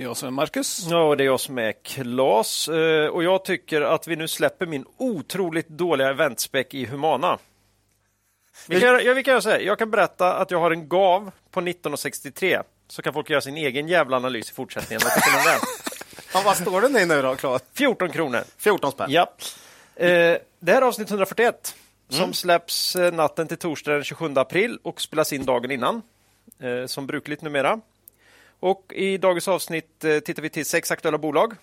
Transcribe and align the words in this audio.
Jag 0.00 0.16
som 0.16 0.26
är 0.26 0.30
Marcus. 0.30 0.86
Ja, 0.90 1.02
och 1.02 1.16
det 1.16 1.24
är 1.24 1.26
jag 1.26 1.40
som 1.40 1.58
är 1.58 1.72
Klas. 1.72 2.68
Eh, 2.68 3.06
Och 3.06 3.24
jag 3.24 3.44
tycker 3.44 3.80
att 3.80 4.08
vi 4.08 4.16
nu 4.16 4.28
släpper 4.28 4.66
min 4.66 4.84
otroligt 4.96 5.68
dåliga 5.68 6.08
eventspäck 6.08 6.74
i 6.74 6.84
Humana. 6.86 7.38
Vi 8.68 8.80
kan, 8.80 9.04
ja, 9.04 9.14
vi 9.14 9.22
kan 9.22 9.32
göra 9.32 9.40
så 9.42 9.50
här. 9.50 9.60
Jag 9.60 9.78
kan 9.78 9.90
berätta 9.90 10.34
att 10.34 10.50
jag 10.50 10.60
har 10.60 10.70
en 10.70 10.88
GAV 10.88 11.30
på 11.50 11.60
1963. 11.60 12.60
Så 12.88 13.02
kan 13.02 13.12
folk 13.12 13.30
göra 13.30 13.40
sin 13.40 13.56
egen 13.56 13.88
jävla 13.88 14.16
analys 14.16 14.50
i 14.50 14.54
fortsättningen. 14.54 15.00
Vad 15.04 15.12
tycker 15.14 15.30
ni 15.32 15.38
om 15.38 15.44
den? 15.44 15.60
Ja, 16.34 16.42
vad 16.44 16.56
står 16.56 16.80
det 16.80 17.06
nu 17.06 17.22
då, 17.22 17.36
Claes? 17.36 17.62
14 17.74 18.10
kronor. 18.10 18.40
14 18.58 18.92
spänn. 18.92 19.10
Ja. 19.10 19.32
Eh, 19.96 20.06
det 20.60 20.72
här 20.72 20.82
är 20.82 20.86
avsnitt 20.86 21.10
141 21.10 21.74
som 22.08 22.32
släpps 22.32 22.96
eh, 22.96 23.12
natten 23.12 23.48
till 23.48 23.58
torsdag 23.58 23.92
den 23.92 24.04
27 24.04 24.32
april 24.36 24.78
och 24.82 25.00
spelas 25.00 25.32
in 25.32 25.44
dagen 25.44 25.70
innan, 25.70 26.02
som 26.86 27.06
brukligt 27.06 27.42
numera. 27.42 27.80
Och 28.60 28.92
I 28.94 29.18
dagens 29.18 29.48
avsnitt 29.48 30.04
eh, 30.04 30.18
tittar 30.18 30.42
vi 30.42 30.50
till 30.50 30.66
sex 30.66 30.90
aktuella 30.90 31.18
bolag. 31.18 31.54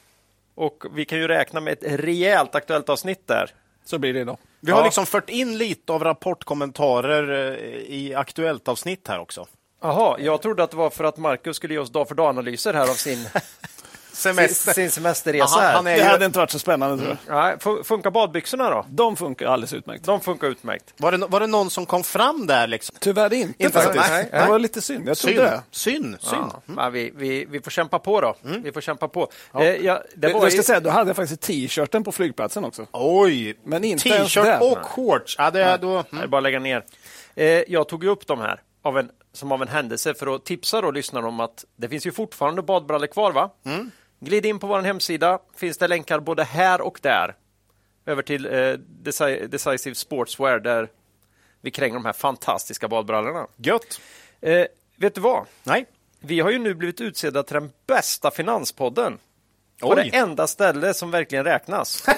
Och 0.56 0.84
Vi 0.92 1.06
kan 1.06 1.18
ju 1.20 1.28
räkna 1.28 1.60
med 1.62 1.74
ett 1.74 2.00
rejält 2.00 2.56
aktuellt 2.56 2.90
avsnitt 2.90 3.28
där. 3.28 3.52
Så 3.86 3.98
blir 4.00 4.14
det 4.14 4.20
idag. 4.20 4.38
Vi 4.60 4.72
har 4.72 4.80
Ja. 4.80 4.86
liksom 4.86 5.06
fört 5.06 5.30
in 5.30 5.58
lite 5.58 5.94
av 5.94 6.04
rapportkommentarer 6.04 7.54
eh, 7.54 7.70
i 7.96 8.14
aktuellt 8.16 8.68
avsnitt 8.68 9.08
här 9.08 9.20
också. 9.20 9.48
Jaha, 9.82 10.20
jag 10.20 10.42
trodde 10.42 10.64
att 10.64 10.72
det 10.72 10.78
var 10.78 10.90
för 10.90 11.04
att 11.04 11.18
Marcus 11.18 11.56
skulle 11.56 11.74
ge 11.74 11.80
oss 11.80 11.90
dag 11.92 12.08
för 12.08 12.16
dag-analyser 12.16 12.74
här 12.74 12.90
av 12.90 12.94
sin, 12.94 13.28
Semester. 14.16 14.74
sin 14.74 14.92
semesterresa. 14.92 15.64
Ja, 15.64 15.70
han- 15.72 15.88
är 15.88 15.92
Det 15.92 15.98
ju- 15.98 16.04
hade 16.04 16.26
inte 16.26 16.40
varit 16.40 16.52
så 16.52 16.60
spännande 16.60 16.98
tror 17.04 17.18
jag. 17.28 17.36
Nej, 17.36 17.56
fun- 17.58 17.84
funkar 17.84 18.12
badbyxorna 18.12 18.70
då? 18.70 18.86
De 18.90 19.16
funkar 19.16 19.46
alldeles 19.48 19.74
utmärkt. 19.74 20.04
De 20.06 20.22
funkar 20.22 20.48
utmärkt. 20.48 20.94
Var, 20.98 21.12
det, 21.12 21.18
var 21.18 21.40
det 21.40 21.48
någon 21.48 21.70
som 21.70 21.86
kom 21.86 22.04
fram 22.04 22.48
där? 22.48 22.68
Liksom? 22.68 22.96
Tyvärr 23.00 23.34
inte, 23.34 23.64
Inte 23.64 23.80
faktiskt. 23.82 24.10
nej, 24.10 24.28
Det 24.32 24.46
var 24.50 24.60
lite 24.60 24.82
synd. 24.82 25.08
Jag 25.10 25.18
trodde 25.18 25.36
Synd. 25.36 25.46
det. 25.52 25.62
Synd. 25.72 26.18
synd. 26.22 26.52
Ja, 26.68 26.74
ja, 26.78 26.90
vi, 26.90 27.12
vi, 27.16 27.46
vi 27.46 27.62
får 27.62 27.72
kämpa 27.72 28.00
på 28.00 28.22
då. 28.22 28.36
Vi 28.42 28.72
får 28.72 28.82
kämpa 28.82 29.08
på. 29.08 29.30
Eh, 29.60 29.64
ja, 29.64 30.04
det 30.16 30.28
Det 30.28 30.34
var 30.34 30.42
jag 30.44 30.52
ska 30.52 30.62
i- 30.62 30.64
säga, 30.64 30.80
då 30.80 30.90
hade 30.90 31.10
jag 31.10 31.16
faktiskt 31.16 31.42
t-shirten 31.42 32.04
på 32.04 32.12
flygplatsen 32.12 32.66
också. 32.66 32.86
Oj! 32.92 33.58
Men 33.64 33.84
inte 33.84 34.04
T-shirt 34.04 34.62
och 34.62 34.78
shorts. 34.86 35.36
Ja, 35.38 35.52
det, 35.52 35.64
är 35.64 35.78
då, 35.78 35.94
Nej, 35.94 36.04
det 36.12 36.18
är 36.24 36.28
bara 36.28 36.38
att 36.38 36.44
lägga 36.44 36.60
ner. 36.60 36.84
Eh, 37.36 37.46
jag 37.68 37.88
tog 37.88 38.04
ju 38.04 38.10
upp 38.10 38.28
de 38.28 38.40
här 38.40 38.62
av 38.84 38.98
en, 38.98 39.10
som 39.34 39.52
av 39.52 39.62
en 39.62 39.68
händelse 39.68 40.14
för 40.14 40.36
att 40.36 40.46
tipsa 40.46 40.82
då 40.82 40.92
lyssnarna 40.92 41.28
om 41.28 41.40
att 41.40 41.66
det 41.76 41.90
finns 41.90 42.08
ju 42.08 42.12
fortfarande 42.12 42.62
badbrallor 42.62 43.08
kvar. 43.08 43.32
va? 43.32 43.50
Glid 44.20 44.46
in 44.46 44.60
på 44.60 44.68
vår 44.68 44.82
hemsida. 44.82 45.40
Finns 45.56 45.78
det 45.78 45.88
länkar 45.88 46.20
både 46.20 46.44
här 46.44 46.82
och 46.82 47.00
där. 47.02 47.36
Över 48.06 48.22
till 48.22 48.46
eh, 48.46 48.52
Deci- 49.04 49.48
Decisive 49.48 49.96
Sportswear 49.96 50.60
där 50.60 50.90
vi 51.62 51.72
kränger 51.72 51.94
de 51.94 52.06
här 52.06 52.14
fantastiska 52.14 52.88
badbrallorna. 52.88 53.48
Gött. 53.58 54.02
Eh, 54.42 54.66
vet 54.98 55.16
du 55.16 55.22
vad? 55.22 55.46
Nej. 55.64 55.86
Vi 56.20 56.40
har 56.40 56.52
ju 56.52 56.60
nu 56.60 56.74
blivit 56.74 57.02
utsedda 57.02 57.44
till 57.44 57.54
den 57.54 57.72
bästa 57.88 58.32
finanspodden. 58.32 59.18
På 59.82 59.88
Oj. 59.90 60.10
det 60.12 60.18
enda 60.18 60.48
ställe 60.48 60.94
som 60.94 61.12
verkligen 61.12 61.44
räknas. 61.44 62.06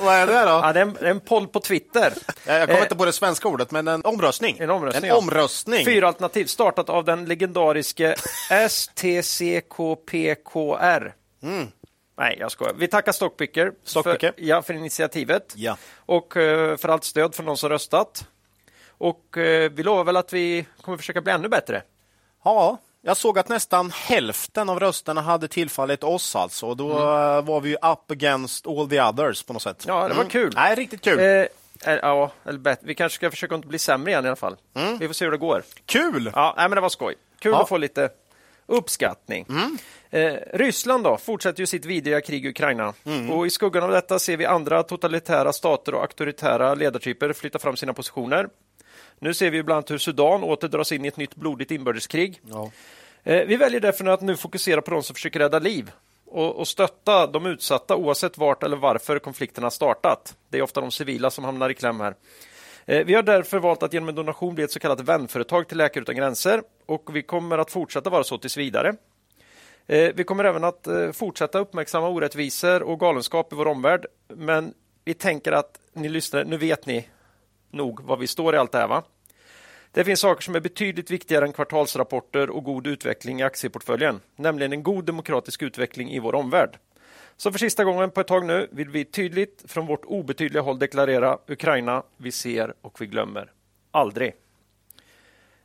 Vad 0.00 0.14
är 0.14 0.26
det 0.26 0.32
då? 0.32 0.38
ja, 0.48 0.72
det 0.72 0.80
är 0.80 0.82
en, 0.82 0.92
det 1.00 1.06
är 1.06 1.10
en 1.10 1.20
poll 1.20 1.48
på 1.48 1.60
Twitter. 1.60 2.12
Jag 2.46 2.68
kommer 2.68 2.78
Eh, 2.78 2.82
inte 2.82 2.96
på 2.96 3.04
det 3.04 3.12
svenska 3.12 3.48
ordet, 3.48 3.70
men 3.70 3.88
en 3.88 4.04
omröstning. 4.04 4.56
En 4.60 4.70
omröstning, 4.70 5.02
En 5.04 5.08
ja. 5.08 5.16
omröstning. 5.18 5.84
Fyra 5.84 6.08
alternativ 6.08 6.44
startat 6.44 6.88
av 6.88 7.04
den 7.04 7.24
legendariske 7.24 8.14
STCKPKR. 8.68 9.62
Nej, 12.16 12.36
jag 12.40 12.50
skojar. 12.50 12.74
Vi 12.76 12.88
tackar 12.88 13.12
Stockpicker, 13.12 13.72
Stockpicker. 13.84 14.32
För, 14.32 14.42
ja, 14.44 14.62
för 14.62 14.74
initiativet 14.74 15.52
Ja. 15.56 15.76
och 15.96 16.36
eh, 16.36 16.76
för 16.76 16.88
allt 16.88 17.04
stöd 17.04 17.34
från 17.34 17.46
de 17.46 17.56
som 17.56 17.68
röstat. 17.68 18.26
Och 18.88 19.38
eh, 19.38 19.70
vi 19.70 19.82
lovar 19.82 20.04
väl 20.04 20.16
att 20.16 20.32
vi 20.32 20.66
kommer 20.82 20.98
försöka 20.98 21.20
bli 21.20 21.32
ännu 21.32 21.48
bättre. 21.48 21.82
Ja, 22.44 22.78
jag 23.02 23.16
såg 23.16 23.38
att 23.38 23.48
nästan 23.48 23.90
hälften 23.90 24.68
av 24.68 24.80
rösterna 24.80 25.20
hade 25.20 25.48
tillfallit 25.48 26.04
oss 26.04 26.36
alltså. 26.36 26.66
Och 26.66 26.76
då 26.76 26.90
eh, 26.90 27.42
var 27.44 27.60
vi 27.60 27.68
ju 27.70 27.74
up 27.76 28.10
against 28.10 28.66
all 28.66 28.88
the 28.88 29.02
others 29.02 29.42
på 29.42 29.52
något 29.52 29.62
sätt. 29.62 29.84
Ja, 29.88 30.08
det 30.08 30.14
var 30.14 30.24
kul. 30.24 30.52
Nej, 30.56 30.74
riktigt 30.74 31.02
kul. 31.02 31.18
Eh, 31.18 31.96
ja, 32.02 32.30
eller 32.44 32.58
bättre. 32.58 32.86
Vi 32.86 32.94
kanske 32.94 33.16
ska 33.16 33.30
försöka 33.30 33.54
inte 33.54 33.68
bli 33.68 33.78
sämre 33.78 34.10
igen 34.10 34.24
i 34.24 34.28
alla 34.28 34.36
fall. 34.36 34.56
Vi 35.00 35.06
får 35.06 35.14
se 35.14 35.24
hur 35.24 35.32
det 35.32 35.38
går. 35.38 35.62
Kul! 35.86 36.30
Ja, 36.34 36.54
nej, 36.56 36.68
men 36.68 36.76
det 36.76 36.80
var 36.80 36.88
skoj. 36.88 37.14
Kul 37.38 37.52
Ja. 37.52 37.62
att 37.62 37.68
få 37.68 37.76
lite 37.76 38.10
uppskattning. 38.72 39.46
Eh, 40.10 40.34
Ryssland 40.52 41.04
då 41.04 41.16
fortsätter 41.16 41.60
ju 41.60 41.66
sitt 41.66 41.84
vidriga 41.84 42.20
krig 42.20 42.46
i 42.46 42.48
Ukraina. 42.48 42.94
Och 43.30 43.46
I 43.46 43.50
skuggan 43.50 43.82
av 43.82 43.90
detta 43.90 44.18
ser 44.18 44.36
vi 44.36 44.46
andra 44.46 44.82
totalitära 44.82 45.52
stater 45.52 45.94
och 45.94 46.00
auktoritära 46.00 46.74
ledartyper 46.74 47.32
flytta 47.32 47.58
fram 47.58 47.76
sina 47.76 47.92
positioner. 47.92 48.48
Nu 49.18 49.34
ser 49.34 49.50
vi 49.50 49.62
bland 49.62 49.76
annat 49.76 49.90
hur 49.90 49.98
Sudan 49.98 50.42
åter 50.42 50.68
dras 50.68 50.92
in 50.92 51.04
i 51.04 51.08
ett 51.08 51.16
nytt 51.16 51.34
blodigt 51.34 51.70
inbördeskrig. 51.70 52.40
Ja. 52.50 52.70
Eh, 53.24 53.46
vi 53.46 53.56
väljer 53.56 53.80
därför 53.80 54.04
att 54.04 54.20
nu 54.20 54.36
fokusera 54.36 54.82
på 54.82 54.90
de 54.90 55.02
som 55.02 55.14
försöker 55.14 55.38
rädda 55.38 55.58
liv 55.58 55.90
och, 56.26 56.56
och 56.56 56.68
stötta 56.68 57.26
de 57.26 57.46
utsatta 57.46 57.96
oavsett 57.96 58.38
vart 58.38 58.62
eller 58.62 58.76
varför 58.76 59.18
konflikterna 59.18 59.70
startat. 59.70 60.36
Det 60.48 60.58
är 60.58 60.62
ofta 60.62 60.80
de 60.80 60.90
civila 60.90 61.30
som 61.30 61.44
hamnar 61.44 61.70
i 61.70 61.74
kläm 61.74 62.00
här. 62.00 62.14
Eh, 62.86 63.04
vi 63.04 63.14
har 63.14 63.22
därför 63.22 63.58
valt 63.58 63.82
att 63.82 63.92
genom 63.92 64.08
en 64.08 64.14
donation 64.14 64.54
bli 64.54 64.64
ett 64.64 64.70
så 64.70 64.80
kallat 64.80 65.00
vänföretag 65.00 65.68
till 65.68 65.78
Läkare 65.78 66.02
utan 66.02 66.16
gränser 66.16 66.62
och 66.86 67.16
vi 67.16 67.22
kommer 67.22 67.58
att 67.58 67.70
fortsätta 67.70 68.10
vara 68.10 68.24
så 68.24 68.38
tills 68.38 68.56
vidare. 68.56 68.94
Eh, 69.86 70.12
vi 70.14 70.24
kommer 70.24 70.44
även 70.44 70.64
att 70.64 70.86
eh, 70.86 71.12
fortsätta 71.12 71.58
uppmärksamma 71.58 72.08
orättvisor 72.08 72.82
och 72.82 73.00
galenskap 73.00 73.52
i 73.52 73.56
vår 73.56 73.66
omvärld. 73.66 74.06
Men 74.28 74.74
vi 75.04 75.14
tänker 75.14 75.52
att 75.52 75.78
ni 75.92 76.08
lyssnare, 76.08 76.44
nu 76.44 76.56
vet 76.56 76.86
ni 76.86 77.08
nog 77.70 78.00
var 78.00 78.16
vi 78.16 78.26
står 78.26 78.54
i 78.54 78.58
allt 78.58 78.72
det 78.72 78.78
här. 78.78 78.88
Va? 78.88 79.02
Det 79.92 80.04
finns 80.04 80.20
saker 80.20 80.42
som 80.42 80.54
är 80.54 80.60
betydligt 80.60 81.10
viktigare 81.10 81.44
än 81.44 81.52
kvartalsrapporter 81.52 82.50
och 82.50 82.64
god 82.64 82.86
utveckling 82.86 83.40
i 83.40 83.42
aktieportföljen, 83.42 84.20
nämligen 84.36 84.72
en 84.72 84.82
god 84.82 85.04
demokratisk 85.04 85.62
utveckling 85.62 86.10
i 86.10 86.18
vår 86.18 86.34
omvärld. 86.34 86.78
Så 87.42 87.52
för 87.52 87.58
sista 87.58 87.84
gången 87.84 88.10
på 88.10 88.20
ett 88.20 88.26
tag 88.26 88.46
nu 88.46 88.68
vill 88.70 88.88
vi 88.88 89.04
tydligt 89.04 89.62
från 89.66 89.86
vårt 89.86 90.04
obetydliga 90.04 90.62
håll 90.62 90.78
deklarera 90.78 91.38
Ukraina, 91.48 92.02
vi 92.16 92.32
ser 92.32 92.74
och 92.82 93.00
vi 93.00 93.06
glömmer 93.06 93.50
aldrig. 93.90 94.34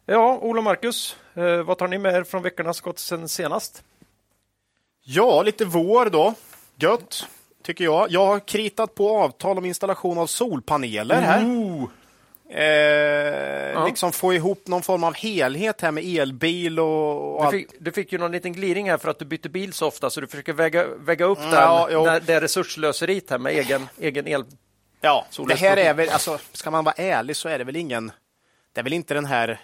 Ja, 0.06 0.40
Ola 0.42 0.58
och 0.58 0.64
Marcus, 0.64 1.18
eh, 1.34 1.64
vad 1.64 1.78
tar 1.78 1.88
ni 1.88 1.98
med 1.98 2.16
er 2.16 2.24
från 2.24 2.44
veckorna 2.44 2.74
som 2.74 2.86
gått 2.86 3.00
sen 3.00 3.30
senast? 3.30 3.84
Ja, 5.04 5.44
lite 5.44 5.66
vår 5.66 6.10
då. 6.10 6.34
Gött, 6.76 7.28
tycker 7.64 7.84
jag. 7.84 8.12
Jag 8.12 8.26
har 8.26 8.40
kritat 8.40 8.96
på 8.96 9.18
avtal 9.18 9.58
om 9.58 9.66
installation 9.66 10.18
av 10.18 10.28
solpaneler 10.28 11.22
här. 11.22 11.42
Eh, 12.50 13.85
Liksom 13.85 14.12
få 14.12 14.34
ihop 14.34 14.68
någon 14.68 14.81
form 14.81 15.03
av 15.03 15.13
helhet 15.16 15.81
här 15.81 15.91
med 15.91 16.03
elbil 16.03 16.80
och, 16.80 17.40
och 17.40 17.52
Du 17.52 17.58
fick, 17.58 17.69
du 17.80 17.91
fick 17.91 18.12
ju 18.12 18.18
någon 18.18 18.31
liten 18.31 18.53
gliring 18.53 18.90
här 18.90 18.97
för 18.97 19.09
att 19.09 19.19
du 19.19 19.25
bytte 19.25 19.50
bil 19.50 19.74
så 19.74 19.88
ofta 19.88 20.09
så 20.09 20.22
du 20.22 20.28
försöker 20.28 20.53
väga, 20.53 20.88
väga 20.97 21.25
upp 21.25 21.40
den, 21.40 21.52
Ja, 21.52 21.88
där, 21.90 22.19
det 22.19 22.41
resurslöseriet 22.41 23.30
här 23.30 23.38
med 23.38 23.53
egen, 23.53 23.90
egen 24.00 24.28
el. 24.28 24.46
Ja, 25.02 25.25
det 25.47 25.56
här 25.56 25.78
är 25.78 25.94
väl, 25.94 26.09
alltså, 26.09 26.40
ska 26.52 26.72
man 26.72 26.84
vara 26.84 26.96
ärlig 26.97 27.35
så 27.35 27.50
är 27.50 27.58
det 27.58 27.63
väl 27.63 27.75
ingen, 27.75 28.12
det 28.74 28.79
är 28.79 28.84
väl 28.84 28.94
inte 28.94 29.14
den 29.14 29.25
här 29.25 29.59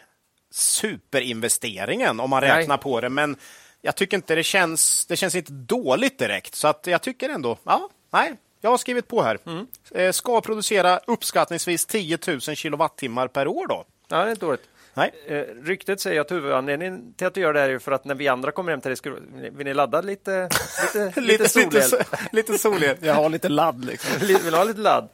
superinvesteringen 0.51 2.19
om 2.19 2.29
man 2.29 2.43
Nej. 2.43 2.57
räknar 2.59 2.77
på 2.77 3.01
det, 3.01 3.09
men 3.09 3.35
jag 3.81 3.95
tycker 3.95 4.17
inte 4.17 4.35
det 4.35 4.43
känns, 4.43 5.05
det 5.05 5.17
känns 5.17 5.35
inte 5.35 5.51
dåligt 5.51 6.19
direkt, 6.19 6.55
så 6.55 6.67
att 6.67 6.87
jag 6.87 7.01
tycker 7.01 7.29
ändå, 7.29 7.57
ja, 7.63 7.89
nej, 8.13 8.33
jag 8.63 8.69
har 8.69 8.77
skrivit 8.77 9.07
på 9.07 9.21
här. 9.21 9.37
Mm. 9.45 9.67
Eh, 9.91 10.11
Ska 10.11 10.41
producera 10.41 10.99
uppskattningsvis 11.07 11.85
10 11.85 12.17
000 12.27 12.39
kilowattimmar 12.41 13.27
per 13.27 13.47
år 13.47 13.67
då. 13.67 13.85
Ja, 14.07 14.17
det 14.17 14.23
är 14.23 14.29
inte 14.29 14.45
dåligt. 14.45 14.63
Nej. 14.93 15.11
Eh, 15.27 15.41
ryktet 15.63 16.01
säger 16.01 16.21
att 16.21 16.31
huvudanledningen 16.31 17.13
till 17.13 17.27
att 17.27 17.33
du 17.33 17.41
gör 17.41 17.53
det 17.53 17.59
här 17.59 17.69
är 17.69 17.79
för 17.79 17.91
att 17.91 18.05
när 18.05 18.15
vi 18.15 18.27
andra 18.27 18.51
kommer 18.51 18.71
hem 18.71 18.81
till 18.81 18.89
dig, 18.89 18.97
ska, 18.97 19.13
vill 19.51 19.65
ni 19.65 19.73
ladda 19.73 20.01
lite, 20.01 20.49
lite, 20.93 21.21
lite 21.21 21.49
solel? 21.49 21.71
lite, 21.71 22.05
lite 22.31 22.57
solel. 22.57 22.97
Jag 23.01 23.13
har 23.13 23.29
lite 23.29 23.49
ladd 23.49 23.85
liksom. 23.85 24.27
Vill 24.43 24.53
ha 24.53 24.63
lite 24.63 24.79
ladd? 24.79 25.09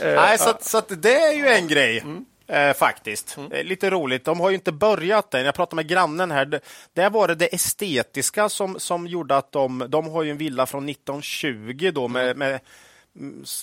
Eh, 0.00 0.14
Nej, 0.14 0.38
så, 0.38 0.50
att, 0.50 0.64
så 0.64 0.78
att 0.78 1.02
det 1.02 1.16
är 1.16 1.32
ju 1.32 1.46
en 1.48 1.68
grej. 1.68 1.98
Mm. 1.98 2.24
Eh, 2.48 2.72
faktiskt. 2.74 3.38
Eh, 3.52 3.64
lite 3.64 3.90
roligt. 3.90 4.24
De 4.24 4.40
har 4.40 4.48
ju 4.50 4.54
inte 4.54 4.72
börjat 4.72 5.34
än. 5.34 5.44
Jag 5.44 5.54
pratade 5.54 5.76
med 5.76 5.88
grannen 5.88 6.30
här. 6.30 6.44
Det- 6.44 6.60
Där 6.92 7.10
var 7.10 7.28
det 7.28 7.34
det 7.34 7.54
estetiska 7.54 8.48
som, 8.48 8.80
som 8.80 9.06
gjorde 9.06 9.36
att 9.36 9.52
de... 9.52 9.86
De 9.88 10.08
har 10.08 10.22
ju 10.22 10.30
en 10.30 10.36
villa 10.38 10.66
från 10.66 10.88
1920 10.88 11.90
då 11.94 12.08
med, 12.08 12.36
med, 12.36 12.60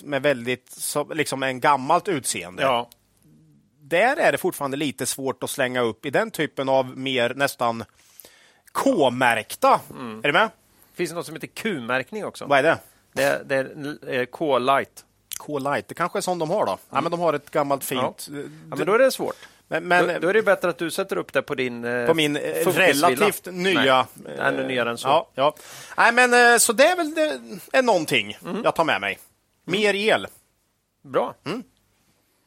med 0.04 0.22
väldigt, 0.22 0.70
så, 0.72 1.04
liksom 1.14 1.42
en 1.42 1.60
gammalt 1.60 2.08
utseende. 2.08 2.62
Ja, 2.62 2.88
Där 3.80 4.16
är 4.16 4.32
det 4.32 4.38
fortfarande 4.38 4.76
lite 4.76 5.06
svårt 5.06 5.42
att 5.42 5.50
slänga 5.50 5.80
upp 5.80 6.06
i 6.06 6.10
den 6.10 6.30
typen 6.30 6.68
av 6.68 6.98
mer 6.98 7.34
nästan 7.34 7.84
K-märkta. 8.72 9.80
Är 10.22 10.22
du 10.26 10.32
med? 10.32 10.50
Finns 10.94 11.10
det 11.10 11.16
något 11.16 11.26
som 11.26 11.34
heter 11.34 11.46
Q-märkning 11.46 12.24
också? 12.24 12.46
Vad 12.46 12.58
är 12.58 12.62
det? 12.62 12.78
Det, 13.12 13.42
det 13.46 13.54
är 13.56 14.14
eh, 14.20 14.24
K-light. 15.46 15.64
K-Light, 15.64 15.88
det 15.88 15.94
kanske 15.94 16.18
är 16.18 16.20
sån 16.20 16.38
de 16.38 16.50
har 16.50 16.66
då? 16.66 16.78
Ja, 16.90 17.00
men 17.00 17.10
de 17.10 17.20
har 17.20 17.32
ett 17.32 17.50
gammalt 17.50 17.84
fint... 17.84 18.28
Ja, 18.70 18.76
men 18.76 18.86
då 18.86 18.94
är 18.94 18.98
det 18.98 19.10
svårt. 19.10 19.36
Men, 19.68 19.88
men 19.88 20.06
då, 20.06 20.18
då, 20.18 20.28
är 20.28 20.34
det 20.34 20.42
bättre 20.42 20.70
att 20.70 20.78
du 20.78 20.90
sätter 20.90 21.18
upp 21.18 21.32
det 21.32 21.42
på 21.42 21.54
din 21.54 21.84
eh, 21.84 22.06
På 22.06 22.14
min 22.14 22.36
eh, 22.36 22.66
relativt 22.66 23.46
nya... 23.52 24.06
Nej, 24.14 24.38
ännu 24.38 24.66
nyare 24.66 24.90
än 24.90 24.98
så. 24.98 25.08
Ja, 25.08 25.30
ja. 25.34 25.54
Nej, 25.96 26.12
men 26.12 26.52
eh, 26.52 26.58
så 26.58 26.72
det 26.72 26.84
är 26.84 26.96
väl 26.96 27.14
det, 27.14 27.40
är 27.72 27.82
någonting 27.82 28.38
mm. 28.44 28.60
jag 28.64 28.74
tar 28.74 28.84
med 28.84 29.00
mig. 29.00 29.18
Mer 29.64 29.94
el. 29.94 30.26
Bra. 31.02 31.34
Mm. 31.46 31.62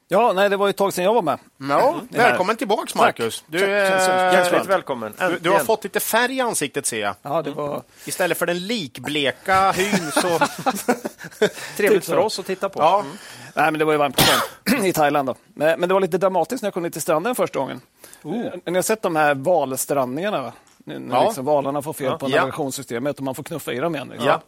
Ja, 0.09 0.33
nej, 0.33 0.50
det 0.50 0.57
var 0.57 0.69
ett 0.69 0.77
tag 0.77 0.94
sedan 0.94 1.06
jag 1.06 1.13
var 1.13 1.21
med. 1.21 1.39
Ja, 1.57 1.89
mm. 1.89 2.07
välkommen 2.09 2.56
tillbaks 2.56 2.95
Marcus. 2.95 3.44
Du, 3.48 3.59
Hjärtligt 3.59 4.65
välkommen. 4.65 5.13
Du, 5.19 5.39
du, 5.39 5.50
har 5.50 5.59
fått 5.59 5.83
lite 5.83 6.00
färg 6.00 6.38
i 6.38 6.42
ansiktet 6.42 6.86
ser 6.86 7.01
jag. 7.01 7.15
Ja, 7.21 7.42
det 7.42 7.51
var... 7.51 7.83
Istället 8.06 8.38
för 8.38 8.45
den 8.45 8.68
likbleka 8.68 9.71
hyn 9.71 10.12
så... 10.12 10.39
Trevligt 11.77 12.06
för 12.06 12.18
oss 12.18 12.39
att 12.39 12.45
titta 12.45 12.69
på. 12.69 12.80
Ja. 12.80 13.00
Mm. 13.00 13.12
Nej, 13.54 13.71
men 13.71 13.80
det 13.80 13.86
var 13.86 13.92
ju 13.92 13.98
varmt 13.98 14.21
i 14.83 14.94
Thailand. 14.94 15.30
Då. 15.30 15.36
Men, 15.54 15.80
men, 15.80 15.89
det 15.89 15.94
var 15.94 16.01
lite 16.01 16.18
dramatiskt 16.18 16.63
när 16.63 16.68
jag 16.68 16.74
kom 16.74 16.83
ner 16.83 16.89
till 16.89 17.01
stranden 17.01 17.36
första 17.36 17.59
gången. 17.59 17.81
Oh. 18.24 18.45
Ni 18.65 18.75
har 18.75 18.81
sett 18.81 19.01
de 19.01 19.15
här 19.15 19.36
valstrandningarna? 19.36 20.54
När 20.77 21.15
ja. 21.15 21.24
liksom 21.25 21.45
valarna 21.45 21.81
får 21.81 21.94
fel 21.94 22.18
på 22.18 22.30
ja. 22.30 22.36
navigationssystemet 22.36 23.18
och 23.18 23.24
man 23.24 23.36
får 23.36 23.44
knuffa 23.44 23.74
i 23.74 23.80
dem 23.80 23.95
igen. 23.95 24.07
Liksom. 24.07 24.27
Ja. 24.27 24.42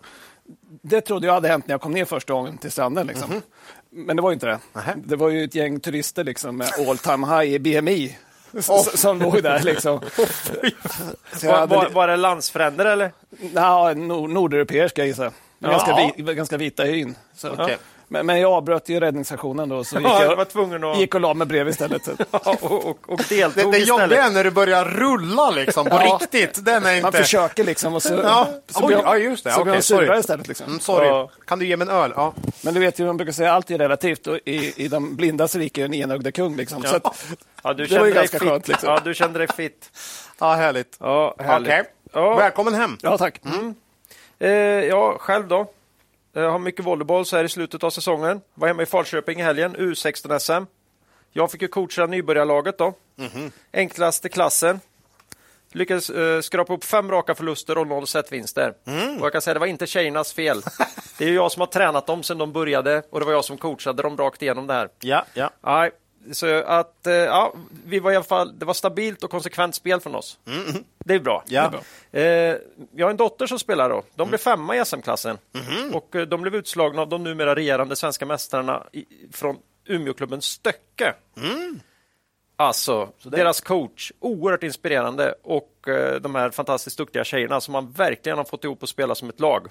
Det 0.82 1.02
trodde 1.02 1.28
jag 1.28 1.34
hade 1.34 1.48
hänt 1.48 1.68
när 1.68 1.74
jag 1.74 1.82
kom 1.82 1.92
ner 1.92 2.06
första 2.06 2.34
gången 2.34 2.58
till 2.58 2.72
stranden. 2.72 3.08
Liksom. 3.08 3.32
Mm 3.32 3.42
-hmm. 3.42 3.46
Men 3.92 4.16
det 4.16 4.22
var 4.22 4.32
inte 4.32 4.46
det. 4.46 4.60
Aha. 4.74 4.94
Det 4.96 5.16
var 5.16 5.30
ju 5.30 5.44
ett 5.44 5.56
gäng 5.56 5.80
turister 5.80 6.24
liksom, 6.24 6.58
med 6.58 6.70
all 6.88 6.98
time 6.98 7.28
high 7.28 7.54
i 7.54 7.60
BMI 7.60 8.18
oh. 8.54 8.84
som 8.84 9.20
låg 9.20 9.44
där. 9.44 9.64
Liksom. 9.64 10.00
var, 11.44 11.68
var, 11.68 11.90
var 11.90 12.08
det 12.08 12.16
landsfränder 12.16 12.86
eller? 12.86 13.12
Ja, 13.54 13.94
nord 13.94 14.30
nordeuropeer 14.30 14.88
ska 14.88 15.06
jag. 15.06 15.32
Ganska, 15.60 16.12
vi, 16.18 16.34
ganska 16.34 16.58
vita 16.58 16.88
i 16.88 16.92
hyn. 16.92 17.16
Så. 17.36 17.52
Okay. 17.52 17.76
Men, 18.12 18.26
men 18.26 18.40
jag 18.40 18.52
avbröt 18.52 18.90
ju 18.90 19.00
räddningsaktionen 19.00 19.70
då, 19.70 19.84
så 19.84 19.96
gick, 20.00 20.08
ja, 20.08 20.24
jag, 20.24 20.36
var 20.36 20.46
tvungen 20.46 20.84
att... 20.84 21.00
gick 21.00 21.16
och 21.16 21.22
la 21.22 21.34
mig 21.34 21.48
bredvid 21.48 21.72
istället. 21.72 22.10
ja, 22.32 22.58
och, 22.62 22.86
och, 22.86 23.10
och 23.10 23.22
deltog 23.30 23.72
det, 23.72 23.78
det 23.78 23.84
jobbiga 23.84 24.24
är 24.24 24.30
när 24.30 24.44
du 24.44 24.52
börjar 24.52 24.86
rulla 24.86 25.52
liksom, 25.52 25.86
på 25.86 25.96
ja. 25.96 26.20
riktigt. 26.22 26.66
Den 26.66 26.86
är 26.86 26.92
inte... 26.92 27.02
Man 27.02 27.12
försöker 27.12 27.64
liksom 27.64 27.94
och 27.94 28.04
så, 28.04 28.14
ja. 28.14 28.50
så 28.68 28.88
blir 28.88 28.98
ja, 29.04 29.14
det. 29.14 29.38
Så 29.38 29.62
okay, 29.62 29.82
surare 29.82 30.20
istället. 30.20 30.48
Liksom. 30.48 30.68
Mm, 30.68 30.80
sorry. 30.80 31.08
Ja. 31.08 31.30
Kan 31.46 31.60
du 31.60 31.66
ge 31.66 31.78
mig 31.78 31.88
en 31.88 31.94
öl? 31.94 32.14
Ja. 32.16 32.34
Men 32.62 32.74
du 32.74 32.80
vet 32.80 33.00
ju, 33.00 33.06
man 33.06 33.18
brukar 33.18 33.34
säga 33.34 33.54
allt 33.54 33.72
är 33.72 33.78
relativt 33.78 34.28
och 34.28 34.40
i, 34.46 34.84
i 34.84 34.88
de 34.88 35.16
blindas 35.16 35.56
rike 35.56 35.82
är 35.82 35.86
en 35.86 35.94
enögde 35.94 36.32
kung. 36.32 36.56
Liksom. 36.56 36.84
Så 36.84 36.96
att, 36.96 37.26
ja, 37.64 37.74
du 37.74 37.86
det 37.86 38.00
var 38.00 38.06
ju 38.06 38.14
ganska 38.14 38.40
fit. 38.40 38.50
skönt. 38.50 38.68
Liksom. 38.68 38.90
Ja, 38.90 39.02
du 39.04 39.14
kände 39.14 39.40
dig 39.40 39.48
fit. 39.48 39.92
Ja, 40.40 40.54
härligt. 40.54 40.98
Ja, 41.00 41.36
härligt. 41.40 41.70
Okay. 41.70 41.84
Ja. 42.14 42.36
Välkommen 42.36 42.74
hem. 42.74 42.98
Ja, 43.02 43.18
tack. 43.18 43.42
Mm. 43.46 43.76
Eh, 44.40 44.50
ja, 44.86 45.18
själv 45.20 45.48
då? 45.48 45.68
Jag 46.34 46.52
har 46.52 46.60
mycket 46.60 46.86
volleyboll 46.86 47.26
så 47.26 47.38
här 47.38 47.44
i 47.44 47.50
slutet 47.50 47.84
av 47.84 47.90
säsongen. 47.90 48.42
Var 48.54 48.68
hemma 48.68 48.84
i 48.84 48.86
Falköping 48.86 49.40
i 49.40 49.44
helgen, 49.44 49.76
U16-SM. 49.76 50.66
Jag 51.32 51.52
fick 51.52 51.62
ju 51.62 51.68
coacha 51.68 52.06
nybörjarlaget 52.06 52.78
då. 52.78 52.94
Mm 53.18 53.32
-hmm. 53.32 53.52
Enklaste 53.74 54.30
klassen. 54.30 54.80
Lyckades 55.72 56.10
uh, 56.10 56.42
skrapa 56.42 56.74
upp 56.74 56.84
fem 56.84 57.12
raka 57.12 57.36
förluster 57.36 57.78
och 57.78 57.88
noll 57.88 58.08
setvinster. 58.08 58.74
Mm. 58.86 59.18
Och 59.18 59.26
jag 59.26 59.32
kan 59.32 59.42
säga 59.42 59.54
det 59.54 59.60
var 59.60 59.68
inte 59.68 59.88
tjejernas 59.88 60.34
fel. 60.34 60.62
Det 61.18 61.26
är 61.26 61.34
jag 61.34 61.52
som 61.52 61.60
har 61.60 61.68
tränat 61.68 62.08
dem 62.08 62.24
sedan 62.24 62.38
de 62.38 62.54
började 62.54 63.04
och 63.10 63.20
det 63.20 63.26
var 63.26 63.34
jag 63.34 63.46
som 63.46 63.58
coachade 63.58 64.04
dem 64.04 64.18
rakt 64.18 64.42
igenom 64.42 64.68
det 64.68 64.74
här. 64.74 64.90
Ja, 65.00 65.26
ja. 65.34 65.50
Nej, 65.62 65.92
så 66.32 66.64
att 66.64 66.96
uh, 67.08 67.14
ja, 67.14 67.54
vi 67.86 68.00
var 68.00 68.12
i 68.12 68.16
alla 68.16 68.24
fall, 68.24 68.60
det 68.60 68.66
var 68.66 68.74
stabilt 68.74 69.24
och 69.24 69.32
konsekvent 69.32 69.76
spel 69.76 70.00
från 70.00 70.16
oss. 70.16 70.40
Mm. 70.48 70.84
Det 71.06 71.14
är 71.14 71.20
bra. 71.20 71.44
Ja. 71.48 71.62
Det 71.62 71.68
är 71.68 71.72
bra. 71.72 72.52
Eh, 72.52 72.58
jag 72.96 73.06
har 73.06 73.12
en 73.12 73.18
dotter 73.18 73.48
som 73.48 73.60
spelar 73.60 73.90
då. 73.90 74.04
De 74.16 74.30
blev 74.30 74.38
femma 74.38 74.76
i 74.76 74.86
SM-klassen 74.86 75.38
mm. 75.54 75.96
och 75.96 76.16
eh, 76.16 76.22
de 76.22 76.42
blev 76.42 76.56
utslagna 76.56 77.02
av 77.02 77.10
de 77.10 77.24
numera 77.24 77.56
regerande 77.56 77.96
svenska 77.96 78.26
mästarna 78.26 78.84
från 79.32 79.58
Umeåklubben 79.86 80.42
Stöcke. 80.42 81.14
Mm. 81.38 81.80
Alltså, 82.56 83.10
det... 83.24 83.30
deras 83.30 83.62
coach, 83.62 84.12
oerhört 84.20 84.64
inspirerande 84.64 85.36
och 85.44 85.88
eh, 85.88 86.22
de 86.22 86.36
här 86.36 86.50
fantastiskt 86.50 86.98
duktiga 86.98 87.24
tjejerna 87.24 87.62
som 87.62 87.72
man 87.72 87.92
verkligen 87.92 88.38
har 88.38 88.46
fått 88.46 88.64
ihop 88.64 88.84
att 88.84 88.90
spela 88.90 89.16
som 89.16 89.30
ett 89.30 89.40
lag. 89.40 89.68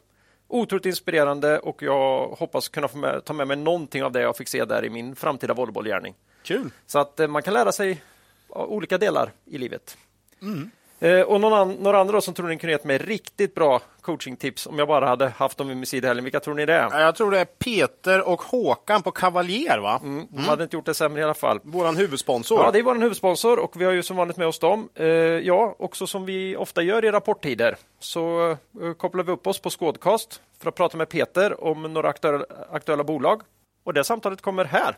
Otroligt 0.48 0.86
inspirerande 0.86 1.58
och 1.58 1.82
jag 1.82 2.28
hoppas 2.28 2.68
kunna 2.68 2.88
få 2.88 2.98
med, 2.98 3.24
ta 3.24 3.32
med 3.32 3.48
mig 3.48 3.56
någonting 3.56 4.04
av 4.04 4.12
det 4.12 4.20
jag 4.20 4.36
fick 4.36 4.48
se 4.48 4.64
där 4.64 4.84
i 4.84 4.90
min 4.90 5.16
framtida 5.16 5.54
volleybollgärning. 5.54 6.14
Kul! 6.42 6.70
Så 6.86 6.98
att 6.98 7.20
eh, 7.20 7.28
man 7.28 7.42
kan 7.42 7.54
lära 7.54 7.72
sig 7.72 8.02
olika 8.48 8.98
delar 8.98 9.32
i 9.44 9.58
livet. 9.58 9.96
Mm. 10.42 10.70
Eh, 11.00 11.20
och 11.20 11.40
någon 11.40 11.52
an, 11.52 11.72
några 11.72 12.00
andra 12.00 12.20
som 12.20 12.34
tror 12.34 12.48
ni 12.48 12.58
kunde 12.58 12.72
gett 12.72 12.84
mig 12.84 12.98
riktigt 12.98 13.54
bra 13.54 13.80
coachingtips 14.00 14.66
om 14.66 14.78
jag 14.78 14.88
bara 14.88 15.06
hade 15.06 15.28
haft 15.28 15.58
dem 15.58 15.70
i 15.70 15.74
min 15.74 15.86
sida 15.86 16.14
Vilka 16.14 16.40
tror 16.40 16.54
ni 16.54 16.66
det 16.66 16.74
är? 16.74 17.00
Jag 17.00 17.14
tror 17.14 17.30
det 17.30 17.40
är 17.40 17.44
Peter 17.44 18.28
och 18.28 18.42
Håkan 18.42 19.02
på 19.02 19.10
Cavalier. 19.10 19.78
Va? 19.78 20.00
Mm, 20.02 20.26
de 20.30 20.36
mm. 20.36 20.48
hade 20.48 20.62
inte 20.62 20.76
gjort 20.76 20.86
det 20.86 20.94
sämre 20.94 21.20
i 21.20 21.24
alla 21.24 21.34
fall. 21.34 21.60
Vår 21.62 21.96
huvudsponsor. 21.96 22.64
Ja, 22.64 22.70
det 22.70 22.78
är 22.78 22.82
vår 22.82 22.94
huvudsponsor 22.94 23.58
och 23.58 23.80
vi 23.80 23.84
har 23.84 23.92
ju 23.92 24.02
som 24.02 24.16
vanligt 24.16 24.36
med 24.36 24.46
oss 24.46 24.58
dem. 24.58 24.88
Eh, 24.94 25.06
ja, 25.06 25.74
också 25.78 26.06
som 26.06 26.24
vi 26.24 26.56
ofta 26.56 26.82
gör 26.82 27.04
i 27.04 27.10
rapporttider 27.10 27.76
så 27.98 28.50
eh, 28.50 28.92
kopplar 28.96 29.24
vi 29.24 29.32
upp 29.32 29.46
oss 29.46 29.58
på 29.58 29.70
Skådcast 29.70 30.42
för 30.60 30.68
att 30.68 30.74
prata 30.74 30.96
med 30.96 31.08
Peter 31.08 31.64
om 31.64 31.82
några 31.82 32.08
aktuella, 32.08 32.44
aktuella 32.70 33.04
bolag. 33.04 33.42
Och 33.84 33.94
det 33.94 34.04
samtalet 34.04 34.40
kommer 34.40 34.64
här. 34.64 34.96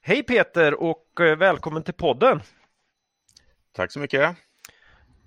Hej 0.00 0.22
Peter 0.22 0.82
och 0.82 1.20
eh, 1.20 1.36
välkommen 1.36 1.82
till 1.82 1.94
podden. 1.94 2.42
Tack 3.72 3.92
så 3.92 3.98
mycket. 3.98 4.36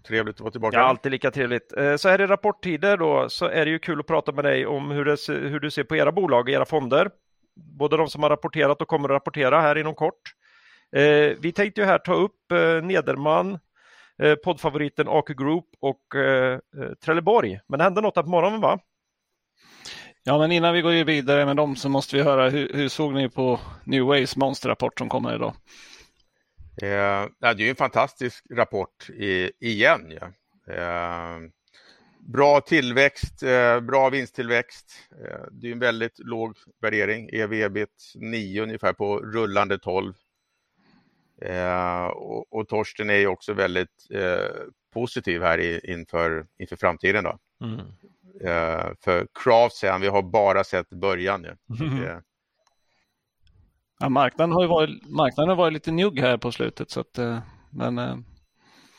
Trevligt 0.07 0.35
att 0.35 0.41
vara 0.41 0.51
tillbaka. 0.51 0.77
Ja, 0.77 0.83
alltid 0.83 1.11
lika 1.11 1.31
trevligt. 1.31 1.73
Eh, 1.77 1.95
så 1.95 2.09
här 2.09 2.21
i 2.21 2.27
rapporttider 2.27 2.97
då 2.97 3.29
så 3.29 3.45
är 3.45 3.65
det 3.65 3.71
ju 3.71 3.79
kul 3.79 3.99
att 3.99 4.07
prata 4.07 4.31
med 4.31 4.45
dig 4.45 4.65
om 4.65 4.91
hur, 4.91 5.05
det, 5.05 5.49
hur 5.49 5.59
du 5.59 5.71
ser 5.71 5.83
på 5.83 5.95
era 5.95 6.11
bolag, 6.11 6.49
era 6.49 6.65
fonder. 6.65 7.09
Både 7.55 7.97
de 7.97 8.07
som 8.07 8.23
har 8.23 8.29
rapporterat 8.29 8.81
och 8.81 8.87
kommer 8.87 9.09
att 9.09 9.15
rapportera 9.15 9.61
här 9.61 9.77
inom 9.77 9.95
kort. 9.95 10.21
Eh, 10.95 11.37
vi 11.39 11.51
tänkte 11.55 11.81
ju 11.81 11.87
här 11.87 11.97
ta 11.97 12.13
upp 12.13 12.51
eh, 12.51 12.83
Nederman, 12.83 13.59
poddfavoriten 14.43 15.07
AQ 15.09 15.27
Group 15.27 15.65
och 15.81 16.01
Trelleborg. 17.05 17.59
Men 17.67 17.77
det 17.77 17.83
hände 17.83 18.01
något 18.01 18.15
här 18.15 18.23
på 18.23 18.29
morgonen 18.29 18.61
va? 18.61 18.79
Ja, 20.23 20.37
men 20.37 20.51
innan 20.51 20.73
vi 20.73 20.81
går 20.81 21.03
vidare 21.03 21.45
med 21.45 21.55
dem 21.55 21.75
så 21.75 21.89
måste 21.89 22.15
vi 22.15 22.21
höra 22.21 22.49
hur, 22.49 22.73
hur 22.73 22.89
såg 22.89 23.13
ni 23.13 23.29
på 23.29 23.59
New 23.83 24.03
Ways 24.03 24.35
monsterrapport 24.35 24.99
som 24.99 25.09
kommer 25.09 25.35
idag? 25.35 25.53
Eh, 26.81 27.27
det 27.39 27.47
är 27.47 27.55
ju 27.55 27.69
en 27.69 27.75
fantastisk 27.75 28.45
rapport 28.49 29.09
i, 29.09 29.51
igen. 29.59 30.13
Ja. 30.19 30.31
Eh, 30.73 31.39
bra 32.19 32.61
tillväxt, 32.61 33.43
eh, 33.43 33.79
bra 33.79 34.09
vinsttillväxt. 34.09 34.91
Eh, 35.11 35.45
det 35.51 35.67
är 35.67 35.71
en 35.71 35.79
väldigt 35.79 36.19
låg 36.19 36.57
värdering, 36.81 37.29
ev 37.33 37.53
ebit 37.53 38.13
9 38.15 38.63
ungefär 38.63 38.93
på 38.93 39.19
rullande 39.19 39.77
12. 39.77 40.13
Eh, 41.41 42.05
och, 42.05 42.53
och 42.53 42.67
Torsten 42.67 43.09
är 43.09 43.17
ju 43.17 43.27
också 43.27 43.53
väldigt 43.53 44.07
eh, 44.11 44.49
positiv 44.93 45.41
här 45.41 45.59
i, 45.59 45.91
inför, 45.91 46.45
inför 46.59 46.75
framtiden. 46.75 47.23
Då. 47.23 47.37
Mm. 47.61 47.81
för 49.03 49.27
Craft 49.43 49.75
säger 49.75 49.91
han, 49.91 50.01
vi 50.01 50.07
har 50.07 50.21
bara 50.21 50.63
sett 50.63 50.89
början 50.89 51.41
nu. 51.41 51.57
Mm. 51.79 52.21
Ja, 53.99 54.09
marknaden 54.09 54.51
har 54.51 54.61
ju 54.61 54.67
varit, 54.67 55.09
marknaden 55.09 55.49
har 55.49 55.55
varit 55.55 55.73
lite 55.73 55.91
njugg 55.91 56.19
här 56.19 56.37
på 56.37 56.51
slutet. 56.51 56.89
Så 56.89 56.99
att, 56.99 57.17
eh, 57.17 57.39
men, 57.69 57.97
eh, 57.97 58.17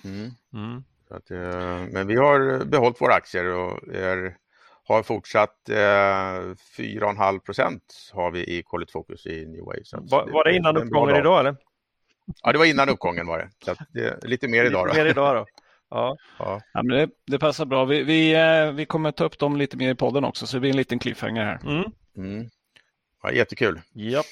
mm. 0.04 0.30
Mm. 0.52 0.84
Att, 1.10 1.30
eh, 1.30 1.92
men 1.92 2.06
vi 2.06 2.16
har 2.16 2.64
behållit 2.64 3.00
våra 3.00 3.14
aktier 3.14 3.44
och 3.44 3.94
är, 3.94 4.36
har 4.84 5.02
fortsatt 5.02 5.68
eh, 5.68 5.74
4,5 6.76 7.38
procent 7.38 8.10
har 8.12 8.30
vi 8.30 8.58
i 8.58 8.62
Quality 8.62 8.92
Focus 8.92 9.26
i 9.26 9.46
New 9.46 9.64
Way. 9.64 9.84
Så 9.84 9.98
var, 10.00 10.26
var 10.30 10.44
det 10.44 10.56
innan 10.56 10.76
uppgången 10.76 11.16
idag 11.16 11.40
eller? 11.40 11.56
Ja, 12.42 12.52
det 12.52 12.58
var 12.58 12.64
innan 12.64 12.88
uppgången 12.88 13.26
var 13.26 13.38
det. 13.38 13.50
Så 13.64 13.74
det 13.92 14.24
lite 14.24 14.48
mer 14.48 14.64
idag. 14.64 14.86
Lite 14.86 15.02
mer 15.02 15.10
idag 15.10 15.36
då. 15.36 15.46
Ja. 15.90 16.16
ja. 16.38 16.60
ja 16.72 16.82
men 16.82 16.96
det, 16.98 17.08
det, 17.26 17.38
passar 17.38 17.64
bra. 17.64 17.84
Vi, 17.84 18.02
vi, 18.02 18.36
vi 18.74 18.86
kommer 18.86 19.12
ta 19.12 19.24
upp 19.24 19.38
dem 19.38 19.56
lite 19.56 19.76
mer 19.76 19.90
i 19.90 19.94
podden 19.94 20.24
också, 20.24 20.46
så 20.46 20.56
det 20.56 20.60
blir 20.60 20.70
en 20.70 20.76
liten 20.76 20.98
cliffhanger 20.98 21.44
här. 21.44 21.60
Mm. 21.64 21.84
Mm. 22.16 22.48
Ja, 23.22 23.32
jättekul. 23.32 23.80
Japp. 23.92 24.26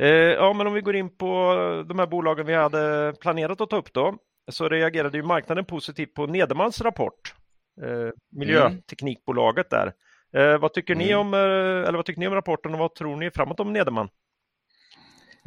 Eh, 0.00 0.08
ja, 0.08 0.52
men 0.52 0.66
om 0.66 0.72
vi 0.72 0.80
går 0.80 0.96
in 0.96 1.16
på 1.16 1.54
de 1.88 1.98
här 1.98 2.06
bolagen 2.06 2.46
vi 2.46 2.54
hade 2.54 3.14
planerat 3.20 3.60
att 3.60 3.70
ta 3.70 3.76
upp 3.76 3.92
då, 3.92 4.16
så 4.50 4.68
reagerade 4.68 5.18
ju 5.18 5.24
marknaden 5.24 5.64
positivt 5.64 6.14
på 6.14 6.26
Nedermans 6.26 6.80
rapport, 6.80 7.34
eh, 7.82 8.12
miljöteknikbolaget 8.32 9.70
där. 9.70 9.92
Eh, 10.36 10.58
vad 10.58 10.72
tycker 10.72 10.94
mm. 10.94 11.06
ni 11.06 11.14
om, 11.14 11.34
eller 11.34 11.92
vad 11.92 12.04
tycker 12.04 12.20
ni 12.20 12.26
om 12.26 12.34
rapporten 12.34 12.72
och 12.74 12.78
vad 12.78 12.94
tror 12.94 13.16
ni 13.16 13.30
framåt 13.30 13.60
om 13.60 13.72
Nederman? 13.72 14.08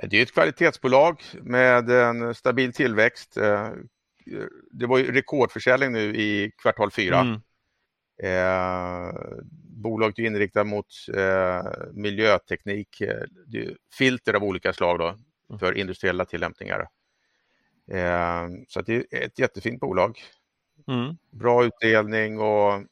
Det 0.09 0.17
är 0.17 0.23
ett 0.23 0.33
kvalitetsbolag 0.33 1.21
med 1.41 1.89
en 1.89 2.35
stabil 2.35 2.73
tillväxt. 2.73 3.37
Det 4.71 4.85
var 4.85 4.97
ju 4.97 5.11
rekordförsäljning 5.11 5.91
nu 5.91 6.15
i 6.15 6.51
kvartal 6.61 6.91
fyra. 6.91 7.19
Mm. 7.19 7.41
Eh, 8.17 9.11
bolaget 9.83 10.19
är 10.19 10.23
inriktat 10.23 10.67
mot 10.67 10.87
eh, 11.15 11.63
miljöteknik, 11.93 13.01
eh, 13.01 13.23
filter 13.97 14.33
av 14.33 14.43
olika 14.43 14.73
slag 14.73 14.99
då, 14.99 15.07
mm. 15.49 15.59
för 15.59 15.77
industriella 15.77 16.25
tillämpningar. 16.25 16.87
Eh, 17.91 18.47
så 18.67 18.81
det 18.81 18.95
är 18.95 19.25
ett 19.25 19.39
jättefint 19.39 19.79
bolag. 19.79 20.19
Mm. 20.87 21.17
Bra 21.31 21.65
utdelning 21.65 22.39
och 22.39 22.83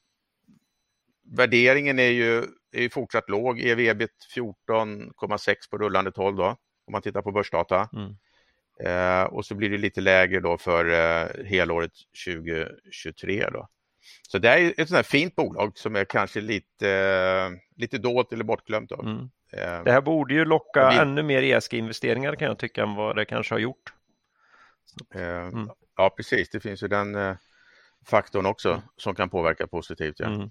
värderingen 1.24 2.00
är 2.00 2.10
ju, 2.10 2.44
är 2.72 2.90
fortsatt 2.90 3.30
låg, 3.30 3.60
ev-ebit 3.60 4.28
14,6 4.36 5.56
på 5.72 5.78
rullande 5.78 6.12
12 6.12 6.38
då, 6.38 6.48
om 6.86 6.92
man 6.92 7.02
tittar 7.02 7.22
på 7.22 7.32
börsdata. 7.32 7.90
Mm. 7.94 8.16
Eh, 8.84 9.24
och 9.24 9.46
så 9.46 9.56
blir 9.56 9.70
det 9.70 9.78
lite 9.78 10.02
lägre 10.02 10.40
då 10.40 10.58
för 10.58 10.86
eh, 10.86 11.46
helåret 11.46 11.92
2023. 12.26 13.50
Då. 13.54 13.68
Så 14.30 14.38
det 14.38 14.50
är 14.50 14.70
ett 14.70 14.88
sånt 14.88 14.96
här 14.96 15.04
fint 15.04 15.36
bolag 15.36 15.78
som 15.78 15.96
är 15.96 16.06
kanske 16.06 16.42
lite, 16.42 17.60
lite 17.76 17.98
dolt 17.98 18.34
eller 18.34 18.44
bortglömt. 18.44 18.92
Mm. 18.92 19.30
Eh, 19.54 19.84
det 19.84 19.92
här 19.92 20.02
borde 20.02 20.34
ju 20.34 20.46
locka 20.46 20.90
vi... 20.90 20.98
ännu 20.98 21.24
mer 21.24 21.42
ESG-investeringar 21.42 22.36
kan 22.36 22.48
jag 22.48 22.60
tycka 22.60 22.84
än 22.84 22.96
vad 22.96 23.16
det 23.16 23.26
kanske 23.26 23.54
har 23.54 23.60
gjort. 23.60 23.94
Eh, 25.16 25.22
mm. 25.22 25.70
Ja, 25.98 26.10
precis. 26.10 26.50
Det 26.50 26.60
finns 26.60 26.84
ju 26.84 26.88
den 26.88 27.16
eh, 27.16 27.36
faktorn 28.06 28.46
också 28.46 28.70
mm. 28.70 28.82
som 28.98 29.16
kan 29.16 29.30
påverka 29.30 29.68
positivt. 29.68 30.20
Ja. 30.20 30.26
Mm. 30.26 30.50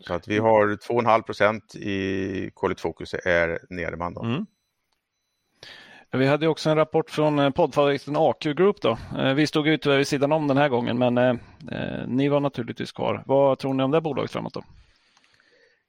Så 0.00 0.14
att 0.14 0.28
vi 0.28 0.38
har 0.38 0.66
2,5 0.66 1.22
procent 1.22 1.74
i 1.74 2.50
Quality 2.56 2.80
Focus 2.80 3.14
är 3.14 3.58
Nederman. 3.70 4.14
Då. 4.14 4.22
Mm. 4.22 4.46
Vi 6.16 6.26
hade 6.26 6.48
också 6.48 6.70
en 6.70 6.76
rapport 6.76 7.10
från 7.10 7.38
eh, 7.38 7.50
poddfavoriten 7.50 8.16
AQ 8.16 8.42
Group. 8.42 8.80
Då. 8.80 8.98
Eh, 9.18 9.34
vi 9.34 9.46
stod 9.46 9.66
ju 9.66 9.78
tyvärr 9.78 9.96
vid 9.96 10.08
sidan 10.08 10.32
om 10.32 10.48
den 10.48 10.56
här 10.56 10.68
gången, 10.68 10.98
men 10.98 11.18
eh, 11.18 11.34
ni 12.06 12.28
var 12.28 12.40
naturligtvis 12.40 12.92
kvar. 12.92 13.22
Vad 13.26 13.58
tror 13.58 13.74
ni 13.74 13.82
om 13.82 13.90
det 13.90 14.00
bolaget 14.00 14.30
framåt? 14.30 14.54
Då? 14.54 14.64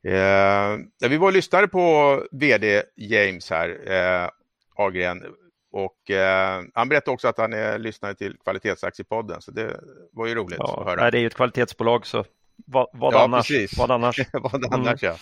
Eh, 0.10 0.78
vi 1.10 1.18
var 1.18 1.28
och 1.28 1.34
lyssnade 1.34 1.68
på 1.68 2.24
vd 2.32 2.84
James 2.96 3.50
här, 3.50 3.92
eh, 3.92 4.30
Agren, 4.76 5.24
och 5.72 6.12
eh, 6.12 6.64
han 6.74 6.90
berättade 6.90 7.14
också 7.14 7.28
att 7.28 7.38
han 7.38 7.54
är 7.54 7.80
lyssnare 7.80 8.16
till 8.16 8.38
Kvalitetsaktiepodden, 8.44 9.42
så 9.42 9.52
det 9.52 9.80
var 10.12 10.28
ju 10.28 10.36
roligt 10.36 10.58
ja, 10.60 10.80
att 10.80 10.88
höra. 10.88 11.12
det 11.12 11.18
är 11.18 11.22
ju 11.22 11.28
ett 11.28 11.36
kvalitetsbolag, 11.36 12.06
så 12.06 12.26
vad, 12.66 12.88
vad 12.94 13.14
ja, 13.14 13.24
annars? 13.24 13.48
Precis. 13.48 13.78
Vad 13.78 13.92
annars? 13.92 14.20
vad 14.34 14.74
annars, 14.74 15.04
mm. 15.04 15.16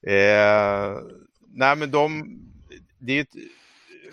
ja. 0.00 0.10
Eh, 0.12 0.96
nej, 1.48 1.76
men 1.76 1.90
de, 1.90 2.38
det 2.98 3.12
är 3.12 3.20
ett 3.20 3.34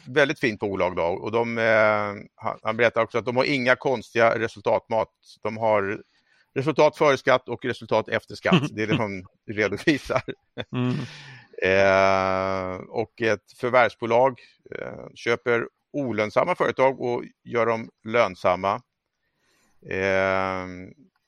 väldigt 0.08 0.40
fint 0.40 0.60
bolag 0.60 0.96
då, 0.96 1.04
och 1.04 1.32
de, 1.32 1.58
eh, 1.58 2.14
han 2.62 2.78
berättar 2.78 3.02
också 3.02 3.18
att 3.18 3.26
de 3.26 3.38
har 3.38 3.44
inga 3.44 3.76
konstiga 3.76 4.40
resultatmat. 4.40 5.10
De 5.42 5.58
har 5.58 6.02
resultat 6.56 6.98
före 6.98 7.18
skatt 7.18 7.50
och 7.50 7.66
resultat 7.66 8.10
efter 8.10 8.36
skatt. 8.36 8.64
Det 8.72 8.84
är 8.84 8.88
det 8.88 8.98
de 8.98 9.26
redovisar. 9.52 10.22
Mm. 10.72 10.94
eh, 11.64 12.82
och 12.90 13.22
ett 13.22 13.52
förvärvsbolag 13.58 14.40
eh, 14.80 15.08
köper 15.16 15.68
olönsamma 15.94 16.56
företag 16.56 17.02
och 17.02 17.24
gör 17.44 17.66
dem 17.66 17.90
lönsamma. 18.04 18.82
Eh, 19.90 20.68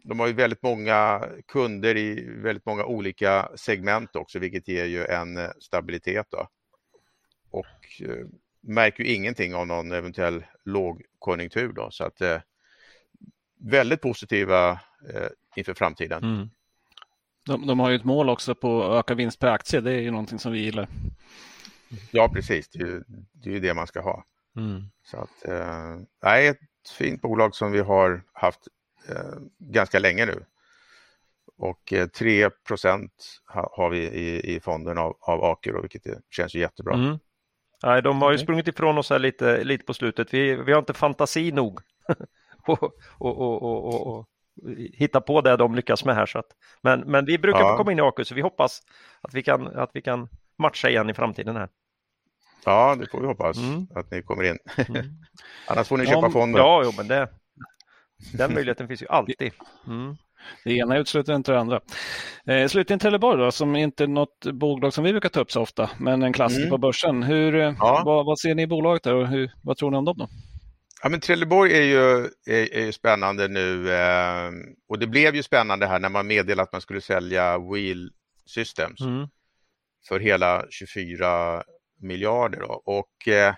de 0.04 0.20
har 0.20 0.28
ju 0.28 0.34
väldigt 0.34 0.64
många 0.64 1.30
kunder 1.48 1.98
i 1.98 2.30
väldigt 2.30 2.66
många 2.66 2.86
olika 2.86 3.50
segment 3.56 4.16
också, 4.16 4.40
vilket 4.40 4.68
ger 4.68 4.86
ju 4.86 5.06
en 5.06 5.38
eh, 5.38 5.50
stabilitet. 5.60 6.28
Då. 6.30 6.48
Och 7.52 8.02
eh, 8.02 8.26
märker 8.66 9.04
ju 9.04 9.14
ingenting 9.14 9.56
av 9.56 9.68
någon 9.68 9.92
eventuell 9.92 10.46
lågkonjunktur. 10.64 11.74
Då, 11.74 11.92
så 11.92 12.04
att 12.04 12.22
eh, 12.22 12.38
väldigt 13.60 14.02
positiva 14.02 14.72
eh, 15.14 15.28
inför 15.56 15.74
framtiden. 15.74 16.24
Mm. 16.24 16.50
De, 17.46 17.68
de, 17.68 17.80
har 17.80 17.90
ju 17.90 17.96
ett 17.96 18.04
mål 18.04 18.30
också 18.30 18.56
på 18.56 18.84
att 18.84 19.00
öka 19.00 19.14
vinst 19.14 19.40
per 19.40 19.48
aktie. 19.48 19.82
Det 19.82 19.92
är 19.92 20.02
ju 20.02 20.12
någonting 20.12 20.40
som 20.40 20.52
vi 20.52 20.60
gillar. 20.60 20.88
Ja, 22.12 22.30
precis. 22.34 22.70
Det 22.70 22.80
är 22.80 22.86
ju 22.86 23.04
det, 23.34 23.56
är 23.56 23.60
det 23.60 23.74
man 23.74 23.88
ska 23.88 24.02
ha. 24.02 24.26
Mm. 24.56 24.84
Så 25.04 25.18
att, 25.18 25.46
eh, 26.24 26.36
ett 26.36 26.60
fint 26.98 27.22
bolag 27.22 27.56
som 27.56 27.72
vi 27.72 27.80
har 27.80 28.24
haft 28.34 28.68
eh, 29.10 29.40
ganska 29.58 30.00
länge 30.00 30.26
nu. 30.26 30.46
Och 31.58 31.94
eh, 31.94 32.08
3 32.08 32.50
ha, 33.54 33.74
har 33.74 33.90
vi 33.90 34.00
i, 34.00 34.56
i 34.56 34.60
fonden 34.60 34.98
av, 34.98 35.18
av 35.20 35.44
Aker, 35.44 35.82
vilket 35.82 36.04
känns 36.30 36.56
ju 36.56 36.60
jättebra. 36.60 36.94
Mm. 36.94 37.20
Nej, 37.84 38.02
de 38.02 38.22
har 38.22 38.32
ju 38.32 38.38
sprungit 38.38 38.68
ifrån 38.68 38.98
oss 38.98 39.10
här 39.10 39.20
lite, 39.20 39.64
lite 39.64 39.86
på 39.86 39.94
slutet. 39.94 40.34
Vi, 40.34 40.56
vi 40.56 40.72
har 40.72 40.80
inte 40.80 40.94
fantasi 40.94 41.52
nog 41.52 41.80
och, 42.68 42.84
och, 43.18 43.64
och, 43.64 44.08
och, 44.08 44.28
hitta 44.94 45.22
på 45.22 45.42
det 45.42 45.58
de 45.58 45.76
lyckas 45.76 46.06
med 46.06 46.16
här. 46.16 46.26
Så 46.26 46.40
att, 46.40 46.48
men, 46.82 47.00
men 47.00 47.26
vi 47.26 47.38
brukar 47.38 47.60
ja. 47.60 47.78
komma 47.78 47.92
in 47.92 48.00
i 48.00 48.02
AQ 48.02 48.28
så 48.28 48.36
vi 48.36 48.42
hoppas 48.42 48.82
att 49.22 49.34
vi, 49.34 49.44
kan, 49.44 49.68
att 49.68 49.90
vi 49.94 50.02
kan 50.02 50.30
matcha 50.58 50.90
igen 50.90 51.10
i 51.10 51.14
framtiden 51.14 51.56
här. 51.56 51.70
Ja, 52.66 52.96
det 52.96 53.10
får 53.12 53.22
vi 53.22 53.28
hoppas 53.28 53.58
mm. 53.58 53.88
att 53.96 54.12
ni 54.12 54.22
kommer 54.22 54.44
in. 54.44 54.58
Mm. 54.78 55.06
Annars 55.68 55.88
får 55.88 55.98
ni 55.98 56.06
köpa 56.06 56.22
ja, 56.22 56.30
fonden. 56.30 56.62
Ja, 56.62 56.82
jo, 56.86 56.92
men 56.98 57.08
det, 57.08 57.30
den 58.34 58.54
möjligheten 58.54 58.88
finns 58.88 59.02
ju 59.02 59.08
alltid. 59.08 59.54
Mm. 59.88 60.18
Det 60.64 60.78
ena 60.78 60.98
utesluter 60.98 61.36
inte 61.36 61.52
det 61.52 61.60
andra. 61.60 61.80
Eh, 62.48 62.68
slutligen 62.68 63.00
Trelleborg 63.00 63.44
då, 63.44 63.52
som 63.52 63.76
inte 63.76 64.04
är 64.04 64.08
något 64.08 64.46
bolag 64.54 64.94
som 64.94 65.04
vi 65.04 65.12
brukar 65.12 65.30
ta 65.30 65.40
upp 65.40 65.52
så 65.52 65.62
ofta, 65.62 65.90
men 66.00 66.24
en 66.24 66.34
klassiker 66.34 66.62
mm. 66.62 66.70
på 66.70 66.78
börsen. 66.78 67.24
Hur, 67.24 67.56
eh, 67.56 67.74
ja. 67.80 68.02
vad, 68.06 68.26
vad, 68.26 68.40
ser 68.40 68.56
ni 68.56 68.62
i 68.62 68.68
bolaget 68.68 69.04
där 69.04 69.16
och 69.16 69.28
hur, 69.28 69.52
vad 69.64 69.78
tror 69.78 69.92
ni 69.92 69.98
om 69.98 70.06
dem 70.06 70.18
då? 70.18 70.28
Ja, 71.04 71.10
men 71.10 71.20
Trelleborg 71.20 71.74
är 71.74 71.84
ju, 71.84 72.30
är, 72.46 72.74
är 72.74 72.92
spännande 72.92 73.48
nu 73.48 73.94
eh, 73.94 74.52
och 74.90 75.00
det 75.00 75.08
blev 75.08 75.36
ju 75.36 75.44
spännande 75.44 75.88
här 75.88 76.00
när 76.00 76.10
man 76.10 76.28
meddelade 76.28 76.62
att 76.62 76.72
man 76.72 76.82
skulle 76.82 77.02
sälja 77.02 77.58
Wheel 77.58 78.12
Systems 78.46 79.02
mm. 79.02 79.28
för 80.08 80.20
hela 80.20 80.66
24 80.70 81.64
miljarder. 82.02 82.60
Då. 82.60 82.82
Och 82.86 83.28
eh, 83.28 83.54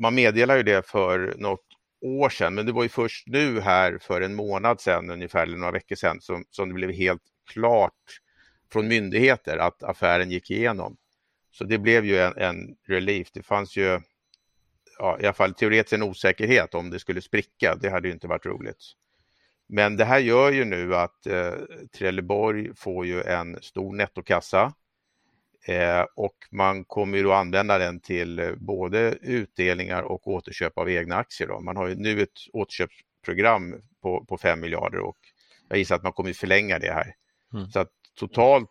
man 0.00 0.14
meddelade 0.14 0.58
ju 0.58 0.62
det 0.62 0.86
för 0.86 1.34
något 1.36 1.71
år 2.02 2.28
sedan, 2.28 2.54
men 2.54 2.66
det 2.66 2.72
var 2.72 2.82
ju 2.82 2.88
först 2.88 3.26
nu 3.26 3.60
här 3.60 3.98
för 3.98 4.20
en 4.20 4.34
månad 4.34 4.80
sedan 4.80 5.10
ungefär, 5.10 5.42
eller 5.42 5.56
några 5.56 5.72
veckor 5.72 5.96
sedan, 5.96 6.20
som, 6.20 6.44
som 6.50 6.68
det 6.68 6.74
blev 6.74 6.90
helt 6.90 7.22
klart 7.52 8.20
från 8.72 8.88
myndigheter 8.88 9.58
att 9.58 9.82
affären 9.82 10.30
gick 10.30 10.50
igenom. 10.50 10.96
Så 11.50 11.64
det 11.64 11.78
blev 11.78 12.04
ju 12.04 12.18
en, 12.18 12.36
en 12.36 12.76
relief. 12.86 13.28
Det 13.32 13.42
fanns 13.42 13.76
ju 13.76 14.00
ja, 14.98 15.18
i 15.20 15.24
alla 15.24 15.32
fall 15.32 15.54
teoretiskt 15.54 15.92
en 15.92 16.02
osäkerhet 16.02 16.74
om 16.74 16.90
det 16.90 16.98
skulle 16.98 17.20
spricka. 17.20 17.76
Det 17.80 17.90
hade 17.90 18.08
ju 18.08 18.14
inte 18.14 18.26
varit 18.26 18.46
roligt. 18.46 18.82
Men 19.66 19.96
det 19.96 20.04
här 20.04 20.18
gör 20.18 20.52
ju 20.52 20.64
nu 20.64 20.96
att 20.96 21.26
eh, 21.26 21.52
Trelleborg 21.98 22.70
får 22.76 23.06
ju 23.06 23.22
en 23.22 23.62
stor 23.62 23.94
nettokassa 23.94 24.72
eh, 25.66 26.06
och 26.14 26.36
man 26.50 26.84
kommer 26.84 27.18
ju 27.18 27.30
att 27.30 27.40
använda 27.40 27.78
den 27.78 28.00
till 28.00 28.38
eh, 28.38 28.54
både 28.56 29.18
utdelningar 29.22 30.02
och 30.02 30.28
återköp 30.28 30.78
av 30.78 30.90
egna 30.90 31.16
aktier. 31.16 31.48
Då. 31.48 31.60
Man 31.60 31.76
har 31.76 31.88
ju 31.88 31.94
nu 31.94 32.22
ett 32.22 32.28
återköpsprogram 32.52 33.74
på, 34.02 34.24
på 34.24 34.38
5 34.38 34.60
miljarder 34.60 34.98
och 34.98 35.18
jag 35.68 35.78
gissar 35.78 35.96
att 35.96 36.02
man 36.02 36.12
kommer 36.12 36.32
förlänga 36.32 36.78
det 36.78 36.92
här. 36.92 37.14
Mm. 37.54 37.70
Så 37.70 37.78
att 37.78 37.90
totalt 38.18 38.70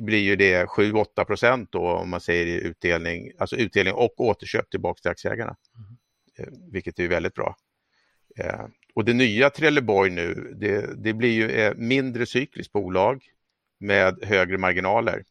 blir 0.00 0.18
ju 0.18 0.36
det 0.36 0.64
7-8 0.64 1.24
procent 1.24 1.72
då 1.72 1.80
om 1.80 2.10
man 2.10 2.20
säger 2.20 2.46
i 2.46 2.66
utdelning, 2.66 3.32
alltså 3.38 3.56
utdelning 3.56 3.94
och 3.94 4.20
återköp 4.20 4.70
tillbaka 4.70 5.00
till 5.00 5.10
aktieägarna. 5.10 5.56
Mm. 6.38 6.70
Vilket 6.72 6.98
är 6.98 7.08
väldigt 7.08 7.34
bra. 7.34 7.56
Eh, 8.38 8.66
och 8.94 9.04
det 9.04 9.14
nya 9.14 9.50
Trelleborg 9.50 10.10
nu, 10.10 10.54
det, 10.56 11.04
det 11.04 11.12
blir 11.12 11.32
ju 11.32 11.74
mindre 11.74 12.26
cykliskt 12.26 12.72
bolag 12.72 13.24
med 13.80 14.24
högre 14.24 14.58
marginaler 14.58 15.24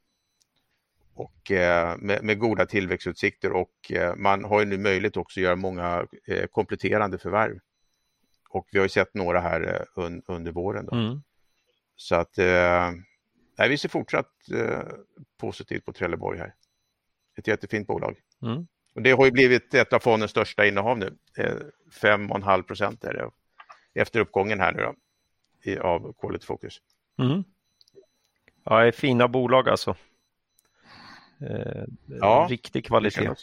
och 1.15 1.51
eh, 1.51 1.98
med, 1.98 2.24
med, 2.24 2.39
goda 2.39 2.65
tillväxtutsikter 2.65 3.51
och 3.51 3.91
man 4.15 4.43
har 4.43 4.60
ju 4.60 4.65
nu 4.65 4.77
möjlighet 4.77 5.17
också 5.17 5.39
att 5.39 5.43
göra 5.43 5.55
många 5.55 6.07
kompletterande 6.51 7.17
förvärv. 7.17 7.60
Och 8.50 8.67
vi 8.72 8.77
har 8.79 8.86
ju 8.86 8.89
sett 8.89 9.13
några 9.13 9.39
här 9.39 9.86
under 10.27 10.51
våren. 10.51 10.86
Då. 10.86 10.95
Mm. 10.95 11.22
Så 11.95 12.15
att 12.15 12.38
nej, 13.57 13.69
vi 13.69 13.77
ser 13.77 13.89
fortsatt 13.89 14.31
eh, 14.53 14.79
positivt 15.38 15.86
på 15.86 15.93
Trelleborg 15.93 16.39
här. 16.39 16.53
Ett 17.38 17.48
jättefint 17.48 17.88
bolag. 17.88 18.17
Mm. 18.41 18.67
Och 18.95 19.01
det 19.01 19.12
har 19.12 19.25
ju 19.25 19.31
blivit 19.31 19.74
ett 19.74 19.93
av 19.93 20.00
fondens 20.00 20.31
största 20.31 20.65
innehav 20.65 20.98
nu. 20.98 21.17
5,5 22.01 22.62
procent 22.62 23.03
är 23.03 23.13
det 23.13 23.29
efter 24.01 24.19
uppgången 24.19 24.60
här 24.60 24.72
nu 24.72 24.84
då, 24.84 25.81
av 25.81 26.13
Quality 26.13 26.45
Focus. 26.45 26.81
Mm. 27.19 27.43
Ja, 28.63 28.79
det 28.79 28.88
är 28.88 28.91
fina 28.91 29.27
bolag 29.27 29.69
alltså. 29.69 29.95
Eh, 31.42 31.84
ja, 32.06 32.48
riktig 32.50 32.86
kvalitet. 32.86 33.36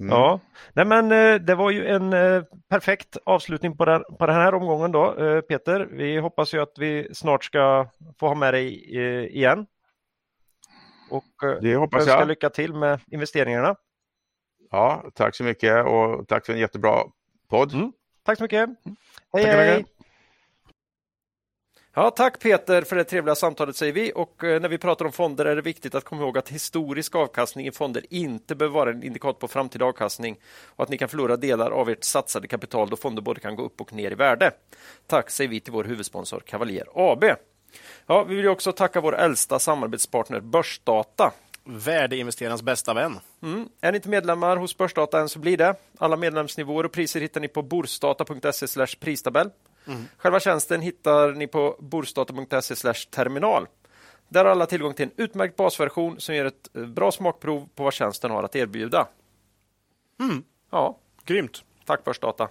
Mm. 0.00 0.10
Ja, 0.10 0.40
Nej, 0.72 0.84
men 0.84 1.12
eh, 1.12 1.34
det 1.34 1.54
var 1.54 1.70
ju 1.70 1.86
en 1.86 2.12
eh, 2.12 2.42
perfekt 2.68 3.16
avslutning 3.24 3.76
på 3.76 3.84
den, 3.84 4.04
på 4.18 4.26
den 4.26 4.34
här 4.34 4.54
omgången 4.54 4.92
då, 4.92 5.14
Peter. 5.48 5.88
Vi 5.90 6.18
hoppas 6.18 6.54
ju 6.54 6.62
att 6.62 6.72
vi 6.78 7.08
snart 7.14 7.44
ska 7.44 7.88
få 8.18 8.28
ha 8.28 8.34
med 8.34 8.54
dig 8.54 8.94
igen. 9.36 9.66
Och 11.10 11.60
det 11.62 11.76
hoppas 11.76 12.06
jag. 12.06 12.28
lycka 12.28 12.50
till 12.50 12.74
med 12.74 13.00
investeringarna. 13.10 13.76
Ja, 14.70 15.04
tack 15.14 15.34
så 15.34 15.44
mycket 15.44 15.86
och 15.86 16.28
tack 16.28 16.46
för 16.46 16.52
en 16.52 16.58
jättebra 16.58 17.02
podd. 17.48 17.74
Mm. 17.74 17.92
Tack 18.24 18.38
så 18.38 18.44
mycket. 18.44 18.68
Hej, 19.32 19.44
tack, 19.44 19.54
hej. 19.54 19.84
Ja, 21.94 22.10
tack 22.10 22.40
Peter 22.40 22.82
för 22.82 22.96
det 22.96 23.04
trevliga 23.04 23.34
samtalet 23.34 23.76
säger 23.76 23.92
vi 23.92 24.12
och 24.14 24.44
eh, 24.44 24.60
när 24.60 24.68
vi 24.68 24.78
pratar 24.78 25.04
om 25.04 25.12
fonder 25.12 25.44
är 25.44 25.56
det 25.56 25.62
viktigt 25.62 25.94
att 25.94 26.04
komma 26.04 26.22
ihåg 26.22 26.38
att 26.38 26.48
historisk 26.48 27.14
avkastning 27.14 27.66
i 27.66 27.72
fonder 27.72 28.04
inte 28.10 28.54
behöver 28.54 28.74
vara 28.74 28.90
en 28.90 29.02
indikator 29.02 29.38
på 29.38 29.48
framtida 29.48 29.84
avkastning 29.84 30.36
och 30.66 30.82
att 30.82 30.90
ni 30.90 30.98
kan 30.98 31.08
förlora 31.08 31.36
delar 31.36 31.70
av 31.70 31.90
ert 31.90 32.04
satsade 32.04 32.48
kapital 32.48 32.88
då 32.90 32.96
fonder 32.96 33.22
både 33.22 33.40
kan 33.40 33.56
gå 33.56 33.62
upp 33.62 33.80
och 33.80 33.92
ner 33.92 34.10
i 34.10 34.14
värde. 34.14 34.50
Tack 35.06 35.30
säger 35.30 35.50
vi 35.50 35.60
till 35.60 35.72
vår 35.72 35.84
huvudsponsor 35.84 36.40
Cavalier 36.40 36.86
AB. 36.94 37.24
Ja, 38.06 38.24
vi 38.24 38.34
vill 38.34 38.48
också 38.48 38.72
tacka 38.72 39.00
vår 39.00 39.16
äldsta 39.16 39.58
samarbetspartner 39.58 40.40
Börsdata. 40.40 41.32
Värdeinvesterarens 41.64 42.62
bästa 42.62 42.94
vän. 42.94 43.18
Mm. 43.42 43.68
Är 43.80 43.92
ni 43.92 43.96
inte 43.96 44.08
medlemmar 44.08 44.56
hos 44.56 44.76
Börsdata 44.76 45.20
än 45.20 45.28
så 45.28 45.38
blir 45.38 45.56
det. 45.56 45.74
Alla 45.98 46.16
medlemsnivåer 46.16 46.84
och 46.84 46.92
priser 46.92 47.20
hittar 47.20 47.40
ni 47.40 47.48
på 47.48 47.62
borsdata.se 47.62 48.86
pristabell. 49.00 49.50
Mm. 49.86 50.04
Själva 50.16 50.40
tjänsten 50.40 50.80
hittar 50.80 51.32
ni 51.32 51.46
på 51.46 51.76
borsdata.se 51.78 52.92
terminal. 53.10 53.66
Där 54.28 54.44
har 54.44 54.50
alla 54.50 54.66
tillgång 54.66 54.94
till 54.94 55.04
en 55.04 55.24
utmärkt 55.24 55.56
basversion 55.56 56.20
som 56.20 56.34
ger 56.34 56.44
ett 56.44 56.76
eh, 56.76 56.86
bra 56.86 57.12
smakprov 57.12 57.68
på 57.74 57.82
vad 57.82 57.92
tjänsten 57.92 58.30
har 58.30 58.42
att 58.42 58.56
erbjuda. 58.56 59.08
Mm. 60.20 60.42
Ja, 60.70 60.98
grymt. 61.24 61.64
Tack 61.86 62.04
Börsdata. 62.04 62.48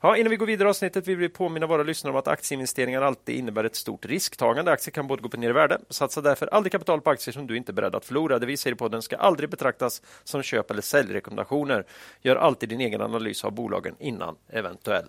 Ja, 0.00 0.16
innan 0.16 0.30
vi 0.30 0.36
går 0.36 0.46
vidare 0.46 0.68
i 0.68 0.70
avsnittet 0.70 1.08
vill 1.08 1.16
vi 1.16 1.28
påminna 1.28 1.66
våra 1.66 1.82
lyssnare 1.82 2.12
om 2.12 2.18
att 2.18 2.28
aktieinvesteringar 2.28 3.02
alltid 3.02 3.36
innebär 3.36 3.64
ett 3.64 3.76
stort 3.76 4.06
risktagande. 4.06 4.72
Aktier 4.72 4.92
kan 4.92 5.06
både 5.06 5.22
gå 5.22 5.28
upp 5.28 5.34
och 5.34 5.40
ner 5.40 5.50
i 5.50 5.52
värde. 5.52 5.78
Satsa 5.88 6.20
därför 6.20 6.46
aldrig 6.46 6.72
kapital 6.72 7.00
på 7.00 7.10
aktier 7.10 7.32
som 7.32 7.46
du 7.46 7.56
inte 7.56 7.72
är 7.72 7.74
beredd 7.74 7.94
att 7.94 8.04
förlora. 8.04 8.38
Det 8.38 8.46
vi 8.46 8.56
säger 8.56 8.76
på 8.76 8.88
den 8.88 9.02
ska 9.02 9.16
aldrig 9.16 9.50
betraktas 9.50 10.02
som 10.24 10.42
köp 10.42 10.70
eller 10.70 10.82
säljrekommendationer. 10.82 11.84
Gör 12.20 12.36
alltid 12.36 12.68
din 12.68 12.80
egen 12.80 13.00
analys 13.00 13.44
av 13.44 13.52
bolagen 13.52 13.94
innan 13.98 14.36
eventuell 14.48 15.08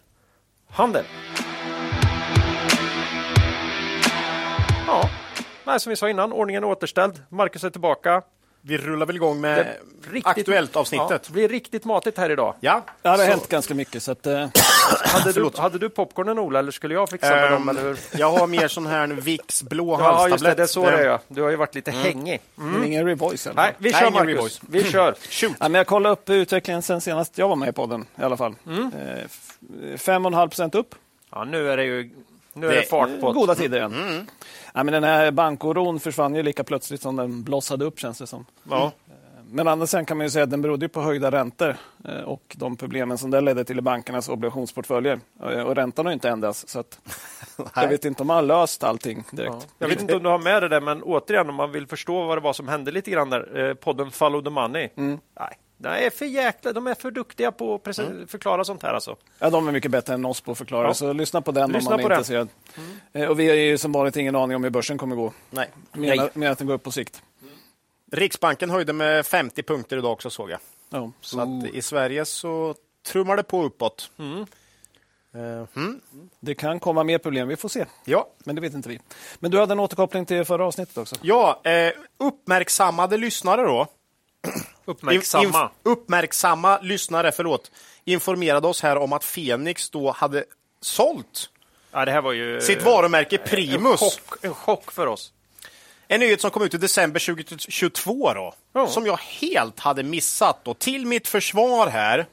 handel. 0.74 1.06
Ja, 4.88 5.10
Nej, 5.66 5.80
som 5.80 5.90
vi 5.90 5.96
sa 5.96 6.10
innan, 6.10 6.34
ordningen 6.34 6.63
är 6.63 6.68
återställd. 6.68 7.24
Marcus 7.30 7.63
är 7.63 7.70
tillbaka. 7.70 8.22
Vi 8.62 8.77
rullar 8.77 9.06
väl 9.06 9.15
igång 9.15 9.41
med 9.41 9.75
riktigt, 10.12 10.27
aktuellt 10.27 10.75
avsnittet. 10.75 11.10
Ja, 11.10 11.20
det 11.25 11.32
blir 11.32 11.50
riktigt 11.50 11.86
matigt 11.86 12.18
här 12.18 12.30
idag. 12.30 12.56
Ja, 12.60 12.84
ja 12.86 12.91
det 13.01 13.10
har 13.10 13.18
så. 13.18 13.24
hänt 13.24 13.48
ganska 13.48 13.75
mycket. 13.75 14.03
Så 14.03 14.12
att, 14.12 14.27
uh... 14.27 14.34
hade, 15.06 15.32
du, 15.32 15.50
hade 15.58 15.80
du 15.80 15.89
popcornen 15.89 16.39
Ola, 16.39 16.60
eller 16.60 16.72
skulle 16.72 16.94
jag 16.94 17.10
fixa 17.10 17.30
med 17.30 17.46
um, 17.46 17.51
dem? 17.51 17.70
Eller? 17.70 17.98
Jag 18.18 18.32
har 18.32 18.48
mer 18.48 18.68
sån 18.68 18.86
här 18.86 19.08
Vicks 19.08 19.63
blå 19.63 19.98
ja, 20.00 20.03
halstablett. 20.03 20.32
Just 20.32 20.44
det, 20.44 20.56
det 20.56 20.63
är 20.63 20.68
så 20.68 20.89
det 20.89 21.10
är. 21.10 21.20
Du 21.27 21.41
har 21.41 21.50
ju 21.50 21.56
varit 21.56 21.75
lite 21.75 21.91
mm. 21.91 22.03
hängig. 22.03 22.41
Mm. 22.58 22.72
Men 22.72 22.84
ingen 22.84 23.06
Revoice? 23.06 23.48
Nej, 23.56 23.75
vi 23.77 23.91
kör 23.94 24.01
Nej, 24.01 24.12
Marcus. 24.12 24.62
Vi 24.70 24.84
kör. 24.84 25.15
Shoot. 25.30 25.56
Ja, 25.60 25.70
men 25.70 25.74
jag 25.74 25.88
kollade 25.88 26.13
upp 26.13 26.30
utvecklingen 26.30 26.82
sen 26.82 27.01
senast 27.01 27.38
jag 27.38 27.48
var 27.48 27.56
med 27.56 27.70
i 27.70 27.72
podden 27.72 28.06
i 28.20 28.24
alla 28.24 28.38
fall. 28.38 28.56
Mm. 28.68 28.84
Eh, 28.84 29.27
5,5 29.96 30.48
procent 30.48 30.75
upp. 30.75 30.96
Ja, 31.32 31.44
nu 31.44 31.72
är 31.72 31.77
det 31.77 31.84
ju 31.84 32.10
nu 32.53 32.67
är 32.67 32.72
det, 32.72 32.77
det 32.77 32.84
fart 32.84 33.22
på 33.22 33.31
Goda 33.31 33.55
tider 33.55 33.77
igen. 33.77 33.93
Mm. 33.93 34.25
Ja, 34.74 34.84
men 34.84 34.93
den 34.93 35.03
här 35.03 35.31
bankoron 35.31 36.00
försvann 36.00 36.36
ju 36.36 36.43
lika 36.43 36.63
plötsligt 36.63 37.01
som 37.01 37.15
den 37.15 37.43
blossade 37.43 37.86
upp 37.86 38.00
känns 38.00 38.17
det 38.17 38.27
som. 38.27 38.46
Ja. 38.70 38.86
Eh, 38.86 39.13
men 39.46 39.67
andra 39.67 39.88
sidan 39.88 40.05
kan 40.05 40.17
man 40.17 40.25
ju 40.25 40.29
säga 40.29 40.43
att 40.43 40.51
den 40.51 40.62
berodde 40.62 40.89
på 40.89 41.01
höjda 41.01 41.31
räntor 41.31 41.75
eh, 42.05 42.22
och 42.22 42.55
de 42.58 42.77
problemen 42.77 43.17
som 43.17 43.31
det 43.31 43.41
ledde 43.41 43.63
till 43.63 43.77
i 43.77 43.81
bankernas 43.81 44.29
obligationsportföljer. 44.29 45.20
Eh, 45.43 45.62
och 45.62 45.75
räntan 45.75 46.05
har 46.05 46.13
inte 46.13 46.29
ändrats. 46.29 46.67
Så 46.67 46.84
jag 47.75 47.88
vet 47.88 48.05
inte 48.05 48.24
om 48.24 48.27
man 48.27 48.36
har 48.36 48.43
löst 48.43 48.84
allting 48.84 49.24
direkt. 49.31 49.53
Ja. 49.53 49.75
Jag 49.79 49.88
vet 49.88 50.01
inte 50.01 50.15
om 50.15 50.24
du 50.24 50.29
har 50.29 50.39
med 50.39 50.63
det 50.63 50.67
där, 50.70 50.81
men 50.81 51.03
återigen 51.03 51.50
om 51.50 51.55
man 51.55 51.72
vill 51.72 51.88
förstå 51.88 52.25
vad 52.25 52.38
det 52.38 52.41
var 52.41 52.53
som 52.53 52.67
hände 52.67 52.91
lite 52.91 53.12
grann 53.12 53.29
där. 53.29 53.74
Podden 53.74 54.12
Follow 54.12 54.43
the 54.43 54.50
Money. 54.50 54.89
Mm. 54.96 55.20
Nej, 55.39 55.58
är 55.90 56.10
för 56.10 56.26
jäkla, 56.26 56.74
de 56.74 56.88
är 56.88 56.96
för 56.96 57.12
duktiga 57.12 57.52
på 57.52 57.76
att 57.76 57.98
mm. 58.00 58.28
förklara 58.28 58.64
sånt 58.64 58.84
här. 58.84 58.94
Alltså. 58.94 59.16
Ja, 59.40 59.50
de 59.50 59.68
är 59.68 59.72
mycket 59.72 59.92
bättre 59.92 60.14
än 60.14 60.26
oss 60.26 60.42
på 60.42 60.52
att 60.52 60.58
förklara, 60.58 60.88
ja. 60.88 60.94
så 60.94 61.14
lyssna 61.14 61.42
på 61.42 61.52
den 61.52 61.72
lyssna 61.72 61.96
om 61.96 62.02
man 62.02 62.12
är 62.12 62.16
intresserad. 62.16 62.48
Mm. 63.14 63.30
Och 63.30 63.40
vi 63.40 63.50
har 63.50 63.56
ju 63.56 63.78
som 63.78 63.92
vanligt 63.92 64.16
ingen 64.16 64.36
aning 64.36 64.56
om 64.56 64.64
hur 64.64 64.72
börsen 64.72 64.98
kommer 64.98 65.16
gå. 65.16 65.34
Nej. 65.50 65.70
Mer 66.34 66.50
att 66.50 66.58
den 66.58 66.68
går 66.68 66.74
upp 66.74 66.84
på 66.84 66.92
sikt. 66.92 67.22
Mm. 67.42 67.54
Riksbanken 68.12 68.70
höjde 68.70 68.94
med 68.94 69.26
50 69.26 69.64
punkter 69.64 69.98
idag 69.98 70.12
också 70.12 70.30
såg 70.30 70.50
jag. 70.50 70.60
Ja. 70.90 71.12
Så 71.22 71.40
att 71.40 71.66
i 71.74 71.82
Sverige 71.82 72.26
så 72.26 72.76
trummar 73.08 73.38
det 73.38 73.44
på 73.44 73.64
uppåt. 73.64 74.12
Mm. 74.20 74.46
Uh, 75.36 75.68
mm. 75.76 76.02
Det 76.40 76.56
kan 76.56 76.80
komma 76.80 77.04
mer 77.04 77.18
problem, 77.18 77.48
vi 77.48 77.56
får 77.56 77.70
se. 77.70 77.86
Ja. 78.06 78.28
Men 78.44 78.56
det 78.56 78.62
vet 78.62 78.74
inte 78.74 78.90
vi. 78.90 79.00
Men 79.40 79.52
du 79.52 79.60
hade 79.60 79.72
en 79.72 79.80
återkoppling 79.80 80.26
till 80.26 80.46
förra 80.46 80.66
avsnittet 80.66 80.98
också. 80.98 81.16
Ja, 81.22 81.62
eh, 81.64 81.94
uppmärksammade 82.18 83.18
lyssnare 83.18 83.62
då 83.62 83.88
Uppmärksamma. 84.86 85.62
Inf 85.64 85.72
uppmärksamma 85.84 86.80
lyssnare 86.82 87.32
förlåt, 87.32 87.72
informerade 88.06 88.68
oss 88.68 88.82
här 88.82 88.98
om 88.98 89.14
att 89.14 89.24
Fenix 89.24 89.90
då 89.90 90.12
hade 90.12 90.44
sålt 90.82 91.50
ja, 91.92 92.06
det 92.06 92.12
här 92.12 92.22
var 92.22 92.34
ju, 92.34 92.62
sitt 92.62 92.84
varumärke 92.84 93.38
Primus. 93.38 94.01
En 94.01 94.10
chock, 94.10 94.38
en 94.42 94.54
chock 94.54 94.92
för 94.92 95.08
oss. 95.08 95.34
En 96.08 96.20
nyhet 96.20 96.42
som 96.42 96.51
kom 96.51 96.64
ut 96.64 96.74
i 96.74 96.77
december 96.77 97.20
2022 97.20 98.34
då, 98.34 98.54
oh. 98.74 98.90
som 98.90 99.06
jag 99.06 99.18
helt 99.18 99.80
hade 99.80 100.04
missat. 100.04 100.68
Och 100.68 100.80
till 100.80 101.06
mitt 101.06 101.27
försvar 101.27 101.88
här 101.88 102.25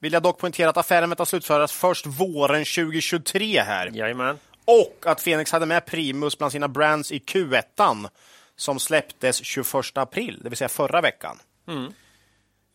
vill 0.00 0.12
jag 0.12 0.22
dock 0.22 0.38
poängtera 0.38 0.70
att 0.70 0.76
affären 0.76 1.08
väntas 1.08 1.28
slutföras 1.28 1.72
först 1.72 2.06
våren 2.06 2.64
2023 2.64 3.60
här. 3.60 3.90
Jajamän. 3.94 4.38
Och 4.64 5.04
att 5.06 5.22
Fenix 5.22 5.52
hade 5.52 5.66
med 5.66 5.86
Primus 5.86 6.38
bland 6.38 6.52
sina 6.52 6.68
brands 6.68 7.12
i 7.12 7.18
Q1 7.18 8.08
som 8.56 8.80
släpptes 8.80 9.44
21 9.44 9.74
april, 9.94 10.40
det 10.42 10.48
vill 10.48 10.58
säga 10.58 10.68
förra 10.68 11.00
veckan. 11.00 11.38
Mm. 11.68 11.92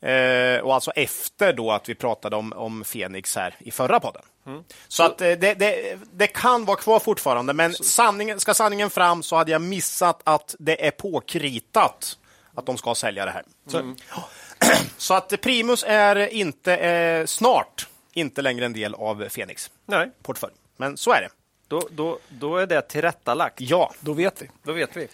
Eh, 0.02 0.60
och 0.60 0.74
alltså 0.74 0.92
efter 0.92 1.54
då 1.54 1.72
att 1.72 1.90
vi 1.90 1.96
pratade 1.96 2.36
om, 2.36 2.54
om 2.54 2.84
Fenix 2.84 3.36
här 3.36 3.56
i 3.60 3.72
förra 3.72 4.00
podden. 4.00 4.22
Mm. 4.46 4.64
Så 4.88 5.04
att 5.04 5.22
eh, 5.22 5.32
det, 5.32 5.54
det, 5.54 6.00
det, 6.12 6.28
kan 6.28 6.66
vara 6.66 6.78
kvar 6.78 7.00
fortfarande, 7.00 7.54
men 7.54 7.74
sanningen, 7.74 8.40
ska 8.40 8.54
sanningen 8.54 8.90
fram 8.90 9.24
så 9.24 9.36
hade 9.36 9.52
jag 9.52 9.62
missat 9.62 10.22
att 10.24 10.56
det 10.60 10.88
är 10.88 10.92
påkritat 10.92 12.18
att 12.56 12.66
de 12.66 12.78
ska 12.78 12.96
sälja 12.96 13.26
det 13.26 13.32
här. 13.32 13.44
Mm. 13.74 13.96
Så, 13.98 14.22
så, 14.98 15.14
att 15.14 15.42
Primus 15.42 15.84
är 15.88 16.16
inte 16.34 16.76
eh, 16.76 17.26
snart 17.26 17.88
inte 18.14 18.42
längre 18.42 18.66
en 18.66 18.74
del 18.74 18.96
av 18.96 19.30
Fenix 19.30 19.72
Nej. 19.86 20.12
portfölj. 20.24 20.54
Men 20.78 20.98
så 20.98 21.12
är 21.12 21.22
det. 21.22 21.30
Då, 21.68 21.88
då, 21.92 22.20
då 22.30 22.58
är 22.58 22.68
det 22.68 22.82
tillrättalagt. 22.82 23.62
Ja, 23.62 23.94
då 24.00 24.14
vet 24.14 24.42
vi. 24.42 24.50
Då 24.64 24.74
vet 24.74 24.98
vi. 24.98 25.08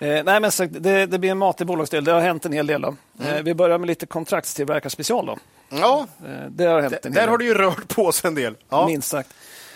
Eh, 0.00 0.24
nej, 0.24 0.40
men 0.40 0.50
det, 0.70 1.06
det 1.06 1.18
blir 1.18 1.30
en 1.30 1.38
matig 1.38 1.66
bolagsdel. 1.66 2.04
Det 2.04 2.12
har 2.12 2.20
hänt 2.20 2.46
en 2.46 2.52
hel 2.52 2.66
del. 2.66 2.82
Då. 2.82 2.96
Mm. 3.20 3.34
Eh, 3.36 3.42
vi 3.42 3.54
börjar 3.54 3.78
med 3.78 3.86
lite 3.86 4.06
kontraktstillverkarspecial. 4.06 5.26
Då. 5.26 5.38
Ja, 5.68 6.06
eh, 6.26 6.50
det 6.50 6.64
har 6.64 6.80
hänt 6.80 7.06
en 7.06 7.12
där 7.12 7.28
har 7.28 7.38
det 7.38 7.44
ju 7.44 7.54
rört 7.54 7.88
på 7.88 8.12
sig 8.12 8.28
en 8.28 8.34
del. 8.34 8.56
Ja. 8.68 8.86
Minst 8.86 9.08
sagt. 9.08 9.34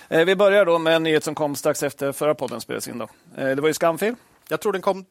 Eh, 0.08 0.24
vi 0.24 0.36
börjar 0.36 0.64
då 0.64 0.78
med 0.78 0.96
en 0.96 1.02
nyhet 1.02 1.24
som 1.24 1.34
kom 1.34 1.56
strax 1.56 1.82
efter 1.82 2.12
förra 2.12 2.34
podden 2.34 2.60
spelades 2.60 2.88
in. 2.88 2.98
Då. 2.98 3.08
Eh, 3.36 3.48
det 3.48 3.60
var 3.60 3.68
ju 3.68 3.74
Skamfil. 3.74 4.14
Jag 4.48 4.60
tror 4.60 4.72
den 4.72 4.82
kom 4.82 5.04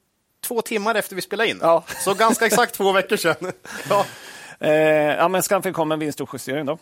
två 0.47 0.61
timmar 0.61 0.95
efter 0.95 1.15
vi 1.15 1.21
spelade 1.21 1.49
in. 1.49 1.59
Ja. 1.61 1.83
Så 1.87 2.13
ganska 2.13 2.45
exakt 2.45 2.75
två 2.75 2.91
veckor 2.91 3.17
sedan. 3.17 3.51
ja. 3.89 4.05
Eh, 4.59 4.71
ja, 5.15 5.27
men 5.27 5.43
Skamfil 5.43 5.73
kom 5.73 5.87
med 5.87 5.95
en 5.95 5.99
vinstjustering. 5.99 6.65
Då. 6.65 6.77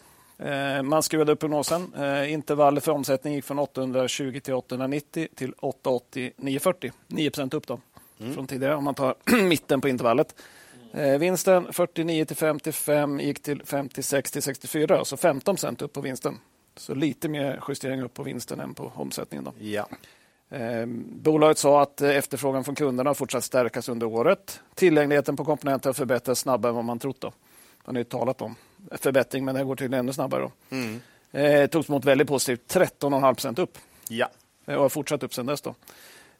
Man 0.83 1.03
skruvade 1.03 1.31
upp 1.31 1.39
prognosen. 1.39 1.93
Intervallet 2.27 2.83
för 2.83 2.91
omsättning 2.91 3.33
gick 3.33 3.45
från 3.45 3.59
820 3.59 4.39
till 4.43 4.53
890 4.53 5.27
till 5.35 5.53
880 5.59 6.31
940. 6.37 6.91
9% 7.07 7.55
upp. 7.55 7.67
Då 7.67 7.79
mm. 8.21 8.33
från 8.33 8.47
tidigare 8.47 8.75
om 8.75 8.83
man 8.83 8.95
tar 8.95 9.15
mitten 9.47 9.81
på 9.81 9.89
intervallet. 9.89 10.35
Eh, 10.93 11.17
vinsten 11.17 11.73
49 11.73 12.25
till 12.25 12.35
55 12.35 13.19
gick 13.19 13.43
till 13.43 13.61
56 13.65 14.31
till 14.31 14.41
64, 14.41 14.97
alltså 14.97 15.17
15 15.17 15.55
procent 15.55 15.81
upp 15.81 15.93
på 15.93 16.01
vinsten. 16.01 16.37
Så 16.75 16.95
lite 16.95 17.29
mer 17.29 17.63
justering 17.67 18.01
upp 18.01 18.13
på 18.13 18.23
vinsten 18.23 18.59
än 18.59 18.73
på 18.73 18.91
omsättningen. 18.95 19.43
Då. 19.43 19.53
Ja. 19.59 19.87
Eh, 20.49 20.85
bolaget 21.05 21.57
sa 21.57 21.81
att 21.81 22.01
efterfrågan 22.01 22.63
från 22.63 22.75
kunderna 22.75 23.09
har 23.09 23.15
fortsatt 23.15 23.43
stärkas 23.43 23.89
under 23.89 24.07
året. 24.07 24.59
Tillgängligheten 24.75 25.35
på 25.35 25.45
komponenter 25.45 25.89
har 25.89 25.93
förbättrats 25.93 26.41
snabbare 26.41 26.69
än 26.69 26.75
vad 26.75 26.85
man 26.85 26.99
trott. 26.99 27.21
Då. 27.21 27.33
Man 27.85 27.95
har 27.95 27.99
ju 27.99 28.03
talat 28.03 28.41
om 28.41 28.55
förbättring, 28.91 29.45
men 29.45 29.55
det 29.55 29.63
går 29.63 29.75
tydligen 29.75 30.05
ännu 30.05 30.13
snabbare. 30.13 30.41
Då. 30.41 30.75
Mm. 30.75 31.01
Eh, 31.31 31.67
togs 31.67 31.89
emot 31.89 32.05
väldigt 32.05 32.27
positivt, 32.27 32.73
13,5 32.73 33.33
procent 33.33 33.59
upp. 33.59 33.77
Ja. 34.07 34.29
Eh, 34.65 34.75
och 34.75 34.81
har 34.81 34.89
fortsatt 34.89 35.23
upp 35.23 35.33
sen 35.33 35.45
dess. 35.45 35.61
Då. 35.61 35.75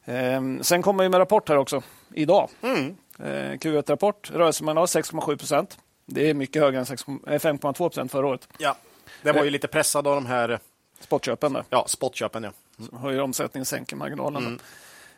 Ehm, 0.04 0.62
sen 0.62 0.82
kommer 0.82 1.02
vi 1.02 1.08
med 1.08 1.20
rapport 1.20 1.48
här 1.48 1.56
också, 1.56 1.82
idag. 2.14 2.50
Mm. 2.62 2.96
Ehm, 3.18 3.58
Q1-rapport, 3.58 4.30
rörelsemarginal 4.30 4.86
6,7 4.86 5.36
procent. 5.36 5.78
Det 6.06 6.30
är 6.30 6.34
mycket 6.34 6.62
högre 6.62 6.78
än 6.78 6.84
5,2 6.84 7.66
eh, 7.66 7.72
procent 7.72 8.12
förra 8.12 8.26
året. 8.26 8.48
Ja, 8.58 8.76
det 9.22 9.32
var 9.32 9.40
ju 9.40 9.46
ehm. 9.46 9.52
lite 9.52 9.68
pressad 9.68 10.06
av 10.06 10.14
de 10.14 10.26
här 10.26 10.60
Spotköpen. 11.02 11.52
Där. 11.52 11.64
Ja, 11.70 11.84
spotköpen. 11.88 12.42
Ja. 12.42 12.52
Mm. 12.78 13.02
Höjer 13.02 13.20
omsättningen, 13.20 13.64
sänker 13.64 13.96
marginalerna. 13.96 14.58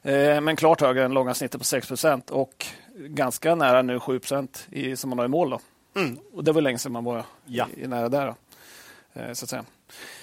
Mm. 0.03 0.45
Men 0.45 0.57
klart 0.57 0.81
högre 0.81 1.05
än 1.05 1.13
långa 1.13 1.35
snittet 1.35 1.61
på 1.61 1.65
6 1.65 1.89
procent 1.89 2.31
och 2.31 2.67
ganska 2.97 3.55
nära 3.55 3.83
nu 3.83 4.01
7 4.01 4.19
procent 4.19 4.69
som 4.97 5.11
man 5.11 5.19
har 5.19 5.27
i 5.27 5.29
mål. 5.29 5.51
Då. 5.51 5.61
Mm. 6.01 6.19
Och 6.33 6.45
det 6.45 6.53
var 6.53 6.61
länge 6.61 6.79
sedan 6.79 6.93
man 6.93 7.05
var 7.05 7.25
ja. 7.45 7.69
i, 7.77 7.83
i 7.83 7.87
nära 7.87 8.09
där. 8.09 8.27
Då. 8.27 8.35
Så 9.35 9.45
att 9.45 9.51
säga. 9.51 9.65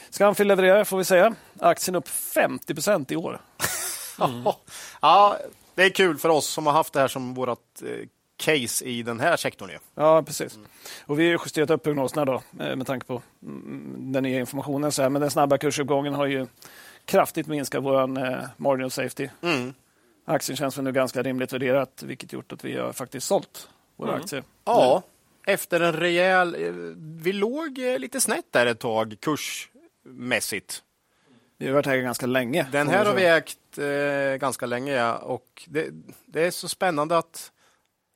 Scanfil 0.09 0.47
levererar, 0.47 0.83
får 0.83 0.97
vi 0.97 1.03
säga. 1.03 1.35
Aktien 1.59 1.95
upp 1.95 2.07
50 2.07 2.73
procent 2.73 3.11
i 3.11 3.15
år. 3.15 3.41
Mm. 4.23 4.53
ja, 5.01 5.37
det 5.75 5.83
är 5.83 5.89
kul 5.89 6.17
för 6.17 6.29
oss 6.29 6.47
som 6.47 6.65
har 6.65 6.73
haft 6.73 6.93
det 6.93 6.99
här 6.99 7.07
som 7.07 7.33
vårt 7.33 7.81
eh, 7.81 8.07
case 8.37 8.85
i 8.85 9.03
den 9.03 9.19
här 9.19 9.37
sektorn. 9.37 9.69
Ju. 9.69 9.77
Ja, 9.95 10.23
precis. 10.23 10.55
Mm. 10.55 10.67
Och 11.05 11.19
vi 11.19 11.31
har 11.31 11.39
justerat 11.45 11.69
upp 11.69 11.83
prognoserna 11.83 12.25
då, 12.25 12.41
eh, 12.59 12.75
med 12.75 12.87
tanke 12.87 13.05
på 13.05 13.21
mm, 13.43 14.11
den 14.13 14.23
nya 14.23 14.39
informationen. 14.39 14.91
Så 14.91 15.01
här. 15.01 15.09
Men 15.09 15.21
den 15.21 15.31
snabba 15.31 15.57
kursuppgången 15.57 16.13
har 16.13 16.25
ju 16.25 16.47
kraftigt 17.05 17.47
minskat 17.47 17.83
vår 17.83 18.01
eh, 18.01 18.39
margin 18.57 18.85
of 18.85 18.93
safety. 18.93 19.29
Mm. 19.41 19.73
Aktien 20.25 20.57
känns 20.57 20.77
nu 20.77 20.91
ganska 20.91 21.23
rimligt 21.23 21.53
värderat, 21.53 22.03
vilket 22.03 22.33
gjort 22.33 22.51
att 22.51 22.65
vi 22.65 22.77
har 22.77 22.93
faktiskt 22.93 23.27
sålt 23.27 23.69
våra 23.95 24.09
mm. 24.09 24.21
aktier. 24.21 24.43
Ja, 24.65 25.03
nu. 25.45 25.53
efter 25.53 25.79
en 25.79 25.93
rejäl... 25.93 26.55
Vi 26.97 27.33
låg 27.33 27.77
lite 27.77 28.21
snett 28.21 28.45
där 28.51 28.65
ett 28.65 28.79
tag 28.79 29.15
kursmässigt. 29.19 30.83
Vi 31.57 31.67
har 31.67 31.73
varit 31.73 31.85
här 31.85 31.97
ganska 31.97 32.25
länge. 32.25 32.67
Den 32.71 32.89
här 32.89 33.05
har 33.05 33.13
vi 33.13 33.25
ägt 33.25 33.57
eh, 33.77 34.35
ganska 34.35 34.65
länge, 34.65 34.93
ja. 34.93 35.17
Och 35.17 35.63
det, 35.67 35.89
det, 36.25 36.45
är 36.45 36.51
så 36.51 36.67
spännande 36.67 37.17
att 37.17 37.51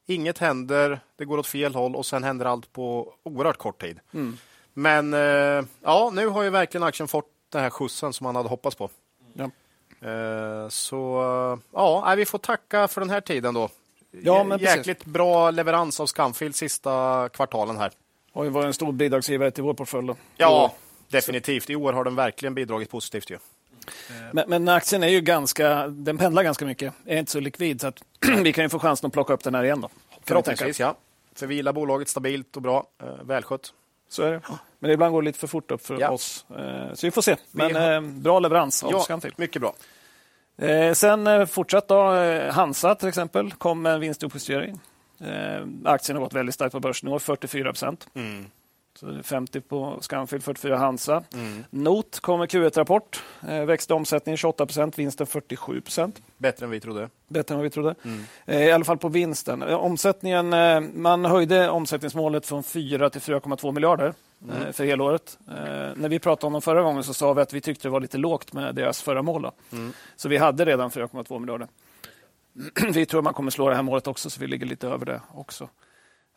inget 0.05 0.37
händer, 0.37 0.99
det 1.15 1.25
går 1.25 1.37
åt 1.37 1.47
fel 1.47 1.75
håll 1.75 1.95
och 1.95 2.05
sen 2.05 2.23
händer 2.23 2.45
allt 2.45 2.73
på 2.73 3.13
oerhört 3.23 3.57
kort 3.57 3.81
tid. 3.81 3.99
Mm. 4.13 4.37
Men 4.73 5.13
eh, 5.13 5.65
ja, 5.81 6.11
nu 6.13 6.27
har 6.27 6.43
ju 6.43 6.49
verkligen 6.49 6.83
aktien 6.83 7.07
fått 7.07 7.29
den 7.49 7.61
här 7.61 7.69
skjutsen 7.69 8.13
som 8.13 8.23
man 8.23 8.35
hade 8.35 8.49
hoppats 8.49 8.75
på. 8.75 8.89
Ja. 9.33 9.49
Eh, 10.09 10.69
så 10.69 11.59
ja, 11.73 12.15
vi 12.17 12.25
får 12.25 12.37
tacka 12.37 12.87
för 12.87 13.01
den 13.01 13.09
här 13.09 13.21
tiden 13.21 13.53
då. 13.53 13.69
Ja, 14.11 14.43
men 14.43 14.59
Jäkligt 14.59 14.97
precis. 14.97 15.13
bra 15.13 15.51
leverans 15.51 15.99
av 15.99 16.05
Scamfield 16.05 16.55
sista 16.55 17.29
kvartalen 17.29 17.77
här. 17.77 17.91
Har 18.33 18.43
ju 18.43 18.49
varit 18.49 18.65
en 18.65 18.73
stor 18.73 18.91
bidragsgivare 18.91 19.51
till 19.51 19.63
vår 19.63 19.73
portfölj. 19.73 20.13
Ja, 20.37 20.73
definitivt. 21.07 21.69
I 21.69 21.75
år 21.75 21.93
har 21.93 22.03
den 22.03 22.15
verkligen 22.15 22.55
bidragit 22.55 22.89
positivt. 22.89 23.29
Ju. 23.29 23.37
Men, 24.33 24.43
men, 24.47 24.69
aktien 24.69 25.03
är 25.03 25.07
ju 25.07 25.21
ganska, 25.21 25.87
den 25.87 26.17
pendlar 26.17 26.43
ganska 26.43 26.65
mycket. 26.65 26.93
Är 27.05 27.17
inte 27.17 27.31
så 27.31 27.39
likvid 27.39 27.81
så 27.81 27.87
att 27.87 28.03
vi 28.43 28.53
kan 28.53 28.63
ju 28.63 28.69
få 28.69 28.79
chansen 28.79 29.07
att 29.07 29.13
plocka 29.13 29.33
upp 29.33 29.43
den 29.43 29.55
här 29.55 29.63
igen. 29.63 29.81
Då, 29.81 29.89
Förhoppningsvis, 30.23 30.79
ja. 30.79 30.95
För 31.35 31.47
vi 31.47 31.55
gillar 31.55 31.73
bolaget 31.73 32.09
stabilt 32.09 32.55
och 32.55 32.61
bra, 32.61 32.87
eh, 33.03 33.07
välskött. 33.23 33.73
Så 34.09 34.23
är 34.23 34.31
det. 34.31 34.41
Men 34.79 34.91
ibland 34.91 35.13
går 35.13 35.21
det 35.21 35.25
lite 35.25 35.39
för 35.39 35.47
fort 35.47 35.71
upp 35.71 35.85
för 35.85 35.99
ja. 35.99 36.09
oss. 36.09 36.45
Eh, 36.49 36.93
så 36.93 37.07
vi 37.07 37.11
får 37.11 37.21
se. 37.21 37.35
Men. 37.51 37.75
Eh, 37.75 38.01
bra 38.01 38.39
leverans 38.39 38.83
av 38.83 38.91
ja, 38.91 38.99
Scanfil. 38.99 39.33
Mycket 39.37 39.61
bra. 39.61 39.75
Sen 40.93 41.47
fortsatt 41.47 41.87
då, 41.87 42.11
Hansa 42.51 42.95
till 42.95 43.07
exempel 43.07 43.51
kom 43.51 43.81
med 43.81 43.93
en 43.93 43.99
vinstuppjustering. 43.99 44.79
Aktien 45.85 46.15
har 46.15 46.23
gått 46.23 46.33
väldigt 46.33 46.55
starkt 46.55 46.71
på 46.71 46.79
börsen 46.79 47.09
i 47.09 47.11
år, 47.11 47.19
44 47.19 47.71
procent. 47.71 48.07
Mm. 48.13 48.45
Så 48.99 49.23
50 49.23 49.61
på 49.61 49.97
Scanfield, 50.01 50.43
44 50.43 50.77
Hansa. 50.77 51.23
Mm. 51.33 51.63
Not 51.69 52.19
kom 52.19 52.39
med 52.39 52.49
Q1-rapport. 52.49 53.23
Eh, 53.47 53.65
växte 53.65 53.93
omsättningen 53.93 54.37
28 54.37 54.65
procent, 54.65 54.99
vinsten 54.99 55.27
47 55.27 55.81
procent. 55.81 56.21
Bättre 56.37 56.65
än 56.65 56.71
vi 56.71 56.79
trodde. 56.79 57.09
Bättre 57.27 57.53
än 57.53 57.57
vad 57.57 57.63
vi 57.63 57.69
trodde. 57.69 57.95
Mm. 58.03 58.23
Eh, 58.45 58.63
I 58.63 58.71
alla 58.71 58.85
fall 58.85 58.97
på 58.97 59.09
vinsten. 59.09 59.61
Eh, 59.61 59.75
omsättningen, 59.75 60.53
eh, 60.53 60.79
man 60.79 61.25
höjde 61.25 61.69
omsättningsmålet 61.69 62.45
från 62.45 62.63
4 62.63 63.09
till 63.09 63.21
4,2 63.21 63.71
miljarder 63.71 64.13
eh, 64.49 64.57
mm. 64.61 64.73
för 64.73 64.85
helåret. 64.85 65.37
När 65.95 66.09
vi 66.09 66.19
pratade 66.19 66.47
om 66.47 66.53
dem 66.53 66.61
förra 66.61 66.81
gången 66.81 67.03
så 67.03 67.13
sa 67.13 67.33
vi 67.33 67.41
att 67.41 67.53
vi 67.53 67.61
tyckte 67.61 67.87
det 67.87 67.91
var 67.91 67.99
lite 67.99 68.17
lågt 68.17 68.53
med 68.53 68.75
deras 68.75 69.01
förra 69.01 69.21
mål. 69.21 69.51
Mm. 69.71 69.93
Så 70.15 70.29
vi 70.29 70.37
hade 70.37 70.65
redan 70.65 70.89
4,2 70.89 71.39
miljarder. 71.39 71.67
vi 72.93 73.05
tror 73.05 73.21
man 73.21 73.33
kommer 73.33 73.51
slå 73.51 73.69
det 73.69 73.75
här 73.75 73.83
målet 73.83 74.07
också, 74.07 74.29
så 74.29 74.39
vi 74.39 74.47
ligger 74.47 74.65
lite 74.65 74.87
över 74.87 75.05
det 75.05 75.21
också. 75.33 75.69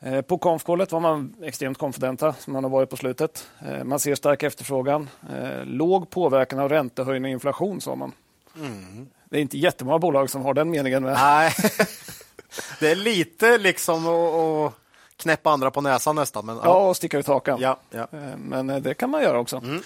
Eh, 0.00 0.20
på 0.20 0.38
konfkollet 0.38 0.92
var 0.92 1.00
man 1.00 1.34
extremt 1.42 1.78
konfidenta, 1.78 2.32
som 2.32 2.52
man 2.52 2.64
har 2.64 2.70
varit 2.70 2.90
på 2.90 2.96
slutet. 2.96 3.48
Eh, 3.66 3.84
man 3.84 4.00
ser 4.00 4.14
stark 4.14 4.42
efterfrågan. 4.42 5.08
Eh, 5.32 5.64
låg 5.64 6.10
påverkan 6.10 6.58
av 6.58 6.68
räntehöjning 6.68 7.24
och 7.24 7.34
inflation, 7.34 7.80
sa 7.80 7.94
man. 7.94 8.12
Mm. 8.56 9.08
Det 9.24 9.36
är 9.36 9.40
inte 9.40 9.58
jättemånga 9.58 9.98
bolag 9.98 10.30
som 10.30 10.42
har 10.42 10.54
den 10.54 10.70
meningen. 10.70 11.02
Med. 11.02 11.12
Nej, 11.12 11.52
det 12.80 12.90
är 12.90 12.94
lite 12.94 13.58
liksom 13.58 14.06
att 14.06 14.74
knäppa 15.18 15.50
andra 15.50 15.70
på 15.70 15.80
näsan 15.80 16.16
nästan. 16.16 16.46
Men, 16.46 16.56
ja. 16.56 16.62
ja, 16.64 16.88
och 16.88 16.96
sticka 16.96 17.18
ut 17.18 17.26
hakan. 17.26 17.60
Ja, 17.60 17.78
ja. 17.90 18.06
Men 18.36 18.82
det 18.82 18.94
kan 18.94 19.10
man 19.10 19.22
göra 19.22 19.38
också. 19.38 19.56
Mm. 19.56 19.82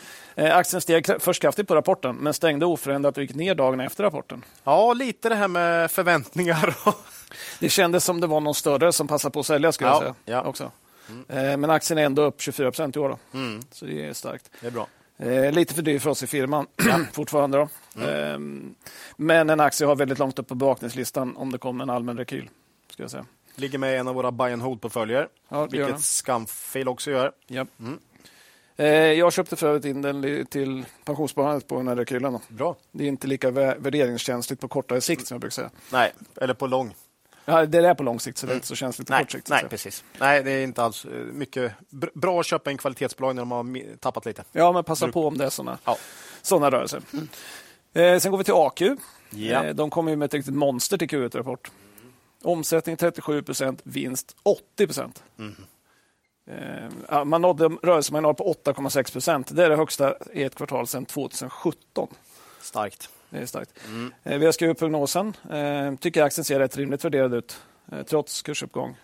Aktien 0.52 0.80
steg 0.80 1.06
först 1.18 1.42
kraftigt 1.42 1.68
på 1.68 1.74
rapporten, 1.74 2.16
men 2.16 2.34
stängde 2.34 2.66
oförändrat 2.66 3.16
och 3.16 3.22
gick 3.22 3.34
ner 3.34 3.54
dagen 3.54 3.80
efter 3.80 4.04
rapporten. 4.04 4.44
Ja, 4.64 4.92
lite 4.92 5.28
det 5.28 5.34
här 5.34 5.48
med 5.48 5.90
förväntningar. 5.90 6.76
Det 7.60 7.68
kändes 7.68 8.04
som 8.04 8.20
det 8.20 8.26
var 8.26 8.40
någon 8.40 8.54
större 8.54 8.92
som 8.92 9.08
passade 9.08 9.32
på 9.32 9.40
att 9.40 9.46
sälja. 9.46 9.72
Skulle 9.72 9.90
ja, 9.90 9.94
jag 9.94 10.02
säga, 10.02 10.14
ja. 10.24 10.42
också. 10.42 10.70
Mm. 11.28 11.60
Men 11.60 11.70
aktien 11.70 11.98
är 11.98 12.04
ändå 12.04 12.22
upp 12.22 12.40
24 12.40 12.70
procent 12.70 12.96
i 12.96 12.98
år. 12.98 13.16
Mm. 13.34 13.62
Så 13.70 13.84
det 13.84 14.06
är 14.06 14.12
starkt. 14.12 14.50
Det 14.60 14.66
är 14.66 14.70
bra. 14.70 14.86
Eh, 15.18 15.52
lite 15.52 15.74
för 15.74 15.82
dyr 15.82 15.98
för 15.98 16.10
oss 16.10 16.22
i 16.22 16.26
firman 16.26 16.66
fortfarande. 17.12 17.58
Då. 17.58 17.68
Mm. 17.96 18.08
Eh, 18.08 18.74
men 19.16 19.50
en 19.50 19.60
aktie 19.60 19.86
har 19.86 19.96
väldigt 19.96 20.18
långt 20.18 20.38
upp 20.38 20.48
på 20.48 20.54
bevakningslistan 20.54 21.36
om 21.36 21.52
det 21.52 21.58
kommer 21.58 21.84
en 21.84 21.90
allmän 21.90 22.18
rekyl. 22.18 22.48
Ska 22.90 23.02
jag 23.02 23.10
säga. 23.10 23.26
Ligger 23.54 23.78
med 23.78 23.94
i 23.94 23.96
en 23.96 24.08
av 24.08 24.14
våra 24.14 24.32
buy 24.32 24.52
and 24.52 24.62
hold-portföljer, 24.62 25.28
ja, 25.48 25.66
vilket 25.66 26.00
Scamfail 26.00 26.88
också 26.88 27.10
gör. 27.10 27.32
Ja. 27.46 27.66
Mm. 27.80 27.98
Eh, 28.76 28.86
jag 28.88 29.32
köpte 29.32 29.56
för 29.56 29.66
övrigt 29.68 29.84
in 29.84 30.02
den 30.02 30.46
till 30.46 30.84
pensionssparandet 31.04 31.68
på 31.68 31.76
den 31.76 31.88
här 31.88 31.96
rekylen. 31.96 32.38
Bra. 32.48 32.76
Det 32.92 33.04
är 33.04 33.08
inte 33.08 33.26
lika 33.26 33.50
värderingskänsligt 33.50 34.60
på 34.60 34.68
kortare 34.68 35.00
sikt 35.00 35.26
som 35.26 35.34
jag 35.34 35.40
brukar 35.40 35.52
säga. 35.52 35.70
Nej, 35.92 36.12
eller 36.36 36.54
på 36.54 36.66
lång. 36.66 36.94
Ja, 37.44 37.66
det 37.66 37.78
är 37.78 37.94
på 37.94 38.02
lång 38.02 38.20
sikt, 38.20 38.38
så 38.38 38.46
det 38.46 38.52
är 38.52 38.54
inte 38.54 38.66
så 38.66 38.74
känsligt 38.74 39.08
på 39.08 39.14
nej, 39.14 39.22
kort 39.22 39.32
sikt. 39.32 39.48
Nej, 39.48 39.64
precis. 39.70 40.04
Nej, 40.18 40.42
det 40.42 40.50
är 40.50 40.64
inte 40.64 40.82
alls 40.82 41.04
eh, 41.04 41.10
mycket 41.10 41.72
bra 42.14 42.40
att 42.40 42.46
köpa 42.46 42.70
en 42.70 42.76
kvalitetsbolag 42.76 43.36
när 43.36 43.42
de 43.42 43.50
har 43.50 43.96
tappat 43.96 44.26
lite. 44.26 44.44
Ja, 44.52 44.72
men 44.72 44.84
passa 44.84 45.08
på 45.08 45.26
om 45.26 45.38
det 45.38 45.44
är 45.44 45.50
sådana 45.50 45.78
ja. 45.84 45.96
Såna 46.42 46.70
rörelser. 46.70 47.02
Mm. 47.12 47.28
Eh, 47.92 48.20
sen 48.20 48.30
går 48.30 48.38
vi 48.38 48.44
till 48.44 48.54
AQ. 48.54 48.80
Ja. 49.30 49.64
Eh, 49.64 49.74
de 49.74 49.90
kommer 49.90 50.16
med 50.16 50.26
ett 50.26 50.34
riktigt 50.34 50.54
monster 50.54 50.98
till 50.98 51.08
Q1-rapport. 51.08 51.70
Omsättning 52.42 52.96
37 52.96 53.42
procent, 53.42 53.80
vinst 53.84 54.36
80 54.42 54.86
procent. 54.86 55.22
Mm. 55.38 55.54
Eh, 56.46 57.24
man 57.24 57.42
nådde 57.42 57.64
rörelsemarginal 57.82 58.34
på 58.34 58.54
8,6 58.64 59.12
procent. 59.12 59.56
Det 59.56 59.64
är 59.64 59.70
det 59.70 59.76
högsta 59.76 60.14
i 60.32 60.42
ett 60.42 60.54
kvartal 60.54 60.86
sedan 60.86 61.06
2017. 61.06 62.08
Starkt. 62.60 63.10
Det 63.30 63.38
är 63.38 63.46
starkt. 63.46 63.70
Mm. 63.86 64.12
Eh, 64.22 64.38
vi 64.38 64.44
har 64.44 64.52
skrivit 64.52 64.78
prognosen. 64.78 65.36
Eh, 65.50 65.94
tycker 65.94 66.22
aktien 66.22 66.44
ser 66.44 66.58
rätt 66.58 66.76
rimligt 66.76 67.04
värderad 67.04 67.34
ut, 67.34 67.60
eh, 67.92 68.02
trots 68.02 68.42
kursuppgång. 68.42 68.96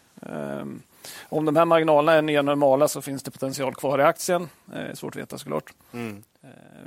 Om 1.29 1.45
de 1.45 1.57
här 1.57 1.65
marginalerna 1.65 2.13
är 2.13 2.23
nya 2.23 2.43
normala 2.43 2.89
så 2.89 3.03
finns 3.03 3.23
det 3.23 3.31
potential 3.31 3.75
kvar 3.75 3.99
i 3.99 4.03
aktien. 4.03 4.49
Svårt 4.95 5.17
att 5.17 5.23
veta 5.23 5.39
såklart. 5.39 5.73
Mm. 5.93 6.23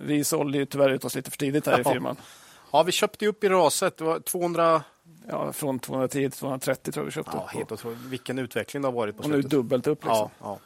Vi 0.03 0.23
sålde 0.23 0.57
ju 0.57 0.65
tyvärr 0.65 0.89
ut 0.89 1.05
oss 1.05 1.15
lite 1.15 1.31
för 1.31 1.37
tidigt 1.37 1.65
här 1.65 1.73
ja. 1.73 1.91
i 1.91 1.93
firman. 1.93 2.15
Ja, 2.71 2.83
vi 2.83 2.91
köpte 2.91 3.27
upp 3.27 3.43
i 3.43 3.49
raset. 3.49 3.97
Det 3.97 4.03
var 4.03 4.19
200... 4.19 4.83
Ja, 5.27 5.53
från 5.53 5.79
210 5.79 6.29
till 6.29 6.31
230 6.31 6.91
tror 6.91 7.01
jag 7.01 7.05
vi 7.05 7.11
köpte 7.11 7.31
ja. 7.33 7.49
Helt 7.53 7.71
otroligt. 7.71 7.99
Vilken 7.99 8.39
utveckling 8.39 8.81
det 8.81 8.87
har 8.87 8.93
varit 8.93 9.17
på 9.17 9.23
Och 9.23 9.29
nu 9.29 9.41
dubbelt 9.41 9.87
upp. 9.87 10.05
Liksom. 10.05 10.29
Ja, 10.39 10.59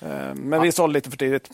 ja. 0.00 0.34
Men 0.34 0.62
vi 0.62 0.72
sålde 0.72 0.94
lite 0.94 1.10
för 1.10 1.16
tidigt. 1.16 1.50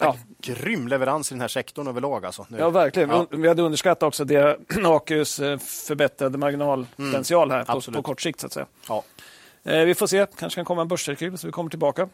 Ja. 0.00 0.16
Grym 0.38 0.88
leverans 0.88 1.32
i 1.32 1.34
den 1.34 1.40
här 1.40 1.48
sektorn 1.48 1.88
överlag. 1.88 2.24
Alltså, 2.24 2.46
nu. 2.48 2.58
Ja, 2.58 2.70
verkligen. 2.70 3.10
Ja. 3.10 3.26
Vi 3.30 3.48
hade 3.48 3.62
underskattat 3.62 4.02
också 4.02 4.24
det, 4.24 4.58
AQs 4.84 5.40
eh, 5.40 5.58
förbättrade 5.58 6.38
marginalpotential 6.38 7.50
här 7.50 7.64
på, 7.64 7.92
på, 7.92 8.02
kort 8.02 8.20
sikt. 8.20 8.40
Så 8.40 8.46
att 8.46 8.52
säga. 8.52 8.66
Ja. 8.88 9.02
Eh, 9.64 9.84
vi 9.84 9.94
får 9.94 10.06
se, 10.06 10.26
kanske 10.38 10.58
kan 10.58 10.64
komma 10.64 10.82
en 10.82 10.88
börsrekyl 10.88 11.38
så 11.38 11.46
vi 11.46 11.52
kommer 11.52 11.70
tillbaka. 11.70 12.08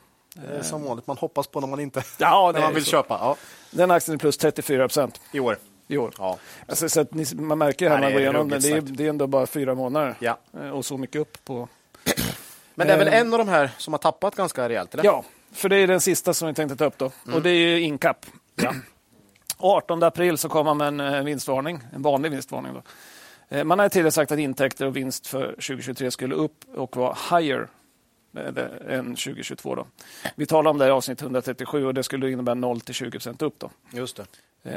Som 0.63 0.85
vanligt, 0.85 1.07
man 1.07 1.17
hoppas 1.17 1.47
på 1.47 1.61
när 1.61 1.69
man 1.69 1.81
inte 1.81 2.03
ja, 2.19 2.51
när 2.55 2.61
man 2.61 2.75
vill 2.75 2.85
så. 2.85 2.91
köpa. 2.91 3.19
Ja. 3.21 3.37
Den 3.71 3.91
aktien 3.91 4.15
är 4.15 4.19
plus 4.19 4.39
34 4.39 4.89
procent. 4.89 5.21
I 5.33 5.41
år. 5.41 5.59
I 5.89 5.97
år. 5.97 6.15
Ja. 6.19 6.39
Alltså, 6.67 6.89
så 6.89 7.07
ni, 7.11 7.25
man 7.35 7.59
märker 7.59 7.89
här 7.89 7.97
när 7.97 8.03
man 8.03 8.13
går 8.13 8.21
igenom 8.21 8.49
det 8.49 8.71
är, 8.71 8.81
det 8.81 9.05
är 9.05 9.09
ändå 9.09 9.27
bara 9.27 9.47
fyra 9.47 9.75
månader 9.75 10.15
ja. 10.19 10.39
Eh, 10.53 10.69
och 10.69 10.85
så 10.85 10.97
mycket 10.97 11.21
upp 11.21 11.45
på... 11.45 11.69
Men 12.75 12.87
det 12.87 12.93
är 12.93 12.99
väl 12.99 13.09
en 13.09 13.33
av 13.33 13.39
de 13.39 13.49
här 13.49 13.71
som 13.79 13.93
har 13.93 13.99
tappat 13.99 14.37
ganska 14.37 14.69
rejält? 14.69 14.95
Eller? 14.95 15.05
Ja, 15.05 15.25
för 15.53 15.69
det 15.69 15.77
är 15.77 15.87
den 15.87 16.01
sista 16.01 16.35
som 16.35 16.49
vi 16.49 16.55
tänkte 16.55 16.77
ta 16.77 16.85
upp. 16.85 16.99
Då. 16.99 17.13
Mm. 17.25 17.37
Och 17.37 17.43
det 17.43 17.51
är 17.51 17.55
ju 17.55 17.81
Incap. 17.81 18.27
Ja. 18.57 18.75
18 19.59 20.03
april 20.03 20.39
så 20.39 20.49
kom 20.49 20.67
man 20.67 20.77
med 20.77 20.89
en 20.89 21.01
eh, 21.01 21.23
vinstvarning, 21.23 21.81
en 21.93 22.03
vanlig 22.03 22.31
vinstvarning. 22.31 22.75
Då. 22.75 22.83
Eh, 23.57 23.65
man 23.65 23.79
har 23.79 23.89
tidigare 23.89 24.11
sagt 24.11 24.33
att 24.33 24.39
intäkter 24.39 24.87
och 24.87 24.97
vinst 24.97 25.27
för 25.27 25.47
2023 25.47 26.11
skulle 26.11 26.35
upp 26.35 26.65
och 26.75 26.97
vara 26.97 27.17
higher 27.31 27.69
eh, 28.37 28.97
än 28.99 29.05
2022. 29.05 29.75
Då. 29.75 29.87
Vi 30.35 30.47
talade 30.47 30.71
om 30.71 30.79
det 30.79 30.87
i 30.87 30.91
avsnitt 30.91 31.23
137 31.23 31.87
och 31.87 31.95
det 31.95 32.03
skulle 32.03 32.31
innebära 32.31 32.55
0 32.55 32.81
till 32.81 32.95
20 32.95 33.11
procent 33.11 33.43
upp. 33.43 33.59
Då. 33.59 33.71
Just 33.91 34.17
det. 34.17 34.27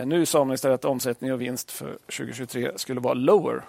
Nu 0.05 0.25
sa 0.25 0.45
man 0.45 0.53
istället 0.53 0.75
att 0.75 0.85
omsättning 0.85 1.33
och 1.33 1.41
vinst 1.41 1.71
för 1.71 1.91
2023 1.91 2.71
skulle 2.75 2.99
vara 2.99 3.13
lower. 3.13 3.61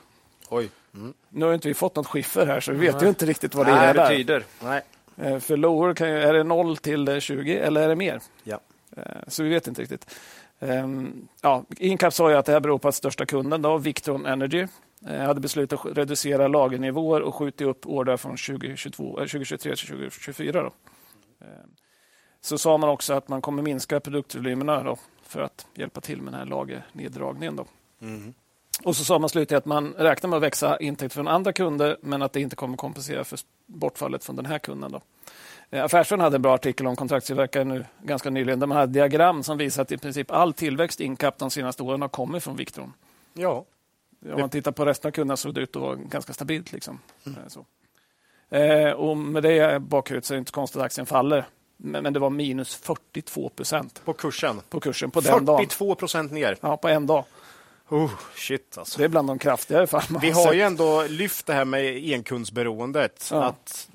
Oj. 0.49 0.71
Mm. 0.95 1.15
Nu 1.29 1.45
har 1.45 1.55
inte 1.55 1.69
vi 1.69 1.75
fått 1.75 1.97
något 1.97 2.07
skiffer 2.07 2.47
här 2.47 2.61
så 2.61 2.73
vi 2.73 2.79
vet 2.79 2.95
Nej. 2.95 3.03
ju 3.03 3.09
inte 3.09 3.27
riktigt 3.27 3.55
vad 3.55 3.67
det 3.67 3.75
Nej, 3.75 3.95
betyder. 3.95 4.45
Nej. 4.63 4.83
Eh, 5.17 5.39
för 5.39 5.57
lower 5.57 5.95
kan 5.95 6.09
ju, 6.09 6.19
är 6.19 6.33
det 6.33 6.45
0 6.45 6.77
till 6.77 7.21
20 7.21 7.59
eller 7.59 7.81
är 7.81 7.89
det 7.89 7.97
mer? 7.97 8.21
Ja. 8.45 8.61
Eh, 8.97 9.03
så 9.27 9.43
vi 9.43 9.49
vet 9.49 9.67
inte 9.67 9.83
riktigt. 9.83 10.15
Ehm, 10.61 11.29
ja, 11.43 11.65
Incap 11.79 12.15
sa 12.15 12.31
ju 12.31 12.37
att 12.37 12.47
det 12.47 12.53
här 12.53 12.61
beror 12.61 12.79
på 12.79 12.89
att 12.89 12.95
största 12.95 13.27
kunden, 13.27 13.63
då, 13.63 13.79
Victron 13.79 14.27
Energy, 14.27 14.67
eh, 15.07 15.21
hade 15.21 15.41
beslutat 15.41 15.87
att 15.87 15.99
reducera 15.99 16.49
lagernivåer 16.49 17.21
och 17.21 17.35
skjuta 17.35 17.65
upp 17.65 17.87
order 17.87 18.17
från 18.17 18.37
2022, 18.37 19.17
2023 19.17 19.77
till 19.77 19.87
2024. 19.87 20.63
Då. 20.63 20.73
Ehm, 21.41 21.71
så 22.41 22.59
sa 22.59 22.79
man 22.79 22.91
också 22.91 23.15
att 23.15 23.29
man 23.29 23.43
kommer 23.43 23.63
minska 23.63 24.01
produktvolymerna 24.01 24.83
då, 24.83 24.99
för 25.29 25.41
att 25.41 25.67
hjälpa 25.75 26.01
till 26.01 26.23
med 26.23 26.33
den 26.33 26.41
här 26.41 26.47
lagerneddragningen. 26.47 27.57
Då. 27.57 27.65
Mm. 28.01 28.35
Och 28.85 28.97
så 28.97 29.05
sa 29.05 29.19
man 29.19 29.29
slutligen 29.29 29.59
att 29.59 29.65
man 29.65 29.93
räknar 29.93 30.31
med 30.31 30.37
att 30.37 30.43
växa 30.43 30.79
intäkter 30.79 31.15
från 31.15 31.29
andra 31.29 31.53
kunder 31.53 31.97
men 32.03 32.23
att 32.23 32.33
det 32.33 32.41
inte 32.41 32.57
kommer 32.57 32.77
kompensera 32.77 33.25
för 33.25 33.39
bortfallet 33.67 34.25
från 34.25 34.37
den 34.37 34.47
här 34.47 34.59
kunden. 34.59 34.93
Då. 34.93 35.01
Eh, 35.71 35.85
Affärsvärlden 35.85 36.25
hade 36.25 36.37
en 36.37 36.43
bra 36.43 36.55
artikel 36.55 36.87
om 36.87 36.97
kontraktstillverkare 36.97 37.65
nu 37.65 37.85
ganska 38.03 38.31
nyligen 38.31 38.61
där 38.61 38.67
man 38.67 38.77
hade 38.77 38.93
diagram 38.93 39.43
som 39.43 39.59
visar 39.59 39.83
att 39.83 39.93
i 39.93 39.99
princip 39.99 40.31
all 40.31 40.53
tillväxt 40.53 41.01
incap 41.01 41.39
de 41.39 41.51
senaste 41.51 41.83
åren 41.83 42.03
har 42.03 42.09
kommit 42.09 42.45
från 42.45 42.57
Victron. 42.57 42.93
Ja. 43.33 43.65
Om 44.33 44.41
man 44.41 44.51
tittar 44.51 44.73
på 44.73 44.85
resten 44.85 45.09
av 45.09 45.13
kunderna 45.13 45.37
såg 45.37 45.55
det 45.55 45.61
ut 45.61 45.77
att 45.77 45.83
vara 45.83 45.95
ganska 45.95 46.33
stabilt. 46.33 46.73
Liksom. 46.73 46.99
Mm. 47.27 47.39
Så. 47.49 47.65
Eh, 48.57 48.91
och 48.91 49.17
med 49.17 49.43
det 49.43 49.83
bakhuvudet 49.83 50.25
så 50.25 50.35
är 50.35 50.37
det 50.37 50.39
inte 50.39 50.53
konstigt 50.53 50.77
att 50.77 50.85
aktien 50.85 51.07
faller 51.07 51.45
Men, 51.81 52.03
men 52.03 52.13
det 52.13 52.19
var 52.19 52.31
minus 52.31 52.75
42 52.75 53.49
procent 53.49 54.03
På 54.05 54.13
kursen? 54.13 54.61
på 54.69 54.81
kursen 54.81 55.11
på 55.11 55.21
den 55.21 55.45
dagen. 55.45 55.59
42 55.59 55.95
procent 55.95 56.33
ner. 56.33 56.57
Ja, 56.61 56.77
på 56.77 56.89
en 56.89 57.07
dag. 57.07 57.25
Oh, 57.89 58.11
shit 58.35 58.79
alltså. 58.79 58.99
Det 58.99 59.05
är 59.05 59.09
bland 59.09 59.29
de 59.29 59.39
kraftigare 59.39 59.87
fall 59.87 60.03
Vi 60.21 60.31
har 60.31 60.47
har 60.47 60.53
ju 60.53 60.61
ändå 60.61 61.07
lyft 61.09 61.47
det 61.47 61.53
här 61.53 61.65
med 61.65 61.97
enkundsberoendet. 61.97 63.29
Ja. 63.33 63.45
Att 63.45 63.89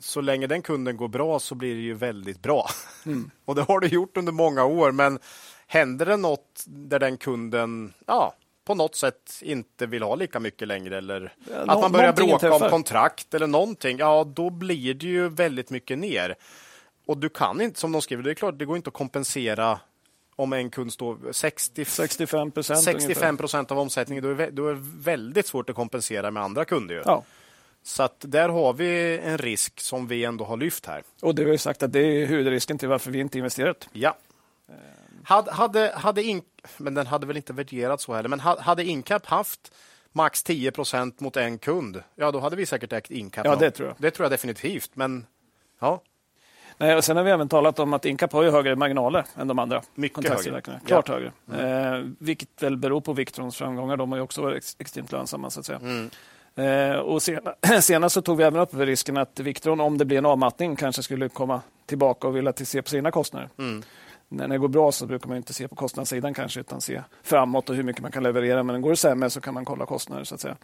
så 0.00 0.20
länge 0.20 0.46
den 0.46 0.62
kunden 0.62 0.96
går 0.96 1.08
bra 1.08 1.38
så 1.38 1.54
blir 1.54 1.74
det 1.74 1.80
ju 1.80 1.94
väldigt 1.94 2.42
bra. 2.42 2.70
Mm. 3.06 3.30
Och 3.44 3.54
det 3.54 3.62
har 3.62 3.80
det 3.80 3.88
gjort 3.88 4.16
under 4.16 4.32
många 4.32 4.64
år. 4.64 4.92
Men 4.92 5.18
händer 5.66 6.06
det 6.06 6.16
något 6.16 6.64
där 6.66 6.98
den 6.98 7.16
kunden 7.16 7.92
ja, 8.06 8.34
på 8.64 8.74
något 8.74 8.96
sätt 8.96 9.40
inte 9.42 9.86
vill 9.86 10.02
ha 10.02 10.14
lika 10.14 10.40
mycket 10.40 10.68
längre 10.68 10.98
eller 10.98 11.32
Ja, 11.50 11.72
att 11.72 11.80
man 11.80 11.92
börjar 11.92 12.12
bråka 12.12 12.54
om 12.54 12.70
kontrakt 12.70 13.34
eller 13.34 13.46
någonting, 13.46 13.98
ja 13.98 14.24
då 14.24 14.50
blir 14.50 14.94
det 14.94 15.06
ju 15.06 15.28
väldigt 15.28 15.70
mycket 15.70 15.98
ner. 15.98 16.36
Och 17.06 17.18
du 17.18 17.28
kan 17.28 17.60
inte, 17.60 17.80
som 17.80 17.92
de 17.92 18.02
skriver, 18.02 18.22
det 18.22 18.30
är 18.30 18.34
klart, 18.34 18.58
det 18.58 18.64
går 18.64 18.76
inte 18.76 18.88
att 18.88 18.94
kompensera 18.94 19.80
om 20.36 20.52
en 20.52 20.70
kund 20.70 20.92
står 20.92 21.32
60, 21.32 21.84
65 21.84 22.50
procent 22.50 22.82
65 22.82 23.36
procent 23.36 23.70
av 23.70 23.78
omsättningen, 23.78 24.24
då 24.24 24.30
är, 24.30 24.34
det 24.34 24.50
då 24.50 24.68
är 24.68 24.78
väldigt 25.02 25.46
svårt 25.46 25.70
att 25.70 25.76
kompensera 25.76 26.30
med 26.30 26.42
andra 26.42 26.64
kunder. 26.64 27.02
Ja. 27.04 27.24
Så 27.82 28.02
att 28.02 28.16
där 28.18 28.48
har 28.48 28.72
vi 28.72 29.18
en 29.18 29.38
risk 29.38 29.80
som 29.80 30.06
vi 30.06 30.24
ändå 30.24 30.44
har 30.44 30.56
lyft 30.56 30.86
här. 30.86 31.02
Och 31.22 31.34
du 31.34 31.44
har 31.44 31.52
ju 31.52 31.58
sagt 31.58 31.82
att 31.82 31.92
det 31.92 32.00
är 32.00 32.26
huvudrisken 32.26 32.78
till 32.78 32.88
varför 32.88 33.10
vi 33.10 33.18
inte 33.18 33.38
investerat. 33.38 33.88
Ja. 33.92 34.16
Hade, 35.24 35.50
hade, 35.50 35.92
hade 35.96 36.22
in, 36.22 36.42
men 36.76 36.94
den 36.94 37.06
hade 37.06 37.26
väl 37.26 37.36
inte 37.36 37.52
värderats 37.52 38.04
så 38.04 38.14
heller, 38.14 38.28
men 38.28 38.40
ha- 38.40 38.60
hade 38.60 38.84
Incap 38.84 39.26
haft 39.26 39.72
max 40.12 40.42
10 40.42 40.70
procent 40.70 41.20
mot 41.20 41.36
en 41.36 41.58
kund, 41.58 42.02
ja 42.14 42.30
då 42.30 42.40
hade 42.40 42.56
vi 42.56 42.66
säkert 42.66 42.92
ägt 42.92 43.10
Incap. 43.10 43.46
Ja, 43.46 43.56
det 43.56 43.70
tror 43.70 43.88
jag. 43.88 43.96
Det 43.98 44.10
tror 44.10 44.24
jag 44.24 44.32
definitivt, 44.32 44.90
men 44.94 45.26
ja, 45.80 46.02
Nej, 46.78 46.96
och 46.96 47.04
sen 47.04 47.16
har 47.16 47.24
vi 47.24 47.30
även 47.30 47.48
talat 47.48 47.78
om 47.78 47.92
att 47.92 48.04
Incap 48.04 48.32
har 48.32 48.42
ju 48.42 48.50
högre 48.50 48.76
marginaler 48.76 49.24
än 49.36 49.48
de 49.48 49.58
andra 49.58 49.82
Mycket 49.94 50.28
högre. 50.28 50.60
Klart 50.86 51.08
Ja. 51.08 51.14
högre. 51.14 51.32
Eh, 51.96 52.04
vilket 52.18 52.62
väl 52.62 52.76
beror 52.76 53.00
på 53.00 53.12
Victrons 53.12 53.56
framgångar. 53.56 53.96
De 53.96 54.10
har 54.12 54.18
ju 54.18 54.22
också 54.22 54.42
varit 54.42 54.56
ex- 54.56 54.76
extremt 54.78 55.12
lönsamma. 55.12 55.50
Så 55.50 55.60
att 55.60 55.66
säga. 55.66 55.78
Mm. 55.78 56.10
Eh, 56.56 56.96
och 56.98 57.22
sena, 57.22 57.54
senast 57.80 58.14
så 58.14 58.22
tog 58.22 58.36
vi 58.36 58.44
även 58.44 58.60
upp 58.60 58.74
risken 58.74 59.16
att 59.16 59.40
Victron, 59.40 59.80
om 59.80 59.98
det 59.98 60.04
blir 60.04 60.18
en 60.18 60.26
avmattning, 60.26 60.76
kanske 60.76 61.02
skulle 61.02 61.28
komma 61.28 61.60
tillbaka 61.86 62.28
och 62.28 62.36
vilja 62.36 62.52
till 62.52 62.66
se 62.66 62.82
på 62.82 62.88
sina 62.88 63.10
kostnader. 63.10 63.48
Mm. 63.58 63.82
När 64.28 64.48
det 64.48 64.58
går 64.58 64.68
bra 64.68 64.92
så 64.92 65.06
brukar 65.06 65.28
man 65.28 65.36
inte 65.36 65.52
se 65.54 65.68
på 65.68 65.74
kostnadssidan 65.74 66.34
kanske, 66.34 66.60
utan 66.60 66.80
se 66.80 67.02
framåt 67.22 67.70
och 67.70 67.76
hur 67.76 67.82
mycket 67.82 68.02
man 68.02 68.12
kan 68.12 68.22
leverera. 68.22 68.62
Men 68.62 68.82
går 68.82 68.90
det 68.90 68.96
sämre 68.96 69.30
så 69.30 69.40
kan 69.40 69.54
man 69.54 69.64
kolla 69.64 69.86
kostnader. 69.86 70.24
så 70.24 70.34
att 70.34 70.40
säga. 70.40 70.56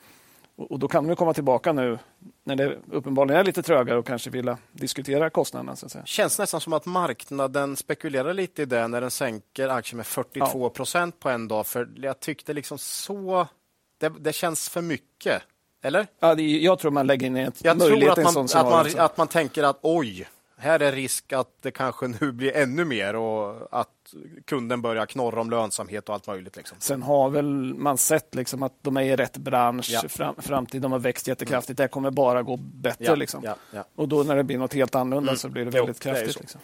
Och, 0.69 0.79
då 0.79 0.89
kan 0.89 1.07
de 1.07 1.17
komma 1.17 1.35
tillbaka 1.35 1.73
nu 1.73 1.99
när 2.45 2.57
det 2.57 2.79
uppenbarligen 2.91 3.41
är 3.41 3.45
lite 3.45 3.63
trögare 3.63 3.99
och 3.99 4.07
kanske 4.07 4.31
vilja 4.31 4.59
diskutera 4.73 5.31
kostnaderna. 5.31 5.77
Så 5.77 5.87
att 5.87 5.93
säga. 5.93 6.05
känns 6.05 6.39
nästan 6.39 6.61
som 6.61 6.73
att 6.73 6.87
marknaden 6.87 7.77
spekulerar 7.77 8.35
lite 8.35 8.63
i 8.63 8.65
det 8.65 8.89
när 8.89 9.01
den 9.01 9.11
sänker 9.11 9.69
aktien 9.69 9.97
med 9.97 10.07
42 10.07 10.71
procent 10.71 11.21
på 11.21 11.29
en 11.29 11.49
dag. 11.49 11.67
För 11.67 11.89
jag 11.97 12.21
tyckte 12.21 12.53
liksom 12.53 12.79
så... 12.79 13.47
Det, 13.99 14.09
det 14.09 14.33
känns 14.33 14.69
för 14.69 14.83
mycket. 14.83 15.43
Eller? 15.83 16.07
Ja, 16.21 16.35
det, 16.35 16.43
jag 16.43 16.79
tror 16.79 16.91
man 16.91 17.07
lägger 17.07 17.27
in 17.27 17.37
ett 17.37 17.65
Jag 17.65 17.79
tror 17.79 17.91
möjlighet 17.91 18.13
att 18.13 18.19
i 18.19 18.21
en 18.21 18.25
man, 18.25 18.49
sån 18.49 18.61
att, 18.61 18.71
man, 18.71 18.87
också. 18.87 18.99
att 18.99 19.17
man 19.17 19.29
tänker 19.29 19.63
att 19.63 19.79
oj, 19.83 20.29
här 20.61 20.81
är 20.81 20.93
risk 20.93 21.33
att 21.33 21.49
det 21.63 21.71
kanske 21.71 22.09
nu 22.09 22.33
blir 22.33 22.57
ännu 22.57 22.85
mer 22.85 23.17
och 23.17 23.69
att 23.81 23.89
kunden 24.47 24.83
börjar 24.83 25.07
knorra 25.07 25.41
om 25.41 25.51
lönsamhet 25.51 26.09
och 26.09 26.15
allt 26.15 26.27
möjligt. 26.27 26.57
Liksom. 26.57 26.77
Sen 26.81 27.03
har 27.03 27.29
väl 27.31 27.75
man 27.75 27.99
sett 27.99 28.35
liksom 28.35 28.63
att 28.63 28.73
de 28.83 28.97
är 28.97 29.03
i 29.03 29.17
rätt 29.17 29.37
bransch, 29.37 29.89
Ja. 29.93 29.99
Mm. 29.99 30.09
fram, 30.09 30.35
framtid, 30.39 30.83
de 30.83 30.93
har 30.93 30.99
växt 30.99 31.29
jättekraftigt. 31.29 31.77
Det 31.77 31.89
kommer 31.89 32.11
bara 32.11 32.43
gå 32.43 32.57
bättre. 32.57 33.05
Ja, 33.05 33.15
liksom. 33.15 33.45
ja. 33.73 33.85
Och 33.95 34.09
då 34.09 34.23
när 34.23 34.37
det 34.37 34.45
blir 34.45 34.59
något 34.59 34.75
helt 34.75 34.95
annorlunda 34.95 35.31
Mm. 35.31 35.39
så 35.39 35.49
blir 35.49 35.65
det 35.65 35.71
Jo, 35.79 35.85
väldigt 35.85 36.03
det 36.03 36.09
ju 36.11 36.15
kraftigt. 36.15 36.35
så. 36.35 36.41
liksom. 36.41 36.61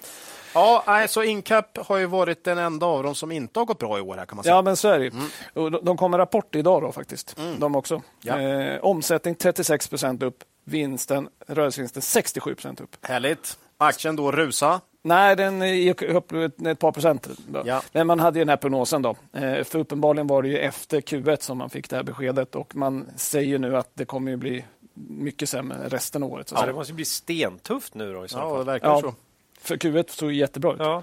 Ja, 0.55 0.85
nej, 0.87 1.09
så 1.09 1.23
Incap 1.23 1.79
har 1.87 1.97
ju 1.97 2.07
varit 2.07 2.45
den 2.45 2.59
enda 2.59 2.87
av 2.87 3.03
dem 3.03 3.15
som 3.15 3.33
inte 3.33 3.59
har 3.61 3.65
gått 3.67 3.79
bra 3.79 3.99
i 3.99 4.01
år. 4.01 4.17
här 4.17 4.27
kan 4.27 4.37
man 4.37 4.43
säga. 4.43 4.55
Ja, 4.55 4.63
men 4.63 4.77
så 4.77 4.89
är 4.89 4.99
det. 4.99 5.13
Och 5.61 5.71
de, 5.71 5.85
de 5.85 5.97
kommer 5.97 6.19
rapport 6.19 6.55
idag 6.55 6.83
då 6.83 6.93
faktiskt. 6.93 7.37
De 7.59 7.77
också. 7.77 7.95
Mm. 7.95 8.07
Ja. 8.21 8.41
Eh, 8.41 8.81
omsättning 8.85 9.35
36 9.35 9.89
procent 9.89 10.23
upp, 10.23 10.45
vinsten, 10.65 11.29
rörelsevinsten 11.47 12.03
67 12.03 12.55
procent 12.55 12.81
upp. 12.81 12.97
Härligt. 13.03 13.59
Aktien 13.79 14.17
då 14.17 14.33
rusa. 14.33 14.81
Nej, 15.03 15.37
den 15.37 15.77
gick 15.79 16.03
upp 16.03 16.33
ett 16.33 16.79
par 16.79 16.93
procent. 16.93 17.29
Då. 17.49 17.63
Ja. 17.67 17.83
Men 17.93 18.07
man 18.07 18.21
hade 18.21 18.39
ju 18.39 18.45
den 18.45 18.49
här 18.49 18.57
prognosen. 18.57 19.03
Då. 19.03 19.17
Eh, 19.33 19.65
För 19.65 19.79
uppenbarligen 19.79 20.27
var 20.27 20.43
det 20.43 20.49
ju 20.49 20.59
efter 20.59 21.01
Q1 21.01 21.37
som 21.41 21.59
man 21.59 21.71
fick 21.71 21.91
det 21.91 21.97
här 21.97 22.03
beskedet 22.03 22.55
och 22.55 22.77
man 22.77 23.07
säger 23.17 23.59
nu 23.59 23.77
att 23.77 23.91
det 23.95 24.05
kommer 24.05 24.31
ju 24.31 24.37
bli 24.37 24.65
mycket 25.09 25.49
sämre 25.49 25.79
resten 25.89 26.23
av 26.23 26.33
året. 26.33 26.53
Ja, 26.55 26.67
det 26.67 26.73
måste 26.73 26.93
ju 26.93 26.97
bli 26.97 27.05
stentufft 27.05 27.95
nu 27.95 28.13
då 28.13 28.25
i 28.25 28.29
så 28.29 28.39
Ja, 28.39 28.45
det 28.49 28.51
fall. 28.57 28.65
verkar 28.65 28.89
Ja. 28.89 29.01
så. 29.01 29.15
För 29.61 29.77
Q1 29.77 30.05
såg 30.11 30.33
ju 30.33 30.39
jättebra 30.39 30.73
ut. 30.73 30.79
Ja. 30.81 31.03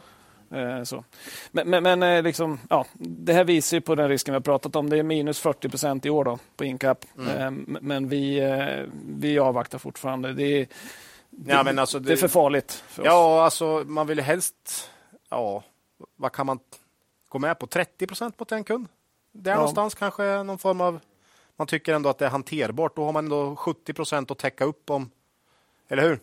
Eh, 0.57 0.83
Så. 0.83 1.03
Men, 1.51 1.69
men, 1.69 1.83
men 1.83 2.03
eh, 2.03 2.23
liksom, 2.23 2.59
ja, 2.69 2.85
det 2.99 3.33
här 3.33 3.43
visar 3.43 3.77
ju 3.77 3.81
på 3.81 3.95
den 3.95 4.09
risken 4.09 4.31
vi 4.31 4.35
har 4.35 4.41
pratat 4.41 4.75
om. 4.75 4.89
Det 4.89 4.97
är 4.99 5.03
minus 5.03 5.39
40 5.39 5.69
procent 5.69 6.05
i 6.05 6.09
år 6.09 6.23
då, 6.23 6.39
på 6.57 6.65
Incap. 6.65 7.05
Mm. 7.17 7.77
Men 7.81 8.09
vi, 8.09 8.41
vi 9.19 9.39
avvaktar 9.39 9.77
fortfarande. 9.77 10.33
Det 10.33 10.43
är, 10.43 10.59
det, 10.59 10.67
Ja, 11.47 11.63
men 11.63 11.79
alltså, 11.79 11.99
det 11.99 12.11
är 12.13 12.17
för 12.17 12.27
farligt 12.27 12.71
för 12.87 13.01
oss. 13.01 13.05
Ja, 13.05 13.43
alltså 13.45 13.83
man 13.87 14.07
vill 14.07 14.17
ju 14.17 14.23
helst... 14.23 14.89
Ja, 15.29 15.63
vad 16.15 16.31
kan 16.31 16.45
man 16.45 16.59
gå 17.29 17.39
med 17.39 17.59
på? 17.59 17.67
30 17.67 18.07
procent 18.07 18.39
mot 18.39 18.51
en 18.51 18.63
kund? 18.63 18.87
Där 19.31 19.51
Ja. 19.51 19.55
någonstans 19.57 19.95
kanske 19.95 20.43
någon 20.43 20.57
form 20.57 20.81
av... 20.81 20.99
Man 21.55 21.67
tycker 21.67 21.93
ändå 21.93 22.09
att 22.09 22.17
det 22.17 22.25
är 22.25 22.29
hanterbart. 22.29 22.95
Då 22.95 23.05
har 23.05 23.11
man 23.11 23.25
ändå 23.25 23.55
70 23.55 23.93
procent 23.93 24.31
att 24.31 24.37
täcka 24.37 24.65
upp 24.65 24.89
om... 24.89 25.11
Eller 25.89 26.03
hur? 26.03 26.19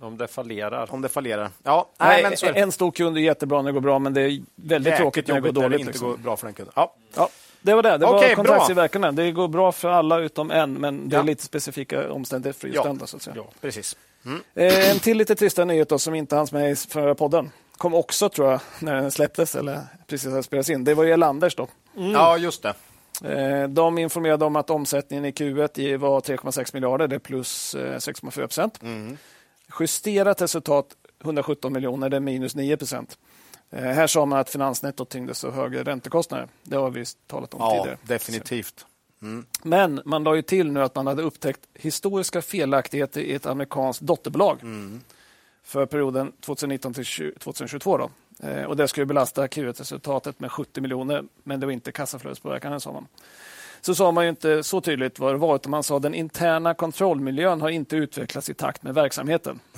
Om 0.00 0.18
det 0.18 0.28
fallerar. 0.28 0.92
Om 0.94 1.00
det 1.02 1.08
fallerar. 1.08 1.50
Ja, 1.62 1.90
nej, 1.98 2.08
Nej, 2.08 2.22
men 2.22 2.36
så 2.36 2.46
är 2.46 2.52
det. 2.52 2.60
en 2.60 2.72
stor 2.72 2.90
kund 2.90 3.16
är 3.16 3.20
jättebra 3.20 3.62
när 3.62 3.68
det 3.68 3.72
går 3.72 3.80
bra, 3.80 3.98
men 3.98 4.14
det 4.14 4.20
är 4.22 4.42
väldigt 4.54 4.96
tråkigt 4.96 5.28
när 5.28 5.34
det 5.34 5.40
går 5.40 5.52
dåligt. 5.62 5.80
inte 5.80 5.92
liksom. 5.92 6.08
går 6.10 6.16
bra 6.16 6.36
för 6.36 6.46
den 6.46 6.54
kunden. 6.54 6.72
Ja. 6.76 6.94
Ja, 7.14 7.28
det 7.62 7.74
var 7.74 7.82
det. 7.82 7.96
Det 7.98 8.06
var 8.06 8.18
bra. 8.20 8.34
kontraktstillverkarna. 8.34 9.12
Det 9.12 9.32
går 9.32 9.48
bra 9.48 9.72
för 9.72 9.88
alla 9.88 10.18
utom 10.18 10.50
en, 10.50 10.72
men 10.74 11.08
det 11.08 11.16
är 11.16 11.18
Ja. 11.20 11.22
lite 11.24 11.44
specifika 11.44 12.12
omständigheter 12.12 12.60
för 12.60 12.68
just 12.68 12.76
Ja. 12.76 12.82
den. 12.84 12.98
Då, 12.98 13.06
så 13.06 13.16
att 13.16 13.22
säga. 13.22 13.36
Precis. 13.60 13.96
Eh, 14.54 14.90
en 14.90 14.98
till 14.98 15.18
lite 15.18 15.34
tristare 15.34 15.64
nyhet 15.66 15.88
då, 15.88 15.98
som 15.98 16.14
inte 16.14 16.36
hanns 16.36 16.52
med 16.52 16.70
i 16.70 16.76
förra 16.76 17.14
podden. 17.14 17.50
Kom 17.76 17.94
också, 17.94 18.28
tror 18.28 18.50
jag, 18.50 18.60
när 18.80 18.94
den 18.94 19.10
släpptes 19.10 19.54
eller 19.54 19.80
precis 20.06 20.30
hade 20.30 20.42
spelats 20.42 20.70
in. 20.70 20.84
Det 20.84 20.94
var 20.94 21.04
ju 21.04 21.12
Elanders 21.12 21.54
då. 21.54 21.68
Ja, 21.94 22.36
just 22.38 22.62
det. 22.62 22.74
Eh, 23.62 23.68
De 23.68 23.98
informerade 23.98 24.44
om 24.44 24.56
att 24.56 24.70
omsättningen 24.70 25.24
i 25.24 25.30
Q1 25.30 25.78
i- 25.80 25.96
var 25.96 26.20
3,6 26.20 26.74
miljarder, 26.74 27.08
det 27.08 27.14
är 27.14 27.18
plus 27.18 27.74
eh, 27.74 27.98
6,4 27.98 28.40
procent. 28.46 28.80
Justerat 29.80 30.42
resultat 30.42 30.86
117 31.24 31.72
miljoner, 31.72 32.08
det 32.08 32.16
är 32.16 32.20
minus 32.20 32.54
9 32.54 32.76
procent. 32.76 33.18
Eh, 33.70 33.82
Här 33.82 34.06
sa 34.06 34.26
man 34.26 34.38
att 34.38 34.50
finansnettot 34.50 35.08
tyngdes 35.08 35.44
av 35.44 35.54
högre 35.54 35.82
räntekostnader. 35.82 36.48
Det 36.62 36.76
har 36.76 36.90
vi 36.90 37.04
talat 37.26 37.54
om 37.54 37.60
Ja, 37.60 37.70
tidigare. 37.70 37.98
definitivt. 38.02 38.86
Men 39.62 40.02
man 40.04 40.24
la 40.24 40.36
ju 40.36 40.42
till 40.42 40.72
nu 40.72 40.82
att 40.82 40.94
man 40.94 41.06
hade 41.06 41.22
upptäckt 41.22 41.60
historiska 41.74 42.42
felaktigheter 42.42 43.20
i 43.20 43.32
ett 43.34 43.46
amerikanskt 43.46 44.00
dotterbolag 44.02 44.58
för 45.64 45.86
perioden 45.86 46.32
2019 46.40 46.94
till 46.94 47.04
20 47.04 47.32
2022. 47.38 47.98
Då. 47.98 48.10
Eh, 48.48 48.64
Och 48.64 48.76
det 48.76 48.88
skulle 48.88 49.06
belasta 49.06 49.46
Q1-resultatet 49.46 50.40
med 50.40 50.52
70 50.52 50.80
miljoner, 50.80 51.24
men 51.42 51.60
det 51.60 51.66
var 51.66 51.72
inte 51.72 51.92
kassaflödespåverkande, 51.92 52.80
sa 52.80 52.92
man. 52.92 53.06
Så 53.80 53.94
sa 53.94 54.12
man 54.12 54.24
ju 54.24 54.30
inte 54.30 54.62
så 54.62 54.80
tydligt 54.80 55.18
vad 55.18 55.34
det 55.34 55.38
var, 55.38 55.56
utan 55.56 55.70
man 55.70 55.82
sa 55.82 55.96
att 55.96 56.02
den 56.02 56.14
interna 56.14 56.74
kontrollmiljön 56.74 57.60
har 57.60 57.68
inte 57.68 57.96
utvecklats 57.96 58.50
i 58.50 58.54
takt 58.54 58.82
med 58.82 58.94
verksamheten. 58.94 59.60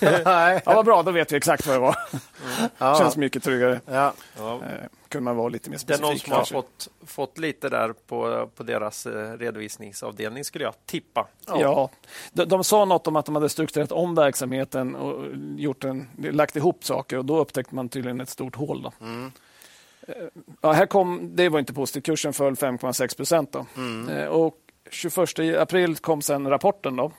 Nej. 0.00 0.62
Ja, 0.66 0.74
vad 0.74 0.84
bra, 0.84 1.02
då 1.02 1.10
vet 1.10 1.32
vi 1.32 1.36
exakt 1.36 1.66
vad 1.66 1.76
det 1.76 1.80
var. 1.80 1.96
Ja. 2.78 2.98
Känns 2.98 3.16
mycket 3.16 3.42
tryggare. 3.42 3.80
Ja. 3.86 4.12
Ja. 4.38 4.54
Eh, 4.54 4.60
kunde 5.08 5.24
man 5.24 5.36
vara 5.36 5.48
lite 5.48 5.70
mer 5.70 5.78
Det 5.86 5.94
är 5.94 5.98
någon 5.98 6.08
specifik. 6.18 6.24
som 6.24 6.32
har 6.32 6.38
kanske. 6.38 6.54
fått, 6.54 6.88
fått 7.06 7.38
lite 7.38 7.68
där 7.68 7.92
på, 8.06 8.48
på 8.56 8.62
deras 8.62 9.06
eh, 9.06 9.32
redovisningsavdelning 9.38 10.44
skulle 10.44 10.64
jag 10.64 10.74
tippa. 10.86 11.26
Ja, 11.46 11.90
de, 12.32 12.44
de 12.44 12.64
sa 12.64 12.84
något 12.84 13.06
om 13.06 13.16
att 13.16 13.26
de 13.26 13.34
hade 13.34 13.48
strukturerat 13.48 13.92
om 13.92 14.14
verksamheten 14.14 14.96
och 14.96 15.24
gjort 15.56 15.84
en, 15.84 16.08
lagt 16.32 16.56
ihop 16.56 16.84
saker 16.84 17.18
och 17.18 17.24
då 17.24 17.38
upptäckte 17.38 17.74
man 17.74 17.88
tydligen 17.88 18.20
ett 18.20 18.28
stort 18.28 18.56
hål. 18.56 18.82
Då. 18.82 18.92
Eh, 19.06 20.14
Ja, 20.60 20.72
här 20.72 20.86
kom, 20.86 21.30
det 21.36 21.48
var 21.48 21.58
inte 21.58 21.72
positivt, 21.72 22.04
kursen 22.06 22.32
föll 22.32 22.54
5,6 22.54 23.16
procent. 23.16 23.52
Då. 23.52 23.66
Eh, 24.12 24.26
Och 24.26 24.54
21 24.90 25.38
april 25.58 25.96
kom 25.96 26.22
sen 26.22 26.48
rapporten. 26.50 26.96
Då. 26.96 27.12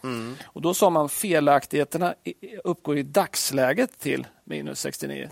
Och 0.46 0.62
då 0.62 0.74
sa 0.74 0.90
man 0.90 1.10
felaktigheterna 1.10 2.16
i- 2.24 2.58
uppgår 2.64 2.98
i 2.98 3.04
dagsläget 3.04 4.00
till 4.00 4.28
minus 4.44 4.80
69. 4.80 5.30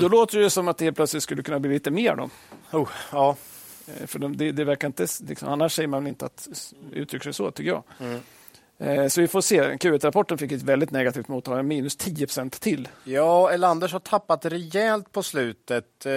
Då 0.00 0.08
låter 0.08 0.38
det 0.38 0.50
som 0.50 0.68
att 0.68 0.78
det 0.78 0.84
helt 0.84 0.96
plötsligt 0.96 1.22
skulle 1.22 1.42
kunna 1.42 1.60
bli 1.60 1.70
lite 1.70 1.90
mer. 1.90 2.16
Då. 2.16 2.30
Oh, 2.78 2.88
ja. 3.12 3.36
Eh, 3.86 4.06
För 4.06 4.18
de, 4.18 4.36
det, 4.36 4.52
det 4.52 4.64
verkar 4.64 4.86
inte, 4.88 5.06
liksom, 5.28 5.48
annars 5.48 5.74
säger 5.74 5.88
man 5.88 6.02
väl 6.04 6.08
inte 6.08 6.26
att 6.26 6.48
uttrycker 6.92 7.24
sig 7.24 7.32
så, 7.34 7.50
tycker 7.50 7.70
jag. 7.70 7.82
Eh, 8.00 8.18
Eh, 8.82 9.08
så 9.08 9.20
vi 9.20 9.28
får 9.28 9.40
se. 9.40 9.62
Q1-rapporten 9.62 10.38
fick 10.38 10.52
ett 10.52 10.62
väldigt 10.62 10.90
negativt 10.90 11.28
mottagande, 11.28 11.62
minus 11.62 11.96
10 11.96 12.26
procent 12.26 12.60
till. 12.60 12.88
Ja, 13.04 13.50
Elanders 13.50 13.92
har 13.92 14.00
tappat 14.00 14.44
rejält 14.44 15.12
på 15.12 15.22
slutet. 15.22 16.06
Eh, 16.06 16.12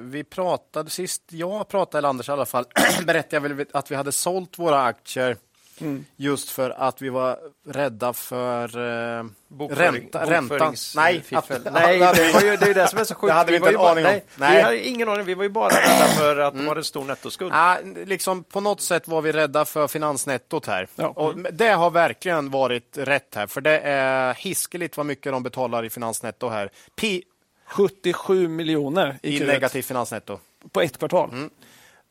vi 0.00 0.24
pratade 0.30 0.90
sist 0.90 1.22
jag 1.30 1.68
pratade 1.68 1.98
Elanders 1.98 2.28
i 2.28 2.32
alla 2.32 2.46
fall, 2.46 2.64
berättade 3.06 3.36
jag 3.36 3.40
väl 3.40 3.66
att 3.72 3.90
vi 3.90 3.94
hade 3.94 4.12
sålt 4.12 4.58
våra 4.58 4.82
aktier 4.82 5.36
Mm. 5.82 6.04
Just 6.16 6.50
för 6.50 6.70
att 6.70 7.02
vi 7.02 7.08
var 7.08 7.38
rädda 7.66 8.12
för 8.12 8.64
eh, 9.18 9.24
ränta, 9.70 10.30
räntan. 10.30 10.74
Nej, 10.96 11.24
att, 11.32 11.48
nej 11.72 11.98
det, 11.98 12.32
var 12.32 12.40
ju, 12.40 12.56
det 12.56 12.66
är 12.66 12.74
det 12.74 12.88
som 12.88 12.98
är 12.98 13.04
så 13.04 13.14
sjukt. 13.14 13.30
Det 13.30 13.34
hade 13.34 13.52
vi, 13.52 13.58
vi 13.58 13.66
inte 13.66 13.78
en 13.78 13.86
aning 13.86 14.04
om. 14.06 14.10
Nej, 14.10 14.24
nej. 14.36 14.56
Vi 14.56 14.62
hade 14.62 14.88
ingen 14.88 15.08
aning. 15.08 15.24
Vi 15.24 15.34
var 15.34 15.42
ju 15.42 15.48
bara 15.48 15.68
rädda 15.68 16.06
för 16.18 16.36
att 16.36 16.52
mm. 16.52 16.64
de 16.64 16.68
hade 16.68 16.80
en 16.80 16.84
stor 16.84 17.04
nettoskuld. 17.04 17.52
Ja, 17.52 17.78
liksom, 18.06 18.44
på 18.44 18.60
något 18.60 18.80
sätt 18.80 19.08
var 19.08 19.22
vi 19.22 19.32
rädda 19.32 19.64
för 19.64 19.88
finansnettot 19.88 20.66
här. 20.66 20.88
Ja. 20.96 21.08
Och 21.08 21.38
det 21.38 21.68
har 21.68 21.90
verkligen 21.90 22.50
varit 22.50 22.98
rätt 22.98 23.34
här, 23.34 23.46
för 23.46 23.60
det 23.60 23.78
är 23.78 24.34
hiskeligt 24.34 24.96
vad 24.96 25.06
mycket 25.06 25.32
de 25.32 25.42
betalar 25.42 25.84
i 25.84 25.90
finansnetto 25.90 26.48
här. 26.48 26.70
P 26.96 27.22
77 27.66 28.48
miljoner 28.48 29.18
i, 29.22 29.36
i 29.36 29.46
negativt 29.46 29.86
finansnetto. 29.86 30.38
På 30.72 30.80
ett 30.80 30.98
kvartal. 30.98 31.30
Mm. 31.32 31.50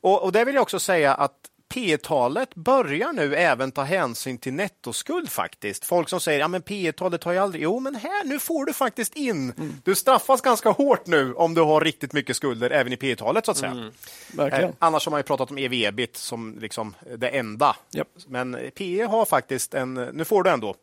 Och, 0.02 0.24
och 0.24 0.32
det 0.32 0.46
vill 0.46 0.56
jag 0.56 0.62
också 0.62 0.80
säga 0.80 1.14
att 1.14 1.51
P 1.72 1.98
talet 1.98 2.56
börjar 2.56 3.14
nu 3.14 3.36
även 3.36 3.72
ta 3.72 3.84
hänsyn 3.84 4.38
till 4.38 4.54
nettoskuld 4.54 5.30
faktiskt. 5.30 5.86
Folk 5.86 6.10
som 6.10 6.20
säger 6.20 6.40
ja 6.40 6.48
men 6.48 6.62
P 6.62 6.92
talet 6.92 7.24
har 7.24 7.34
jag 7.34 7.44
aldrig. 7.44 7.64
Jo, 7.64 7.80
men 7.80 7.96
här 7.96 8.24
nu 8.24 8.40
får 8.40 8.66
du 8.66 8.74
faktiskt 8.74 9.16
in. 9.16 9.52
Mm. 9.58 9.74
Du 9.84 9.96
straffas 9.96 10.42
ganska 10.42 10.70
hårt 10.70 11.08
nu 11.08 11.34
om 11.34 11.54
du 11.54 11.62
har 11.62 11.82
riktigt 11.82 12.14
mycket 12.14 12.36
skulder 12.36 12.70
även 12.70 12.94
i 12.94 12.98
P 12.98 13.16
talet 13.16 13.46
så 13.46 13.52
att 13.52 13.58
säga. 13.58 13.72
Mm. 13.72 14.54
Eh, 14.54 14.70
annars 14.80 15.06
har 15.06 15.12
man 15.12 15.20
ju 15.20 15.24
pratat 15.24 15.52
om 15.52 15.58
ev-ebit 15.58 16.18
som 16.18 16.58
liksom 16.60 16.96
det 17.18 17.28
enda. 17.30 17.76
Yep. 17.96 18.08
Men 18.28 18.58
P 18.76 19.04
har 19.04 19.26
faktiskt 19.26 19.74
en. 19.74 19.94
Nu 19.94 20.26
får 20.26 20.44
du 20.44 20.50
ändå. 20.50 20.76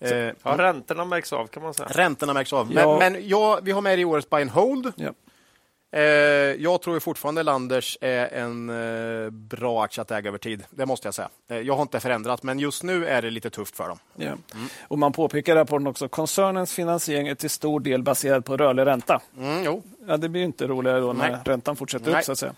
Eh, 0.00 0.16
ja, 0.16 0.34
räntorna 0.42 1.04
märks 1.04 1.32
av 1.32 1.46
kan 1.46 1.62
man 1.62 1.74
säga. 1.74 1.88
Räntorna 1.92 2.32
märks 2.32 2.52
av. 2.52 2.66
Men, 2.66 2.88
ja. 2.88 2.98
men 2.98 3.28
ja, 3.28 3.60
vi 3.62 3.72
har 3.72 3.80
med 3.80 3.98
det 3.98 4.02
i 4.02 4.04
årets 4.04 4.30
buy 4.30 4.42
and 4.42 4.50
hold. 4.50 4.92
Yep. 4.96 5.16
Eh, 5.96 6.02
jag 6.62 6.82
tror 6.82 7.00
fortfarande 7.00 7.42
Landers 7.42 7.98
är 8.00 8.26
en 8.26 8.70
eh, 9.24 9.30
bra 9.30 9.84
aktie 9.84 10.02
att 10.02 10.10
äga 10.10 10.28
över 10.28 10.38
tid. 10.38 10.64
Det 10.70 10.86
måste 10.86 11.06
jag 11.06 11.14
säga. 11.14 11.28
Eh, 11.48 11.58
jag 11.58 11.74
har 11.74 11.82
inte 11.82 12.00
förändrat, 12.00 12.42
men 12.42 12.58
just 12.58 12.82
nu 12.82 13.06
är 13.06 13.22
det 13.22 13.30
lite 13.30 13.50
tufft 13.50 13.76
för 13.76 13.88
dem. 13.88 13.98
Ja. 14.16 14.26
Mm. 14.26 14.40
Och 14.88 14.98
Man 14.98 15.12
påpekar 15.12 15.56
i 15.56 15.58
rapporten 15.58 15.86
också 15.86 16.08
koncernens 16.08 16.72
finansiering 16.72 17.28
är 17.28 17.34
till 17.34 17.50
stor 17.50 17.80
del 17.80 18.02
baserad 18.02 18.44
på 18.44 18.56
rörlig 18.56 18.86
ränta. 18.86 19.20
Mm, 19.38 19.64
jo. 19.64 19.82
Ja, 20.08 20.16
det 20.16 20.28
blir 20.28 20.42
inte 20.42 20.66
roligare 20.66 21.00
då 21.00 21.12
när 21.12 21.30
Nej. 21.30 21.40
räntan 21.44 21.76
fortsätter 21.76 22.10
Nej. 22.10 22.18
upp. 22.20 22.24
Så 22.24 22.32
att 22.32 22.38
säga. 22.38 22.54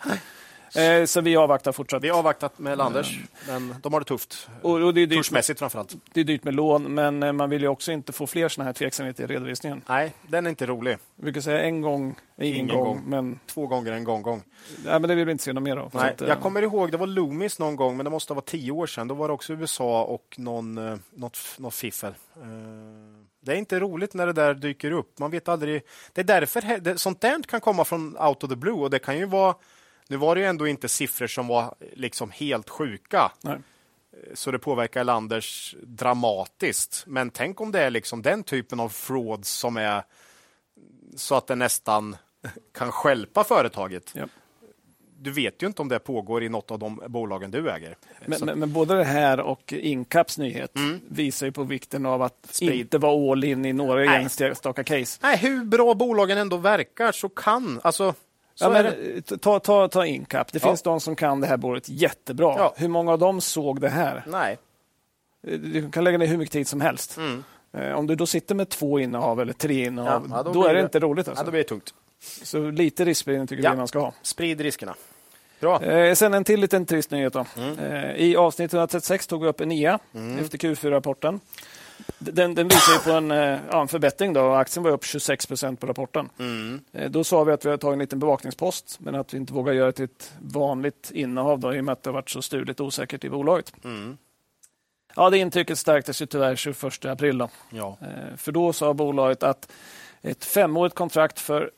Eh, 0.75 1.05
så 1.05 1.21
vi 1.21 1.37
avvaktar 1.37 1.73
fortsatt. 1.73 2.03
Vi 2.03 2.09
har 2.09 2.19
avvaktat 2.19 2.59
med 2.59 2.79
Landers, 2.79 3.19
men 3.49 3.75
de 3.83 3.93
har 3.93 4.01
det 4.01 4.07
tufft. 4.07 4.49
Och, 4.63 4.73
och 4.73 4.95
det 4.95 5.01
är 5.01 5.07
dyrt 5.07 5.19
Kursmässigt 5.19 5.59
framförallt. 5.59 5.97
Det 6.13 6.21
är 6.21 6.25
dyrt 6.25 6.45
med 6.45 6.55
lån, 6.55 6.95
men 6.95 7.23
eh, 7.23 7.33
man 7.33 7.51
vill 7.51 7.63
ju 7.63 7.69
också 7.69 7.93
inte 7.93 8.13
få 8.13 8.27
fler 8.27 8.49
såna 8.49 8.65
här 8.65 8.73
tveksamheter 8.73 9.25
i 9.25 9.27
redovisningen. 9.27 9.83
Nej, 9.89 10.13
den 10.27 10.47
är 10.47 10.51
inte 10.51 10.67
rolig. 10.67 10.99
Vi 11.17 11.23
brukar 11.23 11.41
säga 11.41 11.61
en 11.61 11.81
gång 11.81 12.17
ingen, 12.39 12.55
ingen 12.57 12.69
gång, 12.69 12.85
gång, 12.85 13.03
men... 13.07 13.41
Två 13.47 13.67
gånger 13.67 13.93
en 13.93 14.05
gång, 14.05 14.23
gång. 14.23 14.43
Nej, 14.85 15.01
men 15.01 15.09
det 15.09 15.15
vill 15.15 15.25
vi 15.25 15.33
inte 15.33 15.45
se 15.45 15.53
något 15.53 15.63
mer 15.63 15.77
av. 15.77 15.91
Nej, 15.95 16.13
att, 16.13 16.21
jag 16.21 16.41
kommer 16.41 16.63
ihåg, 16.63 16.91
det 16.91 16.97
var 16.97 17.07
Loomis 17.07 17.59
någon 17.59 17.77
gång, 17.77 17.97
men 17.97 18.05
det 18.05 18.11
måste 18.11 18.33
ha 18.33 18.35
varit 18.35 18.49
tio 18.49 18.73
år 18.73 18.87
sedan. 18.87 19.09
Då 19.09 19.15
var 19.15 19.29
det 19.29 19.35
också 19.35 19.53
USA 19.53 20.03
och 20.05 20.35
någon, 20.39 21.01
något, 21.11 21.39
något 21.57 21.75
fiffel. 21.75 22.15
Det 23.41 23.53
är 23.53 23.57
inte 23.57 23.81
roligt 23.81 24.15
när 24.15 24.27
det 24.27 24.33
där 24.33 24.55
dyker 24.55 24.91
upp. 24.91 25.19
Man 25.19 25.31
vet 25.31 25.49
aldrig. 25.49 25.83
Det 26.13 26.21
är 26.21 26.25
därför 26.25 26.97
sånt 26.97 27.21
där 27.21 27.43
kan 27.43 27.61
komma 27.61 27.85
från 27.85 28.17
out 28.19 28.45
of 28.45 28.51
the 28.51 28.57
blue 28.57 28.75
och 28.75 28.91
det 28.91 28.99
kan 28.99 29.19
ju 29.19 29.25
vara 29.25 29.55
nu 30.09 30.17
var 30.17 30.35
det 30.35 30.41
ju 30.41 30.47
ändå 30.47 30.69
inte 30.69 30.89
siffror 30.89 31.27
som 31.27 31.47
var 31.47 31.75
liksom 31.93 32.31
helt 32.31 32.69
sjuka. 32.69 33.33
Nej. 33.41 33.59
Så 34.35 34.51
det 34.51 34.59
påverkar 34.59 35.05
Landers 35.05 35.77
dramatiskt. 35.83 37.05
Men 37.07 37.31
tänk 37.31 37.61
om 37.61 37.73
det 37.73 37.81
är 37.81 37.91
liksom 37.91 38.23
den 38.23 38.43
typen 38.43 38.81
av 38.81 38.89
fraud 38.89 39.45
som 39.45 39.77
är 39.77 40.03
så 41.17 41.35
att 41.35 41.47
det 41.47 41.55
nästan 41.55 42.17
kan 42.75 42.93
skälpa 42.93 43.45
företaget. 43.45 44.13
Ja. 44.15 44.25
Du 45.21 45.31
vet 45.31 45.63
ju 45.63 45.67
inte 45.67 45.83
om 45.83 45.89
det 45.89 45.99
pågår 45.99 46.43
i 46.43 46.49
något 46.49 46.71
av 46.71 46.79
de 46.79 47.03
bolagen 47.07 47.51
du 47.51 47.71
äger. 47.71 47.97
Men, 48.27 48.41
men, 48.45 48.59
men 48.59 48.73
både 48.73 48.95
det 48.95 49.05
här 49.05 49.41
och 49.41 49.73
Incaps 49.73 50.39
nyhet 50.39 50.77
mm. 50.77 51.01
visar 51.09 51.47
ju 51.47 51.53
på 51.53 51.63
vikten 51.63 52.07
av 52.07 52.23
att 52.23 52.47
Sprid. 52.51 52.81
inte 52.81 52.99
vara 52.99 53.33
all 53.33 53.45
in 53.45 53.65
i 53.65 53.73
några 53.73 54.17
enstaka 54.17 54.85
case. 54.85 55.19
Nej, 55.23 55.39
hur 55.39 55.65
bra 55.65 55.95
bolagen 55.95 56.39
ändå 56.39 56.57
verkar 56.57 57.13
så 57.13 57.29
kan... 57.29 57.81
Alltså, 57.83 58.15
Ja, 58.61 58.69
men, 58.71 59.23
ta, 59.23 59.61
ta, 59.61 59.89
ta 59.89 60.07
Incap. 60.07 60.53
Det 60.53 60.63
ja. 60.63 60.69
finns 60.69 60.83
de 60.83 61.01
som 61.01 61.17
kan 61.17 61.41
det 61.41 61.47
här 61.47 61.57
bolaget 61.57 61.89
jättebra. 61.89 62.55
Ja. 62.59 62.75
Hur 62.77 62.89
många 62.89 63.13
av 63.13 63.19
dem 63.19 63.41
såg 63.41 63.81
det 63.81 63.89
här? 63.89 64.25
Nej. 64.27 64.59
Du 65.43 65.91
kan 65.91 66.05
lägga 66.05 66.19
ner 66.19 66.27
hur 66.27 66.37
mycket 66.37 66.53
tid 66.53 66.69
som 66.69 66.81
helst. 66.81 67.17
Mm. 67.17 67.45
Eh, 67.73 67.93
om 67.93 68.07
du 68.07 68.15
då 68.15 68.27
sitter 68.27 68.55
med 68.55 68.69
två 68.69 68.99
innehav 68.99 69.41
eller 69.41 69.53
tre 69.53 69.85
innehav, 69.85 70.27
ja, 70.31 70.43
då, 70.43 70.53
då 70.53 70.65
är 70.65 70.75
det, 70.75 70.81
det, 70.81 70.85
inte 70.85 71.01
roligt. 71.01 71.29
Alltså. 71.29 71.43
Ja, 71.43 71.45
då 71.45 71.51
blir 71.51 71.61
det 71.61 71.69
tungt. 71.69 71.95
Så 72.43 72.71
lite 72.71 73.05
riskspridning 73.05 73.47
tycker 73.47 73.65
ja. 73.65 73.71
vi 73.71 73.77
man 73.77 73.89
ska 73.89 73.99
ha. 73.99 74.13
Sprid 74.23 74.61
riskerna. 74.61 74.95
Bra. 75.61 75.83
Eh, 75.83 76.15
sen 76.15 76.35
en 76.35 76.45
till 76.45 76.61
liten 76.61 76.87
trist 76.87 77.11
nyhet. 77.11 77.35
Mm. 77.35 77.79
Eh, 77.79 78.17
I 78.17 78.37
avsnitt 78.37 78.75
136 78.75 79.27
tog 79.27 79.43
vi 79.43 79.49
upp 79.49 79.61
Enea 79.61 79.99
mm. 80.15 80.39
efter 80.39 80.59
Q4-rapporten. 80.59 81.41
Den, 82.19 82.55
den 82.55 82.69
visar 82.69 82.93
ju 82.93 82.99
på 82.99 83.11
en, 83.11 83.31
eh, 83.31 83.59
ja, 83.71 83.81
en 83.81 83.89
förbättring. 83.89 84.33
Då. 84.33 84.53
Aktien 84.53 84.83
var 84.83 84.91
upp 84.91 85.05
26 85.05 85.47
procent 85.47 85.81
på 85.81 85.87
rapporten. 85.87 86.29
Mm. 86.39 86.81
Eh, 86.93 87.11
då 87.11 87.25
sa 87.25 87.45
vi 87.45 87.53
att 87.53 87.65
vi 87.65 87.71
har 87.71 87.77
tagit 87.77 87.93
en 87.93 87.99
liten 87.99 88.19
bevakningspost 88.19 88.97
men 89.01 89.15
att 89.15 89.35
vi 89.35 89.39
inte 89.39 89.53
vågar 89.53 89.73
göra 89.73 89.87
det 89.87 89.93
till 89.93 90.05
ett 90.05 90.33
vanligt 90.41 91.11
innehav 91.15 91.61
då, 91.61 91.75
i 91.75 91.81
och 91.81 91.85
med 91.85 91.93
att 91.93 92.03
det 92.03 92.11
har 92.11 92.15
varit 92.15 92.31
så 92.31 92.43
stuligt 92.43 92.81
osäkert 92.81 93.25
i 93.25 93.31
bolaget. 93.31 93.73
Mm. 93.85 94.19
Ja, 95.17 95.31
det 95.31 95.39
intrycket 95.39 95.79
stärktes 95.79 96.23
ju 96.23 96.27
tyvärr 96.27 96.57
21 96.57 97.05
april. 97.05 97.39
Då. 97.39 97.49
Ja. 97.71 97.99
Eh, 98.01 98.37
för 98.37 98.53
då 98.53 98.73
sa 98.73 98.95
bolaget 98.95 99.43
att 99.43 99.73
ett 100.23 100.45
femårigt 100.45 100.95
kontrakt 100.95 101.41
för 101.41 101.71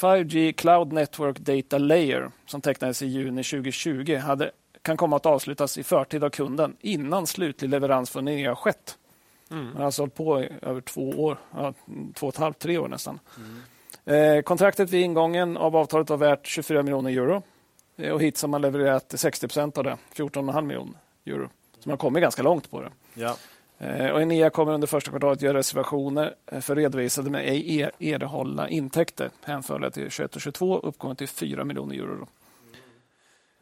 5G 0.00 0.52
Cloud 0.52 0.92
Network 0.92 1.38
Data 1.38 1.78
Layer 1.78 2.30
som 2.46 2.60
tecknades 2.60 3.02
i 3.02 3.06
juni 3.06 3.44
2020 3.44 4.16
hade 4.16 4.50
kan 4.82 4.96
komma 4.96 5.16
att 5.16 5.26
avslutas 5.26 5.78
i 5.78 5.82
förtid 5.82 6.24
av 6.24 6.30
kunden 6.30 6.76
innan 6.80 7.26
slutlig 7.26 7.68
leverans 7.68 8.10
från 8.10 8.28
EA 8.28 8.56
skett. 8.56 8.98
Mm. 9.50 9.76
Har 9.76 9.84
alltså 9.84 10.02
hållit 10.02 10.14
på 10.14 10.40
i 10.40 10.48
över 10.62 10.80
två 10.80 11.10
år, 11.10 11.38
ja, 11.54 11.74
två 12.14 12.26
och 12.26 12.34
ett 12.34 12.40
halvt, 12.40 12.58
tre 12.58 12.78
år 12.78 12.88
nästan. 12.88 13.20
Mm. 13.36 14.36
Eh, 14.36 14.42
kontraktet 14.42 14.90
vid 14.90 15.04
ingången 15.04 15.56
av 15.56 15.76
avtalet 15.76 16.10
var 16.10 16.16
värt 16.16 16.46
24 16.46 16.82
miljoner 16.82 17.10
euro 17.10 17.42
eh, 17.96 18.12
och 18.12 18.22
hittills 18.22 18.42
har 18.42 18.48
man 18.48 18.62
levererat 18.62 19.14
60 19.16 19.48
procent 19.48 19.78
av 19.78 19.84
det, 19.84 19.96
14,5 20.14 20.62
miljoner 20.62 20.94
euro. 21.26 21.48
Så 21.78 21.88
man 21.88 21.92
har 21.92 21.96
kommit 21.96 22.22
ganska 22.22 22.42
långt 22.42 22.70
på 22.70 22.80
det. 22.80 22.90
Ja. 23.14 23.36
Eh, 23.78 24.10
och 24.10 24.22
Enea 24.22 24.50
kommer 24.50 24.72
under 24.72 24.86
första 24.86 25.10
kvartalet 25.10 25.42
göra 25.42 25.58
reservationer 25.58 26.34
eh, 26.46 26.60
för 26.60 26.76
redovisade 26.76 27.30
med 27.30 27.48
ej 27.48 27.90
erhållna 28.00 28.68
intäkter 28.68 29.30
hänförliga 29.42 29.90
till 29.90 30.10
21 30.10 30.36
och 30.36 30.42
22 30.42 30.78
uppgående 30.78 31.18
till 31.18 31.28
4 31.28 31.64
miljoner 31.64 31.94
euro. 31.94 32.28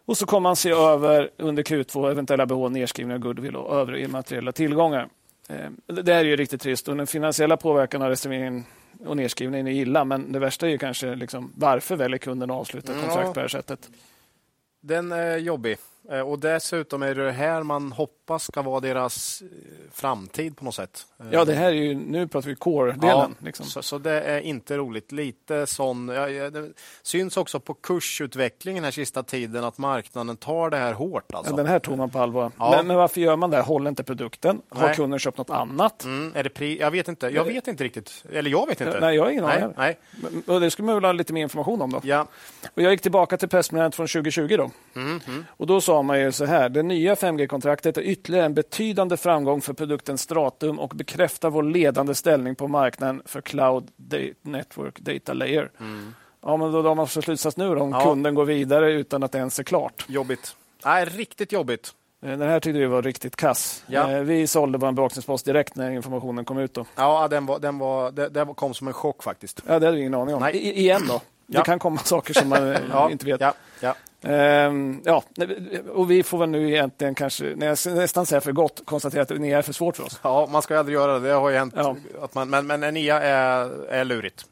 Och 0.07 0.16
så 0.19 0.27
kommer 0.27 0.40
man 0.40 0.57
se 0.57 0.71
över 0.71 1.31
under 1.37 1.62
Q2 1.62 2.11
eventuella 2.11 2.47
behov 2.47 2.64
av 2.64 2.73
nedskrivning 2.73 3.14
av 3.14 3.21
goodwill 3.21 3.57
och 3.57 3.77
övriga 3.77 4.05
immateriella 4.05 4.53
tillgångar. 4.53 5.09
Eh, 5.49 5.71
det 5.87 6.14
är 6.14 6.25
ju 6.25 6.37
riktigt 6.37 6.61
trist 6.61 6.88
och 6.88 6.97
den 6.97 7.07
finansiella 7.07 7.57
påverkan 7.57 8.03
av 8.03 8.09
reserveringen 8.09 8.64
och 9.05 9.16
nedskrivningen 9.16 9.66
är 9.66 9.71
illa 9.71 10.05
men 10.05 10.33
det 10.33 10.38
värsta 10.38 10.66
är 10.66 10.71
ju 10.71 10.79
kanske 10.79 11.14
liksom, 11.14 11.53
varför 11.57 11.97
väljer 11.97 12.19
kunden 12.19 12.51
att 12.51 12.57
avsluta 12.57 12.92
kontrakt 12.92 13.29
på 13.29 13.35
det 13.35 13.40
här 13.40 13.49
sättet? 13.49 13.90
Den 14.81 15.12
är 15.12 15.37
jobbig. 15.37 15.77
Eh, 16.11 16.21
och 16.21 16.38
dessutom 16.38 17.03
är 17.03 17.14
det 17.14 17.33
här 17.33 17.62
man 17.62 17.92
hoppas 18.26 18.44
ska 18.44 18.62
vara 18.62 18.80
deras 18.80 19.42
eh, 19.42 19.48
framtid 19.92 20.56
på 20.56 20.64
något 20.64 20.74
sätt. 20.74 21.06
Ja, 21.30 21.44
det 21.44 21.54
här 21.54 21.66
är 21.66 21.72
ju, 21.72 21.94
nu 21.94 22.28
pratar 22.28 22.48
vi 22.48 22.54
core-delen. 22.54 23.00
Ja, 23.08 23.30
liksom. 23.38 23.66
så, 23.66 23.82
så, 23.82 23.98
det 23.98 24.20
är 24.20 24.40
inte 24.40 24.76
roligt. 24.76 25.12
Lite 25.12 25.66
sån, 25.66 26.08
ja, 26.08 26.50
det 26.50 26.72
syns 27.02 27.36
också 27.36 27.60
på 27.60 27.74
kursutvecklingen 27.74 28.84
här 28.84 28.90
sista 28.90 29.22
tiden 29.22 29.64
att 29.64 29.78
marknaden 29.78 30.36
tar 30.36 30.70
det 30.70 30.76
här 30.76 30.92
hårt. 30.92 31.34
Alltså. 31.34 31.52
Ja, 31.52 31.56
den 31.56 31.66
här 31.66 31.78
tog 31.78 31.98
man 31.98 32.10
på 32.10 32.18
allvar. 32.18 32.52
Men, 32.56 32.86
men, 32.86 32.96
varför 32.96 33.20
gör 33.20 33.36
man 33.36 33.50
det? 33.50 33.60
Håller 33.60 33.88
inte 33.88 34.04
produkten? 34.04 34.62
Har 34.68 34.86
Nej. 34.86 34.96
kunden 34.96 35.18
köpt 35.18 35.38
något 35.38 35.50
annat? 35.50 36.04
Mm, 36.04 36.32
är 36.34 36.42
det 36.42 36.50
pri 36.50 36.80
jag 36.80 36.90
vet 36.90 37.08
inte. 37.08 37.26
Jag 37.28 37.44
vet 37.44 37.68
inte 37.68 37.84
riktigt. 37.84 38.24
Eller 38.32 38.50
jag 38.50 38.66
vet 38.66 38.80
inte. 38.80 39.00
Nej, 39.00 39.16
jag 39.16 39.22
har 39.22 39.30
ingen 39.30 39.44
aning. 39.44 39.74
Nej. 39.76 39.98
Och 40.46 40.60
det 40.60 40.70
skulle 40.70 40.86
man 40.86 40.94
vilja 40.94 41.08
ha 41.08 41.12
lite 41.12 41.32
mer 41.32 41.42
information 41.42 41.82
om. 41.82 41.92
Då. 41.92 42.00
Ja. 42.02 42.26
Och 42.74 42.82
jag 42.82 42.92
gick 42.92 43.02
tillbaka 43.02 43.36
till 43.36 43.48
pressmeddelandet 43.48 43.94
från 43.94 44.06
2020. 44.06 44.56
Då. 44.56 44.70
Mm, 45.00 45.20
mm. 45.26 45.44
Och 45.48 45.66
då 45.66 45.80
sa 45.80 46.02
man 46.02 46.20
ju 46.20 46.32
så 46.32 46.44
här. 46.44 46.68
Det 46.68 46.82
nya 46.82 47.14
5G-kontraktet 47.14 47.98
är 47.98 48.15
ytterligare 48.16 48.46
en 48.46 48.55
betydande 48.55 49.16
framgång 49.16 49.61
för 49.61 49.72
produkten 49.72 50.18
Stratum 50.18 50.79
och 50.79 50.88
bekräftar 50.88 51.50
vår 51.50 51.62
ledande 51.62 52.14
ställning 52.14 52.54
på 52.54 52.69
marknaden 52.69 53.23
för 53.25 53.40
Cloud 53.40 53.90
Network 54.42 55.00
Data 55.00 55.33
Layer. 55.33 55.71
Mm. 55.81 56.14
Ja, 56.42 56.56
men 56.56 56.73
då 56.73 56.83
drar 56.83 56.94
man 56.94 57.08
slutsats 57.08 57.56
nu 57.56 57.75
då, 57.75 57.81
om 57.81 57.92
ja. 57.92 58.04
kunden 58.04 58.35
går 58.35 58.44
vidare 58.44 58.92
utan 58.92 59.23
att 59.23 59.33
det 59.33 59.38
ens 59.38 59.58
är 59.58 59.62
klart. 59.62 60.04
Jobbigt. 60.08 60.56
Nej, 60.85 61.04
riktigt 61.04 61.52
jobbigt. 61.52 61.94
Eh, 62.23 62.31
den 62.31 62.48
här 62.48 62.60
tyckte 62.60 62.79
vi 62.79 62.87
var 62.87 63.02
riktigt 63.02 63.37
kass. 63.37 63.85
Ja. 63.87 64.10
Eh, 64.10 64.21
vi 64.21 64.46
sålde 64.46 64.79
vår 64.79 64.92
bevakningspost 64.92 65.44
direkt 65.44 65.77
när 65.77 65.90
informationen 65.90 66.44
kom 66.44 66.58
ut. 66.58 66.75
Då. 66.75 66.87
Ja, 66.96 67.29
den, 67.29 67.46
var, 67.46 67.58
den 67.58 67.79
var, 67.79 68.12
det 68.12 68.54
kom 68.54 68.75
som 68.75 68.88
en 68.88 68.94
chock 68.94 69.23
faktiskt. 69.23 69.62
Ja, 69.67 69.79
det 69.79 69.87
hade 69.87 69.96
vi 69.96 70.00
ingen 70.00 70.14
aning 70.14 70.35
om. 70.35 70.40
Nej. 70.40 70.56
I, 70.56 70.79
igen 70.79 71.02
då. 71.08 71.21
Det 71.46 71.62
kan 71.62 71.79
komma 71.79 71.98
saker 71.98 72.35
som 72.35 72.48
man 72.48 72.73
eh, 72.73 72.81
ja. 72.90 73.10
inte 73.10 73.27
vet. 73.27 73.40
Ja. 73.81 73.94
Ja. 74.27 74.35
Ehm, 74.35 75.00
ja, 75.04 75.22
och 75.92 76.10
vi 76.10 76.22
får 76.22 76.38
väl 76.38 76.48
nu 76.48 76.70
egentligen 76.70 77.14
kanske, 77.14 77.44
när 77.56 77.66
jag 77.66 77.79
nästan 77.96 78.27
säger 78.27 78.40
för 78.40 78.52
gott, 78.52 78.83
konstatera 78.85 79.22
att 79.22 79.31
NIA 79.31 79.58
är 79.58 79.62
för 79.62 79.72
svårt 79.72 79.96
för 79.96 80.04
oss. 80.04 80.20
Ja, 80.22 80.48
man 80.52 80.62
ska 80.62 80.79
aldrig 80.79 80.94
göra 80.94 81.18
det. 81.18 81.29
Det 81.29 81.35
har 81.35 81.50
ju 81.50 81.56
hänt. 81.56 81.74
Ja. 81.77 81.96
Att 82.20 82.35
man, 82.35 82.50
men, 82.50 82.66
men 82.66 82.94
NIA 82.94 83.22
är, 83.22 83.85
är 83.88 84.04
lurigt. 84.04 84.46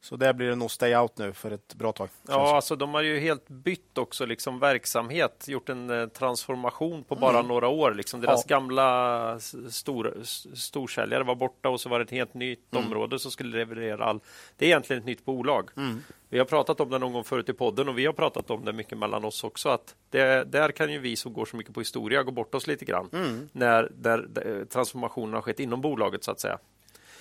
Så 0.00 0.16
där 0.16 0.32
blir 0.32 0.48
det 0.48 0.54
nog 0.54 0.70
stay 0.70 0.96
out 0.96 1.18
nu 1.18 1.32
för 1.32 1.50
ett 1.50 1.74
bra 1.74 1.92
tag. 1.92 2.08
Ja, 2.28 2.56
alltså 2.56 2.76
de 2.76 2.94
har 2.94 3.02
ju 3.02 3.18
helt 3.18 3.48
bytt 3.48 3.98
också 3.98 4.26
liksom 4.26 4.58
verksamhet, 4.58 5.44
gjort 5.48 5.68
en 5.68 5.90
eh, 5.90 6.06
transformation 6.06 7.04
på 7.04 7.14
bara 7.14 7.38
mm. 7.38 7.48
några 7.48 7.68
år. 7.68 7.94
Liksom 7.94 8.20
deras 8.20 8.44
ja. 8.48 8.56
gamla 8.56 9.40
stor, 9.70 10.16
storsäljare 10.54 11.24
var 11.24 11.34
borta 11.34 11.68
och 11.68 11.80
så 11.80 11.88
var 11.88 11.98
det 11.98 12.04
ett 12.04 12.10
helt 12.10 12.34
nytt 12.34 12.74
mm. 12.74 12.86
område 12.86 13.18
som 13.18 13.30
skulle 13.30 13.58
leverera 13.58 14.04
all... 14.04 14.20
Det 14.56 14.64
är 14.64 14.68
egentligen 14.68 15.00
ett 15.02 15.06
nytt 15.06 15.24
bolag. 15.24 15.70
Mm. 15.76 16.02
Vi 16.28 16.38
har 16.38 16.46
pratat 16.46 16.80
om 16.80 16.90
det 16.90 16.98
någon 16.98 17.12
gång 17.12 17.24
förut 17.24 17.48
i 17.48 17.52
podden 17.52 17.88
och 17.88 17.98
vi 17.98 18.06
har 18.06 18.12
pratat 18.12 18.50
om 18.50 18.64
det 18.64 18.72
mycket 18.72 18.98
mellan 18.98 19.24
oss 19.24 19.44
också. 19.44 19.68
att 19.68 19.94
det, 20.10 20.52
Där 20.52 20.72
kan 20.72 20.92
ju 20.92 20.98
vi 20.98 21.16
som 21.16 21.32
går 21.32 21.44
så 21.44 21.56
mycket 21.56 21.74
på 21.74 21.80
historia 21.80 22.22
gå 22.22 22.30
bort 22.30 22.54
oss 22.54 22.66
lite 22.66 22.84
grann 22.84 23.08
mm. 23.12 23.48
när, 23.52 23.92
där 23.94 24.64
transformationen 24.64 25.34
har 25.34 25.42
skett 25.42 25.60
inom 25.60 25.80
bolaget 25.80 26.24
så 26.24 26.30
att 26.30 26.40
säga. 26.40 26.58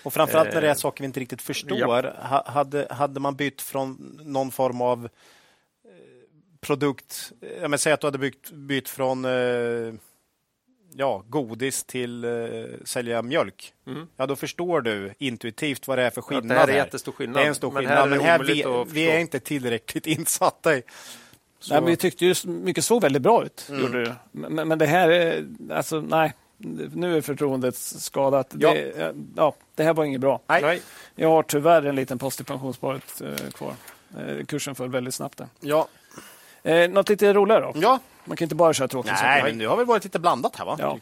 Och 0.08 0.14
framförallt 0.14 0.54
när 0.54 0.62
det 0.62 0.68
är 0.68 0.72
eh, 0.72 0.76
saker 0.76 1.04
vi 1.04 1.06
inte 1.06 1.20
riktigt 1.20 1.42
förstår. 1.42 1.78
Ja. 1.78 2.44
Hade, 2.46 2.88
hade 2.90 3.20
man 3.20 3.36
bytt 3.36 3.62
från 3.62 4.20
någon 4.24 4.52
form 4.52 4.82
av 4.82 5.06
eh, 5.06 5.10
produkt, 6.62 7.32
jag 7.42 7.62
menar, 7.62 7.78
säg 7.78 7.94
att 7.94 8.02
du 8.02 8.08
hade 8.08 8.18
bytt, 8.18 8.52
bytt 8.52 8.90
från 8.90 9.26
eh, 9.26 9.94
ja, 10.94 11.24
godis 11.30 11.84
till 11.84 12.26
uh, 12.26 12.66
sälja 12.84 13.22
mjölk. 13.22 13.74
Mm. 13.88 14.08
Ja, 14.16 14.26
då 14.26 14.36
förstår 14.36 14.82
du 14.82 15.14
intuitivt 15.18 15.88
vad 15.88 15.98
det 15.98 16.04
är 16.04 16.10
för 16.10 16.22
skillnad. 16.22 16.58
Ja, 16.58 16.66
det 16.66 16.72
är 16.72 16.78
jättestor 16.78 17.12
skillnad. 17.12 17.42
Det 17.42 17.46
är 17.46 17.48
en 17.48 17.56
stor 17.56 17.72
skillnad, 17.72 18.10
men 18.10 18.20
här, 18.22 18.40
men 18.40 18.48
här 18.48 18.86
vi, 18.86 18.94
vi, 18.94 19.10
är 19.10 19.20
inte 19.20 19.40
tillräckligt 19.40 20.08
insatta 20.18 20.78
i. 20.78 20.84
Nej, 21.70 21.82
men 21.82 21.86
vi 21.86 21.96
tyckte 21.96 22.26
ju 22.26 22.36
mycket 22.46 22.86
såg 22.86 23.02
väldigt 23.02 23.22
bra 23.22 23.46
ut. 23.46 23.66
Mm. 23.70 23.82
Gjorde 23.82 24.04
det. 24.04 24.16
Men, 24.32 24.68
men 24.68 24.78
det 24.78 24.86
här 24.86 25.10
är, 25.10 25.48
alltså 25.72 26.02
nej, 26.02 26.34
nu 26.58 27.18
är 27.18 27.22
förtroendet 27.22 27.76
skadat. 27.76 28.54
Ja. 28.60 28.74
Det, 28.74 29.14
ja, 29.36 29.54
det 29.76 29.84
här 29.84 29.94
var 29.94 30.04
inget 30.04 30.22
bra. 30.22 30.40
Nej. 30.48 30.82
Jag 31.16 31.30
har 31.30 31.44
tyvärr 31.44 31.86
en 31.86 31.96
liten 31.96 32.20
post 32.20 32.42
i 32.42 32.44
pensionssparet 32.44 33.22
eh, 33.22 33.52
kvar. 33.52 33.74
Eh, 34.18 34.46
kursen 34.46 34.76
föll 34.76 34.90
väldigt 34.90 35.14
snabbt. 35.14 35.38
Där. 35.38 35.48
Ja. 35.60 35.88
Eh, 36.64 36.90
något 36.90 37.10
lite 37.10 37.34
roligare 37.34 37.62
då? 37.62 37.74
Ja. 37.76 38.00
Man 38.26 38.38
kan 38.38 38.46
inte 38.46 38.56
bara 38.56 38.74
köra 38.74 38.88
tråkiga 38.88 39.14
Nej, 39.14 39.44
men 39.44 39.58
nu 39.58 39.68
har 39.68 39.78
väl 39.78 39.86
varit 39.86 40.04
lite 40.04 40.20
blandat 40.20 40.56
här 40.56 40.66
va? 40.66 40.78
Ja. 40.80 41.00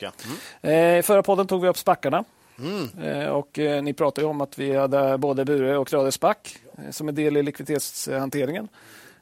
Mm. 0.62 0.98
Eh, 0.98 1.04
förra 1.04 1.24
podden 1.24 1.48
tog 1.48 1.62
vi 1.62 1.68
upp 1.68 1.78
spackarna. 1.78 2.24
Mm. 2.60 2.90
Eh, 3.04 3.28
och 3.28 3.60
eh, 3.60 3.84
ni 3.84 3.94
pratade 3.94 4.28
om 4.28 4.42
att 4.42 4.60
vi 4.60 4.76
hade 4.76 5.18
både 5.18 5.46
Bure 5.46 5.78
och 5.78 5.94
Rade 5.94 6.12
Spack 6.12 6.58
eh, 6.78 6.92
som 6.92 7.10
en 7.10 7.16
del 7.16 7.38
i 7.38 7.44
likviditetshanteringen. 7.44 8.68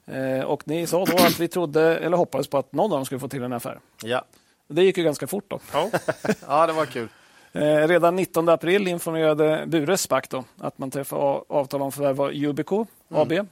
Eh, 0.05 0.45
och 0.45 0.67
ni 0.67 0.87
sa 0.87 1.05
då 1.05 1.15
att 1.15 1.39
vi 1.39 1.47
trodde, 1.47 1.97
eller 1.97 2.17
hoppades 2.17 2.47
på 2.47 2.57
att 2.57 2.73
någon 2.73 2.91
av 2.91 2.97
dem 2.97 3.05
skulle 3.05 3.19
få 3.19 3.27
till 3.27 3.43
en 3.43 3.53
affär. 3.53 3.79
Ja. 4.03 4.25
Det 4.73 4.83
gick 4.83 4.97
ju 4.97 5.03
ganska 5.03 5.27
fort. 5.27 5.45
då. 5.47 5.59
Ja, 5.73 5.89
ja 6.47 6.67
det 6.67 6.73
var 6.73 6.85
kul. 6.85 7.07
Eh, 7.51 7.87
redan 7.87 8.15
19 8.15 8.49
april 8.49 8.87
informerade 8.87 9.63
Bures 9.67 10.01
SPAC 10.01 10.27
då, 10.29 10.43
att 10.57 10.77
man 10.77 10.91
träffade 10.91 11.21
avtal 11.47 11.81
om 11.81 11.91
förvärv 11.91 12.21
av 12.21 12.33
Yubico 12.33 12.85
AB. 13.09 13.31
Mm. 13.31 13.47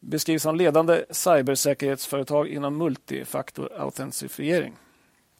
Beskrivs 0.00 0.42
som 0.42 0.56
ledande 0.56 1.04
cybersäkerhetsföretag 1.10 2.48
inom 2.48 2.82
multifaktor-autentifiering. 2.82 4.72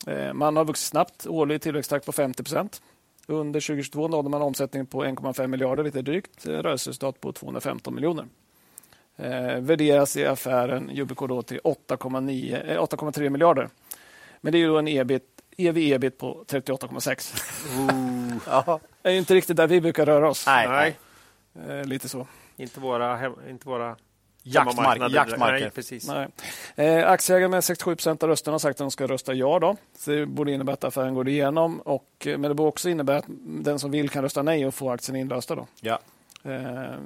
Eh, 0.07 0.33
man 0.33 0.57
har 0.57 0.65
vuxit 0.65 0.87
snabbt, 0.87 1.27
årlig 1.27 1.63
tillväxttakt 1.63 2.07
på 2.07 2.13
50 2.13 2.43
procent. 2.43 2.83
Under 3.27 3.61
2022 3.61 4.09
nådde 4.09 4.29
man 4.29 4.43
omsättning 4.43 4.87
på 4.87 5.05
1,5 5.05 5.47
miljarder, 5.47 5.85
lite 5.85 6.03
drygt. 6.03 6.47
Eh, 6.47 6.51
rörelseresultat 6.51 7.21
på 7.21 7.33
215 7.33 7.95
miljoner. 7.95 8.27
Eh, 9.17 9.61
värderas 9.61 10.17
i 10.17 10.27
affären 10.27 10.91
Yubico 10.91 11.27
då 11.27 11.43
till 11.43 11.61
8,3 11.65 13.31
miljarder. 13.31 13.69
Men 14.41 14.53
det 14.53 14.59
är 14.59 14.61
ju 14.61 14.79
en 14.79 14.89
ebit, 14.89 15.23
ev-ebit 15.57 16.19
på 16.19 16.45
38,6. 16.49 17.35
Uh. 18.49 18.79
Det 19.03 19.09
är 19.09 19.15
inte 19.15 19.35
riktigt 19.35 19.57
där 19.57 19.67
vi 19.67 19.81
brukar 19.81 20.07
röra 20.07 20.29
oss. 20.31 20.47
Nej. 20.47 20.69
Nej. 20.69 20.97
Eh, 21.69 21.85
lite 21.85 22.09
så. 22.09 22.27
Inte 22.57 22.81
våra, 22.81 23.33
inte 23.49 23.69
våra 23.69 23.97
Jaktmark, 24.43 25.13
jaktmarker. 25.13 25.61
Nej, 25.61 25.71
precis. 25.71 26.09
Nej. 26.09 26.29
Eh, 26.77 27.11
aktieägare 27.11 27.49
med 27.49 27.65
67 27.65 27.97
procent 27.97 28.23
av 28.23 28.29
rösterna 28.29 28.55
har 28.55 28.59
sagt 28.59 28.75
att 28.75 28.79
de 28.79 28.91
ska 28.91 29.07
rösta 29.07 29.35
ja. 29.35 29.59
Då. 29.59 29.77
Så 29.99 30.11
det 30.11 30.27
borde 30.27 30.53
innebära 30.53 30.75
att 30.75 30.85
affären 30.85 31.15
går 31.15 31.29
igenom. 31.29 31.81
Och, 31.81 32.09
men 32.25 32.43
det 32.43 32.55
borde 32.55 32.69
också 32.69 32.89
innebära 32.89 33.19
att 33.19 33.25
den 33.39 33.79
som 33.79 33.91
vill 33.91 34.09
kan 34.09 34.23
rösta 34.23 34.43
nej 34.43 34.67
och 34.67 34.75
få 34.75 34.91
aktien 34.91 35.17
inlösta. 35.17 35.55
Då. 35.55 35.67
Ja. 35.81 35.99
Eh, 36.43 36.99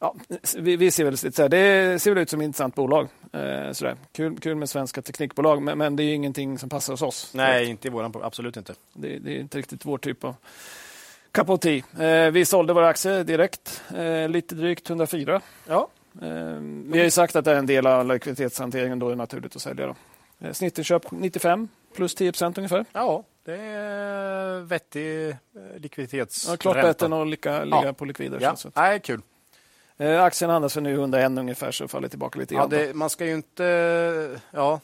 ja, 0.00 0.14
vi, 0.56 0.76
vi, 0.76 0.90
ser 0.90 1.04
väl 1.04 1.16
så 1.16 1.48
det 1.48 2.02
ser 2.02 2.10
väl 2.10 2.22
ut 2.22 2.30
som 2.30 2.40
ett 2.40 2.44
intressant 2.44 2.74
bolag. 2.74 3.08
Eh. 3.32 3.94
Kul, 4.12 4.40
kul 4.40 4.54
med 4.54 4.68
svenska 4.68 5.02
teknikbolag, 5.02 5.62
men, 5.62 5.78
men, 5.78 5.96
det 5.96 6.02
är 6.02 6.14
ingenting 6.14 6.58
som 6.58 6.68
passar 6.68 6.92
hos 6.92 7.02
oss. 7.02 7.30
Nej, 7.34 7.66
inte 7.66 7.88
i 7.88 7.90
våran, 7.90 8.12
absolut 8.22 8.56
inte. 8.56 8.74
Det, 8.92 9.18
det, 9.18 9.36
är 9.36 9.40
inte 9.40 9.58
riktigt 9.58 9.86
vår 9.86 9.98
typ 9.98 10.24
av 10.24 11.56
tea. 11.56 11.82
Eh, 11.98 12.30
vi 12.30 12.44
sålde 12.44 12.72
våra 12.72 12.88
aktier 12.88 13.24
direkt, 13.24 13.82
eh, 13.96 14.28
lite 14.28 14.54
drygt 14.54 14.90
104. 14.90 15.40
Ja. 15.66 15.88
Eh, 16.22 16.28
vi 16.84 16.98
har 16.98 17.04
ju 17.04 17.10
sagt 17.10 17.36
att 17.36 17.44
det 17.44 17.52
är 17.52 17.56
en 17.56 17.66
del 17.66 17.86
av 17.86 18.06
likviditetshanteringen, 18.06 18.98
då 18.98 19.06
är 19.06 19.10
det 19.10 19.16
naturligt 19.16 19.56
att 19.56 19.62
sälja. 19.62 19.86
Då. 19.86 19.94
Eh, 20.46 20.52
snittinköp 20.52 21.10
95 21.10 21.68
plus 21.98 22.14
10 22.14 22.32
procent 22.32 22.58
ungefär. 22.58 22.84
Ja, 22.92 23.24
det 23.44 23.56
är 23.56 24.60
vettig 24.60 25.36
likviditets... 25.76 26.48
Ja, 26.48 26.56
klart 26.56 26.76
bättre 26.76 27.06
än 27.06 27.12
att 27.12 27.28
ligga, 27.28 27.64
ligga 27.64 27.84
ja. 27.84 27.92
på 27.92 28.04
likvider. 28.04 28.38
Ja, 28.40 28.56
Nej, 28.74 29.00
kul. 29.00 29.20
Eh, 29.96 30.22
aktien 30.22 30.50
handlas 30.50 30.74
för 30.74 30.80
nu 30.80 30.92
101 30.94 31.38
ungefär, 31.38 31.70
så 31.70 31.88
faller 31.88 32.08
tillbaka 32.08 32.38
lite 32.38 32.54
grann. 32.54 32.68
Ja, 32.70 32.78
det, 32.78 32.94
man 32.94 33.10
ska 33.10 33.26
ju 33.26 33.34
inte... 33.34 34.40
Ja, 34.50 34.80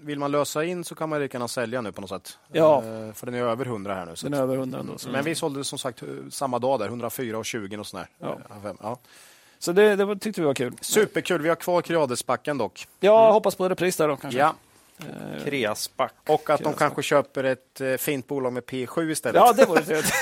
vill 0.00 0.18
man 0.18 0.30
lösa 0.30 0.64
in 0.64 0.84
så 0.84 0.94
kan 0.94 1.08
man 1.08 1.20
lika 1.20 1.36
gärna 1.36 1.48
sälja 1.48 1.80
nu 1.80 1.92
på 1.92 2.00
något 2.00 2.10
sätt. 2.10 2.38
Ja. 2.52 2.76
Eh, 2.76 3.12
för 3.12 3.26
den 3.26 3.34
är 3.34 3.42
över 3.42 3.66
100 3.66 3.94
här 3.94 4.06
nu. 4.06 4.14
den 4.22 4.34
är 4.34 4.42
över 4.42 4.56
100 4.56 4.78
ändå. 4.78 4.96
Men 5.12 5.24
vi 5.24 5.34
sålde 5.34 5.64
som 5.64 5.78
sagt 5.78 6.02
samma 6.30 6.58
dag 6.58 6.78
där, 6.78 6.86
104 6.86 7.38
och 7.38 7.46
20 7.46 7.76
och 7.78 7.86
sådär. 7.86 8.06
Ja. 8.18 8.38
ja. 8.82 8.98
Så 9.58 9.72
det, 9.72 9.96
det 9.96 10.16
tyckte 10.18 10.40
vi 10.40 10.46
var 10.46 10.54
kul. 10.54 10.74
Superkul. 10.80 11.42
Vi 11.42 11.48
har 11.48 11.56
kvar 11.56 11.82
Kryadesbacken 11.82 12.58
dock. 12.58 12.86
Ja, 13.00 13.22
mm. 13.22 13.32
hoppas 13.32 13.54
på 13.54 13.68
repris 13.68 13.96
där 13.96 14.08
då 14.08 14.16
kanske. 14.16 14.40
Ja. 14.40 14.54
Eh, 15.00 15.44
Kreasback. 15.44 16.14
Och 16.26 16.50
att 16.50 16.62
de 16.62 16.74
kanske 16.74 17.02
köper 17.02 17.44
ett 17.44 17.80
eh, 17.80 17.94
fint 17.94 18.26
bolag 18.26 18.52
med 18.52 18.62
P7 18.62 19.10
istället. 19.10 19.42
Ja, 19.46 19.52
det 19.52 19.64
vore 19.64 19.82
trevligt. 19.82 20.12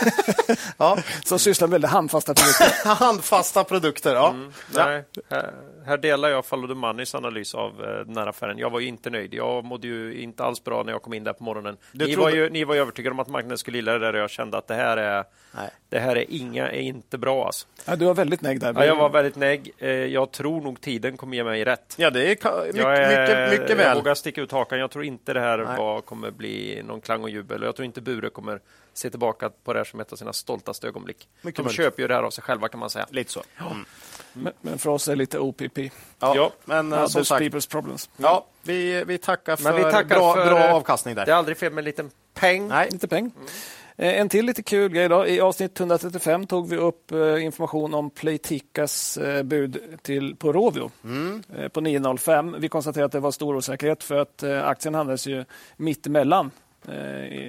ja. 0.79 0.99
Som 1.25 1.39
sysslar 1.39 1.69
med 1.69 1.73
väldigt 1.73 1.91
handfasta 1.91 2.35
produkter. 2.35 2.95
handfasta 2.95 3.65
produkter, 3.65 4.15
ja. 4.15 4.31
Mm, 4.31 4.53
nej, 4.75 5.05
här, 5.31 5.53
här, 5.87 5.97
delar 5.97 6.29
jag 6.29 6.47
Follow 6.47 6.69
the 6.69 6.75
Moneys 6.75 7.15
analys 7.15 7.55
av 7.55 7.85
eh, 7.85 8.07
den 8.07 8.17
här 8.17 8.27
affären. 8.27 8.59
Jag 8.59 8.71
var 8.71 8.81
ju 8.81 8.87
inte 8.87 9.11
nöjd. 9.11 9.35
Jag 9.35 9.65
mådde 9.65 9.87
ju 9.87 10.21
inte 10.21 10.45
alls 10.45 10.65
bra 10.65 10.83
när 10.83 10.93
jag 10.93 11.03
kom 11.03 11.15
in 11.15 11.25
där 11.25 11.33
på 11.33 11.45
morgonen. 11.45 11.77
ni, 11.93 12.05
trodde... 12.05 12.17
var 12.17 12.31
ju, 12.31 12.51
ni 12.51 12.65
var 12.65 12.75
ju 12.75 12.81
övertygade 12.81 13.15
om 13.15 13.21
att 13.21 13.29
marknaden 13.29 13.59
skulle 13.59 13.79
gilla 13.79 13.93
det 13.93 13.99
där 13.99 14.13
och 14.13 14.21
jag 14.21 14.31
kände 14.31 14.59
att 14.59 14.67
det 14.67 14.75
här 14.75 14.97
är, 14.97 15.25
nej. 15.55 15.71
det 15.89 15.99
här 15.99 16.17
är, 16.17 16.25
inga, 16.29 16.71
är 16.71 16.81
inte 16.81 17.19
bra. 17.19 17.47
Alltså. 17.47 17.67
Ja, 17.85 17.97
du 17.97 18.05
var 18.05 18.15
väldigt 18.15 18.41
neg 18.41 18.61
där. 18.61 18.75
Ja, 18.77 18.85
jag 18.85 18.97
var 18.97 19.09
väldigt 19.09 19.37
neg. 19.37 19.73
Eh, 19.79 19.91
jag 19.91 20.33
tror 20.33 20.61
nog 20.61 20.81
tiden 20.81 21.17
kommer 21.17 21.37
ge 21.37 21.45
mig 21.45 21.65
rätt. 21.65 21.95
Ja, 21.97 22.11
det 22.11 22.25
är 22.25 22.29
mycket, 22.29 22.47
är, 22.47 23.51
mycket, 23.51 23.61
mycket 23.61 23.77
väl. 23.79 23.87
Jag 23.87 23.95
vågar 23.95 24.15
sticka 24.15 24.41
ut 24.41 24.53
hakan. 24.53 24.66
Jag 24.71 24.91
tror 24.91 25.05
inte 25.05 25.33
det 25.33 25.41
här 25.41 25.59
var, 25.59 26.01
kommer 26.01 26.31
bli 26.31 26.83
någon 26.85 27.01
klang 27.01 27.23
och 27.23 27.31
jubel. 27.31 27.63
Jag 27.63 27.77
tror 27.77 27.87
inte 27.87 28.01
Bure 28.01 28.31
kommer 28.31 28.61
se 28.95 29.11
tillbaka 29.11 29.51
på 29.65 29.73
det 29.73 29.79
här 29.79 29.85
som 29.85 30.01
ett 30.01 30.13
av 30.13 30.17
sina 30.17 30.33
stoltaste 30.33 30.89
ögonblick. 30.89 31.29
Mycket 31.41 31.57
De 31.57 31.63
möjligt. 31.63 31.77
köper 31.77 32.03
ju 32.03 32.09
det 32.09 32.15
här 32.15 32.23
av 32.23 32.31
sig 32.31 32.45
själva 32.45 32.69
kan 32.69 32.81
man 32.81 32.91
säga. 32.91 33.07
Lite 33.11 33.33
så. 33.33 33.43
Mm. 33.61 33.85
Men, 34.33 34.53
men, 34.61 34.79
för 34.79 34.91
oss 34.91 35.09
är 35.09 35.13
det 35.13 35.17
lite 35.17 35.39
OPP. 35.39 35.79
Ja, 35.79 35.91
ja 36.19 36.53
men 36.65 36.93
uh, 36.93 37.07
som 37.07 37.25
sagt. 37.25 37.43
people's 37.43 37.71
problems. 37.71 38.11
Ja, 38.17 38.47
vi, 38.63 39.05
vi 39.05 39.19
tackar 39.19 39.57
för, 39.57 39.73
vi 39.73 39.83
tackar 39.83 40.05
bra, 40.05 40.35
för 40.35 40.47
bra 40.47 40.69
avkastning 40.69 41.15
där. 41.15 41.27
Det 41.27 41.33
är 41.33 41.37
aldrig 41.37 41.57
fel 41.57 41.73
med 41.73 41.79
en 41.79 41.85
liten 41.85 42.11
peng. 42.35 42.69
Nej. 42.69 42.89
Lite 42.91 43.09
peng. 43.09 43.31
Mm. 43.37 43.49
Eh, 43.97 44.21
en 44.21 44.29
till 44.29 44.47
lite 44.47 44.63
kul 44.63 44.93
grej. 44.93 45.09
Då. 45.09 45.27
I 45.27 45.41
avsnitt 45.41 45.81
135 45.81 46.47
tog 46.47 46.69
vi 46.69 46.77
upp 46.77 47.13
eh, 47.13 47.45
information 47.45 47.95
om 47.95 48.11
Playticas 48.11 49.19
bud 49.45 49.79
till, 50.03 50.37
på 50.37 50.53
Rovio 50.53 50.91
mm. 51.05 51.43
på 51.73 51.81
9.05. 51.81 52.59
Vi 52.59 52.69
konstaterade 52.69 53.07
att 53.07 53.13
det 53.13 53.21
var 53.21 53.31
stor 53.31 53.57
osäkerhet 53.57 54.03
för 54.03 54.19
att 54.19 54.43
aktien 54.43 54.95
handlades 54.95 55.27
ju 55.27 55.45
mitt 55.77 56.07
emellan 56.07 56.51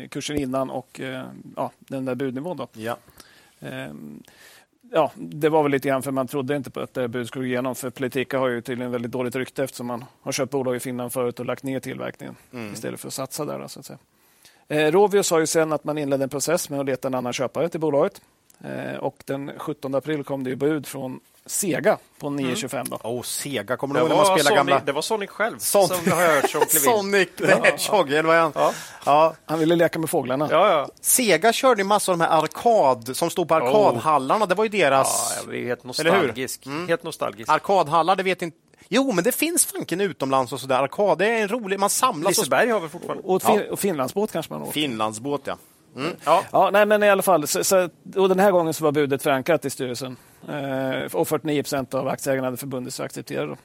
kursen 0.10 0.38
innan 0.38 0.70
och 0.70 1.02
ja, 1.56 1.72
den 1.80 2.06
där 2.06 2.16
budnivån. 2.16 2.58
Då. 2.58 2.68
Ja. 2.74 2.98
Ja, 4.92 5.12
det 5.16 5.50
var 5.50 5.64
väl 5.64 5.72
lite 5.72 5.88
grann 5.88 6.04
för 6.04 6.12
man 6.12 6.28
trodde 6.28 6.56
inte 6.56 6.70
på 6.70 6.80
att 6.80 6.94
det 6.94 7.08
budet 7.08 7.28
skulle 7.28 7.46
gå 7.46 7.48
igenom. 7.48 7.76
För 7.76 7.90
Politika 7.90 8.40
har 8.40 8.48
ju 8.48 8.62
tydligen 8.62 8.92
väldigt 8.92 9.12
dåligt 9.12 9.36
rykte 9.36 9.64
eftersom 9.64 9.88
man 9.88 10.06
har 10.22 10.32
köpt 10.32 10.52
bolag 10.52 10.76
i 10.76 10.80
Finland 10.80 11.14
förut 11.14 11.40
och 11.40 11.46
lagt 11.46 11.64
ner 11.64 11.80
tillverkningen 11.80 12.36
mm. 12.54 12.74
istället 12.74 13.00
för 13.00 13.08
att 13.08 13.14
satsa 13.14 13.46
där. 13.46 13.68
Så 13.68 13.80
att 13.80 13.86
säga. 13.86 14.00
Eh, 14.70 14.92
Rovio 14.92 15.24
sa 15.24 15.40
ju 15.40 15.48
sen 15.48 15.74
att 15.74 15.84
man 15.84 15.98
inledde 15.98 16.24
en 16.24 16.30
process 16.30 16.70
med 16.70 16.80
att 16.80 16.86
leta 16.86 17.08
en 17.08 17.16
annan 17.16 17.34
köpare 17.34 17.70
till 17.70 17.80
bolaget. 17.80 18.22
Eh, 18.64 18.98
och 18.98 19.16
den 19.26 19.52
17 19.58 19.96
april 19.96 20.24
kom 20.24 20.44
det 20.44 20.56
bud 20.56 20.88
från 20.88 21.20
Sega 21.46 21.98
på 22.20 22.28
9.25. 22.28 22.76
Mm. 22.76 23.00
Oh, 23.04 23.22
Sega, 23.22 23.78
kommer 23.78 23.96
du 23.96 24.00
ihåg 24.00 24.10
när 24.10 24.16
man 24.16 24.26
spelade 24.26 24.56
gamla... 24.56 24.82
Det 24.86 24.92
var 24.92 25.02
Sonic 25.02 25.30
själv 25.30 25.58
Son... 25.60 25.88
som 25.88 26.12
har 26.12 26.36
hört 26.36 26.50
som 26.50 26.62
Sonic 26.68 27.30
the 27.38 27.48
Hedgehog, 27.48 28.12
eller 28.12 28.24
vad 28.24 28.36
han? 28.36 28.52
Ja. 28.56 28.74
ja. 29.06 29.36
Han 29.46 29.60
ville 29.60 29.76
leka 29.76 30.00
med 30.00 30.10
fåglarna. 30.10 30.48
Ja, 30.52 30.70
ja. 30.70 30.90
Sega 31.02 31.54
körde 31.54 31.84
massor 31.84 32.14
av 32.14 32.20
de 32.20 32.26
här 32.26 32.44
arkad 32.44 33.18
som 33.18 33.30
stod 33.30 33.48
på 33.48 33.56
oh. 33.56 33.64
arkadhallarna. 33.64 34.46
Det 34.46 34.56
var 34.56 34.64
ju 34.64 34.70
deras... 34.70 35.38
Ja, 35.48 35.54
jag 35.54 35.68
helt 35.68 35.84
nostalgisk. 35.84 36.66
Mm. 36.66 36.88
Helt 36.88 37.04
nostalgisk. 37.04 37.50
Arkadhallar, 37.50 38.16
det 38.16 38.24
vet 38.24 38.42
inte 38.42 38.67
Jo, 38.90 39.12
men 39.12 39.24
det 39.24 39.32
finns 39.32 39.66
fanken 39.66 40.02
utomlands 40.02 40.54
och 40.54 40.60
sådär. 40.60 40.76
Arkad, 40.76 41.18
det 41.18 41.26
är 41.26 41.42
en 41.42 41.48
rolig... 41.48 41.80
Man 41.80 41.90
samlas... 41.90 42.38
Liseberg 42.38 42.70
har 42.70 42.80
vi 42.80 42.90
fortfarande. 42.90 43.24
Och, 43.24 43.44
fin 43.44 43.62
ja. 43.66 43.72
och 43.72 43.80
Finlandsbåt 43.80 44.32
kanske 44.32 44.54
man 44.54 44.62
åker. 44.62 44.72
Finlandsbåt, 44.72 45.42
ja. 45.44 45.58
Mm. 45.96 46.16
Ja. 46.26 46.44
ja, 46.52 46.70
nej, 46.74 46.86
men 46.86 47.04
i 47.04 47.10
alla 47.10 47.22
fall. 47.22 47.48
Så, 47.48 47.64
så, 47.64 47.90
och 48.16 48.30
den 48.30 48.40
här 48.40 48.52
gången 48.52 48.74
så 48.74 48.84
var 48.84 48.92
budet 48.92 49.24
förankrat 49.24 49.66
i 49.66 49.70
styrelsen. 49.70 50.18
och 51.14 51.28
49 51.28 51.64
procent 51.64 51.94
av 51.94 52.08
aktieägarna 52.08 52.48
hade 52.48 52.58
förbundit 52.58 52.94
sig 52.94 53.04
att 53.04 53.10
acceptera. 53.10 53.46
Då. 53.46 53.56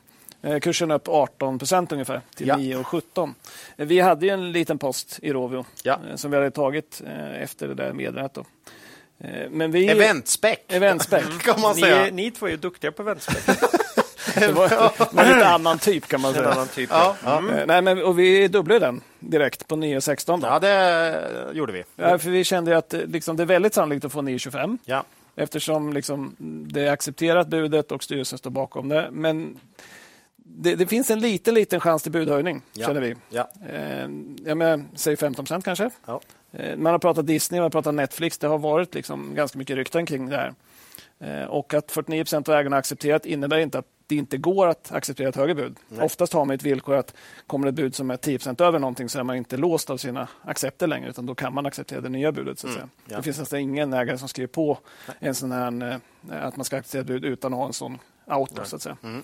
Kursen 0.61 0.91
upp 0.91 1.09
18 1.09 1.59
procent 1.59 1.93
ungefär 1.93 2.21
till 2.35 2.47
ja. 2.47 2.57
9,17. 2.57 3.35
Vi 3.77 4.01
hade 4.01 4.29
en 4.29 4.53
liten 4.53 4.79
post 4.79 5.19
i 5.23 5.33
Rovio 5.33 5.65
ja. 5.83 5.99
som 6.17 6.31
vi 6.31 6.37
hade 6.37 6.51
tagit 6.51 7.03
efter 7.35 7.69
det 7.69 7.75
där 7.75 7.93
meddelandet. 7.93 8.39
Men 9.51 9.73
vi... 9.73 9.89
Eventspec, 9.89 10.59
Eventspec. 10.69 11.25
kan 11.43 11.61
man 11.61 11.75
säga. 11.75 12.05
Ni, 12.05 12.11
ni 12.11 12.31
två 12.31 12.47
är 12.47 12.51
ju 12.51 12.57
duktiga 12.57 12.93
på 12.93 13.03
eventspec. 13.03 13.59
det 14.35 14.53
var, 14.53 14.69
var 15.15 15.35
lite 15.35 15.49
annan 15.49 15.79
typ 15.79 16.09
kan 16.09 16.21
man 16.21 16.35
säga. 16.35 16.49
annan 16.49 16.69
typ, 16.69 16.91
ja. 16.93 17.17
Mm. 17.27 17.67
Nej, 17.67 17.83
men, 17.83 18.03
och 18.03 18.19
vi 18.19 18.49
dubblade 18.49 18.87
den 18.87 19.01
direkt 19.19 19.69
på 19.69 19.77
9,16. 19.77 20.41
Ja, 20.43 20.59
det 20.59 21.57
gjorde 21.57 21.73
vi. 21.73 21.85
Ja, 21.97 22.19
för 22.19 22.31
vi 22.31 22.45
kände 22.45 22.77
att 22.77 22.95
liksom, 23.07 23.37
det 23.37 23.43
är 23.43 23.47
väldigt 23.47 23.75
sannolikt 23.75 24.05
att 24.05 24.13
få 24.13 24.23
9,25. 24.23 24.79
Ja. 24.85 25.05
Eftersom 25.37 25.93
liksom, 25.93 26.37
det 26.73 26.81
är 26.81 26.91
accepterat 26.91 27.49
budet 27.49 27.93
och 27.93 28.03
styrelsen 28.03 28.39
står 28.39 28.51
bakom 28.51 28.89
det. 28.89 29.09
Men 29.13 29.59
det, 30.37 30.75
det, 30.75 30.87
finns 30.87 31.11
en 31.11 31.21
liten, 31.21 31.55
liten 31.55 31.81
chans 31.81 32.03
till 32.03 32.13
budhöjning, 32.13 32.63
ja. 32.73 32.87
känner 32.87 33.01
vi. 33.01 33.15
Ja. 33.31 33.49
Eh, 33.69 34.09
jag 34.45 34.59
menar, 34.59 34.85
säg 34.95 35.17
15 35.17 35.45
procent 35.45 35.65
kanske. 35.65 35.91
Ja. 36.07 36.21
Eh, 36.53 36.77
man 36.77 36.93
har 36.93 36.99
pratat 36.99 37.27
Disney, 37.27 37.61
man 37.61 37.65
har 37.65 37.71
pratat 37.71 37.95
Netflix. 37.95 38.39
Det 38.39 38.47
har 38.47 38.59
varit 38.59 38.95
liksom 38.95 39.35
ganska 39.35 39.59
mycket 39.59 39.77
rykten 39.77 40.07
kring 40.07 40.29
det 40.29 40.37
här. 40.37 40.55
Eh, 41.21 41.45
och 41.45 41.75
att 41.75 41.91
49 41.91 42.25
procent 42.25 42.49
av 42.49 42.55
ägarna 42.55 42.77
accepterat 42.77 43.27
innebär 43.27 43.59
inte 43.59 43.79
att 43.79 43.87
det 44.13 44.19
inte 44.19 44.37
går 44.37 44.67
att 44.67 44.93
acceptera 44.93 45.29
ett 45.29 45.37
högre 45.37 45.55
bud. 45.55 45.77
Nej. 45.89 46.05
Oftast 46.05 46.33
har 46.33 46.45
man 46.45 46.55
ett 46.55 46.63
villkor 46.63 46.95
att 46.95 47.15
kommer 47.47 47.67
det 47.67 47.71
ett 47.71 47.75
bud 47.75 47.95
som 47.95 48.11
är 48.11 48.17
10% 48.17 48.63
över 48.63 48.79
någonting 48.79 49.09
så 49.09 49.19
är 49.19 49.23
man 49.23 49.37
inte 49.37 49.57
låst 49.57 49.91
av 49.91 49.97
sina 49.97 50.29
accepter 50.43 50.87
längre 50.87 51.11
utan 51.11 51.27
då 51.27 51.35
kan 51.35 51.55
man 51.55 51.67
acceptera 51.67 52.01
det 52.01 52.09
nya 52.09 52.33
budet. 52.33 52.59
Så 52.59 52.69
att 52.69 52.77
mm. 52.77 52.91
ja. 53.07 53.17
Det 53.17 53.23
finns 53.23 53.39
nästan 53.39 53.59
ingen 53.59 53.93
ägare 53.93 54.19
som 54.19 54.29
skriver 54.29 54.49
på 54.49 54.79
en 55.19 55.35
sån 55.35 55.53
här, 55.53 56.01
eh, 56.31 56.47
att 56.47 56.57
man 56.57 56.65
ska 56.65 56.77
acceptera 56.77 57.01
ett 57.01 57.07
bud 57.07 57.25
utan 57.25 57.53
att 57.53 57.59
ha 57.59 57.67
en 57.67 57.73
sån 57.73 57.99
out. 58.27 58.61
Så, 58.65 58.77
att 58.77 58.83
säga. 58.83 58.97
Mm. 59.03 59.23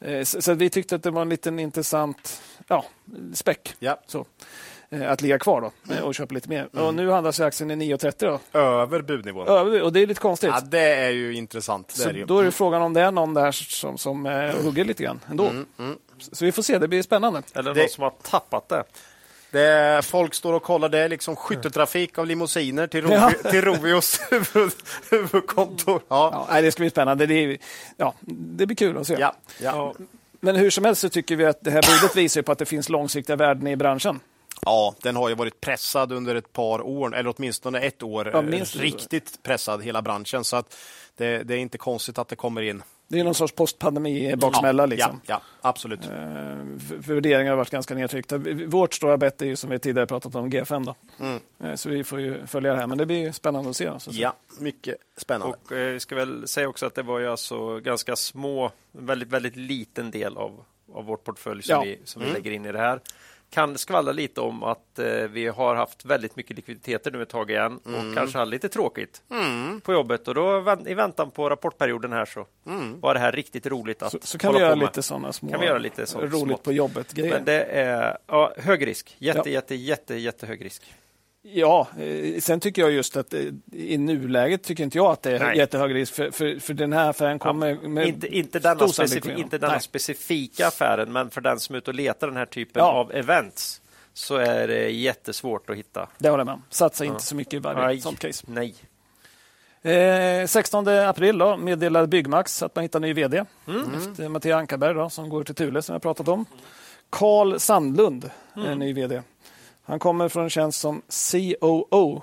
Eh, 0.00 0.24
så, 0.24 0.42
så, 0.42 0.54
vi 0.54 0.70
tyckte 0.70 0.94
att 0.94 1.02
det 1.02 1.10
var 1.10 1.22
en 1.22 1.28
liten 1.28 1.58
intressant 1.58 2.42
ja, 2.68 2.84
späck. 3.32 3.74
Ja. 3.78 4.00
Så. 4.06 4.26
Eh, 4.94 5.12
att 5.12 5.20
ligga 5.20 5.38
kvar 5.38 5.60
då, 5.60 5.92
mm. 5.92 6.04
och 6.04 6.14
köpa 6.14 6.34
lite 6.34 6.48
mer. 6.48 6.68
Mm. 6.72 6.86
Och 6.86 6.94
nu 6.94 7.10
handlas 7.10 7.40
aktien 7.40 7.70
i 7.70 7.96
9,30. 7.96 8.38
Då. 8.52 8.58
Över 8.58 9.02
budnivån? 9.02 9.48
Över, 9.48 9.82
och 9.82 9.92
det 9.92 10.00
är 10.00 10.06
lite 10.06 10.20
konstigt. 10.20 10.50
Ja, 10.52 10.60
det 10.60 10.94
är 10.94 11.10
ju 11.10 11.34
intressant. 11.34 11.90
Så 11.90 12.08
är 12.08 12.14
ju. 12.14 12.24
Då 12.24 12.38
är 12.38 12.44
det 12.44 12.52
frågan 12.52 12.82
om 12.82 12.92
det 12.94 13.00
är 13.00 13.10
någon 13.10 13.34
där 13.34 13.52
som, 13.52 13.98
som 13.98 14.26
eh, 14.26 14.54
hugger 14.64 14.84
lite 14.84 15.02
grann 15.02 15.20
ändå. 15.30 15.44
Mm. 15.44 15.66
Mm. 15.78 15.98
Så 16.18 16.44
vi 16.44 16.52
får 16.52 16.62
se, 16.62 16.78
det 16.78 16.88
blir 16.88 17.02
spännande. 17.02 17.42
Eller 17.54 17.74
det... 17.74 17.80
någon 17.80 17.88
som 17.88 18.02
har 18.02 18.12
tappat 18.22 18.68
det. 18.68 18.84
Det 19.50 20.04
folk 20.04 20.34
står 20.34 20.52
och 20.52 20.62
kollar. 20.62 20.88
Det 20.88 20.98
är 20.98 21.08
liksom 21.08 21.36
skytteltrafik 21.36 22.18
av 22.18 22.26
limousiner 22.26 22.86
till, 22.86 23.02
Rovi, 23.02 23.14
ja. 23.14 23.32
till 23.50 23.62
Rovios 23.62 24.20
huvudkontor. 25.10 26.02
Ja. 26.08 26.46
Ja, 26.50 26.60
det 26.60 26.72
ska 26.72 26.80
bli 26.80 26.90
spännande. 26.90 27.26
Det, 27.26 27.58
ja, 27.96 28.14
det 28.20 28.66
blir 28.66 28.76
kul 28.76 28.98
att 28.98 29.06
se. 29.06 29.16
Ja. 29.18 29.34
Ja. 29.62 29.94
Men 30.40 30.56
hur 30.56 30.70
som 30.70 30.84
helst 30.84 31.00
så 31.00 31.08
tycker 31.08 31.36
vi 31.36 31.44
att 31.44 31.58
det 31.60 31.70
här 31.70 32.00
budet 32.00 32.16
visar 32.16 32.42
på 32.42 32.52
att 32.52 32.58
det 32.58 32.66
finns 32.66 32.88
långsiktiga 32.88 33.36
värden 33.36 33.66
i 33.66 33.76
branschen. 33.76 34.20
Ja, 34.62 34.94
den 35.02 35.16
har 35.16 35.28
ju 35.28 35.34
varit 35.34 35.60
pressad 35.60 36.12
under 36.12 36.34
ett 36.34 36.52
par 36.52 36.82
år, 36.82 37.16
eller 37.16 37.34
åtminstone 37.36 37.80
ett 37.80 38.02
år. 38.02 38.30
Ja, 38.32 38.42
riktigt 38.80 39.42
pressad, 39.42 39.82
hela 39.82 40.02
branschen. 40.02 40.44
Så 40.44 40.56
att 40.56 40.76
det, 41.16 41.42
det, 41.42 41.54
är 41.54 41.58
inte 41.58 41.78
konstigt 41.78 42.18
att 42.18 42.28
det 42.28 42.36
kommer 42.36 42.62
in. 42.62 42.82
Det 43.08 43.20
är 43.20 43.24
någon 43.24 43.34
sorts 43.34 43.54
postpandemi-baksmälla. 43.54 44.82
Ja, 44.82 44.86
liksom. 44.86 45.20
ja, 45.26 45.34
ja, 45.62 45.68
absolut. 45.68 46.00
Eh, 46.04 46.10
värderingar 46.88 47.50
har 47.50 47.56
varit 47.56 47.70
ganska 47.70 47.94
nedtryckta. 47.94 48.38
Vårt 48.66 48.94
stora 48.94 49.16
bett 49.16 49.42
är 49.42 49.46
ju 49.46 49.56
som 49.56 49.70
vi 49.70 49.78
tidigare 49.78 50.06
pratat 50.06 50.34
om, 50.34 50.50
G5. 50.50 50.84
Då. 50.84 50.94
Mm. 51.20 51.40
Eh, 51.64 51.74
så 51.74 51.88
vi 51.88 52.04
får 52.04 52.20
ju 52.20 52.46
följa 52.46 52.72
det 52.72 52.78
här, 52.78 52.86
men 52.86 52.98
det 52.98 53.06
blir 53.06 53.32
spännande 53.32 53.70
att 53.70 53.76
se. 53.76 54.00
Så 54.00 54.10
ja, 54.12 54.36
mycket 54.58 54.96
spännande. 55.16 55.56
Och 55.64 55.72
eh, 55.72 55.98
ska 55.98 56.14
väl 56.14 56.48
säga 56.48 56.68
också 56.68 56.86
att 56.86 56.94
det 56.94 57.02
var 57.02 57.18
ju 57.18 57.28
alltså 57.28 57.80
ganska 57.80 58.16
små, 58.16 58.72
väldigt, 58.92 59.28
väldigt 59.28 59.56
liten 59.56 60.10
del 60.10 60.36
av, 60.36 60.64
av 60.94 61.04
vårt 61.04 61.24
portfölj 61.24 61.62
som, 61.62 61.72
ja. 61.72 61.82
vi, 61.82 61.98
som 62.04 62.22
mm. 62.22 62.34
vi 62.34 62.40
lägger 62.40 62.50
in 62.50 62.66
i 62.66 62.72
det 62.72 62.78
här 62.78 63.00
kan 63.54 63.78
skvallra 63.78 64.12
lite 64.12 64.40
om 64.40 64.62
att 64.62 64.98
eh, 64.98 65.06
vi 65.06 65.46
har 65.46 65.74
haft 65.74 66.04
väldigt 66.04 66.36
mycket 66.36 66.56
likviditeter 66.56 67.10
nu 67.10 67.22
ett 67.22 67.28
tag 67.28 67.50
igen 67.50 67.80
mm. 67.86 68.08
och 68.08 68.14
kanske 68.14 68.38
hade 68.38 68.50
lite 68.50 68.68
tråkigt 68.68 69.22
mm. 69.30 69.80
på 69.80 69.92
jobbet. 69.92 70.28
Och 70.28 70.34
då 70.34 70.76
i 70.86 70.94
väntan 70.94 71.30
på 71.30 71.50
rapportperioden 71.50 72.12
här 72.12 72.24
så 72.24 72.46
mm. 72.66 73.00
var 73.00 73.14
det 73.14 73.20
här 73.20 73.32
riktigt 73.32 73.66
roligt 73.66 74.02
att 74.02 74.12
Så, 74.12 74.18
så 74.22 74.38
kan 74.38 74.54
vi 74.54 74.60
göra 74.60 74.74
lite 74.74 75.02
sådana 75.02 75.32
små, 75.32 75.50
kan 75.50 75.60
vi 75.60 75.66
göra 75.66 75.78
lite 75.78 76.06
sånt, 76.06 76.24
roligt 76.24 76.46
smått. 76.46 76.62
på 76.62 76.72
jobbet 76.72 77.12
grejer. 77.12 77.34
Men 77.34 77.44
det 77.44 77.64
är 77.64 78.18
ja, 78.26 78.52
hög 78.56 78.86
risk, 78.86 79.16
jätte, 79.18 79.40
ja. 79.44 79.54
jätte, 79.54 79.74
jätte, 79.74 80.14
jätte 80.14 80.46
hög 80.46 80.64
risk. 80.64 80.82
Ja, 81.46 81.88
eh, 81.98 82.40
sen 82.40 82.60
tycker 82.60 82.82
jag 82.82 82.90
just 82.90 83.16
att 83.16 83.34
eh, 83.34 83.40
i 83.72 83.98
nuläget 83.98 84.62
tycker 84.62 84.84
inte 84.84 84.98
jag 84.98 85.06
att 85.06 85.22
det 85.22 85.30
är 85.30 85.38
Nej. 85.38 85.58
jättehög 85.58 85.94
risk 85.94 86.14
för, 86.14 86.30
för, 86.30 86.58
för 86.58 86.74
den 86.74 86.92
här 86.92 87.10
affären 87.10 87.38
kommer 87.38 87.78
ja, 87.82 87.88
med 87.88 88.08
inte, 88.08 88.36
inte 88.36 88.58
denna, 88.58 88.88
specif 88.88 89.26
inte 89.26 89.58
denna 89.58 89.80
specifika 89.80 90.66
affären, 90.66 91.12
men 91.12 91.30
för 91.30 91.40
den 91.40 91.60
som 91.60 91.74
är 91.74 91.78
ute 91.78 91.90
och 91.90 91.94
letar 91.94 92.26
den 92.26 92.36
här 92.36 92.46
typen 92.46 92.82
ja. 92.82 92.92
av 92.92 93.12
events 93.12 93.80
så 94.12 94.36
är 94.36 94.68
det 94.68 94.90
jättesvårt 94.90 95.70
att 95.70 95.76
hitta. 95.76 96.08
Det 96.18 96.28
håller 96.28 96.40
jag 96.40 96.46
med 96.46 96.54
om. 96.54 96.62
Satsa 96.70 97.04
ja. 97.04 97.12
inte 97.12 97.24
så 97.24 97.36
mycket 97.36 97.54
i 97.54 97.58
varje 97.58 97.86
Nej. 97.86 98.00
sånt 98.00 98.18
case. 98.18 98.44
Nej. 98.48 98.74
Eh, 99.82 100.46
16 100.46 100.88
april 100.88 101.38
då, 101.38 101.56
meddelade 101.56 102.06
Byggmax 102.06 102.62
att 102.62 102.74
man 102.74 102.82
hittar 102.82 103.00
ny 103.00 103.12
vd. 103.12 103.44
Mm. 103.68 103.94
Efter 103.94 104.28
Mattias 104.28 104.58
Ankarberg 104.58 104.94
då, 104.94 105.10
som 105.10 105.28
går 105.28 105.44
till 105.44 105.54
Thule 105.54 105.82
som 105.82 105.92
jag 105.92 106.02
pratat 106.02 106.28
om. 106.28 106.46
Karl 107.10 107.58
Sandlund 107.58 108.30
mm. 108.56 108.68
är 108.68 108.74
ny 108.74 108.92
vd. 108.92 109.22
Han 109.84 109.98
kommer 109.98 110.28
från 110.28 110.44
en 110.44 110.50
tjänst 110.50 110.80
som 110.80 111.02
COO. 111.30 112.22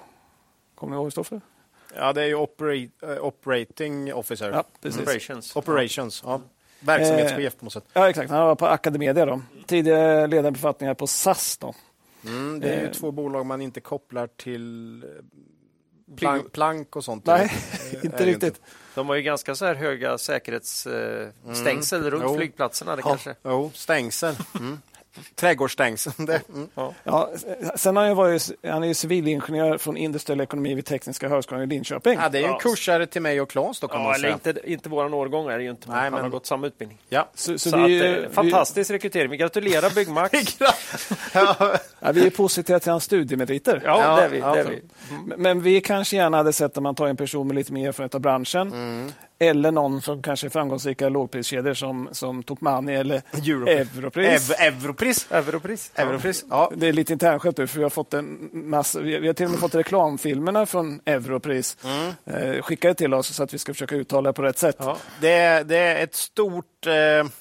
Kommer 0.75 0.91
ni 0.91 0.95
ihåg 0.95 1.03
vad 1.03 1.07
det 1.07 1.11
står 1.11 1.23
för? 1.23 1.41
Ja, 1.95 2.13
det 2.13 2.21
är 2.21 2.25
ju 2.25 2.35
operate, 2.35 2.89
uh, 3.03 3.25
Operating 3.25 4.13
Officer. 4.13 4.51
Ja, 4.51 4.89
Operations. 4.89 5.55
Operations, 5.55 6.23
ja. 6.25 6.41
Verksamhetschef 6.79 7.57
på 7.57 7.65
något 7.65 7.73
sätt. 7.73 7.83
Ja, 7.93 8.09
exakt. 8.09 8.31
Han 8.31 8.45
var 8.45 8.55
på 8.55 8.65
Academedia 8.65 9.25
då. 9.25 9.41
Tidigare 9.67 10.27
ledande 10.27 10.51
befattningar 10.51 10.93
på 10.93 11.07
SAS 11.07 11.57
då. 11.57 11.73
Mm, 12.25 12.59
det 12.59 12.69
är 12.69 12.79
ju 12.79 12.85
eh. 12.85 12.91
två 12.91 13.11
bolag 13.11 13.45
man 13.45 13.61
inte 13.61 13.81
kopplar 13.81 14.27
till 14.27 15.05
plank, 16.17 16.51
plank 16.51 16.95
och 16.95 17.03
sånt. 17.03 17.25
Nej, 17.25 17.51
inte 18.03 18.25
riktigt. 18.25 18.43
Inte. 18.43 18.59
De 18.95 19.09
har 19.09 19.15
ju 19.15 19.21
ganska 19.21 19.55
så 19.55 19.65
här 19.65 19.75
höga 19.75 20.17
säkerhetsstängsel 20.17 21.99
mm. 21.99 22.11
runt 22.11 22.23
jo. 22.27 22.35
flygplatserna. 22.35 22.95
Det 22.95 23.01
kanske. 23.01 23.35
Jo, 23.43 23.71
stängsel. 23.73 24.35
Mm. 24.59 24.81
Trädgårdsstängsel. 25.35 26.13
Mm. 26.51 26.69
Ja. 26.75 26.93
ja. 27.03 27.29
sen 27.75 27.95
har 27.95 28.07
han, 28.07 28.15
varit, 28.15 28.51
han 28.63 28.83
är 28.83 28.87
ju 28.87 28.93
civilingenjör 28.93 29.77
från 29.77 29.97
industriell 29.97 30.41
ekonomi 30.41 30.73
vid 30.73 30.85
Tekniska 30.85 31.29
högskolan 31.29 31.63
i 31.63 31.67
Linköping. 31.67 32.19
Ja, 32.21 32.29
det 32.29 32.37
är 32.37 32.41
ju 32.41 32.47
en 32.47 32.59
kursare 32.59 33.05
till 33.05 33.21
mig 33.21 33.41
och 33.41 33.49
Claes 33.49 33.79
då 33.79 33.87
kan 33.87 34.01
ja, 34.01 34.07
man 34.07 34.19
säga. 34.19 34.33
Inte, 34.33 34.61
inte 34.63 34.89
vår 34.89 35.13
årgång 35.13 35.49
är 35.49 35.57
det 35.57 35.63
ju 35.63 35.69
inte, 35.69 35.89
Nej, 35.89 36.03
men 36.03 36.13
han 36.13 36.21
har 36.21 36.29
gått 36.29 36.45
samma 36.45 36.67
utbildning. 36.67 36.97
Ja. 37.09 37.29
Så, 37.33 37.59
så, 37.59 37.69
så 37.69 37.77
vi, 37.77 37.83
att, 37.83 38.31
vi, 38.31 38.33
fantastisk 38.33 38.91
rekrytering. 38.91 39.31
Vi 39.31 39.37
gratulerar 39.37 39.89
Byggmax. 39.95 40.57
ja. 41.33 41.77
ja, 41.99 42.11
vi 42.11 42.25
är 42.25 42.29
positiva 42.29 42.79
till 42.79 42.91
hans 42.91 43.03
studiemeriter. 43.03 43.81
Ja, 43.85 44.01
ja, 44.01 44.15
det 44.15 44.21
är 44.21 44.29
vi. 44.29 44.39
Det 44.39 44.45
är 44.45 44.65
vi. 44.65 44.81
Men 45.37 45.61
vi 45.61 45.81
kanske 45.81 46.15
gärna 46.15 46.37
hade 46.37 46.53
sett 46.53 46.77
att 46.77 46.83
man 46.83 46.95
tar 46.95 47.07
en 47.07 47.17
person 47.17 47.47
med 47.47 47.55
lite 47.55 47.73
mer 47.73 47.87
erfarenhet 47.87 48.15
av 48.15 48.21
branschen. 48.21 48.67
Mm. 48.67 49.11
Eller 49.41 49.71
någon 49.71 50.01
som 50.01 50.21
kanske 50.21 50.47
är 50.47 50.49
framgångsrika 50.49 51.09
lågpriskedjor 51.09 51.73
som, 51.73 52.09
som 52.11 52.43
Tokmanni 52.43 52.95
eller 52.95 53.21
Europris. 53.31 54.51
Ev 54.59 54.83
Europris. 54.83 55.27
Europris. 55.31 55.91
Europris. 55.95 56.45
Ja. 56.49 56.71
Det 56.75 56.87
är 56.87 56.93
lite 56.93 57.13
internskämt 57.13 57.57
nu, 57.57 57.67
för 57.67 57.77
vi 57.77 57.83
har 57.83 57.89
fått 57.89 58.13
en 58.13 58.49
massa, 58.53 58.99
vi 58.99 59.27
har 59.27 59.33
till 59.33 59.45
och 59.45 59.51
med 59.51 59.59
fått 59.59 59.75
reklamfilmerna 59.75 60.65
från 60.65 61.01
Europris 61.05 61.77
mm. 61.83 62.13
eh, 62.25 62.61
skickade 62.61 62.93
till 62.93 63.13
oss 63.13 63.35
så 63.35 63.43
att 63.43 63.53
vi 63.53 63.57
ska 63.57 63.73
försöka 63.73 63.95
uttala 63.95 64.29
det 64.29 64.33
på 64.33 64.41
rätt 64.41 64.57
sätt. 64.57 64.75
Ja. 64.79 64.97
Det, 65.21 65.63
det 65.63 65.77
är 65.77 66.03
ett 66.03 66.15
stort 66.15 66.87
eh 66.87 67.31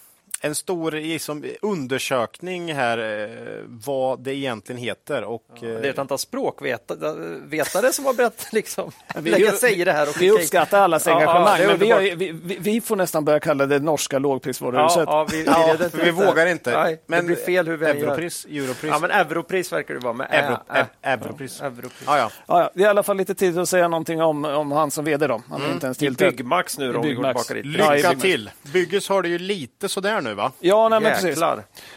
en 0.42 0.54
stor 0.54 0.92
liksom, 0.92 1.44
undersökning 1.62 2.74
här 2.74 2.98
eh, 2.98 3.28
vad 3.66 4.20
det 4.20 4.34
egentligen 4.34 4.80
heter. 4.82 5.22
Och, 5.24 5.46
ja, 5.54 5.68
det 5.68 5.86
är 5.86 5.90
ett 5.90 5.98
antal 5.98 6.18
språkvetare 6.18 7.92
som 7.92 8.06
har 8.06 8.14
börjat 8.14 8.48
liksom, 8.52 8.92
vi, 9.16 9.30
lägga 9.30 9.52
sig 9.52 9.80
i 9.80 9.84
det 9.84 9.92
här. 9.92 10.08
Och 10.08 10.22
vi 10.22 10.30
uppskattar 10.30 10.80
allas 10.80 11.06
engagemang, 11.06 11.60
ja, 11.60 11.66
men 11.66 11.78
vi, 11.78 11.90
har, 11.90 12.00
vi, 12.00 12.58
vi, 12.60 12.80
får 12.80 12.96
nästan 12.96 13.24
börja 13.24 13.40
kalla 13.40 13.66
det 13.66 13.78
norska 13.78 14.18
lågprisvaruhuset. 14.18 15.04
Ja, 15.06 15.26
vi, 15.30 15.44
ja, 15.44 15.76
vi 15.92 16.10
vågar 16.10 16.46
inte. 16.46 16.82
Nej, 16.82 17.02
men 17.06 17.18
det 17.18 17.26
blir 17.26 17.36
fel 17.36 17.68
hur 17.68 17.76
vi 17.76 17.86
Europris. 17.86 18.44
Europris. 18.44 18.90
Ja, 18.90 18.98
men 18.98 19.10
Europris 19.10 19.72
verkar 19.72 19.94
det 19.94 20.00
vara. 20.00 20.12
Med 20.12 20.26
Euro, 20.30 20.58
ä, 20.72 20.86
Europris. 21.02 21.60
Europris. 21.60 22.02
Ja, 22.06 22.18
ja. 22.18 22.30
Ja, 22.46 22.70
det 22.74 22.82
är 22.82 22.86
i 22.86 22.88
alla 22.88 23.02
fall 23.02 23.16
lite 23.16 23.34
tid 23.34 23.58
att 23.58 23.68
säga 23.68 23.88
någonting 23.88 24.22
om, 24.22 24.44
om 24.44 24.72
han 24.72 24.90
som 24.90 25.04
vd. 25.04 25.26
Då. 25.26 25.42
Han 25.50 25.60
mm. 25.60 25.72
inte 25.72 25.86
ens 25.86 26.02
I 26.02 26.10
Byggmax 26.10 26.78
nu 26.78 26.92
då, 26.92 27.00
Byggmax. 27.00 27.50
Lycka 27.50 28.14
till! 28.14 28.50
Bygges 28.72 29.08
har 29.08 29.22
det 29.22 29.28
ju 29.28 29.38
lite 29.38 29.88
sådär 29.88 30.20
nu 30.20 30.29
va? 30.34 30.52
Ja, 30.60 30.88
nej, 30.88 31.00
men 31.00 31.12
precis. 31.12 31.42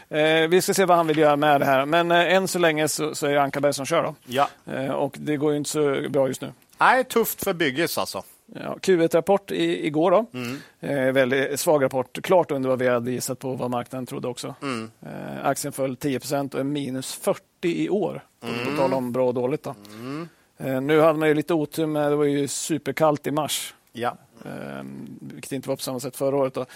Eh, 0.08 0.48
vi 0.48 0.60
ska 0.62 0.74
se 0.74 0.84
vad 0.84 0.96
han 0.96 1.06
vill 1.06 1.18
göra 1.18 1.36
med 1.36 1.60
det 1.60 1.64
här. 1.64 1.86
Men 1.86 2.10
eh, 2.10 2.34
än 2.34 2.48
så 2.48 2.58
länge 2.58 2.88
så, 2.88 3.14
så 3.14 3.26
är 3.26 3.34
det 3.34 3.42
Ankarberg 3.42 3.72
som 3.72 3.86
kör. 3.86 4.02
Då. 4.02 4.14
Ja. 4.26 4.48
Eh, 4.66 4.90
och 4.90 5.16
det 5.18 5.36
går 5.36 5.52
ju 5.52 5.58
inte 5.58 5.70
så 5.70 6.00
bra 6.10 6.28
just 6.28 6.40
nu. 6.40 6.52
Nej, 6.78 7.04
tufft 7.04 7.44
för 7.44 7.52
Bygges 7.52 7.98
alltså. 7.98 8.22
Ja, 8.46 8.76
Q1-rapport 8.80 9.50
igår. 9.50 10.10
Då. 10.10 10.26
Mm. 10.32 10.60
Eh, 10.80 11.12
väldigt 11.12 11.60
svag 11.60 11.84
rapport, 11.84 12.22
klart 12.22 12.50
under 12.50 12.68
vad 12.68 12.78
vi 12.78 12.88
hade 12.88 13.10
gissat 13.10 13.38
på 13.38 13.52
vad 13.52 13.70
marknaden 13.70 14.06
trodde 14.06 14.28
också. 14.28 14.54
Mm. 14.62 14.90
Eh, 15.02 15.46
aktien 15.46 15.72
föll 15.72 15.96
10 15.96 16.20
och 16.52 16.60
är 16.60 16.64
minus 16.64 17.14
40 17.14 17.40
i 17.62 17.88
år. 17.90 18.24
Mm. 18.42 18.64
På 18.64 18.82
tal 18.82 18.94
om 18.94 19.12
bra 19.12 19.26
och 19.26 19.34
dåligt. 19.34 19.62
Då. 19.62 19.74
Mm. 19.94 20.28
Eh, 20.58 20.80
nu 20.80 21.00
hade 21.00 21.18
man 21.18 21.28
ju 21.28 21.34
lite 21.34 21.54
otur 21.54 21.86
med, 21.86 22.12
det 22.12 22.16
var 22.16 22.24
ju 22.24 22.48
superkallt 22.48 23.26
i 23.26 23.30
mars. 23.30 23.74
Ja. 23.92 24.16
Ehm, 24.44 25.18
vilket 25.20 25.52
inte 25.52 25.68
var 25.68 25.76
på 25.76 25.82
samma 25.82 26.00
sätt 26.00 26.16
förra 26.16 26.36
året. 26.36 26.54
Då. 26.54 26.66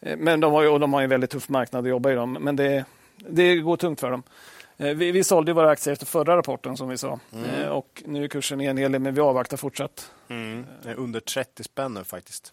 Eh, 0.00 0.16
men 0.16 0.40
de 0.40 0.52
har, 0.52 0.62
ju, 0.62 0.68
och 0.68 0.80
de 0.80 0.92
har 0.92 1.02
en 1.02 1.10
väldigt 1.10 1.30
tuff 1.30 1.48
marknad 1.48 1.84
att 1.84 1.90
jobba 1.90 2.12
i. 2.12 2.14
Dem, 2.14 2.32
men 2.32 2.56
det, 2.56 2.84
det 3.16 3.56
går 3.56 3.76
tungt 3.76 4.00
för 4.00 4.10
dem. 4.10 4.22
Eh, 4.76 4.94
vi, 4.94 5.12
vi 5.12 5.24
sålde 5.24 5.52
våra 5.52 5.70
aktier 5.70 5.92
efter 5.92 6.06
förra 6.06 6.36
rapporten 6.36 6.76
som 6.76 6.88
vi 6.88 6.98
sa. 6.98 7.20
Mm. 7.32 7.70
Och 7.72 8.02
nu 8.06 8.24
är 8.24 8.28
kursen 8.28 8.58
ner 8.58 8.70
en 8.70 8.76
hel 8.76 8.92
del, 8.92 9.00
men 9.00 9.14
vi 9.14 9.20
avvaktar 9.20 9.56
fortsatt. 9.56 10.10
Mm. 10.28 10.66
under 10.96 11.20
30 11.20 11.62
spänn 11.62 11.94
nu 11.94 12.04
faktiskt. 12.04 12.52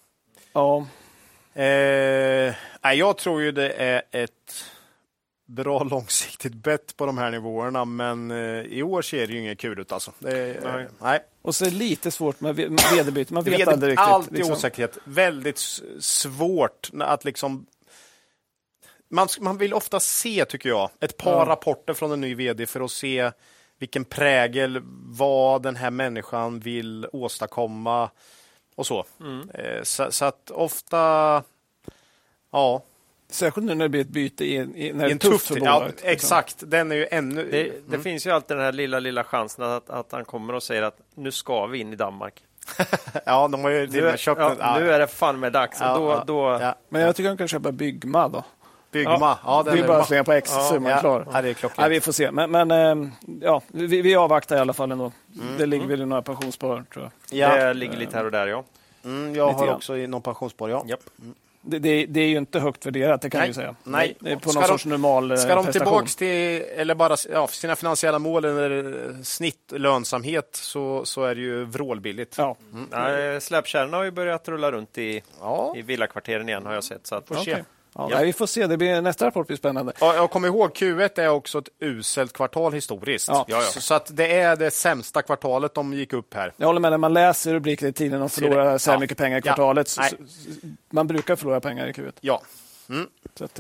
Ja. 0.54 0.86
Eh, 1.54 2.54
jag 2.94 3.18
tror 3.18 3.42
ju 3.42 3.52
det 3.52 3.70
är 3.70 4.02
ett 4.12 4.66
bra 5.52 5.84
långsiktigt 5.92 6.54
bett 6.54 6.98
på 6.98 7.06
de 7.06 7.18
här 7.18 7.32
nivåerna, 7.32 7.86
men 7.86 8.32
eh, 8.32 8.62
i 8.62 8.84
år 8.84 9.02
ser 9.02 9.28
det 9.28 9.34
ju 9.34 9.40
inget 9.40 9.60
kul 9.60 9.80
ut. 9.80 9.92
Alltså. 9.92 10.12
Det, 10.20 10.64
nej. 10.64 10.88
nej. 11.02 11.20
Och 11.42 11.56
så 11.56 11.66
är 11.66 11.70
det 11.70 11.76
lite 11.76 12.12
svårt 12.12 12.40
med 12.42 12.56
vederbyte. 12.56 13.34
Man 13.34 13.44
vet 13.44 13.60
Veder, 13.60 13.72
aldrig 13.72 13.92
riktigt. 13.92 14.08
Alltid 14.08 14.34
liksom. 14.34 14.54
osäkerhet. 14.54 14.98
Väldigt 15.04 15.60
svårt 16.00 16.90
att 17.00 17.26
liksom 17.26 17.66
man, 19.12 19.28
man 19.40 19.58
vill 19.58 19.74
ofta 19.74 20.00
se, 20.00 20.46
tycker 20.46 20.70
jag, 20.70 20.90
ett 21.00 21.18
par 21.18 21.46
ja. 21.46 21.46
rapporter 21.46 21.94
från 21.94 22.12
en 22.12 22.22
ny 22.22 22.36
vd 22.36 22.66
för 22.66 22.82
att 22.82 22.92
se 22.92 23.32
vilken 23.80 24.06
prägel, 24.06 24.82
vad 25.06 25.64
den 25.64 25.76
här 25.76 25.92
människan 25.92 26.60
vill 26.60 27.08
åstadkomma 27.14 28.10
och 28.76 28.88
så. 28.88 29.06
Mm. 29.20 29.50
Eh, 29.50 29.84
så, 29.84 30.12
så, 30.12 30.26
att 30.26 30.52
ofta, 30.52 31.44
ja. 32.52 32.84
Särskilt 33.32 33.68
nu 33.68 33.76
när 33.76 33.86
det 33.86 33.90
blir 33.90 34.02
ett 34.02 34.08
byte 34.08 34.46
i, 34.46 34.56
i 34.56 34.94
när 34.94 35.06
det 35.06 35.14
är 35.14 35.18
tufft 35.18 35.48
för 35.48 35.58
ja, 35.58 35.86
liksom. 35.88 36.10
Exakt, 36.10 36.56
den 36.60 36.92
är 36.92 36.96
ju 36.96 37.08
ännu... 37.12 37.44
Det, 37.52 37.64
det 37.64 37.88
mm. 37.88 38.02
finns 38.02 38.28
ju 38.28 38.32
alltid 38.32 38.58
den 38.58 38.66
här 38.66 38.72
lilla, 38.72 39.00
lilla 39.00 39.24
chansen 39.24 39.66
att, 39.66 39.90
att 39.90 40.12
han 40.12 40.26
kommer 40.26 40.56
och 40.56 40.64
säger 40.64 40.82
att 40.82 40.98
nu 41.16 41.32
ska 41.32 41.66
vi 41.66 41.80
in 41.80 41.94
i 41.94 41.96
Danmark. 41.96 42.44
ja, 43.26 43.48
de 43.48 43.62
har 43.62 43.72
ju 43.72 43.88
nu, 43.88 44.18
köpt 44.18 44.42
ja, 44.60 44.78
Nu 44.80 44.92
är 44.92 45.00
det 45.00 45.08
fan 45.08 45.40
med 45.40 45.54
dags. 45.54 45.78
Ja, 45.82 45.98
då, 45.98 46.24
då... 46.28 46.74
Men 46.90 47.02
jag 47.02 47.16
tycker 47.16 47.28
han 47.28 47.38
kan 47.38 47.48
köpa 47.48 47.72
Byggma 47.72 48.28
då. 48.28 48.44
Byggma. 48.92 49.18
Ja, 49.20 49.40
ja 49.46 49.64
det 49.64 49.80
är 49.80 49.88
bara 49.88 49.98
att 49.98 50.08
slänga 50.08 50.24
på 50.24 50.34
X 50.34 50.50
så 50.50 50.76
är 50.76 50.80
man 50.80 51.00
klar. 51.00 51.28
Ja, 51.34 51.42
det 51.42 51.64
är 51.64 51.72
ja, 51.78 51.88
vi 51.88 52.02
får 52.02 52.12
se. 52.12 52.32
Men, 52.32 52.52
men 52.52 52.72
ehm, 52.72 53.12
ja, 53.42 53.62
vi, 53.68 54.02
vi 54.02 54.16
avvaktar 54.16 54.58
i 54.58 54.60
alla 54.60 54.74
fall 54.74 54.92
ändå. 54.92 55.12
Mm. 55.42 55.58
Det 55.58 55.66
ligger 55.66 55.86
väl 55.86 56.02
i 56.02 56.06
några 56.06 56.22
pensionsspar, 56.22 56.84
tror 56.94 57.12
jag. 57.30 57.40
Ja. 57.40 57.66
Det 57.66 57.74
ligger 57.74 57.98
lite 57.98 58.18
här 58.18 58.26
och 58.26 58.32
där, 58.32 58.48
ja. 58.48 58.64
Mm, 59.06 59.36
jag 59.36 59.48
lite 59.48 59.60
har 59.60 59.76
också 59.76 59.98
i 59.98 60.08
någon 60.08 60.22
pensionsspar, 60.22 60.70
ja. 60.70 60.86
Yep. 60.88 61.00
Det, 61.64 61.80
det, 61.80 62.06
det, 62.06 62.20
är 62.20 62.28
ju 62.28 62.38
inte 62.38 62.60
högt 62.60 62.86
värderat, 62.86 63.22
det 63.22 63.30
kan 63.30 63.40
Nej. 63.40 63.48
jag 63.48 63.56
säga. 63.56 63.76
Nej. 63.84 64.16
Det 64.20 64.32
är 64.32 64.36
på 64.36 64.54
någon 64.54 64.64
ska 64.64 64.72
sorts 64.72 64.84
de, 64.84 64.90
normal 64.90 65.38
Ska 65.38 65.56
de 65.56 65.72
tillbaka 65.72 66.08
till 66.08 66.64
eller 66.76 66.96
bara, 66.96 67.16
ja, 67.32 67.48
sina 67.48 67.76
finansiella 67.76 68.20
mål 68.20 68.46
eller 68.46 69.24
snitt 69.24 69.72
lönsamhet 69.72 70.50
så, 70.52 71.06
så 71.06 71.24
är 71.24 71.36
det 71.36 71.42
ju 71.42 71.66
vrålbilligt. 71.66 72.38
Ja. 72.38 72.58
Mm. 72.74 72.88
Ja, 72.92 73.40
släpkärrorna 73.40 73.98
har 73.98 74.04
ju 74.04 74.12
börjat 74.12 74.48
rulla 74.48 74.72
runt 74.72 74.98
i, 74.98 75.24
ja. 75.40 75.74
i 75.78 75.82
villakvarteren 75.82 76.50
igen 76.50 76.66
har 76.66 76.74
jag 76.74 76.84
sett. 76.84 77.08
Så 77.08 77.16
att, 77.16 77.32
okay. 77.32 77.64
Ja, 77.96 78.08
ja. 78.12 78.20
vi 78.20 78.34
får 78.34 78.46
se, 78.46 78.68
det 78.68 78.78
blir, 78.78 79.02
nästa 79.02 79.26
rapport 79.26 79.48
blir 79.48 79.58
spännande. 79.58 79.94
Ja, 80.00 80.16
jag 80.16 80.32
kommer 80.32 80.48
ihåg, 80.48 80.72
Q1 80.72 81.20
är 81.20 81.30
också 81.30 81.60
ett 81.60 81.70
uselt 81.80 82.34
kvartal 82.34 82.74
historiskt. 82.74 83.28
Ja. 83.28 83.46
Ja, 83.48 83.62
så, 83.62 83.82
så, 83.82 83.94
att 83.94 84.16
det 84.18 84.40
är 84.40 84.56
det 84.56 84.72
sämsta 84.72 85.22
kvartalet 85.22 85.74
de 85.74 85.94
gick 85.94 86.14
upp 86.14 86.34
här. 86.34 86.54
Jag 86.58 86.68
håller 86.68 86.80
med, 86.80 86.92
när 86.92 86.98
man 86.98 87.14
läser 87.14 87.54
rubriker 87.54 87.88
i 87.88 87.94
tidningen 87.94 88.22
och 88.24 88.32
förlorar 88.32 88.78
så 88.78 88.92
här 88.92 89.00
mycket 89.00 89.18
pengar 89.18 89.38
i 89.38 89.42
kvartalet. 89.42 89.88
Så, 89.88 90.02
man 90.90 91.08
brukar 91.08 91.36
förlora 91.36 91.60
pengar 91.60 91.88
i 91.88 91.92
Q1. 91.92 92.14
Ja. 92.22 92.42
Mm. 92.90 93.08
Att, 93.40 93.60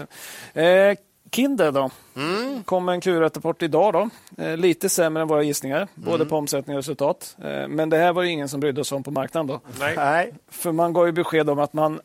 eh, 0.53 0.97
Kinder 1.31 1.71
då? 1.71 1.89
Mm. 2.15 2.63
kom 2.63 2.89
en 2.89 3.01
Q1-rapport 3.01 3.61
idag. 3.61 3.93
Då. 3.93 4.09
Eh, 4.43 4.57
lite 4.57 4.89
sämre 4.89 5.21
än 5.21 5.27
våra 5.27 5.43
gissningar, 5.43 5.87
både 5.95 6.15
mm. 6.15 6.27
på 6.27 6.35
omsättning 6.35 6.75
och 6.75 6.79
resultat. 6.79 7.35
Eh, 7.43 7.67
men 7.67 7.89
det 7.89 7.97
här 7.97 8.13
var 8.13 8.23
ingen 8.23 8.49
som 8.49 8.59
brydde 8.59 8.85
sig 8.85 8.95
om 8.95 9.03
på 9.03 9.11
marknaden. 9.11 9.47
Då. 9.47 9.59
Nej. 9.95 10.33
För 10.49 10.71
man 10.71 10.93
gav 10.93 11.05
ju 11.05 11.11
besked 11.11 11.49
om 11.49 11.59
att 11.59 11.73
man 11.73 12.01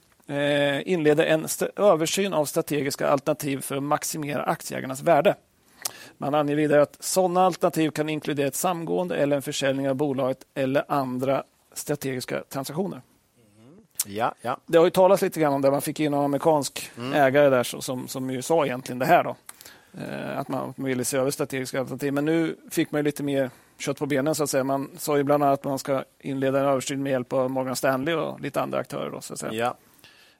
inleder 0.84 1.24
en 1.24 1.46
översyn 1.76 2.32
av 2.32 2.44
strategiska 2.44 3.08
alternativ 3.08 3.60
för 3.60 3.76
att 3.76 3.82
maximera 3.82 4.42
aktieägarnas 4.42 5.02
värde. 5.02 5.34
Man 6.18 6.34
anger 6.34 6.56
vidare 6.56 6.82
att 6.82 6.96
sådana 7.00 7.42
alternativ 7.42 7.90
kan 7.90 8.08
inkludera 8.08 8.46
ett 8.46 8.54
samgående 8.54 9.16
eller 9.16 9.36
en 9.36 9.42
försäljning 9.42 9.88
av 9.88 9.94
bolaget 9.94 10.38
eller 10.54 10.84
andra 10.88 11.44
strategiska 11.72 12.42
transaktioner. 12.48 13.02
Ja, 14.06 14.34
ja. 14.42 14.56
Det 14.66 14.78
har 14.78 14.84
ju 14.84 14.90
talats 14.90 15.22
lite 15.22 15.40
grann 15.40 15.52
om 15.52 15.62
det. 15.62 15.70
Man 15.70 15.82
fick 15.82 16.00
in 16.00 16.14
en 16.14 16.20
amerikansk 16.20 16.90
mm. 16.98 17.12
ägare 17.12 17.48
där 17.48 17.62
som, 17.62 18.08
som 18.08 18.30
ju 18.30 18.42
sa 18.42 18.64
egentligen 18.64 18.98
det 18.98 19.06
här. 19.06 19.24
Då. 19.24 19.36
Eh, 20.00 20.38
att 20.38 20.48
man 20.48 20.74
ville 20.76 21.04
se 21.04 21.16
över 21.16 21.30
strategiska 21.30 21.80
alternativ. 21.80 22.12
Men 22.12 22.24
nu 22.24 22.56
fick 22.70 22.90
man 22.90 23.04
lite 23.04 23.22
mer 23.22 23.50
kött 23.78 23.98
på 23.98 24.06
benen. 24.06 24.34
så 24.34 24.42
att 24.42 24.50
säga. 24.50 24.64
Man 24.64 24.90
sa 24.98 25.16
ju 25.16 25.22
bland 25.22 25.42
annat 25.42 25.58
att 25.58 25.64
man 25.64 25.78
ska 25.78 26.04
inleda 26.20 26.60
en 26.60 26.66
översyn 26.66 27.02
med 27.02 27.12
hjälp 27.12 27.32
av 27.32 27.50
Morgan 27.50 27.76
Stanley 27.76 28.14
och 28.14 28.40
lite 28.40 28.60
andra 28.60 28.78
aktörer. 28.78 29.10
Då, 29.10 29.20
så 29.20 29.32
att 29.32 29.38
säga. 29.38 29.52
Ja. 29.52 29.76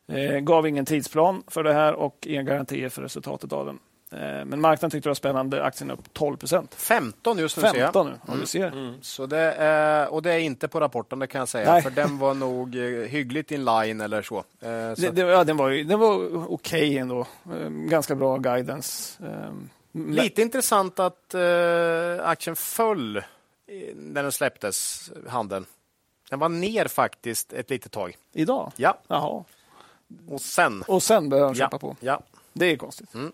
Eh, 0.09 0.39
gav 0.39 0.67
ingen 0.67 0.85
tidsplan 0.85 1.43
för 1.47 1.65
det 1.65 1.73
här 1.73 1.93
och 1.93 2.27
inga 2.27 2.43
garantier 2.43 2.89
för 2.89 3.03
resultatet 3.03 3.53
av 3.53 3.67
den. 3.67 3.79
Eh, 4.11 4.45
men 4.45 4.61
marknaden 4.61 4.91
tyckte 4.91 5.07
det 5.07 5.11
var 5.11 5.15
spännande. 5.15 5.65
Aktien 5.65 5.91
upp 5.91 6.13
12 6.13 6.37
procent. 6.37 6.75
15 6.75 7.39
just 7.39 7.57
nu 7.57 7.63
15 7.63 8.07
nu, 8.07 8.13
mm. 8.29 8.41
du 8.41 8.47
ser. 8.47 8.67
Mm. 8.67 8.95
Så 9.03 9.27
det 9.27 9.53
är, 9.53 10.09
och 10.13 10.23
det 10.23 10.33
är 10.33 10.39
inte 10.39 10.69
på 10.69 10.81
rapporten, 10.81 11.19
det 11.19 11.27
kan 11.27 11.39
jag 11.39 11.49
säga. 11.49 11.73
Nej. 11.73 11.83
För 11.83 11.91
den 11.91 12.19
var 12.19 12.35
nog 12.35 12.77
eh, 12.77 12.83
hyggligt 12.83 13.51
in 13.51 13.65
line 13.65 14.01
eller 14.01 14.23
så. 14.23 14.37
Eh, 14.39 14.45
så. 14.95 15.01
Det, 15.01 15.11
det, 15.11 15.21
ja, 15.21 15.45
den 15.45 15.57
var, 15.57 15.71
den 15.71 15.99
var 15.99 16.15
okej 16.15 16.49
okay 16.49 16.99
ändå. 16.99 17.27
Ganska 17.71 18.15
bra 18.15 18.37
guidance. 18.37 19.25
Eh, 19.25 19.53
Lite 19.93 20.43
intressant 20.43 21.01
att 21.01 21.35
aktien 22.21 22.57
föll 22.57 23.23
när 23.95 24.23
den 24.23 24.33
släpptes, 24.33 25.11
handeln. 25.29 25.67
Den 26.31 26.39
var 26.39 26.49
ner 26.49 26.89
faktiskt 26.89 27.53
ett 27.53 27.71
litet 27.71 27.93
tag. 27.93 28.17
Idag? 28.33 28.73
Ja. 28.77 28.99
Jaha. 29.09 29.45
Och 30.29 30.41
sen? 30.41 30.85
Och 30.89 31.03
sen 31.03 31.29
börjar 31.29 31.45
de 31.45 31.55
köpa 31.55 31.69
ja. 31.73 31.79
på. 31.79 31.97
Ja. 32.01 32.21
Det 32.53 32.67
är 32.67 32.77
konstigt. 32.77 33.15
Mm. 33.15 33.33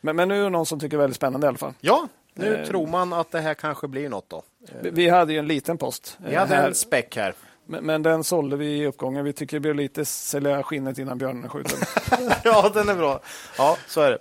Men, 0.00 0.16
men 0.16 0.28
nu 0.28 0.40
är 0.40 0.44
det 0.44 0.50
någon 0.50 0.66
som 0.66 0.80
tycker 0.80 0.96
det 0.96 1.00
är 1.00 1.04
väldigt 1.04 1.16
spännande 1.16 1.46
i 1.46 1.48
alla 1.48 1.58
fall. 1.58 1.74
Ja, 1.80 2.08
nu 2.34 2.56
eh. 2.56 2.66
tror 2.66 2.86
man 2.86 3.12
att 3.12 3.30
det 3.30 3.40
här 3.40 3.54
kanske 3.54 3.88
blir 3.88 4.08
något 4.08 4.28
då. 4.28 4.42
Vi, 4.82 4.90
vi 4.90 5.08
hade 5.08 5.32
ju 5.32 5.38
en 5.38 5.46
liten 5.46 5.78
post. 5.78 6.18
Vi 6.26 6.34
hade 6.34 6.54
här. 6.54 6.68
en 6.68 6.74
späck 6.74 7.16
här. 7.16 7.34
Men, 7.66 7.84
men, 7.84 8.02
den 8.02 8.24
sålde 8.24 8.56
vi 8.56 8.66
i 8.66 8.86
uppgången. 8.86 9.24
Vi 9.24 9.32
tycker 9.32 9.56
det 9.56 9.60
blir 9.60 9.74
lite 9.74 10.04
sälja 10.04 10.62
skinnet 10.62 10.98
innan 10.98 11.18
björnen 11.18 11.44
är 11.44 11.48
skjuten. 11.48 11.78
ja, 12.44 12.70
den 12.74 12.88
är 12.88 12.94
bra. 12.94 13.20
Ja, 13.58 13.76
så 13.86 14.00
är 14.00 14.10
det. 14.10 14.18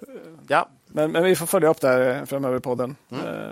Ja. 0.48 0.70
Men, 0.88 1.12
men 1.12 1.24
vi 1.24 1.36
får 1.36 1.46
följa 1.46 1.70
upp 1.70 1.82
det 1.82 1.88
här 1.88 2.26
framöver 2.26 2.58
i 2.58 2.60
podden. 2.60 2.96
Mm. 3.10 3.26
Uh, 3.26 3.52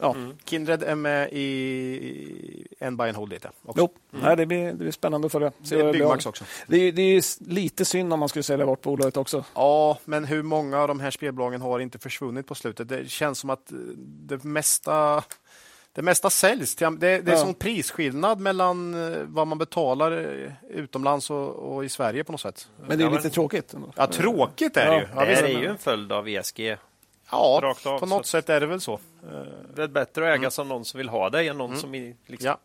ja. 0.00 0.14
Mm. 0.14 0.36
Kindred 0.44 0.82
är 0.82 0.94
med 0.94 1.28
i 1.32 2.66
en 2.78 2.96
buy 2.96 3.08
and 3.08 3.16
hold 3.16 3.32
lite. 3.32 3.50
Också. 3.62 3.80
Jo, 3.80 3.88
mm. 4.12 4.24
Nej, 4.24 4.36
det, 4.36 4.46
blir, 4.46 4.66
det 4.66 4.74
blir 4.74 4.90
spännande 4.90 5.26
att 5.26 5.32
följa. 5.32 5.52
Se 5.62 5.76
det 5.76 5.88
är 5.88 5.92
Byggmax 5.92 6.26
också. 6.26 6.44
Det, 6.66 6.90
det, 6.90 7.02
är 7.02 7.50
lite 7.50 7.84
synd 7.84 8.12
om 8.12 8.20
man 8.20 8.28
skulle 8.28 8.42
sälja 8.42 8.66
bort 8.66 8.82
bolaget 8.82 9.16
också. 9.16 9.44
Ja, 9.54 9.98
men 10.04 10.24
hur 10.24 10.42
många 10.42 10.78
av 10.78 10.88
de 10.88 11.00
här 11.00 11.10
spelbolagen 11.10 11.60
har 11.60 11.80
inte 11.80 11.98
försvunnit 11.98 12.46
på 12.46 12.54
slutet? 12.54 12.88
Det 12.88 13.10
känns 13.10 13.38
som 13.38 13.50
att 13.50 13.72
det 13.96 14.44
mesta 14.44 15.24
det 15.96 16.02
mesta 16.02 16.30
säljs. 16.30 16.74
det, 16.74 16.90
det 16.98 17.06
är 17.08 17.22
ja. 17.26 17.36
sån 17.36 17.54
prisskillnad 17.54 18.40
mellan 18.40 18.94
eh, 18.94 19.18
vad 19.22 19.46
man 19.46 19.58
betalar 19.58 20.12
eh, 20.12 20.52
utomlands 20.70 21.30
och, 21.30 21.48
och 21.48 21.84
i 21.84 21.88
Sverige 21.88 22.24
på 22.24 22.32
något 22.32 22.40
sätt. 22.40 22.68
Men 22.76 22.98
det 22.98 23.04
är 23.04 23.06
ja, 23.06 23.10
lite 23.10 23.22
men... 23.22 23.30
tråkigt. 23.30 23.74
Ändå. 23.74 23.92
Ja, 23.96 24.06
tråkigt 24.06 24.76
är 24.76 24.90
det 24.90 24.98
ju. 24.98 25.06
Ja, 25.14 25.24
det 25.24 25.32
är 25.32 25.60
ju 25.60 25.66
en 25.66 25.78
följd 25.78 26.12
av 26.12 26.28
ESG. 26.28 26.76
Ja, 27.30 27.74
av, 27.84 27.98
på 27.98 28.06
något 28.06 28.26
sätt 28.26 28.48
är 28.48 28.60
det 28.60 28.66
väl 28.66 28.80
så. 28.80 29.00
Det 29.74 29.82
är 29.82 29.88
bättre 29.88 30.22
att 30.22 30.28
äga 30.28 30.36
mm. 30.36 30.50
som 30.50 30.68
någon 30.68 30.84
som 30.84 30.98
vill 30.98 31.08
ha 31.08 31.30
det 31.30 31.48
än 31.48 31.58
någon 31.58 31.70
mm. 31.70 31.80
som 31.80 31.92
liksom... 32.26 32.46
Ja. 32.46 32.58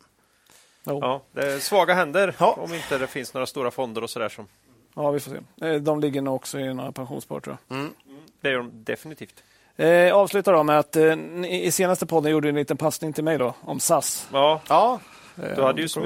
Ja, 0.84 1.22
det 1.32 1.54
är 1.54 1.60
svaga 1.60 1.94
händer 1.94 2.36
ja. 2.40 2.52
om 2.52 2.74
inte 2.74 2.98
det 2.98 3.08
finns 3.08 3.34
några 3.34 3.48
stora 3.48 3.72
fonder 3.72 4.04
och 4.04 4.10
sådär 4.10 4.30
som... 4.30 4.48
Ja, 4.96 5.12
vi 5.12 5.20
får 5.20 5.32
se. 5.32 5.68
Eh, 5.68 5.82
de 5.82 6.00
ligger 6.00 6.22
nog 6.22 6.36
också 6.36 6.60
i 6.60 6.74
några 6.74 6.92
pensionsspar 6.92 7.40
tror 7.40 7.58
jag. 7.68 7.78
Mm. 7.78 7.94
Det 8.42 8.50
gör 8.50 8.58
de 8.58 8.72
definitivt. 8.74 9.44
Eh, 9.76 10.15
avslutar 10.15 10.53
då 10.53 10.63
med 10.63 10.80
att 10.80 10.95
eh, 10.95 11.13
i 11.45 11.72
senaste 11.72 12.05
podden 12.05 12.32
gjorde 12.32 12.49
en 12.49 12.55
liten 12.55 12.78
passning 12.78 13.13
till 13.13 13.24
mig 13.24 13.38
då 13.38 13.53
om 13.61 13.80
SAS. 13.80 14.28
Ja, 14.34 14.61
ja. 14.69 14.99
Eh, 15.43 15.55
du 15.55 15.61
hade 15.61 15.82
ju 15.82 15.88
sm 15.88 15.99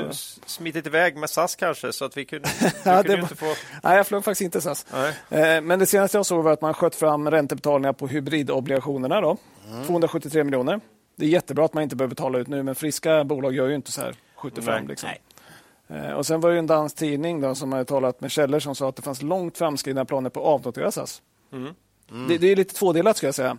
smitit 0.45 0.87
iväg 0.87 1.17
med 1.17 1.29
SAS 1.29 1.55
kanske 1.55 1.93
så 1.93 2.05
att 2.05 2.17
vi 2.17 2.25
kunde, 2.25 2.49
ja, 2.83 3.03
kunde 3.03 3.21
inte 3.21 3.35
få... 3.35 3.45
Nej, 3.83 3.97
jag 3.97 4.07
flög 4.07 4.23
faktiskt 4.23 4.41
inte 4.41 4.61
SAS. 4.61 4.85
Eh, 5.29 5.61
men 5.61 5.79
det 5.79 5.85
senaste 5.85 6.17
jag 6.17 6.25
såg 6.25 6.43
var 6.43 6.51
att 6.51 6.61
man 6.61 6.73
sköt 6.73 6.95
fram 6.95 7.31
räntebetalningar 7.31 7.93
på 7.93 8.07
hybridobligationerna. 8.07 9.21
Då. 9.21 9.37
Mm. 9.71 9.85
273 9.85 10.43
miljoner. 10.43 10.79
Det 11.15 11.25
är 11.25 11.29
jättebra 11.29 11.65
att 11.65 11.73
man 11.73 11.83
inte 11.83 11.95
behöver 11.95 12.09
betala 12.09 12.37
ut 12.37 12.47
nu, 12.47 12.63
men 12.63 12.75
friska 12.75 13.23
bolag 13.23 13.53
gör 13.53 13.67
ju 13.67 13.75
inte 13.75 13.91
så 13.91 14.01
här. 14.01 14.15
Skjuter 14.35 14.61
fram. 14.61 14.87
Liksom. 14.87 15.09
Eh, 15.87 16.11
och 16.11 16.25
sen 16.25 16.41
var 16.41 16.51
det 16.51 16.57
en 16.59 16.67
dansk 16.67 16.95
tidning 16.95 17.41
då, 17.41 17.55
som 17.55 17.71
hade 17.71 17.85
talat 17.85 18.21
med 18.21 18.31
källor 18.31 18.59
som 18.59 18.75
sa 18.75 18.89
att 18.89 18.95
det 18.95 19.01
fanns 19.01 19.21
långt 19.21 19.57
framskridna 19.57 20.05
planer 20.05 20.29
på 20.29 20.39
att 20.39 20.45
avnotera 20.45 20.91
SAS. 20.91 21.21
Mm. 21.53 21.73
Mm. 22.11 22.27
Det, 22.27 22.37
det, 22.37 22.51
är 22.51 22.55
lite 22.55 22.73
tvådelat 22.73 23.17
ska 23.17 23.27
jag 23.27 23.35
säga. 23.35 23.57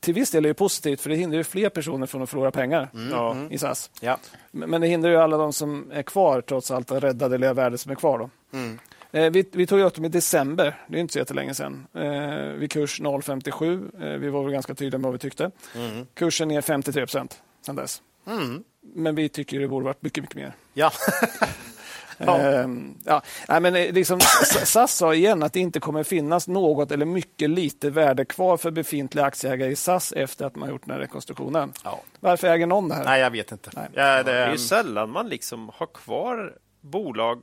Till 0.00 0.14
viss 0.14 0.30
del 0.30 0.44
är 0.44 0.48
det 0.48 0.54
positivt 0.54 1.00
för 1.00 1.10
det 1.10 1.16
hindrar 1.16 1.42
fler 1.42 1.68
personer 1.68 2.06
från 2.06 2.22
att 2.22 2.30
förlora 2.30 2.50
pengar 2.50 2.90
mm. 2.94 3.52
i 3.52 3.58
SAS. 3.58 3.90
Ja. 4.00 4.18
Men 4.50 4.80
det 4.80 4.86
hindrar 4.86 5.10
ju 5.10 5.16
alla 5.16 5.36
de 5.36 5.52
som 5.52 5.90
är 5.92 6.02
kvar 6.02 6.40
trots 6.40 6.70
allt, 6.70 6.90
att 6.90 7.02
rädda 7.02 7.28
det 7.28 7.38
lilla 7.38 7.52
värde 7.52 7.78
som 7.78 7.92
är 7.92 7.96
kvar. 7.96 8.18
Då. 8.18 8.30
Mm. 8.52 8.78
Eh, 9.10 9.30
vi, 9.30 9.48
vi, 9.52 9.66
tog 9.66 9.80
upp 9.80 9.94
dem 9.94 10.04
i 10.04 10.08
december, 10.08 10.74
det 10.86 10.96
är 10.96 11.00
inte 11.00 11.12
så 11.12 11.18
jättelänge 11.18 11.54
sedan, 11.54 11.86
eh, 11.94 12.58
vid 12.58 12.72
kurs 12.72 13.00
0,57. 13.00 13.90
Eh, 14.02 14.18
vi 14.18 14.28
var 14.28 14.42
väl 14.42 14.52
ganska 14.52 14.74
tydliga 14.74 14.98
med 14.98 15.04
vad 15.04 15.12
vi 15.12 15.18
tyckte. 15.18 15.50
Mm. 15.74 16.06
Kursen 16.14 16.50
är 16.50 16.60
53 16.60 17.02
procent 17.02 17.42
sedan 17.66 17.76
dess. 17.76 18.02
Mm. 18.26 18.64
Men 18.80 19.14
vi 19.14 19.28
tycker 19.28 19.60
det 19.60 19.68
borde 19.68 19.84
varit 19.84 20.02
mycket, 20.02 20.22
mycket 20.22 20.36
mer. 20.36 20.52
Ja. 20.74 20.92
Ja. 22.18 22.38
Ehm, 22.38 22.94
ja. 23.04 23.22
Nej, 23.48 23.60
men 23.60 23.76
eh, 23.76 23.92
liksom, 23.92 24.20
SAS 24.64 24.94
sa 24.94 25.14
igen 25.14 25.42
att 25.42 25.52
det 25.52 25.60
inte 25.60 25.80
kommer 25.80 26.02
finnas 26.02 26.48
något 26.48 26.90
eller 26.90 27.06
mycket 27.06 27.50
lite 27.50 27.90
värde 27.90 28.24
kvar 28.24 28.56
för 28.56 28.70
befintliga 28.70 29.24
aktieägare 29.24 29.70
i 29.70 29.76
SAS 29.76 30.12
efter 30.12 30.44
att 30.44 30.56
man 30.56 30.68
gjort 30.68 30.82
den 30.84 30.94
här 30.94 31.00
rekonstruktionen. 31.00 31.72
Ja. 31.84 32.00
Varför 32.20 32.48
äger 32.48 32.66
någon 32.66 32.88
det 32.88 32.94
här? 32.94 33.04
Nej, 33.04 33.20
jag 33.20 33.30
vet 33.30 33.52
inte. 33.52 33.70
Nej. 33.76 33.88
Ja, 33.92 34.16
det... 34.16 34.22
det 34.22 34.38
är 34.38 34.52
ju 34.52 34.58
sällan 34.58 35.10
man 35.10 35.28
liksom 35.28 35.70
har 35.74 35.86
kvar 35.86 36.54
bolag 36.80 37.42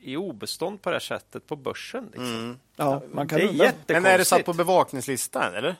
i 0.00 0.16
obestånd 0.16 0.82
på 0.82 0.90
det 0.90 0.94
här 0.94 1.00
sättet 1.00 1.46
på 1.46 1.56
börsen. 1.56 2.04
Liksom. 2.04 2.34
Mm. 2.34 2.58
Ja, 2.76 3.02
man 3.12 3.28
kan 3.28 3.38
det 3.38 3.44
är 3.44 3.46
jättekonstigt. 3.46 3.88
Men 3.88 4.06
är 4.06 4.18
det 4.18 4.24
satt 4.24 4.44
på 4.44 4.52
bevakningslistan, 4.52 5.54
eller? 5.54 5.76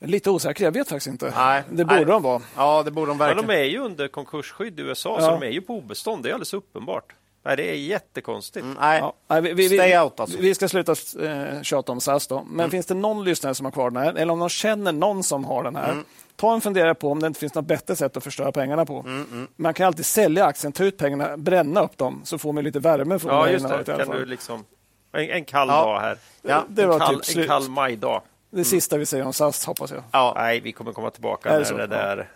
Lite 0.00 0.30
osäker, 0.30 0.64
jag 0.64 0.72
vet 0.72 0.88
faktiskt 0.88 1.06
inte. 1.06 1.32
Nej, 1.36 1.62
det 1.70 1.84
borde 1.84 1.96
nej. 1.96 2.06
de 2.06 2.22
vara. 2.22 2.42
Ja, 2.56 2.82
det 2.82 2.90
borde 2.90 3.10
de 3.10 3.18
verkligen. 3.18 3.46
Men 3.46 3.56
de 3.56 3.62
är 3.62 3.66
ju 3.66 3.78
under 3.78 4.08
konkursskydd 4.08 4.80
i 4.80 4.82
USA, 4.82 5.16
ja. 5.20 5.20
så 5.20 5.30
de 5.30 5.42
är 5.42 5.50
ju 5.50 5.60
på 5.60 5.74
obestånd. 5.74 6.22
Det 6.22 6.28
är 6.28 6.32
alldeles 6.32 6.54
uppenbart. 6.54 7.14
Nej, 7.42 7.56
det 7.56 7.70
är 7.70 7.74
jättekonstigt. 7.74 8.64
Mm, 8.64 8.76
nej. 8.80 8.98
Ja, 8.98 9.12
nej, 9.28 9.40
vi, 9.40 9.52
vi, 9.52 9.68
Stay 9.68 9.98
out 9.98 10.20
alltså. 10.20 10.38
Vi 10.38 10.54
ska 10.54 10.68
sluta 10.68 10.94
eh, 11.22 11.62
tjata 11.62 11.92
om 11.92 12.00
SAS 12.00 12.26
då. 12.26 12.42
Men 12.42 12.60
mm. 12.60 12.70
finns 12.70 12.86
det 12.86 12.94
någon 12.94 13.24
lyssnare 13.24 13.54
som 13.54 13.64
har 13.64 13.72
kvar 13.72 13.90
den 13.90 14.02
här, 14.02 14.14
eller 14.14 14.32
om 14.32 14.38
de 14.38 14.48
känner 14.48 14.92
någon 14.92 15.22
som 15.22 15.44
har 15.44 15.64
den 15.64 15.76
här, 15.76 15.92
mm. 15.92 16.04
ta 16.36 16.54
en 16.54 16.60
funderare 16.60 16.94
på 16.94 17.10
om 17.10 17.20
det 17.20 17.26
inte 17.26 17.40
finns 17.40 17.54
något 17.54 17.64
bättre 17.64 17.96
sätt 17.96 18.16
att 18.16 18.24
förstöra 18.24 18.52
pengarna 18.52 18.86
på. 18.86 19.00
Mm, 19.00 19.26
mm. 19.32 19.48
Man 19.56 19.74
kan 19.74 19.86
alltid 19.86 20.06
sälja 20.06 20.44
aktien, 20.44 20.72
ta 20.72 20.84
ut 20.84 20.98
pengarna, 20.98 21.36
bränna 21.36 21.80
upp 21.80 21.98
dem, 21.98 22.20
så 22.24 22.38
får 22.38 22.52
man 22.52 22.64
lite 22.64 22.78
värme 22.78 23.18
från 23.18 23.30
ja, 23.30 23.48
just 23.48 23.68
det. 23.68 23.84
Kan 23.84 24.10
du 24.10 24.24
liksom, 24.24 24.64
en, 25.12 25.30
en 25.30 25.44
kall 25.44 25.68
ja. 25.68 25.84
dag 25.84 26.00
här. 26.00 26.18
Ja, 26.42 26.64
det 26.68 26.82
en, 26.82 26.88
var 26.88 26.98
kall, 26.98 27.20
typ 27.20 27.36
en 27.36 27.46
kall 27.46 27.68
majdag. 27.68 28.22
Det 28.50 28.56
mm. 28.56 28.64
sista 28.64 28.96
vi 28.96 29.06
säger 29.06 29.26
om 29.26 29.32
SAS, 29.32 29.64
hoppas 29.64 29.90
jag. 29.90 30.02
Ja. 30.12 30.32
Nej, 30.36 30.60
vi 30.60 30.72
kommer 30.72 30.92
komma 30.92 31.10
tillbaka 31.10 31.58
när 31.58 31.78
det 31.78 31.86
där... 31.86 32.28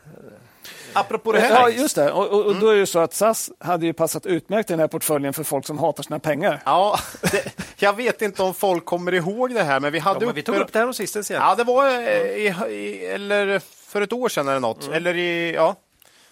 Apropå 0.93 1.33
det 1.33 1.41
här. 1.41 1.51
Ja, 1.51 1.71
just 1.71 1.97
det. 1.97 2.13
Och, 2.13 2.29
och, 2.29 2.47
och, 2.47 2.57
då 2.57 2.69
är 2.69 2.77
det 2.77 2.87
så 2.87 2.99
att 2.99 3.15
SAS 3.15 3.51
hade 3.59 3.87
ju 3.87 3.93
passat 3.93 4.27
utmärkt 4.27 4.71
i 4.71 4.73
den 4.73 4.81
här 4.81 4.89
portföljen 4.89 5.33
för 5.33 5.45
folk 5.45 5.67
som 5.67 5.79
hatar 5.79 6.03
sina 6.03 6.19
pengar. 6.19 6.63
Ja, 6.65 6.99
det, 7.21 7.55
jag 7.77 7.97
vet 7.97 8.23
inte 8.23 8.43
om 8.43 8.55
folk 8.55 8.85
kommer 8.85 9.15
ihåg 9.15 9.55
det 9.55 9.63
här, 9.63 9.81
men 9.81 9.93
vi 9.93 9.99
hade 9.99 10.21
ja, 10.21 10.27
men 10.27 10.35
Vi 10.35 10.43
tog 10.43 10.57
upp 10.57 10.73
det 10.73 10.79
här 10.79 10.93
sist 10.93 11.17
igen. 11.17 11.43
Ja, 11.43 11.55
det 11.55 11.65
var 11.65 11.87
eh, 11.87 12.13
i, 12.17 12.55
i, 12.69 13.07
eller 13.07 13.59
för 13.59 14.03
ett 14.03 14.13
år 14.13 14.29
sedan 14.29 14.49
eller 14.49 14.61
något. 14.61 14.83
Mm. 14.83 14.95
Eller 14.97 15.17
i, 15.17 15.55
ja, 15.55 15.77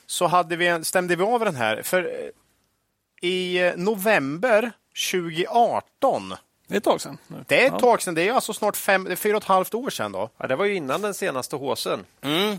så 0.07 0.27
hade 0.27 0.57
vi, 0.57 0.85
stämde 0.85 1.17
vi 1.17 1.25
av 1.25 1.41
den 1.41 1.57
här. 1.57 1.83
För 1.83 2.05
eh, 2.05 3.29
i 3.29 3.73
november 3.77 4.73
2018 5.13 6.35
det 6.71 6.77
är 6.77 6.79
ett 6.79 6.85
tag 6.85 7.01
sedan. 7.01 7.19
Det 7.47 7.63
är 7.63 7.67
ett 7.67 7.73
ja. 7.73 7.79
tag 7.79 8.03
sedan. 8.03 8.15
Det 8.15 8.29
är 8.29 8.33
alltså 8.33 8.53
snart 8.53 8.77
fem, 8.77 9.17
fyra 9.17 9.37
och 9.37 9.43
ett 9.43 9.49
halvt 9.49 9.75
år 9.75 9.91
sedan. 9.91 10.13
Då. 10.13 10.31
Ja, 10.37 10.47
det 10.47 10.57
var 10.57 10.65
ju 10.65 10.75
innan 10.75 11.03
den 11.03 11.15
senaste 11.15 11.57
håsen. 11.57 12.05
Mm. 12.21 12.59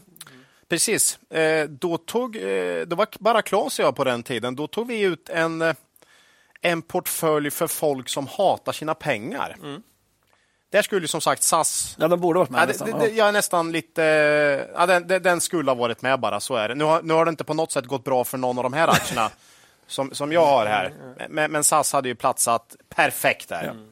Precis. 0.72 1.20
Eh, 1.30 1.70
då, 1.70 1.98
tog, 1.98 2.36
eh, 2.36 2.82
då 2.88 2.96
var 2.96 3.08
bara 3.20 3.42
Claes 3.42 3.80
och 3.80 3.86
jag 3.86 3.96
på 3.96 4.04
den 4.04 4.24
tiden. 4.24 4.56
Då 4.56 4.68
tog 4.68 4.88
vi 4.88 5.02
ut 5.02 5.30
en, 5.30 5.62
eh, 5.62 5.76
en 6.62 6.82
portfölj 6.82 7.52
för 7.52 7.68
folk 7.68 8.10
som 8.10 8.28
hatar 8.28 8.72
sina 8.72 8.94
pengar. 8.94 9.58
Mm. 9.62 9.82
Där 10.70 10.82
skulle 10.82 11.08
som 11.08 11.22
sagt 11.22 11.44
SAS... 11.44 11.96
Ja, 12.00 12.08
de 12.08 12.20
borde 12.20 12.40
varit 12.40 12.50
med. 12.50 12.62
Ja, 12.62 12.66
nästan, 12.66 12.92
det, 12.92 13.00
det, 13.00 13.14
jag 13.14 13.28
är 13.28 13.32
nästan 13.32 13.72
lite... 13.72 14.02
Ja, 14.76 14.86
den, 14.86 15.08
den, 15.08 15.42
skulle 15.42 15.72
ha 15.72 15.76
varit 15.76 16.02
med 16.02 16.20
bara, 16.20 16.40
så 16.40 16.56
är 16.56 16.70
det. 16.70 16.76
Nu 16.76 16.84
har, 16.84 17.02
nu 17.02 17.14
har 17.14 17.26
det 17.26 17.30
inte 17.30 17.44
på 17.44 17.54
något 17.54 17.72
sätt 17.72 17.86
gått 17.86 18.04
bra 18.04 18.24
för 18.24 18.38
någon 18.38 18.58
av 18.58 18.64
de 18.64 18.74
här 18.74 18.88
aktierna 18.88 19.30
som, 19.88 20.14
som 20.14 20.32
jag 20.32 20.46
har 20.46 20.66
här. 20.66 20.94
Men, 21.30 21.52
men 21.52 21.64
SAS 21.64 21.94
hade 21.94 22.10
ju 22.10 22.16
platsat 22.16 22.76
perfekt 22.90 23.50
där. 23.50 23.64
Mm. 23.64 23.91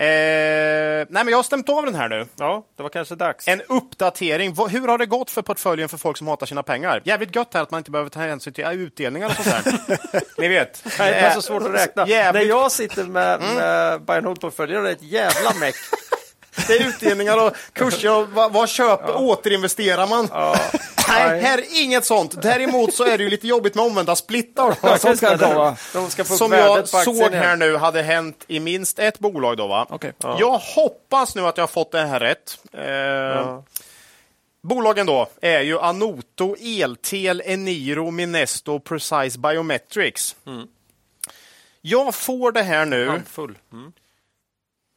Eh, 0.00 0.06
nej, 0.06 1.24
men 1.24 1.28
jag 1.28 1.38
har 1.38 1.42
stämt 1.42 1.68
av 1.68 1.84
den 1.84 1.94
här 1.94 2.08
nu. 2.08 2.26
Ja, 2.38 2.66
det 2.76 2.82
var 2.82 2.90
kanske 2.90 3.14
dags. 3.14 3.48
En 3.48 3.62
uppdatering. 3.68 4.56
Hur 4.70 4.88
har 4.88 4.98
det 4.98 5.06
gått 5.06 5.30
för 5.30 5.42
portföljen 5.42 5.88
för 5.88 5.98
folk 5.98 6.16
som 6.16 6.28
hatar 6.28 6.46
sina 6.46 6.62
pengar? 6.62 7.02
Jävligt 7.04 7.36
gött 7.36 7.54
här 7.54 7.62
att 7.62 7.70
man 7.70 7.78
inte 7.78 7.90
behöver 7.90 8.10
ta 8.10 8.20
hänsyn 8.20 8.52
till 8.52 8.64
utdelningar 8.64 9.26
och 9.26 9.34
sånt 9.34 9.64
där. 9.64 10.20
Ni 10.40 10.48
vet. 10.48 10.84
Nej, 10.98 11.12
det 11.12 11.18
är 11.18 11.34
så 11.34 11.42
svårt 11.42 11.62
att 11.62 11.74
räkna. 11.74 12.08
Jävligt... 12.08 12.42
När 12.42 12.48
jag 12.48 12.72
sitter 12.72 13.04
med, 13.04 13.42
mm. 13.42 13.54
med 13.54 14.02
buy 14.02 14.16
and 14.16 14.26
hold-portföljer, 14.26 14.82
det 14.82 14.88
är 14.88 14.92
ett 14.92 15.02
jävla 15.02 15.54
meck. 15.60 15.74
Det 16.66 16.72
är 16.72 16.88
utdelningar 16.88 17.46
och 17.46 17.56
kurser 17.72 18.16
och 18.16 18.28
vad, 18.28 18.52
vad 18.52 18.68
köper, 18.68 19.08
ja. 19.08 19.18
återinvesterar 19.18 20.06
man? 20.06 20.28
Ja. 20.32 20.56
Nej, 21.08 21.40
här 21.40 21.58
är 21.58 21.82
inget 21.82 22.04
sånt. 22.04 22.42
Däremot 22.42 22.94
så 22.94 23.04
är 23.04 23.18
det 23.18 23.24
ju 23.24 23.30
lite 23.30 23.46
jobbigt 23.46 23.74
med 23.74 23.84
omvända 23.84 24.16
splittar. 24.16 24.76
Ja, 24.82 24.98
som 24.98 25.16
ska 25.16 25.38
komma. 25.38 25.76
Som 26.24 26.52
jag 26.52 26.88
såg 26.88 27.32
här 27.32 27.56
nu 27.56 27.76
hade 27.76 28.02
hänt 28.02 28.44
i 28.46 28.60
minst 28.60 28.98
ett 28.98 29.18
bolag. 29.18 29.56
Då, 29.56 29.66
va? 29.66 29.86
Okay. 29.90 30.12
Ja. 30.18 30.36
Jag 30.40 30.58
hoppas 30.58 31.34
nu 31.34 31.46
att 31.46 31.56
jag 31.56 31.62
har 31.62 31.68
fått 31.68 31.92
det 31.92 32.06
här 32.06 32.20
rätt. 32.20 32.58
Eh, 32.72 33.60
Bolagen 34.62 35.06
då 35.06 35.28
är 35.40 35.60
ju 35.60 35.78
Anoto, 35.78 36.56
Eltel, 36.60 37.42
Eniro, 37.44 38.10
Minesto, 38.10 38.80
Precise 38.80 39.38
Biometrics. 39.38 40.36
Mm. 40.46 40.66
Jag 41.80 42.14
får 42.14 42.52
det 42.52 42.62
här 42.62 42.84
nu 42.84 43.02
mm. 43.02 43.92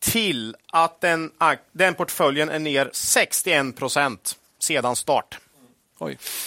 Till 0.03 0.55
att 0.71 1.01
den, 1.01 1.31
den 1.71 1.93
portföljen 1.93 2.49
är 2.49 2.59
ner 2.59 2.89
61 2.93 3.75
procent 3.75 4.35
sedan 4.59 4.95
start. 4.95 5.39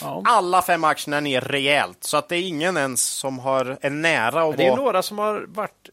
Ja. 0.01 0.23
Alla 0.25 0.63
fem 0.63 0.85
aktierna 0.85 1.17
är 1.17 1.21
ner 1.21 1.41
rejält, 1.41 2.05
så 2.05 2.17
att 2.17 2.29
det 2.29 2.37
är 2.37 2.43
ingen 2.43 2.77
ens 2.77 3.03
som 3.03 3.39
har, 3.39 3.79
är 3.81 3.91
nära 3.91 4.43
att 4.43 4.57
Det 4.57 4.67
är 4.67 4.77
några 4.77 5.03
som 5.03 5.19
har 5.19 5.47
varit 5.49 5.91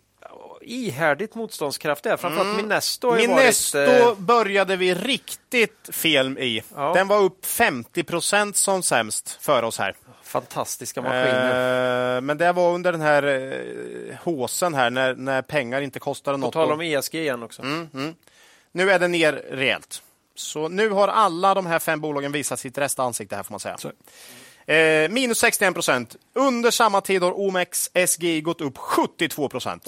ihärdigt 0.65 1.35
motståndskraftiga, 1.35 2.17
framförallt 2.17 2.53
mm. 2.53 2.65
Minesto. 2.65 3.15
Minesto 3.15 3.77
varit, 3.77 4.01
eh... 4.01 4.15
började 4.15 4.75
vi 4.75 4.93
riktigt 4.93 5.89
fel 5.91 6.37
i. 6.37 6.63
Ja. 6.75 6.93
Den 6.93 7.07
var 7.07 7.19
upp 7.19 7.45
50 7.45 8.03
procent 8.03 8.57
som 8.57 8.83
sämst 8.83 9.37
för 9.41 9.63
oss 9.63 9.79
här. 9.79 9.95
Fantastiska 10.23 11.01
maskiner. 11.01 12.15
Eh, 12.15 12.21
men 12.21 12.37
det 12.37 12.51
var 12.51 12.73
under 12.73 12.91
den 12.91 13.01
här 13.01 13.23
eh, 13.23 14.15
håsen 14.23 14.73
här, 14.73 14.89
när, 14.89 15.15
när 15.15 15.41
pengar 15.41 15.81
inte 15.81 15.99
kostade 15.99 16.37
något. 16.37 16.53
På 16.53 16.59
tal 16.59 16.71
om 16.71 16.81
ESG 16.81 17.15
igen 17.15 17.43
också. 17.43 17.61
Mm, 17.61 17.89
mm. 17.93 18.15
Nu 18.71 18.91
är 18.91 18.99
det 18.99 19.07
ner 19.07 19.33
rejält. 19.51 20.01
Så 20.35 20.67
nu 20.67 20.89
har 20.89 21.07
alla 21.07 21.53
de 21.53 21.65
här 21.65 21.79
fem 21.79 22.01
bolagen 22.01 22.31
visat 22.31 22.59
sitt 22.59 22.77
rätta 22.77 23.03
ansikte 23.03 23.35
här 23.35 23.43
får 23.43 23.53
man 23.53 23.59
säga. 23.59 23.77
Eh, 24.65 25.09
minus 25.09 25.37
61 25.37 25.73
procent. 25.73 26.15
Under 26.33 26.71
samma 26.71 27.01
tid 27.01 27.23
har 27.23 27.39
OMX 27.39 27.89
SGI 28.07 28.41
gått 28.41 28.61
upp 28.61 28.77
72 28.77 29.49
procent. 29.49 29.87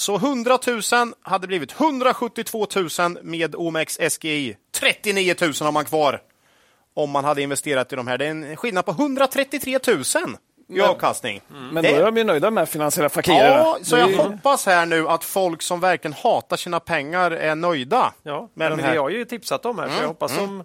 Så 0.00 0.16
100 0.16 0.58
000 0.66 0.80
hade 1.22 1.46
blivit 1.46 1.80
172 1.80 2.66
000 2.98 3.18
med 3.22 3.54
OMX 3.54 3.98
SGI. 4.10 4.56
39 4.74 5.34
000 5.40 5.52
har 5.60 5.72
man 5.72 5.84
kvar 5.84 6.22
om 6.94 7.10
man 7.10 7.24
hade 7.24 7.42
investerat 7.42 7.92
i 7.92 7.96
de 7.96 8.06
här. 8.06 8.18
Det 8.18 8.26
är 8.26 8.30
en 8.30 8.56
skillnad 8.56 8.84
på 8.84 8.90
133 8.90 9.78
000 9.86 10.02
i 10.68 10.80
avkastning. 10.80 11.40
Mm. 11.50 11.68
Men 11.68 11.84
då 11.84 11.90
är 11.90 12.04
de 12.04 12.16
ju 12.16 12.24
nöjda 12.24 12.50
med 12.50 12.68
finansiella 12.68 13.08
fakirerna. 13.08 13.56
Ja, 13.56 13.78
så 13.82 13.96
jag 13.96 14.08
hoppas 14.08 14.66
här 14.66 14.86
nu 14.86 15.08
att 15.08 15.24
folk 15.24 15.62
som 15.62 15.80
verkligen 15.80 16.12
hatar 16.12 16.56
sina 16.56 16.80
pengar 16.80 17.30
är 17.30 17.54
nöjda. 17.54 18.12
Ja, 18.22 18.40
med 18.40 18.48
men 18.54 18.78
den 18.78 18.86
här. 18.86 18.94
Jag 18.94 19.02
har 19.02 19.10
ju 19.10 19.24
tipsat 19.24 19.62
dem 19.62 19.78
här, 19.78 19.84
mm. 19.84 19.96
så 19.96 20.02
jag 20.02 20.08
hoppas 20.08 20.38
mm. 20.38 20.58
de 20.58 20.64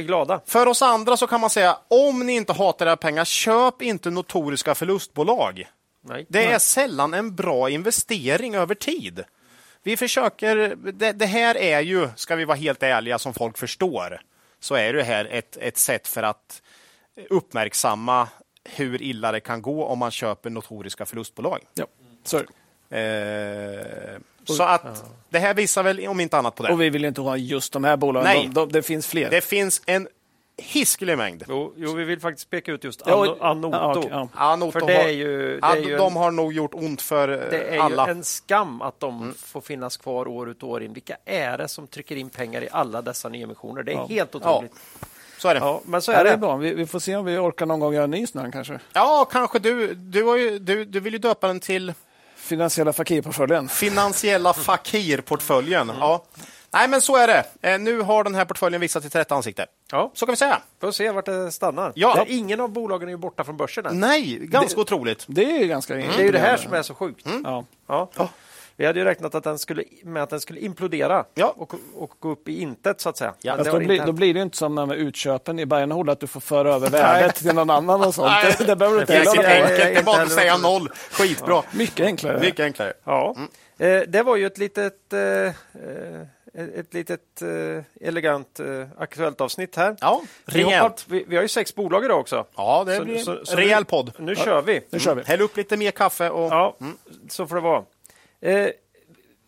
är 0.00 0.04
glada. 0.04 0.40
För 0.46 0.66
oss 0.66 0.82
andra 0.82 1.16
så 1.16 1.26
kan 1.26 1.40
man 1.40 1.50
säga, 1.50 1.78
om 1.88 2.26
ni 2.26 2.32
inte 2.32 2.52
hatar 2.52 2.86
era 2.86 2.96
pengar, 2.96 3.24
köp 3.24 3.82
inte 3.82 4.10
notoriska 4.10 4.74
förlustbolag. 4.74 5.66
Nej. 6.02 6.26
Det 6.28 6.44
är 6.44 6.58
sällan 6.58 7.14
en 7.14 7.34
bra 7.34 7.70
investering 7.70 8.54
över 8.54 8.74
tid. 8.74 9.24
Vi 9.82 9.96
försöker, 9.96 10.76
det, 10.92 11.12
det, 11.12 11.26
här 11.26 11.56
är 11.56 11.80
ju, 11.80 12.08
ska 12.16 12.36
vi 12.36 12.44
vara 12.44 12.56
helt 12.56 12.82
ärliga, 12.82 13.18
som 13.18 13.34
folk 13.34 13.58
förstår, 13.58 14.20
så 14.60 14.74
är 14.74 14.92
det 14.92 15.02
här 15.02 15.24
ett, 15.24 15.56
ett 15.56 15.78
sätt 15.78 16.08
för 16.08 16.22
att 16.22 16.62
uppmärksamma 17.30 18.28
hur 18.64 19.02
illa 19.02 19.32
det 19.32 19.40
kan 19.40 19.62
gå 19.62 19.84
om 19.84 19.98
man 19.98 20.10
köper 20.10 20.50
notoriska 20.50 21.06
förlustbolag. 21.06 21.60
Ja, 21.74 21.86
så 22.24 22.36
eh, 22.96 24.18
så 24.44 24.62
att 24.62 25.04
det 25.28 25.38
här 25.38 25.54
visar 25.54 25.82
väl 25.82 26.06
om 26.06 26.20
inte 26.20 26.38
annat 26.38 26.54
på 26.54 26.62
det. 26.62 26.72
Och 26.72 26.80
vi 26.80 26.90
vill 26.90 27.04
inte 27.04 27.20
ha 27.20 27.36
just 27.36 27.72
de 27.72 27.84
här 27.84 27.96
bolagen. 27.96 28.24
Nej. 28.24 28.46
De, 28.46 28.54
de, 28.54 28.72
det 28.72 28.82
finns 28.82 29.06
fler. 29.06 29.30
Det 29.30 29.40
finns 29.40 29.82
en 29.86 30.08
hiskelig 30.60 31.18
mängd. 31.18 31.44
Jo, 31.48 31.72
jo, 31.76 31.92
vi 31.92 32.04
vill 32.04 32.20
faktiskt 32.20 32.50
peka 32.50 32.72
ut 32.72 32.84
just 32.84 33.02
Anoto. 33.02 33.70
Ja, 33.72 33.98
okay, 33.98 34.10
ja. 34.10 34.28
Anoto 34.34 34.80
för 34.80 34.86
det 34.86 35.02
är 35.02 35.08
ju, 35.08 35.60
det 35.60 35.66
är 35.66 35.76
ju 35.76 35.96
de 35.96 36.16
har 36.16 36.30
nog 36.30 36.52
gjort 36.52 36.74
ont 36.74 37.02
för 37.02 37.28
alla. 37.28 37.50
Det 37.50 37.76
är 37.76 37.78
alla. 37.78 38.06
ju 38.06 38.10
en 38.10 38.24
skam 38.24 38.82
att 38.82 39.00
de 39.00 39.22
mm. 39.22 39.34
får 39.34 39.60
finnas 39.60 39.96
kvar 39.96 40.28
år 40.28 40.50
ut 40.50 40.62
och 40.62 40.68
år 40.68 40.82
in. 40.82 40.92
Vilka 40.92 41.16
är 41.24 41.58
det 41.58 41.68
som 41.68 41.86
trycker 41.86 42.16
in 42.16 42.30
pengar 42.30 42.62
i 42.62 42.68
alla 42.72 43.02
dessa 43.02 43.28
nyemissioner? 43.28 43.82
Det 43.82 43.92
är 43.92 44.08
helt 44.08 44.34
otroligt. 44.34 44.72
Så 45.38 45.48
är 45.48 45.54
det. 45.54 45.60
Ja, 45.60 45.80
men 45.84 46.02
så 46.02 46.12
är 46.12 46.16
ja, 46.16 46.24
det. 46.24 46.30
är 46.30 46.36
bra. 46.36 46.56
Vi, 46.56 46.74
vi, 46.74 46.86
får 46.86 46.98
se 46.98 47.16
om 47.16 47.24
vi 47.24 47.38
orkar 47.38 47.66
någon 47.66 47.80
gång 47.80 47.94
göra 47.94 48.04
en 48.04 48.10
ny 48.10 48.26
sån 48.26 48.52
kanske. 48.52 48.80
Ja, 48.92 49.28
kanske. 49.32 49.58
Du, 49.58 49.94
du, 49.94 50.38
ju, 50.38 50.58
du, 50.58 50.84
du 50.84 51.00
vill 51.00 51.12
ju 51.12 51.18
döpa 51.18 51.46
den 51.46 51.60
till 51.60 51.92
Finansiella 52.36 52.92
Fakir-portföljen. 52.92 53.68
Finansiella 53.68 54.52
Fakir-portföljen. 54.52 55.90
Mm. 55.90 55.96
Ja. 56.00 56.24
Nej, 56.72 56.88
men 56.88 57.00
så 57.00 57.16
är 57.16 57.26
det. 57.26 57.44
Eh, 57.60 57.80
nu 57.80 58.00
har 58.00 58.24
den 58.24 58.34
här 58.34 58.44
portföljen 58.44 58.80
visat 58.80 59.02
sitt 59.02 59.14
rätta 59.14 59.34
ansikte. 59.34 59.66
Ja. 59.90 60.10
Så 60.14 60.26
kan 60.26 60.32
vi 60.32 60.36
säga. 60.36 60.62
Får 60.80 60.92
se 60.92 61.10
vart 61.10 61.26
det 61.26 61.52
stannar. 61.52 61.92
Ja. 61.94 62.24
Ingen 62.28 62.60
av 62.60 62.70
bolagen 62.70 63.08
är 63.08 63.12
ju 63.12 63.18
borta 63.18 63.44
från 63.44 63.56
börsen 63.56 63.86
än. 63.86 64.00
Nej, 64.00 64.38
ganska 64.42 64.76
det, 64.76 64.82
otroligt. 64.82 65.24
Det 65.28 65.62
är 65.62 65.66
ganska 65.66 65.94
mm. 65.94 66.08
Det 66.16 66.22
är 66.22 66.26
ju 66.26 66.32
det 66.32 66.38
här 66.38 66.56
som 66.56 66.72
är 66.72 66.82
så 66.82 66.94
sjukt. 66.94 67.26
Mm. 67.26 67.42
Ja. 67.44 67.64
Ja. 67.86 68.28
Vi 68.80 68.86
hade 68.86 68.98
ju 68.98 69.04
räknat 69.04 69.34
att 69.34 69.44
den 69.44 69.58
skulle, 69.58 69.84
med 70.02 70.22
att 70.22 70.30
den 70.30 70.40
skulle 70.40 70.60
implodera 70.60 71.24
ja. 71.34 71.54
och, 71.56 71.74
och 71.94 72.12
gå 72.18 72.30
upp 72.30 72.48
i 72.48 72.60
intet 72.60 73.00
så 73.00 73.08
att 73.08 73.16
säga. 73.16 73.34
Ja, 73.40 73.56
då, 73.56 73.78
blir, 73.78 74.06
då 74.06 74.12
blir 74.12 74.34
det 74.34 74.42
inte 74.42 74.56
som 74.56 74.74
med 74.74 74.92
utköpen 74.92 75.58
i 75.58 75.66
Bayern 75.66 75.92
Hall 75.92 76.08
att 76.08 76.20
du 76.20 76.26
får 76.26 76.40
föra 76.40 76.74
över 76.74 76.90
värdet 76.90 77.34
till 77.34 77.54
någon 77.54 77.70
annan 77.70 78.04
och 78.04 78.14
sånt. 78.14 78.32
Nej, 78.42 78.56
det 78.66 78.76
behöver 78.76 78.96
du 78.96 79.00
inte 79.00 79.12
det 79.12 79.18
är 79.18 79.62
enkelt, 79.62 79.76
det 79.76 79.98
är 79.98 80.02
bara 80.02 80.22
att 80.22 80.32
säga 80.32 80.56
noll. 80.56 80.88
Skitbra. 81.10 81.54
Ja, 81.54 81.64
mycket 81.72 82.06
enklare. 82.06 82.40
Mycket 82.40 82.64
enklare. 82.64 82.92
Ja. 83.04 83.36
Mm. 83.36 83.48
Eh, 83.80 84.08
det 84.08 84.22
var 84.22 84.36
ju 84.36 84.46
ett 84.46 84.58
litet, 84.58 85.12
eh, 85.12 85.20
eh 85.20 85.52
ett 86.54 86.94
litet 86.94 87.42
eh, 87.42 88.08
elegant 88.08 88.60
eh, 88.60 88.86
aktuellt 88.98 89.40
avsnitt 89.40 89.76
här. 89.76 89.96
Ja, 90.00 90.22
rejält. 90.44 91.06
Vi, 91.08 91.24
vi, 91.28 91.36
har 91.36 91.42
ju 91.42 91.48
sex 91.48 91.74
bolag 91.74 92.04
idag 92.04 92.20
också. 92.20 92.46
Ja, 92.56 92.84
det 92.86 92.96
så, 92.96 93.04
blir 93.04 93.18
så, 93.18 93.44
så 93.44 93.56
rejäl 93.56 93.84
podd. 93.84 94.12
Nu 94.18 94.32
ja. 94.32 94.44
kör 94.44 94.62
vi. 94.62 94.80
Nu 94.90 94.98
kör 94.98 95.14
vi. 95.14 95.22
Häll 95.22 95.40
upp 95.40 95.56
lite 95.56 95.76
mer 95.76 95.90
kaffe. 95.90 96.30
Och... 96.30 96.52
Ja, 96.52 96.76
mm. 96.80 96.96
så 97.28 97.46
får 97.46 97.54
det 97.54 97.60
vara. 97.60 97.84
Eh, 98.40 98.68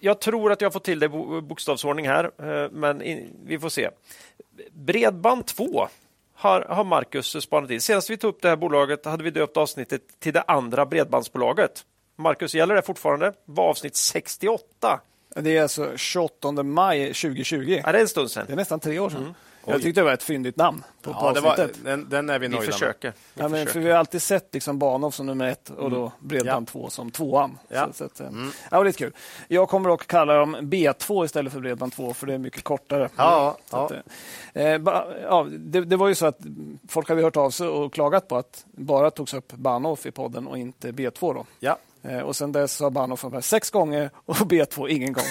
jag 0.01 0.21
tror 0.21 0.53
att 0.53 0.61
jag 0.61 0.73
får 0.73 0.81
till 0.81 0.99
det 0.99 1.07
i 1.07 1.41
bokstavsordning 1.43 2.09
här, 2.09 2.25
eh, 2.25 2.71
men 2.71 3.03
in, 3.03 3.37
vi 3.45 3.59
får 3.59 3.69
se. 3.69 3.91
Bredband 4.71 5.47
2 5.47 5.89
har, 6.35 6.61
har 6.61 6.85
Marcus 6.85 7.43
spanat 7.43 7.71
in. 7.71 7.81
Senast 7.81 8.11
vi 8.11 8.17
tog 8.17 8.29
upp 8.29 8.43
det 8.43 8.49
här 8.49 8.57
bolaget 8.57 9.05
hade 9.05 9.25
vi 9.25 9.31
döpt 9.31 9.57
avsnittet 9.57 10.03
till 10.21 10.33
det 10.33 10.43
andra 10.43 10.87
bredbandsbolaget. 10.87 11.85
Marcus, 12.17 12.55
gäller 12.55 12.75
det 12.75 12.83
fortfarande? 12.83 13.33
var 13.45 13.69
avsnitt 13.69 13.97
68. 13.97 15.01
Det 15.35 15.57
är 15.57 15.63
alltså 15.63 15.97
28 15.97 16.63
maj 16.63 17.07
2020. 17.07 17.81
Ja, 17.85 17.93
det 17.93 17.99
är 17.99 18.03
en 18.03 18.09
stund 18.09 18.31
sedan. 18.31 18.45
Det 18.47 18.53
är 18.53 18.57
nästan 18.57 18.81
tre 18.81 18.99
år 18.99 19.11
sedan. 19.11 19.21
Mm. 19.21 19.35
Jag 19.67 19.83
tyckte 19.83 20.01
det 20.01 20.05
var 20.05 20.13
ett 20.13 20.23
fyndigt 20.23 20.57
namn 20.57 20.85
på, 21.03 21.11
ja, 21.11 21.33
på 21.35 21.41
var, 21.41 21.71
den, 21.85 22.09
den, 22.09 22.31
är 22.31 22.39
vi 22.39 22.49
nöjda 22.49 22.67
vi 22.67 22.73
försöker. 22.73 23.09
med. 23.09 23.15
Vi, 23.35 23.43
ja, 23.43 23.49
men, 23.49 23.67
för 23.67 23.81
vi 23.81 23.91
har 23.91 23.99
alltid 23.99 24.23
sett 24.23 24.55
liksom 24.55 24.79
Bahnhof 24.79 25.15
som 25.15 25.27
nummer 25.27 25.49
ett 25.49 25.71
och 25.71 25.91
då 25.91 26.01
mm. 26.01 26.13
Bredband 26.21 26.69
2 26.69 26.81
ja. 26.83 26.91
som 26.91 27.11
tvåan. 27.11 27.59
Ja. 27.69 27.87
Så, 27.87 27.93
så 27.93 28.05
att, 28.05 28.21
eh, 28.21 28.27
mm. 28.27 28.51
ja, 28.71 28.83
det 28.83 28.91
är 28.91 28.93
kul. 28.93 29.13
Jag 29.49 29.69
kommer 29.69 29.89
dock 29.89 30.07
kalla 30.07 30.35
dem 30.35 30.57
B2 30.57 31.25
istället 31.25 31.53
för 31.53 31.61
Bredband 31.61 31.93
2 31.93 32.15
för 32.15 32.27
det 32.27 32.35
är 32.35 32.39
mycket 32.39 32.65
kortare. 32.65 33.09
Ja, 33.17 33.57
ja. 33.71 33.85
Att, 33.85 33.93
eh, 34.55 34.65
eh 34.65 34.81
ja, 35.23 35.47
det, 35.51 35.81
det, 35.81 35.97
var 35.97 36.09
ju 36.09 36.15
så 36.15 36.27
att 36.27 36.39
folk 36.89 37.09
hade 37.09 37.23
hört 37.23 37.37
av 37.37 37.51
sig 37.51 37.69
och 37.69 37.93
klagat 37.93 38.29
på 38.29 38.37
att 38.37 38.65
bara 38.73 39.11
togs 39.11 39.35
upp 39.35 39.53
Bahnhof 39.53 40.07
i 40.07 40.11
podden 40.11 40.47
och 40.47 40.59
inte 40.59 40.93
B2. 40.93 41.35
Då. 41.35 41.47
Ja. 41.61 41.79
Eh, 42.05 42.21
och 42.21 42.37
sen 42.37 42.53
dess 42.53 42.81
har 42.81 42.91
Bahnhof 42.91 43.25
varit 43.25 43.45
sex 43.45 43.71
gånger 43.71 44.11
och 44.15 44.37
B2 44.37 44.89
ingen 44.89 45.13
gång. 45.13 45.25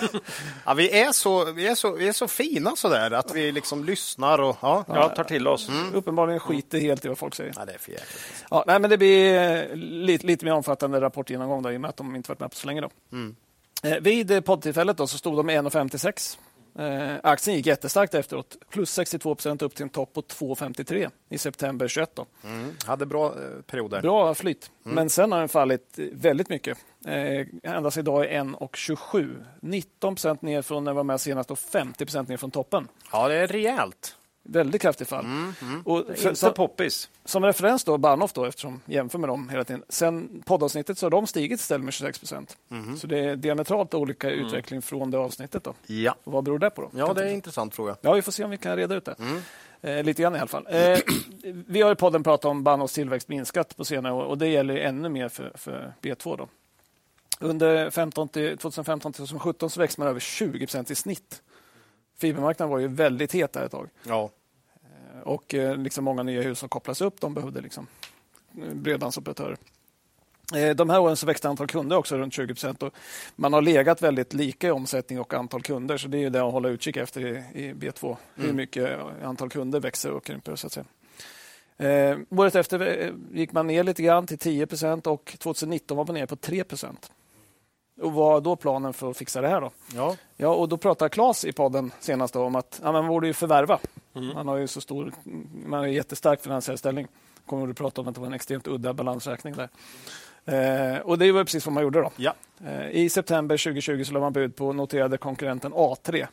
ja, 0.64 0.74
vi, 0.74 1.00
är 1.00 1.12
så, 1.12 1.52
vi, 1.52 1.66
är 1.66 1.74
så, 1.74 1.92
vi 1.92 2.08
är 2.08 2.12
så 2.12 2.28
fina 2.28 2.76
så 2.76 2.88
där 2.88 3.10
att 3.10 3.34
vi 3.34 3.52
liksom 3.52 3.84
lyssnar 3.84 4.38
och 4.38 4.56
ja. 4.60 4.84
Ja, 4.88 5.08
tar 5.08 5.24
till 5.24 5.48
oss. 5.48 5.68
Mm. 5.68 5.94
Uppenbarligen 5.94 6.40
skiter 6.40 6.80
helt 6.80 7.04
i 7.04 7.08
vad 7.08 7.18
folk 7.18 7.34
säger. 7.34 7.52
Ja, 7.56 7.64
det 7.64 7.72
är 7.72 7.78
för 7.78 7.92
jäkligt. 7.92 8.44
Ja, 8.50 8.64
nej, 8.66 8.78
men 8.78 8.90
det 8.90 8.98
blir 8.98 9.34
eh, 9.34 9.76
lite, 9.76 10.26
lite 10.26 10.44
mer 10.44 10.52
omfattande 10.52 11.00
rapportgenomgång 11.00 11.62
då, 11.62 11.72
i 11.72 11.76
och 11.76 11.80
med 11.80 11.88
att 11.88 11.96
de 11.96 12.16
inte 12.16 12.30
varit 12.30 12.40
med 12.40 12.50
på 12.50 12.56
så 12.56 12.66
länge. 12.66 12.80
Då. 12.80 12.90
Mm. 13.12 13.36
Eh, 13.82 13.98
vid 14.00 14.44
poddtillfället 14.44 14.96
då, 14.96 15.06
så 15.06 15.18
stod 15.18 15.36
de 15.36 15.50
1,56 15.50 16.38
Eh, 16.38 16.47
aktien 17.22 17.56
gick 17.56 17.66
jättestarkt 17.66 18.14
efteråt, 18.14 18.56
plus 18.70 18.90
62 18.90 19.34
procent 19.34 19.62
upp 19.62 19.74
till 19.74 19.82
en 19.82 19.88
topp 19.88 20.12
på 20.12 20.20
2,53 20.20 21.10
i 21.28 21.38
september 21.38 21.88
21. 21.88 22.18
Mm, 22.44 22.74
hade 22.86 23.06
bra 23.06 23.26
eh, 23.26 23.62
perioder. 23.66 24.02
Bra 24.02 24.34
flyt, 24.34 24.70
mm. 24.84 24.94
men 24.94 25.10
sen 25.10 25.32
har 25.32 25.38
den 25.38 25.48
fallit 25.48 25.98
väldigt 26.12 26.48
mycket. 26.48 26.78
Eh, 27.06 27.46
endast 27.62 27.96
idag 27.96 28.24
är 28.24 28.40
1,27. 28.42 29.44
19 29.60 30.14
procent 30.14 30.42
ner 30.42 30.62
från 30.62 30.84
när 30.84 30.90
den 30.90 30.96
var 30.96 31.04
med 31.04 31.20
senast 31.20 31.50
och 31.50 31.58
50 31.58 32.04
procent 32.04 32.28
ner 32.28 32.36
från 32.36 32.50
toppen. 32.50 32.88
Ja, 33.12 33.28
det 33.28 33.34
är 33.34 33.46
rejält. 33.46 34.16
Väldigt 34.50 34.82
kraftigt 34.82 35.08
fall. 35.08 35.24
Mm, 35.24 35.54
mm. 35.62 35.82
Och 35.82 36.04
för, 36.16 36.30
inte 36.30 36.50
poppis. 36.50 37.10
Som 37.24 37.44
referens 37.44 37.84
då, 37.84 37.98
Bahnhof 37.98 38.32
då, 38.32 38.44
eftersom 38.44 38.80
jag 38.84 38.94
jämför 38.94 39.18
med 39.18 39.28
dem 39.28 39.48
hela 39.48 39.64
tiden. 39.64 39.82
Sen 39.88 40.42
poddavsnittet 40.46 40.98
så 40.98 41.06
har 41.06 41.10
de 41.10 41.26
stigit 41.26 41.60
istället 41.60 41.84
med 41.84 41.94
26 41.94 42.18
procent. 42.18 42.56
Mm. 42.70 42.96
Så 42.96 43.06
det 43.06 43.18
är 43.18 43.36
diametralt 43.36 43.94
olika 43.94 44.30
mm. 44.30 44.46
utveckling 44.46 44.82
från 44.82 45.10
det 45.10 45.18
avsnittet. 45.18 45.64
Då. 45.64 45.74
Ja. 45.86 46.14
Och 46.24 46.32
vad 46.32 46.44
beror 46.44 46.58
det 46.58 46.70
på? 46.70 46.82
Då? 46.82 46.90
Ja, 46.92 47.14
det 47.14 47.22
är 47.22 47.26
en 47.26 47.34
intressant 47.34 47.74
fråga. 47.74 47.96
Ja, 48.00 48.12
vi 48.12 48.22
får 48.22 48.32
se 48.32 48.44
om 48.44 48.50
vi 48.50 48.58
kan 48.58 48.76
reda 48.76 48.94
ut 48.94 49.04
det. 49.04 49.14
Mm. 49.18 49.42
Eh, 49.80 50.04
lite 50.04 50.22
grann 50.22 50.36
i 50.36 50.38
alla 50.38 50.48
fall. 50.48 50.66
Eh, 50.70 50.98
vi 51.66 51.82
har 51.82 51.92
i 51.92 51.96
podden 51.96 52.22
pratat 52.22 52.44
om 52.44 52.64
Bahnhofs 52.64 52.94
tillväxt 52.94 53.28
minskat 53.28 53.76
på 53.76 53.84
senare 53.84 54.12
år 54.12 54.24
och 54.24 54.38
det 54.38 54.48
gäller 54.48 54.76
ännu 54.76 55.08
mer 55.08 55.28
för, 55.28 55.52
för 55.54 55.92
B2. 56.02 56.36
Då. 56.36 56.48
Under 57.40 57.90
15 57.90 58.28
till, 58.28 58.58
2015 58.58 59.12
till 59.12 59.18
2017 59.18 59.70
så 59.70 59.80
växte 59.80 60.00
man 60.00 60.08
över 60.08 60.20
20 60.20 60.58
procent 60.58 60.90
i 60.90 60.94
snitt. 60.94 61.42
Fibermarknaden 62.18 62.70
var 62.70 62.78
ju 62.78 62.88
väldigt 62.88 63.32
het 63.32 63.52
där 63.52 63.64
ett 63.64 63.72
tag. 63.72 63.88
Ja. 64.02 64.30
Och 65.22 65.54
eh, 65.54 65.76
liksom 65.76 66.04
många 66.04 66.22
nya 66.22 66.42
hus 66.42 66.58
som 66.58 66.68
kopplas 66.68 67.00
upp, 67.00 67.20
de 67.20 67.34
behövde 67.34 67.60
liksom 67.60 67.86
eh, 68.62 68.74
bredbandsoperatörer. 68.74 69.56
Eh, 70.56 70.70
de 70.70 70.90
här 70.90 71.00
åren 71.00 71.16
så 71.16 71.26
växte 71.26 71.48
antal 71.48 71.66
kunder 71.66 71.96
också 71.96 72.16
runt 72.16 72.34
20 72.34 72.54
procent. 72.54 72.82
Man 73.36 73.52
har 73.52 73.62
legat 73.62 74.02
väldigt 74.02 74.32
lika 74.32 74.68
i 74.68 74.70
omsättning 74.70 75.20
och 75.20 75.34
antal 75.34 75.62
kunder, 75.62 75.96
så 75.96 76.08
det 76.08 76.24
är 76.24 76.30
det 76.30 76.42
att 76.42 76.52
hålla 76.52 76.68
utkik 76.68 76.96
efter 76.96 77.20
i, 77.20 77.72
B2. 77.72 78.04
Mm. 78.06 78.16
Hur 78.34 78.52
mycket 78.52 78.98
antal 79.22 79.50
kunder 79.50 79.80
växer 79.80 80.10
och 80.10 80.24
krymper. 80.24 80.56
Så 80.56 80.66
att 80.66 80.72
säga. 80.72 80.86
Eh, 81.76 82.18
året 82.30 82.54
efter 82.54 83.12
gick 83.32 83.52
man 83.52 83.66
ner 83.66 83.84
lite 83.84 84.02
grann 84.02 84.26
till 84.26 84.38
10 84.38 84.66
procent 84.66 85.06
och 85.06 85.36
2019 85.38 85.96
var 85.96 86.06
man 86.06 86.14
nere 86.14 86.26
på 86.26 86.36
3 86.36 86.64
procent. 86.64 87.10
Och 88.00 88.12
vad 88.12 88.32
var 88.32 88.40
då 88.40 88.56
planen 88.56 88.92
för 88.92 89.10
att 89.10 89.16
fixa 89.16 89.40
det 89.40 89.48
här? 89.48 89.60
då? 89.60 89.70
Ja. 89.94 90.16
Ja, 90.36 90.48
och 90.48 90.68
då 90.68 90.76
pratade 90.76 91.08
Claes 91.08 91.44
i 91.44 91.52
podden 91.52 91.90
senast 92.00 92.36
om 92.36 92.56
att 92.56 92.80
ja, 92.84 92.92
man 92.92 93.06
borde 93.06 93.26
ju 93.26 93.32
förvärva. 93.32 93.78
Mm. 94.18 94.36
Han 94.36 94.48
har 94.48 94.56
ju 94.56 94.66
så 94.66 94.80
stor, 94.80 95.12
man 95.66 95.80
har 95.80 95.86
jättestark 95.86 96.42
finansiell 96.42 96.78
ställning. 96.78 97.06
Kommer 97.46 97.66
du 97.66 97.74
prata 97.74 98.00
om 98.00 98.08
att 98.08 98.14
det 98.14 98.20
var 98.20 98.26
en 98.26 98.34
extremt 98.34 98.66
udda 98.66 98.92
balansräkning 98.92 99.54
där. 99.54 99.68
Eh, 100.44 101.00
och 101.00 101.18
det 101.18 101.32
var 101.32 101.44
precis 101.44 101.66
vad 101.66 101.72
man 101.72 101.82
gjorde. 101.82 102.00
då. 102.00 102.10
Ja. 102.16 102.34
Eh, 102.66 102.90
I 102.90 103.08
september 103.08 103.56
2020 103.56 104.04
så 104.04 104.12
la 104.12 104.20
man 104.20 104.32
bud 104.32 104.56
på 104.56 104.72
noterade 104.72 105.18
konkurrenten 105.18 105.72
A3 105.72 106.26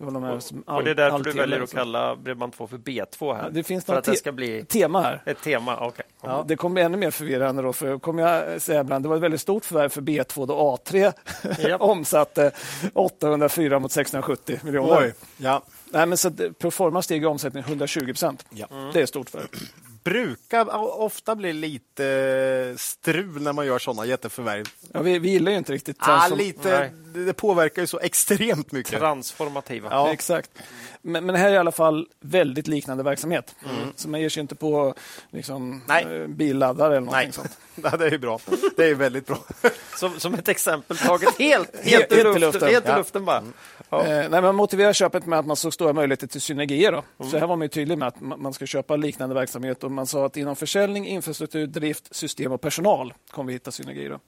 det 0.00 0.06
och, 0.06 0.22
all, 0.66 0.76
och, 0.76 0.84
det 0.84 0.90
är 0.90 0.94
därför 0.94 1.24
du 1.24 1.32
väljer 1.32 1.60
att 1.60 1.72
kalla 1.72 2.14
Bredband2 2.14 2.66
för 2.66 2.78
B2 2.78 3.34
här? 3.34 3.42
Ja, 3.42 3.50
det 3.50 3.62
finns 3.62 3.84
för 3.84 3.94
att 3.96 4.04
det 4.04 4.16
ska 4.16 4.32
bli 4.32 4.64
tema 4.64 5.00
här. 5.00 5.22
Ett 5.26 5.42
tema, 5.42 5.86
okay. 5.86 6.04
Ja, 6.22 6.44
det 6.48 6.56
kommer 6.56 6.74
bli 6.74 6.82
ännu 6.82 6.96
mer 6.96 7.10
förvirrande. 7.10 7.62
Då, 7.62 7.72
för 7.72 7.98
kommer 7.98 8.22
jag 8.22 8.62
säga 8.62 8.80
ibland, 8.80 9.04
det 9.04 9.08
var 9.08 9.16
ett 9.16 9.22
väldigt 9.22 9.40
stort 9.40 9.64
förvärv 9.64 9.88
för 9.88 10.00
B2 10.00 10.46
då 10.46 10.78
A3 10.84 11.12
yep. 11.66 11.80
omsatte 11.80 12.52
804 12.94 13.78
mot 13.78 13.92
670 13.92 14.58
miljoner. 14.62 14.98
Oj, 15.00 15.14
ja. 15.36 15.62
Nej, 15.90 16.06
men 16.06 16.18
så 16.18 16.30
Proforma 16.58 17.02
steg 17.02 17.22
i 17.22 17.26
omsättning 17.26 17.62
120 17.66 18.06
procent. 18.06 18.46
Ja. 18.50 18.66
Mm. 18.70 18.92
Det 18.92 19.00
är 19.00 19.06
stort 19.06 19.30
förvärv 19.30 19.48
brukar 20.04 20.76
ofta 21.00 21.36
bli 21.36 21.52
lite 21.52 22.74
strul 22.78 23.42
när 23.42 23.52
man 23.52 23.66
gör 23.66 23.78
sådana 23.78 24.06
jätteförvärv. 24.06 24.64
Ja, 24.92 25.02
vi, 25.02 25.18
vi 25.18 25.30
gillar 25.30 25.52
ju 25.52 25.58
inte 25.58 25.72
riktigt 25.72 25.96
ah, 26.00 26.28
som... 26.28 26.38
lite, 26.38 26.90
Det 27.14 27.32
påverkar 27.32 27.82
ju 27.82 27.86
så 27.86 28.00
extremt 28.00 28.72
mycket. 28.72 28.98
Transformativa. 28.98 29.88
Ja. 29.90 30.12
Exakt. 30.12 30.50
Men, 31.02 31.26
men 31.26 31.32
det 31.32 31.38
här 31.38 31.48
är 31.48 31.54
i 31.54 31.58
alla 31.58 31.72
fall 31.72 32.08
väldigt 32.20 32.68
liknande 32.68 33.02
verksamhet. 33.02 33.54
Mm. 33.64 33.92
Så 33.96 34.08
man 34.08 34.20
ger 34.20 34.28
sig 34.28 34.40
inte 34.40 34.54
på 34.54 34.94
liksom, 35.30 35.82
Nej. 35.86 36.28
billaddare 36.28 36.96
eller 36.96 37.06
någonting 37.06 37.26
Nej. 37.26 37.32
sånt. 37.32 37.58
Ja, 37.82 37.96
det 37.96 38.06
är 38.06 38.18
bra. 38.18 38.38
Det 38.76 38.84
är 38.84 38.94
väldigt 38.94 39.26
bra. 39.26 39.38
Som, 39.96 40.20
som 40.20 40.34
ett 40.34 40.48
exempel 40.48 40.96
taget 40.96 41.38
helt, 41.38 41.76
helt, 41.84 42.14
helt, 42.14 42.36
i 42.36 42.38
luften. 42.38 42.68
Helt 42.68 42.88
i 42.88 42.92
luften 42.92 43.24
bara. 43.24 43.38
Mm. 43.38 43.52
Ja. 43.90 44.06
Eh, 44.06 44.30
nej, 44.30 44.42
man 44.42 44.54
motiverar 44.54 44.92
köpet 44.92 45.26
med 45.26 45.38
att 45.38 45.46
man 45.46 45.56
såg 45.56 45.74
stora 45.74 45.92
möjligheter 45.92 46.26
till 46.26 46.40
synergier. 46.40 46.92
Då. 46.92 47.02
Mm. 47.18 47.30
Så 47.30 47.38
här 47.38 47.46
var 47.46 47.56
man 47.56 47.68
tydlig 47.68 47.98
med 47.98 48.08
att 48.08 48.20
man 48.20 48.52
ska 48.52 48.66
köpa 48.66 48.96
liknande 48.96 49.34
verksamhet 49.34 49.84
och 49.84 49.90
man 49.90 50.06
sa 50.06 50.26
att 50.26 50.36
inom 50.36 50.56
försäljning, 50.56 51.06
infrastruktur, 51.06 51.66
drift, 51.66 52.14
system 52.14 52.52
och 52.52 52.60
personal 52.60 53.14
kommer 53.30 53.46
vi 53.46 53.52
hitta 53.52 53.70
synergier. 53.70 54.10
Då. 54.10 54.18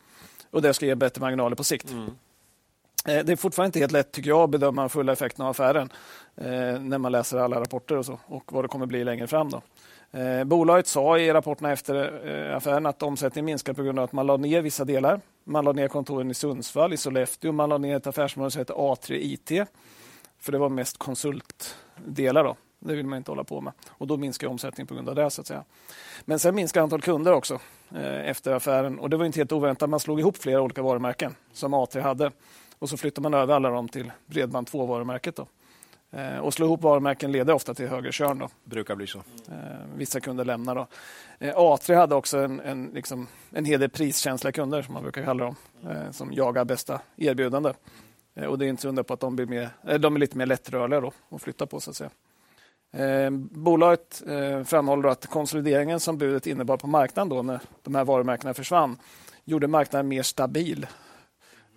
Och 0.51 0.62
det 0.62 0.74
ska 0.74 0.87
ge 0.87 0.95
bättre 0.95 1.20
marginaler 1.20 1.57
på 1.57 1.64
sikt. 1.64 1.91
Mm. 1.91 2.11
Eh, 3.07 3.24
det 3.24 3.32
är 3.32 3.36
fortfarande 3.36 3.66
inte 3.66 3.78
helt 3.78 3.93
lätt 3.93 4.12
tycker 4.12 4.30
jag 4.30 4.40
att 4.40 4.51
bedöma 4.51 4.88
fulla 4.88 5.12
effekten 5.12 5.45
av 5.45 5.51
affären 5.51 5.93
eh, 6.36 6.80
när 6.80 6.99
man 6.99 7.12
läser 7.12 7.38
alla 7.38 7.61
rapporter 7.61 7.99
och, 7.99 8.07
så, 8.07 8.18
och 8.26 8.53
vad 8.53 8.64
det 8.64 8.68
kommer 8.68 8.86
bli 8.86 9.05
längre 9.05 9.26
fram. 9.26 9.51
Då. 9.51 9.62
Eh, 10.18 10.45
bolaget 10.45 10.86
sa 10.86 11.18
i 11.18 11.32
rapporterna 11.32 11.72
efter 11.72 12.26
eh, 12.28 12.57
affären 12.57 12.86
att 12.86 13.03
omsättningen 13.03 13.45
minskar 13.45 13.72
på 13.72 13.82
grund 13.82 13.99
av 13.99 14.05
att 14.05 14.12
man 14.12 14.26
la 14.26 14.36
ner 14.36 14.62
vissa 14.62 14.84
delar. 14.84 15.20
Man 15.45 15.64
la 15.64 15.72
ner 15.72 15.88
kontoren 15.88 16.30
i 16.30 16.34
Sundsvall, 16.34 16.93
i 16.93 16.97
Sollefteå, 16.97 17.53
man 17.53 17.68
la 17.68 17.78
ner 17.78 17.97
ett 17.97 18.07
affärsområde 18.07 18.51
som 18.51 18.59
heter 18.59 18.74
A3 18.74 19.12
IT. 19.12 19.68
För 20.38 20.53
det 20.53 20.59
var 20.59 20.68
mest 20.68 20.99
konsultdelar. 20.99 22.45
Då. 22.45 22.57
Det 22.78 22.95
vill 22.95 23.07
man 23.07 23.16
inte 23.16 23.30
hålla 23.30 23.45
på 23.45 23.61
med. 23.61 23.72
Och 23.88 24.07
Då 24.07 24.16
minskar 24.16 24.49
omsättningen 24.49 24.86
på 24.86 24.95
grund 24.95 25.09
av 25.09 25.14
det. 25.14 25.30
så 25.30 25.40
att 25.40 25.47
säga. 25.47 25.64
Men 26.24 26.38
sen 26.38 26.55
minskar 26.55 26.82
antalet 26.82 27.05
kunder 27.05 27.32
också 27.32 27.61
eh, 27.95 28.28
efter 28.28 28.53
affären. 28.53 28.99
Och 28.99 29.11
Det 29.11 29.16
var 29.16 29.24
inte 29.24 29.40
helt 29.40 29.53
oväntat. 29.53 29.90
Man 29.90 30.01
slog 30.01 30.20
ihop 30.20 30.36
flera 30.36 30.61
olika 30.61 30.82
varumärken 30.82 31.34
som 31.53 31.74
A3 31.74 32.01
hade. 32.01 32.30
Och 32.83 32.89
så 32.89 32.97
flyttade 32.97 33.22
man 33.22 33.35
över 33.35 33.55
alla 33.55 33.70
dem 33.70 33.89
till 33.89 34.12
Bredband2-varumärket. 34.26 35.47
Eh, 36.11 36.39
och 36.39 36.55
slå 36.55 36.66
ihop 36.66 36.83
varumärken 36.83 37.33
leder 37.33 37.55
ofta 37.55 37.74
till 37.74 37.89
högre 37.89 38.12
körn. 38.12 38.39
Då. 38.39 38.49
Brukar 38.64 38.97
bli 38.97 39.07
så. 39.07 39.18
Eh, 39.18 39.55
vissa 39.97 40.20
kunder 40.20 40.45
lämnar. 40.45 40.74
Då. 40.74 40.87
Eh, 41.39 41.55
A3 41.55 41.97
hade 41.97 42.14
också 42.14 42.39
en, 42.39 42.61
en, 42.61 42.91
liksom, 42.95 43.26
en 43.51 43.64
hel 43.64 43.80
del 43.80 43.91
priskänsliga 43.91 44.53
kunder, 44.53 44.83
som 44.83 44.95
man 44.95 45.03
brukar 45.03 45.24
kalla 45.24 45.45
dem, 45.45 45.57
som 46.11 46.33
jagar 46.33 46.64
bästa 46.64 47.01
erbjudande. 47.16 47.72
Och 48.49 48.59
det 48.59 48.66
är 48.66 48.68
inte 48.68 48.83
så 48.83 48.89
undra 48.89 49.05
på 49.05 49.14
att 49.14 49.20
de, 49.20 49.37
blir 49.37 49.47
mer, 49.47 49.99
de 49.99 50.14
är 50.16 50.20
lite 50.20 50.39
mer 50.39 50.47
lättrörliga 50.47 51.01
då, 51.01 51.12
att 51.30 51.43
flytta 51.43 51.66
på. 51.66 51.80
så 51.80 51.91
att 51.91 51.97
säga. 51.97 52.11
Eh, 52.93 53.30
bolaget 53.51 54.22
eh, 54.26 54.64
framhåller 54.64 55.09
att 55.09 55.26
konsolideringen 55.26 56.01
som 56.01 56.18
budet 56.18 56.47
innebar 56.47 56.76
på 56.76 56.87
marknaden 56.87 57.28
då, 57.28 57.43
när 57.43 57.61
de 57.83 57.95
här 57.95 58.05
varumärkena 58.05 58.55
försvann 58.55 58.97
gjorde 59.45 59.66
marknaden 59.66 60.09
mer 60.09 60.22
stabil 60.22 60.87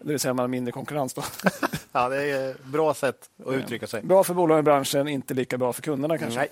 Det 0.05 0.11
vill 0.11 0.19
säga 0.19 0.33
man 0.33 0.43
har 0.43 0.47
mindre 0.47 0.71
konkurrens. 0.71 1.13
Då. 1.13 1.23
ja, 1.91 2.09
det 2.09 2.31
är 2.31 2.51
ett 2.51 2.65
bra 2.65 2.93
sätt 2.93 3.29
att 3.45 3.53
uttrycka 3.53 3.87
sig. 3.87 4.03
Bra 4.03 4.23
för 4.23 4.33
bolagen 4.33 4.59
i 4.59 4.63
branschen, 4.63 5.07
inte 5.07 5.33
lika 5.33 5.57
bra 5.57 5.73
för 5.73 5.81
kunderna 5.81 6.17
kanske. 6.17 6.39
Nej. 6.39 6.49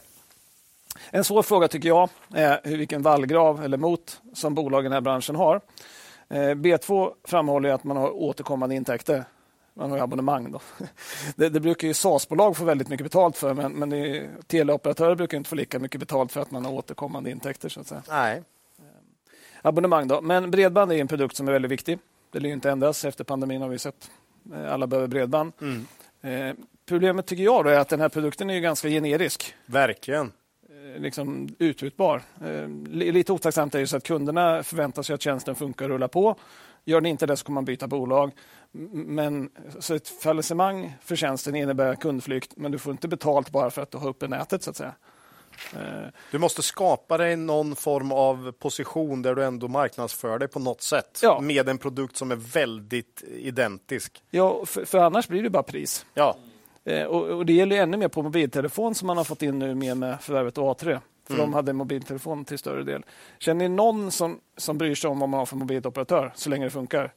En 1.09 1.23
svår 1.23 1.43
fråga 1.43 1.67
tycker 1.67 1.89
jag 1.89 2.09
är 2.33 2.77
vilken 2.77 3.01
vallgrav 3.01 3.63
eller 3.63 3.77
mot 3.77 4.21
som 4.33 4.55
bolagen 4.55 4.85
i 4.85 4.89
den 4.89 4.93
här 4.93 5.01
branschen 5.01 5.35
har. 5.35 5.61
Eh, 6.29 6.37
B2 6.37 7.11
framhåller 7.23 7.69
att 7.69 7.83
man 7.83 7.97
har 7.97 8.09
återkommande 8.09 8.75
intäkter. 8.75 9.23
Man 9.73 9.91
har 9.91 9.97
abonnemang. 9.97 10.51
Då. 10.51 10.61
Det, 11.35 11.49
det 11.49 11.59
brukar 11.59 11.87
ju 11.87 11.93
SAS-bolag 11.93 12.57
få 12.57 12.63
väldigt 12.63 12.89
mycket 12.89 13.05
betalt 13.05 13.37
för 13.37 13.53
men, 13.53 13.71
men 13.71 14.29
teleoperatörer 14.47 15.15
brukar 15.15 15.37
inte 15.37 15.49
få 15.49 15.55
lika 15.55 15.79
mycket 15.79 15.99
betalt 15.99 16.31
för 16.31 16.41
att 16.41 16.51
man 16.51 16.65
har 16.65 16.71
återkommande 16.71 17.31
intäkter. 17.31 17.69
Så 17.69 17.79
att 17.79 17.87
säga. 17.87 18.03
Nej. 18.09 18.43
Abonnemang 19.61 20.07
då. 20.07 20.21
Men 20.21 20.51
bredband 20.51 20.91
är 20.91 20.95
en 20.95 21.07
produkt 21.07 21.35
som 21.35 21.47
är 21.47 21.51
väldigt 21.51 21.71
viktig. 21.71 21.99
Det 22.33 22.39
lär 22.39 22.49
inte 22.49 22.71
ändras. 22.71 23.05
Efter 23.05 23.23
pandemin 23.23 23.61
har 23.61 23.69
vi 23.69 23.79
sett 23.79 24.11
eh, 24.53 24.73
alla 24.73 24.87
behöver 24.87 25.07
bredband. 25.07 25.53
Mm. 25.61 25.85
Eh, 26.21 26.55
problemet 26.85 27.25
tycker 27.25 27.43
jag 27.43 27.67
är 27.67 27.79
att 27.79 27.89
den 27.89 27.99
här 27.99 28.09
produkten 28.09 28.49
är 28.49 28.59
ganska 28.59 28.87
generisk. 28.87 29.55
Verkligen 29.65 30.31
liksom 30.97 31.55
utbytbar. 31.59 32.21
Eh, 32.45 32.69
lite 32.91 33.33
otacksamt 33.33 33.75
är 33.75 33.79
ju 33.79 33.87
så 33.87 33.97
att 33.97 34.03
kunderna 34.03 34.63
förväntar 34.63 35.03
sig 35.03 35.13
att 35.13 35.21
tjänsten 35.21 35.55
funkar 35.55 35.85
och 35.85 35.91
rullar 35.91 36.07
på. 36.07 36.35
Gör 36.85 37.01
den 37.01 37.05
inte 37.05 37.25
det 37.25 37.37
så 37.37 37.45
kommer 37.45 37.55
man 37.55 37.65
byta 37.65 37.87
bolag. 37.87 38.31
Men 38.93 39.49
så 39.79 39.95
ett 39.95 40.07
fallissemang 40.07 40.93
för 41.01 41.15
tjänsten 41.15 41.55
innebär 41.55 41.95
kundflykt 41.95 42.53
men 42.57 42.71
du 42.71 42.77
får 42.77 42.91
inte 42.91 43.07
betalt 43.07 43.49
bara 43.49 43.71
för 43.71 43.81
att 43.81 43.91
du 43.91 43.97
har 43.97 44.09
uppe 44.09 44.27
nätet 44.27 44.63
så 44.63 44.69
att 44.69 44.75
säga. 44.75 44.93
Eh, 45.73 46.07
du 46.31 46.37
måste 46.37 46.61
skapa 46.61 47.17
dig 47.17 47.35
någon 47.35 47.75
form 47.75 48.11
av 48.11 48.51
position 48.51 49.21
där 49.21 49.35
du 49.35 49.43
ändå 49.43 49.67
marknadsför 49.67 50.39
dig 50.39 50.47
på 50.47 50.59
något 50.59 50.81
sätt 50.81 51.19
ja. 51.23 51.39
med 51.41 51.69
en 51.69 51.77
produkt 51.77 52.17
som 52.17 52.31
är 52.31 52.35
väldigt 52.35 53.23
identisk. 53.27 54.23
Ja, 54.29 54.65
för, 54.65 54.85
för 54.85 54.97
annars 54.97 55.27
blir 55.27 55.43
det 55.43 55.49
bara 55.49 55.63
pris. 55.63 56.05
Ja. 56.13 56.37
Eh, 56.85 57.03
och, 57.03 57.25
och, 57.25 57.45
Det 57.45 57.53
gäller 57.53 57.75
ännu 57.75 57.97
mer 57.97 58.07
på 58.07 58.23
mobiltelefon 58.23 58.95
som 58.95 59.07
man 59.07 59.17
har 59.17 59.23
fått 59.23 59.41
in 59.41 59.59
nu 59.59 59.75
med, 59.75 59.97
med 59.97 60.21
förvärvet 60.21 60.57
A3. 60.57 60.99
För 61.27 61.33
mm. 61.33 61.45
de 61.45 61.53
hade 61.53 61.73
mobiltelefon 61.73 62.45
till 62.45 62.57
större 62.57 62.83
del. 62.83 63.05
Känner 63.39 63.69
ni 63.69 63.75
någon 63.75 64.11
som, 64.11 64.39
som 64.57 64.77
bryr 64.77 64.95
sig 64.95 65.09
om 65.09 65.19
vad 65.19 65.29
man 65.29 65.37
har 65.37 65.45
för 65.45 65.55
mobiloperatör 65.55 66.31
så 66.35 66.49
länge 66.49 66.65
det 66.65 66.71
funkar? 66.71 67.13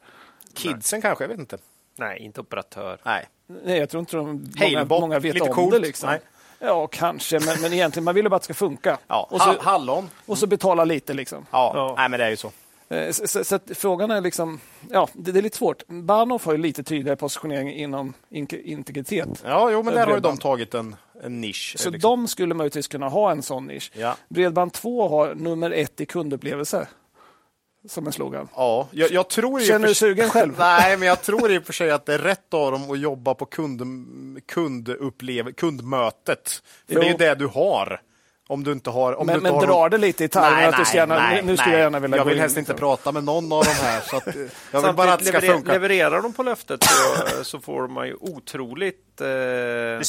Kidsen 0.55 0.97
Nej. 0.97 1.03
kanske, 1.03 1.25
jag 1.25 1.29
vet 1.29 1.39
inte. 1.39 1.59
Nej, 1.99 2.19
inte 2.19 2.41
operatör. 2.41 3.01
Nej, 3.05 3.29
Nej 3.47 3.79
jag 3.79 3.91
tror 3.91 4.01
inte 4.01 4.17
de, 4.17 4.27
många, 4.61 4.85
många 4.85 5.19
vet 5.19 5.41
om 5.41 5.49
coolt. 5.49 5.73
det. 5.73 5.79
Liksom. 5.79 6.11
Nej. 6.11 6.21
Ja, 6.59 6.87
kanske, 6.87 7.41
men, 7.41 7.61
men 7.61 7.73
egentligen 7.73 8.05
man 8.05 8.15
vill 8.15 8.25
ju 8.25 8.29
bara 8.29 8.37
att 8.37 8.43
det 8.43 8.45
ska 8.45 8.55
funka. 8.55 8.99
Ja, 9.07 9.29
och 9.31 9.41
så, 9.41 9.55
hallon. 9.61 10.11
Och 10.27 10.39
så 10.39 10.47
betala 10.47 10.85
lite. 10.85 11.15
Liksom. 11.15 11.47
Ja, 11.51 11.73
ja. 11.75 11.95
Nej, 11.99 12.09
men 12.09 12.21
det 12.21 12.27
är 12.27 12.31
ju 12.31 12.37
så. 12.37 12.53
Eh, 12.89 13.11
så, 13.11 13.29
så, 13.29 13.45
så 13.45 13.59
frågan 13.75 14.11
är 14.11 14.21
liksom, 14.21 14.61
ja, 14.91 15.09
det, 15.13 15.33
det, 15.33 15.41
är 15.41 15.43
lite 15.43 15.57
svårt. 15.57 15.83
Bahnhof 15.87 16.47
har 16.47 16.53
ju 16.53 16.59
lite 16.59 16.83
tydligare 16.83 17.17
positionering 17.17 17.73
inom 17.73 18.15
in 18.31 18.49
integritet. 18.65 19.45
Ja, 19.45 19.71
jo, 19.71 19.83
men 19.83 19.95
där 19.95 20.07
har 20.07 20.15
ju 20.15 20.21
de 20.21 20.39
tagit 20.39 20.75
en, 20.75 20.97
en 21.23 21.41
nisch. 21.41 21.75
Så 21.79 21.91
liksom. 21.91 22.11
de 22.11 22.29
skulle 22.29 22.55
möjligtvis 22.55 22.89
kunna 22.89 23.09
ha 23.09 23.31
en 23.31 23.43
sån 23.43 23.67
nisch. 23.67 23.91
Ja. 23.95 24.17
Bredband 24.29 24.73
2 24.73 25.09
har 25.09 25.35
nummer 25.35 25.71
ett 25.71 26.01
i 26.01 26.07
kundupplevelse 26.07 26.89
som 27.89 28.07
en 28.07 28.13
slogan. 28.13 28.49
Ja, 28.55 28.89
jag, 28.93 29.11
jag 29.11 29.29
tror 29.29 29.61
Känner 29.61 29.89
du 29.89 29.95
sugen 29.95 30.31
själv? 30.31 30.55
Nej, 30.59 30.97
men 30.97 31.09
jag 31.09 31.23
tror 31.23 31.53
i 31.53 31.59
och 31.59 31.65
för 31.65 31.73
sig 31.73 31.91
att 31.91 32.07
det 32.07 32.15
är 32.15 32.19
rätt 32.19 32.55
av 32.55 32.73
dem 32.73 32.91
att 32.91 32.99
jobba 32.99 33.35
på 33.35 33.47
kund, 33.47 33.83
kundupplev, 34.47 35.53
kundmötet. 35.53 36.63
För 36.87 36.95
jo. 36.95 37.01
det 37.01 37.07
är 37.07 37.11
ju 37.11 37.17
det 37.17 37.35
du 37.35 37.47
har. 37.47 38.01
Om 38.49 38.65
du 38.65 38.73
inte 38.73 38.91
har... 38.91 39.13
Om 39.15 39.27
men 39.27 39.35
du 39.35 39.39
inte 39.39 39.43
men 39.43 39.55
har 39.55 39.67
drar 39.67 39.81
någon... 39.81 39.91
det 39.91 39.99
lite 39.99 40.25
i 40.25 40.29
tarmen? 40.29 40.69
att 40.69 40.77
du 40.77 40.85
ska 40.85 40.97
gärna, 40.97 41.15
nej, 41.15 41.43
nu 41.43 41.57
skulle 41.57 41.75
jag 41.75 41.83
gärna 41.83 42.01
vilja 42.01 42.17
Jag 42.17 42.25
vill 42.25 42.39
helst 42.39 42.57
inte 42.57 42.75
prata 42.75 43.13
med 43.13 43.25
någon 43.25 43.53
av 43.53 43.65
de 43.65 43.71
här. 43.71 44.01
Så 44.01 44.17
att, 44.17 44.27
jag 44.71 44.83
vill 44.83 44.95
bara 44.95 45.13
att 45.13 45.19
det 45.19 45.25
ska 45.25 45.41
funka. 45.41 45.73
Levererar 45.73 46.23
de 46.23 46.33
på 46.33 46.43
löftet 46.43 46.85
så, 46.85 47.25
så 47.45 47.61
får 47.61 47.89
man 47.89 48.07
ju 48.07 48.15
otroligt 48.21 49.21
eh, 49.21 49.27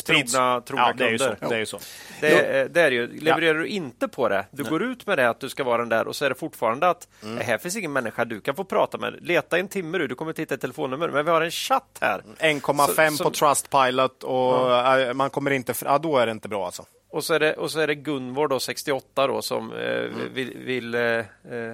trogna, 0.06 0.62
trogna 0.62 0.88
ja, 0.88 0.94
det 0.98 1.06
är 1.06 1.18
kunder. 1.18 1.38
Så, 1.42 1.50
det 1.50 1.56
är 1.56 1.60
ju 1.60 1.66
så. 1.66 1.80
Det, 2.22 2.74
det 2.74 2.82
är 2.82 2.92
ju. 2.92 3.20
Levererar 3.20 3.56
ja. 3.56 3.62
du 3.62 3.68
inte 3.68 4.08
på 4.08 4.30
det, 4.30 4.46
du 4.52 4.64
nej. 4.64 4.70
går 4.70 4.84
ut 4.84 5.08
med 5.08 5.18
det 5.18 5.30
att 5.30 5.40
du 5.40 5.50
ska 5.50 5.64
vara 5.64 5.78
den 5.78 5.90
där 5.90 6.08
och 6.08 6.16
så 6.16 6.26
är 6.26 6.30
det 6.30 6.36
fortfarande 6.36 6.90
att 6.90 7.08
mm. 7.24 7.38
här 7.38 7.58
finns 7.58 7.76
ingen 7.76 7.94
människa 7.94 8.26
du 8.26 8.42
kan 8.42 8.56
få 8.56 8.64
prata 8.64 8.98
med. 8.98 9.16
Leta 9.22 9.58
en 9.58 9.68
timme 9.68 9.98
du, 9.98 10.08
du 10.08 10.16
kommer 10.16 10.32
att 10.32 10.40
hitta 10.40 10.56
ett 10.56 10.62
telefonnummer, 10.62 11.10
men 11.10 11.26
vi 11.26 11.32
har 11.32 11.42
en 11.42 11.52
chatt 11.52 11.98
här. 12.02 12.22
1,5 12.40 13.24
på 13.24 13.30
Trustpilot 13.30 14.24
och 14.24 14.72
ja. 14.72 15.14
man 15.14 15.30
kommer 15.30 15.52
inte... 15.52 15.74
Ja, 15.86 15.98
då 15.98 16.18
är 16.18 16.26
det 16.26 16.32
inte 16.32 16.48
bra 16.48 16.66
alltså. 16.66 16.86
Och 17.18 17.24
så 17.24 17.34
är 17.34 17.40
det, 17.40 17.54
och 17.54 17.72
så 17.72 17.80
är 17.80 17.88
det 17.88 17.96
Gunvor, 17.96 18.48
då, 18.48 18.60
68, 18.60 19.28
då, 19.28 19.42
som 19.42 19.74
eh, 19.74 20.06
mm. 20.06 20.34
vill... 20.34 20.58
vill 20.58 20.96
eh, 20.96 21.02
eh, 21.02 21.74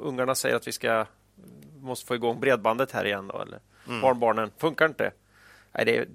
ungarna 0.00 0.34
säger 0.34 0.56
att 0.56 0.68
vi 0.68 0.72
ska 0.72 1.06
måste 1.80 2.06
få 2.06 2.14
igång 2.14 2.40
bredbandet 2.40 2.92
här 2.92 3.04
igen. 3.04 3.28
Då, 3.28 3.42
eller 3.42 3.58
mm. 3.88 4.00
Barnbarnen. 4.00 4.50
Funkar 4.58 4.86
inte. 4.86 5.10
Nej, 5.72 5.84
det, 5.84 5.92
det 5.92 6.06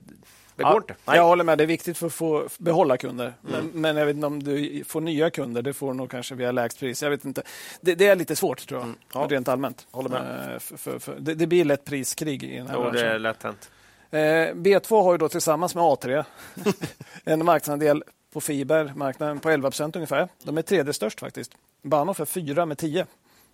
ja, 0.56 0.72
går 0.72 0.82
inte. 0.82 0.96
Nej. 1.06 1.18
Jag 1.18 1.24
håller 1.24 1.44
med. 1.44 1.58
Det 1.58 1.64
är 1.64 1.68
viktigt 1.68 1.98
för 1.98 2.08
att 2.08 2.14
få 2.14 2.48
behålla 2.58 2.98
kunder. 2.98 3.26
Mm. 3.26 3.66
Men, 3.66 3.82
men, 3.82 3.98
jag 3.98 4.06
vet 4.06 4.16
inte 4.16 4.28
om 4.28 4.44
du 4.44 4.84
får 4.88 5.02
nya 5.02 5.30
kunder. 5.30 5.62
Det 5.62 5.74
får 5.74 5.92
du 5.92 5.98
nog 5.98 6.12
kanske 6.12 6.36
via 6.36 6.52
lägst 6.52 6.80
pris. 6.80 7.04
Jag 7.04 7.10
vet 7.10 7.26
inte. 7.26 7.44
Det, 7.82 7.96
det 7.96 8.08
är 8.08 8.16
lite 8.16 8.36
svårt, 8.36 8.68
tror 8.68 8.80
jag. 8.80 8.86
Mm. 8.86 8.98
Ja. 9.14 9.28
Rent 9.30 9.48
allmänt. 9.48 9.88
Håller 9.92 10.10
med. 10.10 10.54
Eh, 10.54 10.60
för, 10.60 10.78
för, 10.78 11.00
för, 11.00 11.16
det, 11.20 11.34
det, 11.34 11.48
blir 11.48 11.66
lätt 11.66 11.86
priskrig 11.86 12.44
i 12.44 12.58
den 12.58 12.68
här 12.68 12.76
jo, 12.76 12.82
branschen. 12.82 13.00
det 13.00 13.12
är 13.12 13.20
lätt 13.20 13.44
hänt. 13.44 13.72
Eh, 14.12 14.18
B2 14.54 15.04
har 15.04 15.12
ju 15.12 15.18
då 15.18 15.30
tillsammans 15.30 15.76
med 15.76 15.84
A3 15.84 16.26
en 17.24 17.46
marknadsandel 17.46 18.04
på 18.34 18.42
fibermarknaden 18.42 19.40
på 19.40 19.50
11 19.50 19.70
procent 19.70 19.96
ungefär. 19.96 20.30
De 20.44 20.58
är 20.58 20.62
tredje 20.62 20.94
störst 20.94 21.20
faktiskt. 21.20 21.52
Bahnhof 21.82 22.20
är 22.20 22.26
fyra 22.26 22.66
med 22.66 22.78
10. 22.78 23.06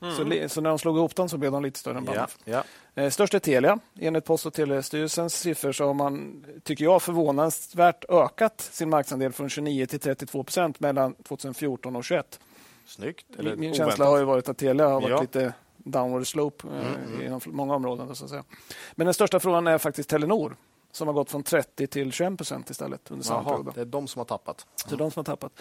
Mm. 0.02 0.16
Så, 0.16 0.54
så, 0.54 0.62
när 0.62 0.70
de 0.70 0.80
slog 0.80 0.98
ihop 0.98 1.16
dem 1.16 1.30
så 1.30 1.38
blev 1.38 1.52
de 1.52 1.64
lite 1.64 1.80
större 1.80 1.98
än 1.98 2.06
Bahnhof. 2.06 2.38
Ja, 2.46 2.64
ja. 2.96 3.04
Eh, 3.04 3.10
störst 3.10 3.34
är 3.34 3.40
Telia. 3.40 3.80
Enligt 4.00 4.26
Post 4.26 4.46
och 4.46 4.54
telestyrelsens 4.54 5.40
siffror 5.40 5.72
så 5.72 5.86
har 5.86 5.94
man, 5.94 6.46
tycker 6.64 6.84
jag, 6.84 7.02
förvånansvärt 7.02 8.06
ökat 8.10 8.62
sin 8.62 8.90
marknadsandel 8.90 9.32
från 9.32 9.50
29 9.50 9.86
till 9.86 10.00
32 10.00 10.44
procent 10.44 10.80
mellan 10.80 11.14
2014 11.14 11.96
och 11.96 12.04
2021. 12.06 12.40
Snyggt. 12.86 13.26
Eller 13.38 13.56
Min 13.56 13.70
oväntat. 13.70 13.88
känsla 13.88 14.06
har 14.06 14.18
ju 14.18 14.24
varit 14.24 14.50
att 14.50 14.58
Telia 14.58 14.88
har 14.88 15.02
varit 15.02 15.10
ja. 15.10 15.22
lite 15.22 15.54
downward 15.78 16.28
slope 16.28 16.68
eh, 16.68 16.74
mm, 16.74 17.14
mm. 17.14 17.22
inom 17.22 17.42
många 17.46 17.76
områden. 17.76 18.16
Så 18.16 18.24
att 18.24 18.30
säga. 18.30 18.44
Men 18.96 19.06
den 19.06 19.14
största 19.14 19.40
frågan 19.40 19.68
är 19.68 19.78
faktiskt 19.78 20.10
Telenor 20.10 20.56
som 20.98 21.08
har 21.08 21.14
gått 21.14 21.32
från 21.32 21.44
30 21.44 21.88
till 21.88 22.12
21 22.12 22.38
procent 22.38 22.70
istället 22.70 23.12
under 23.12 23.26
samma 23.26 23.50
period. 23.50 23.72
Det 23.76 23.82
är 23.82 23.86
de 23.86 24.08
som 24.08 24.20
har 24.20 24.26
tappat. 24.26 24.66
Så 24.76 24.96
de 24.96 25.12
som 25.12 25.20
har 25.20 25.24
tappat. 25.24 25.52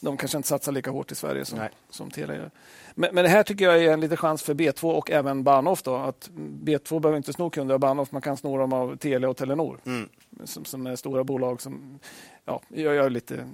De 0.00 0.16
kanske 0.16 0.36
inte 0.36 0.48
satsar 0.48 0.72
lika 0.72 0.90
hårt 0.90 1.12
i 1.12 1.14
Sverige 1.14 1.44
som, 1.44 1.68
som 1.90 2.10
Telia 2.10 2.36
gör. 2.36 2.50
Men, 2.94 3.14
men, 3.14 3.24
det 3.24 3.30
här 3.30 3.42
tycker 3.42 3.64
jag 3.64 3.84
är 3.84 3.92
en 3.92 4.00
liten 4.00 4.16
chans 4.16 4.42
för 4.42 4.54
B2 4.54 4.92
och 4.92 5.10
även 5.10 5.44
Bahnhof. 5.44 5.82
Då, 5.82 5.96
att 5.96 6.30
B2 6.34 7.00
behöver 7.00 7.16
inte 7.16 7.32
sno 7.32 7.50
kunder 7.50 7.74
av 7.74 7.80
Bahnhof, 7.80 8.12
man 8.12 8.22
kan 8.22 8.36
sno 8.36 8.58
dem 8.58 8.72
av 8.72 8.96
Telia 8.96 9.28
och 9.28 9.36
Telenor. 9.36 9.80
Mm. 9.84 10.08
Som, 10.44 10.64
som 10.64 10.86
är 10.86 10.96
stora 10.96 11.24
bolag 11.24 11.60
som 11.60 11.98
ja, 12.44 12.60
jag 12.68 12.96
är 12.96 13.10
lite 13.10 13.48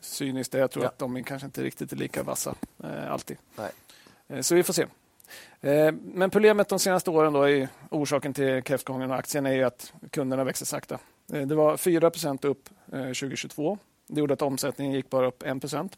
cynisk 0.00 0.54
Jag 0.54 0.70
tror 0.70 0.84
ja. 0.84 0.88
att 0.88 0.98
de 0.98 1.24
kanske 1.24 1.46
inte 1.46 1.62
riktigt 1.62 1.92
är 1.92 1.96
lika 1.96 2.22
vassa 2.22 2.54
eh, 2.84 3.12
alltid. 3.12 3.36
Nej. 3.56 3.70
Eh, 4.28 4.40
så 4.40 4.54
vi 4.54 4.62
får 4.62 4.72
se. 4.72 4.86
Eh, 5.60 5.92
men 5.92 6.30
problemet 6.30 6.68
de 6.68 6.78
senaste 6.78 7.10
åren 7.10 7.32
då 7.32 7.42
är 7.42 7.68
orsaken 7.90 8.34
till 8.34 8.62
kräftgången 8.62 9.10
och 9.10 9.16
aktien 9.16 9.46
är 9.46 9.64
att 9.64 9.92
kunderna 10.10 10.44
växer 10.44 10.66
sakta. 10.66 10.98
Eh, 11.32 11.42
det 11.42 11.54
var 11.54 11.76
4% 11.76 12.44
upp 12.44 12.68
2022. 12.90 13.72
Eh, 13.72 13.78
det 14.06 14.20
gjorde 14.20 14.34
att 14.34 14.42
omsättningen 14.42 14.92
gick 14.92 15.10
bara 15.10 15.26
upp 15.26 15.42
1% 15.42 15.92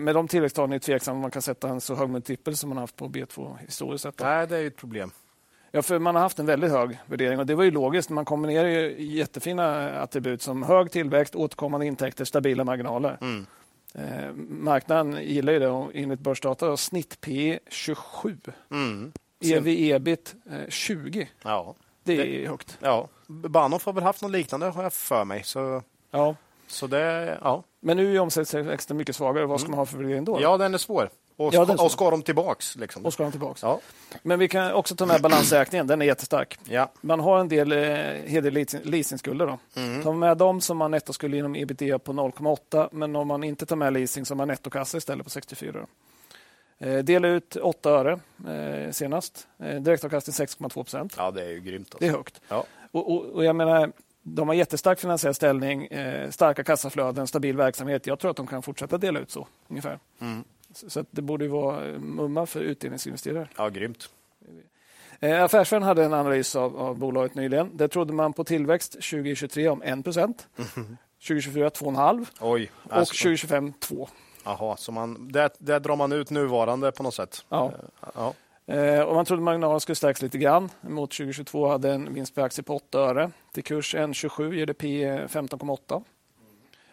med 0.00 0.14
de 0.14 0.28
tillväxttalen 0.28 0.72
är 0.72 0.76
det 0.76 0.80
tveksamt 0.80 1.14
om 1.14 1.20
man 1.20 1.30
kan 1.30 1.42
sätta 1.42 1.68
en 1.68 1.80
så 1.80 1.94
hög 1.94 2.10
multipel 2.10 2.56
som 2.56 2.68
man 2.68 2.78
haft 2.78 2.96
på 2.96 3.08
B2 3.08 3.58
historiskt 3.58 4.02
sett. 4.02 4.20
Nej, 4.20 4.46
det 4.46 4.58
är 4.58 4.66
ett 4.66 4.76
problem. 4.76 5.10
Ja, 5.70 5.82
för 5.82 5.98
man 5.98 6.14
har 6.14 6.22
haft 6.22 6.38
en 6.38 6.46
väldigt 6.46 6.70
hög 6.70 6.98
värdering 7.06 7.38
och 7.38 7.46
det 7.46 7.54
var 7.54 7.64
ju 7.64 7.70
logiskt. 7.70 8.10
Man 8.10 8.24
kombinerar 8.24 8.68
ju 8.68 9.02
jättefina 9.02 9.90
attribut 10.00 10.42
som 10.42 10.62
hög 10.62 10.90
tillväxt, 10.90 11.34
återkommande 11.34 11.86
intäkter, 11.86 12.24
stabila 12.24 12.64
marginaler. 12.64 13.18
Mm. 13.20 13.46
Eh, 13.98 14.32
marknaden 14.48 15.24
gillar 15.24 15.52
ju 15.52 15.58
det 15.58 15.68
och 15.68 15.90
enligt 15.94 16.20
börsdata 16.20 16.76
snitt 16.76 17.20
P 17.20 17.58
27. 17.68 18.38
Mm. 18.70 19.12
EV 19.40 19.66
ebit 19.68 20.34
eh, 20.50 20.68
20. 20.68 21.28
Ja. 21.42 21.74
Det 22.04 22.12
är 22.12 22.26
det, 22.26 22.48
högt. 22.48 22.78
Ja. 22.80 23.08
Bahnhof 23.26 23.86
har 23.86 23.92
väl 23.92 24.04
haft 24.04 24.22
något 24.22 24.30
liknande 24.30 24.66
har 24.66 24.82
jag 24.82 24.92
för 24.92 25.24
mig. 25.24 25.42
Så, 25.44 25.82
ja. 26.10 26.36
så 26.66 26.86
det, 26.86 27.38
ja. 27.42 27.64
Men 27.84 27.96
nu 27.96 28.16
är 28.16 28.20
omsättningstillväxten 28.20 28.96
mycket 28.96 29.16
svagare. 29.16 29.46
Vad 29.46 29.60
ska 29.60 29.70
man 29.70 29.78
ha 29.78 29.86
för 29.86 29.98
värdering 29.98 30.24
då? 30.24 30.40
Ja, 30.40 30.56
den 30.56 30.74
är 30.74 30.78
svår. 30.78 31.10
Och, 31.36 31.54
ja, 31.54 31.64
ska, 31.64 31.84
och 31.84 31.92
ska 31.92 32.10
de 32.10 32.22
tillbaks? 32.22 32.76
Liksom. 32.76 33.04
Och 33.04 33.12
ska 33.12 33.22
de 33.22 33.32
tillbaks. 33.32 33.62
Ja. 33.62 33.80
Men 34.22 34.38
vi 34.38 34.48
kan 34.48 34.72
också 34.72 34.96
ta 34.96 35.06
med 35.06 35.22
balansräkningen. 35.22 35.86
Den 35.86 36.02
är 36.02 36.06
jättestark. 36.06 36.58
Ja. 36.64 36.92
Man 37.00 37.20
har 37.20 37.38
en 37.38 37.48
del 37.48 37.72
eh, 37.72 38.82
leasingskulder. 38.82 39.46
Då. 39.46 39.58
Mm. 39.80 40.02
Tar 40.02 40.10
man 40.10 40.18
med 40.18 40.36
dem 40.36 40.60
som 40.60 40.80
har 40.80 40.88
nettoskuld 40.88 41.34
inom 41.34 41.56
ebitda 41.56 41.98
på 41.98 42.12
0,8 42.12 42.88
men 42.92 43.16
om 43.16 43.28
man 43.28 43.44
inte 43.44 43.66
tar 43.66 43.76
med 43.76 43.92
leasing 43.92 44.26
så 44.26 44.34
har 44.34 44.36
man 44.36 44.48
nettokassa 44.48 44.98
istället 44.98 45.24
på 45.24 45.30
64. 45.30 45.86
Eh, 46.78 46.98
dela 46.98 47.28
ut 47.28 47.56
8 47.56 47.90
öre 47.90 48.20
eh, 48.48 48.90
senast. 48.92 49.46
Eh, 49.58 49.80
direktavkastning 49.80 50.46
6,2 50.46 50.68
procent. 50.68 51.14
Ja, 51.16 51.30
det 51.30 51.42
är 51.42 51.50
ju 51.50 51.60
grymt. 51.60 51.88
Alltså. 51.94 51.98
Det 51.98 52.06
är 52.06 52.16
högt. 52.16 52.40
Ja. 52.48 52.64
Och, 52.90 53.12
och, 53.12 53.24
och, 53.24 53.44
jag 53.44 53.56
menar, 53.56 53.92
de 54.24 54.48
har 54.48 54.54
jättestark 54.54 55.00
finansiell 55.00 55.34
ställning, 55.34 55.86
eh, 55.86 56.30
starka 56.30 56.64
kassaflöden, 56.64 57.26
stabil 57.26 57.56
verksamhet. 57.56 58.06
Jag 58.06 58.18
tror 58.18 58.30
att 58.30 58.36
de 58.36 58.46
kan 58.46 58.62
fortsätta 58.62 58.98
dela 58.98 59.20
ut 59.20 59.30
så 59.30 59.46
ungefär. 59.68 59.98
Mm. 60.20 60.44
Så 60.72 61.04
det 61.10 61.22
borde 61.22 61.48
vara 61.48 61.98
mumma 61.98 62.46
för 62.46 62.60
utdelningsinvesterare. 62.60 63.48
Ja, 63.56 63.68
grymt. 63.68 64.10
Eh, 65.20 65.44
Affärsvärlden 65.44 65.88
hade 65.88 66.04
en 66.04 66.12
analys 66.12 66.56
av, 66.56 66.76
av 66.76 66.98
bolaget 66.98 67.34
nyligen. 67.34 67.76
Där 67.76 67.88
trodde 67.88 68.12
man 68.12 68.32
på 68.32 68.44
tillväxt 68.44 68.92
2023 68.92 69.68
om 69.68 69.82
1 69.82 70.04
procent, 70.04 70.46
2024 71.26 71.68
2,5 71.68 72.26
Oj, 72.40 72.70
och 72.74 72.92
alltså, 72.92 73.12
2025 73.12 73.72
2. 73.72 74.08
Jaha, 74.44 74.76
så 74.76 74.92
man, 74.92 75.32
där, 75.32 75.50
där 75.58 75.80
drar 75.80 75.96
man 75.96 76.12
ut 76.12 76.30
nuvarande 76.30 76.92
på 76.92 77.02
något 77.02 77.14
sätt? 77.14 77.44
Ja. 77.48 77.72
Ja. 78.14 78.34
Eh, 78.66 79.00
och 79.00 79.14
man 79.14 79.24
trodde 79.24 79.42
marginalen 79.42 79.80
skulle 79.80 79.96
stärkas 79.96 80.22
lite 80.22 80.38
grann. 80.38 80.70
Mot 80.80 81.10
2022 81.10 81.68
hade 81.68 81.92
en 81.92 82.14
vinst 82.14 82.34
per 82.34 82.42
aktie 82.42 82.64
på 82.64 82.76
8 82.76 82.98
öre. 82.98 83.30
Till 83.52 83.64
kurs 83.64 83.94
1,27 83.94 84.54
ger 84.54 84.66
det 84.66 84.74
P 84.74 85.06
15,8. 85.26 86.02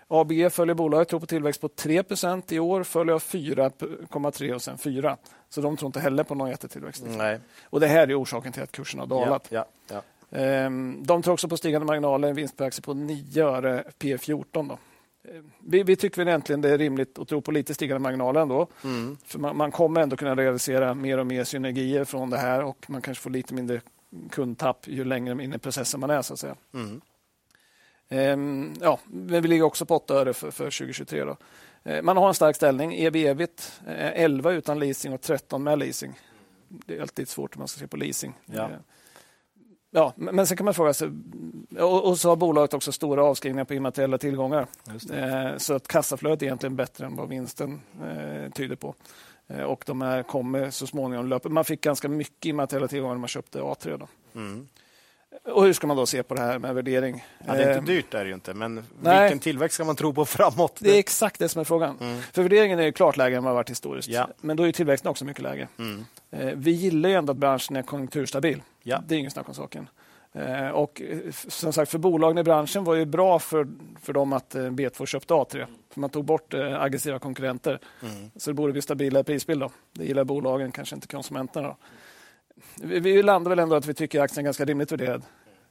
ABG 0.07 0.49
följer 0.51 0.76
bolaget, 0.76 1.07
tror 1.09 1.19
på 1.19 1.26
tillväxt 1.26 1.61
på 1.61 1.67
3% 1.67 2.53
i 2.53 2.59
år, 2.59 2.84
följer 2.84 3.15
av 3.15 3.22
4,3 3.22 4.53
och 4.53 4.61
sen 4.61 4.78
4. 4.78 5.17
Så 5.49 5.61
de 5.61 5.78
tror 5.78 5.88
inte 5.88 5.99
heller 5.99 6.24
på 6.24 6.36
någon 6.36 6.49
jättetillväxt. 6.49 7.03
Nej. 7.07 7.39
Och 7.63 7.80
det 7.80 7.88
här 7.88 8.09
är 8.09 8.22
orsaken 8.22 8.51
till 8.51 8.63
att 8.63 8.72
kursen 8.72 8.99
har 8.99 9.07
dalat. 9.07 9.47
Ja, 9.49 9.65
ja, 9.89 10.01
ja. 10.30 10.38
Ehm, 10.39 11.03
De 11.03 11.22
tror 11.22 11.34
också 11.34 11.47
på 11.47 11.57
stigande 11.57 11.86
marginaler, 11.88 12.28
en 12.28 12.36
vinst 12.36 12.57
per 12.57 12.65
aktie 12.65 12.82
på 12.82 12.93
9 12.93 13.45
öre 13.45 13.84
P 13.99 14.17
14. 14.17 14.67
Då. 14.67 14.78
Vi, 15.59 15.84
vi 15.84 15.95
tycker 15.95 16.17
väl 16.17 16.28
egentligen 16.28 16.61
det 16.61 16.69
är 16.69 16.78
rimligt 16.78 17.19
att 17.19 17.28
tro 17.28 17.41
på 17.41 17.51
lite 17.51 17.74
stigande 17.74 17.99
marginaler 17.99 18.41
ändå. 18.41 18.67
Mm. 18.84 19.17
För 19.26 19.39
man, 19.39 19.57
man 19.57 19.72
kommer 19.72 20.01
ändå 20.01 20.17
kunna 20.17 20.36
realisera 20.36 20.93
mer 20.93 21.17
och 21.17 21.28
mer 21.28 21.43
synergier 21.43 22.05
från 22.05 22.30
det 22.30 22.38
här 22.38 22.63
och 22.63 22.86
man 22.89 23.01
kanske 23.01 23.24
får 23.24 23.30
lite 23.30 23.53
mindre 23.53 23.82
kundtapp 24.30 24.88
ju 24.88 25.03
längre 25.03 25.43
in 25.43 25.53
i 25.53 25.57
processen 25.57 25.99
man 25.99 26.09
är. 26.09 26.22
så 26.22 26.34
att 26.34 26.39
säga. 26.39 26.55
Mm. 26.74 27.01
Ehm, 28.09 28.74
ja, 28.82 28.99
men 29.05 29.41
vi 29.41 29.47
ligger 29.47 29.63
också 29.63 29.86
på 29.86 29.95
8 29.95 30.13
öre 30.13 30.34
för, 30.34 30.51
för 30.51 30.63
2023. 30.63 31.24
Då. 31.24 31.38
Ehm, 31.84 32.05
man 32.05 32.17
har 32.17 32.28
en 32.28 32.34
stark 32.34 32.55
ställning. 32.55 32.93
EB-EBIT 32.93 33.82
eh, 33.88 34.24
11 34.24 34.51
utan 34.51 34.80
leasing 34.80 35.13
och 35.13 35.22
13 35.22 35.63
med 35.63 35.80
leasing. 35.80 36.19
Det 36.67 36.97
är 36.97 37.01
alltid 37.01 37.30
svårt 37.30 37.55
om 37.55 37.59
man 37.59 37.67
ska 37.67 37.80
se 37.80 37.88
på 37.88 37.97
leasing. 37.97 38.34
Ja. 38.45 38.63
Ehm, 38.63 38.72
Ja, 39.93 40.13
men 40.15 40.47
sen 40.47 40.57
kan 40.57 40.65
man 40.65 40.73
fråga 40.73 40.93
sig... 40.93 41.09
Och, 41.79 42.07
och 42.07 42.19
så 42.19 42.29
har 42.29 42.35
bolaget 42.35 42.73
också 42.73 42.91
stora 42.91 43.23
avskrivningar 43.23 43.65
på 43.65 43.73
immateriella 43.73 44.17
tillgångar. 44.17 44.67
Eh, 45.13 45.57
så 45.57 45.73
att 45.73 45.87
kassaflödet 45.87 46.41
är 46.41 46.45
egentligen 46.45 46.75
bättre 46.75 47.05
än 47.05 47.15
vad 47.15 47.29
vinsten 47.29 47.81
eh, 48.03 48.51
tyder 48.51 48.75
på. 48.75 48.95
Eh, 49.47 49.63
och 49.63 49.83
de 49.87 50.01
här 50.01 50.23
kommer 50.23 50.69
så 50.69 50.87
småningom 50.87 51.27
löpa. 51.27 51.49
Man 51.49 51.65
fick 51.65 51.81
ganska 51.81 52.09
mycket 52.09 52.45
immateriella 52.45 52.87
tillgångar 52.87 53.15
när 53.15 53.19
man 53.19 53.27
köpte 53.27 53.59
A3. 53.59 53.97
Då. 53.97 54.07
Mm. 54.39 54.67
Och 55.45 55.63
hur 55.63 55.73
ska 55.73 55.87
man 55.87 55.97
då 55.97 56.05
se 56.05 56.23
på 56.23 56.35
det 56.35 56.41
här 56.41 56.59
med 56.59 56.75
värdering? 56.75 57.25
Ja, 57.47 57.53
det 57.53 57.63
är 57.63 57.69
Eh, 57.71 57.77
inte 57.77 57.91
dyrt, 57.91 58.13
är 58.13 58.25
det 58.25 58.31
inte. 58.31 58.53
Men 58.53 58.83
nej. 59.01 59.21
vilken 59.21 59.39
tillväxt 59.39 59.75
ska 59.75 59.83
man 59.83 59.95
tro 59.95 60.13
på 60.13 60.25
framåt? 60.25 60.77
Det 60.79 60.95
är 60.95 60.99
exakt 60.99 61.39
det 61.39 61.49
som 61.49 61.59
är 61.59 61.63
frågan. 61.63 62.21
För 62.33 62.41
värderingen 62.41 62.79
är 62.79 62.83
ju 62.83 62.91
klart 62.91 63.17
lägre 63.17 63.37
än 63.37 63.43
vad 63.43 63.51
har 63.51 63.55
varit 63.55 63.69
historiskt. 63.69 64.09
Ja. 64.09 64.27
Men 64.41 64.57
då 64.57 64.67
är 64.67 64.71
tillväxten 64.71 65.11
också 65.11 65.25
mycket 65.25 65.43
lägre. 65.43 65.67
Mm. 65.79 66.05
Eh, 66.32 66.53
Vi 66.55 66.71
gillar 66.71 67.09
ju 67.09 67.15
ändå 67.15 67.32
att 67.32 67.38
branschen 67.38 67.75
är 67.75 67.82
konjunkturstabil. 67.82 68.61
Ja. 68.84 69.03
Det 69.07 69.15
är 69.15 69.19
ingen 69.19 69.32
snack 69.32 69.47
om 69.49 69.55
saken. 69.55 69.89
Eh, 70.34 70.69
Och 70.69 71.01
eh, 71.01 71.19
som 71.32 71.73
sagt, 71.73 71.91
för 71.91 71.97
bolagen 71.97 72.38
i 72.38 72.43
branschen 72.43 72.84
var 72.84 72.95
det 72.95 73.05
bra 73.05 73.39
för, 73.39 73.67
för 74.01 74.13
dem 74.13 74.34
att 74.34 74.55
eh, 74.55 74.61
B2 74.61 75.05
köpte 75.05 75.34
A3. 75.34 75.65
För 75.89 75.99
man 75.99 76.09
tog 76.09 76.25
bort 76.25 76.53
aggressiva 76.53 77.19
konkurrenter. 77.19 77.79
Mm. 78.01 78.32
Så 78.36 78.49
det 78.49 78.53
borde 78.53 78.73
bli 78.73 78.82
stabilare 78.82 79.23
prisbild. 79.23 79.61
Då. 79.61 79.71
Det 79.91 80.05
gillar 80.05 80.23
bolagen, 80.23 80.71
kanske 80.71 80.95
inte 80.95 81.07
konsumenterna. 81.07 81.67
Då. 81.67 81.77
Vi, 82.82 82.99
vi 82.99 83.23
landar 83.23 83.49
väl 83.49 83.59
ändå 83.59 83.75
att 83.75 83.86
vi 83.86 83.93
tycker 83.93 84.21
aktien 84.21 84.43
är 84.43 84.47
ganska 84.47 84.65
rimligt 84.65 84.91
värderad 84.91 85.23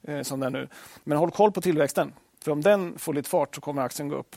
eh, 0.03 0.23
som 0.23 0.41
den 0.41 0.55
är 0.55 0.61
nu. 0.61 0.69
Men 1.05 1.19
håll 1.19 1.31
koll 1.31 1.53
på 1.53 1.61
tillväxten. 1.61 2.13
För 2.45 2.53
om 2.53 2.61
den 2.63 2.99
får 2.99 3.15
lite 3.15 3.29
fart 3.31 3.55
så 3.55 3.61
kommer 3.61 3.83
aktien 3.83 4.09
gå 4.09 4.17
upp. 4.17 4.37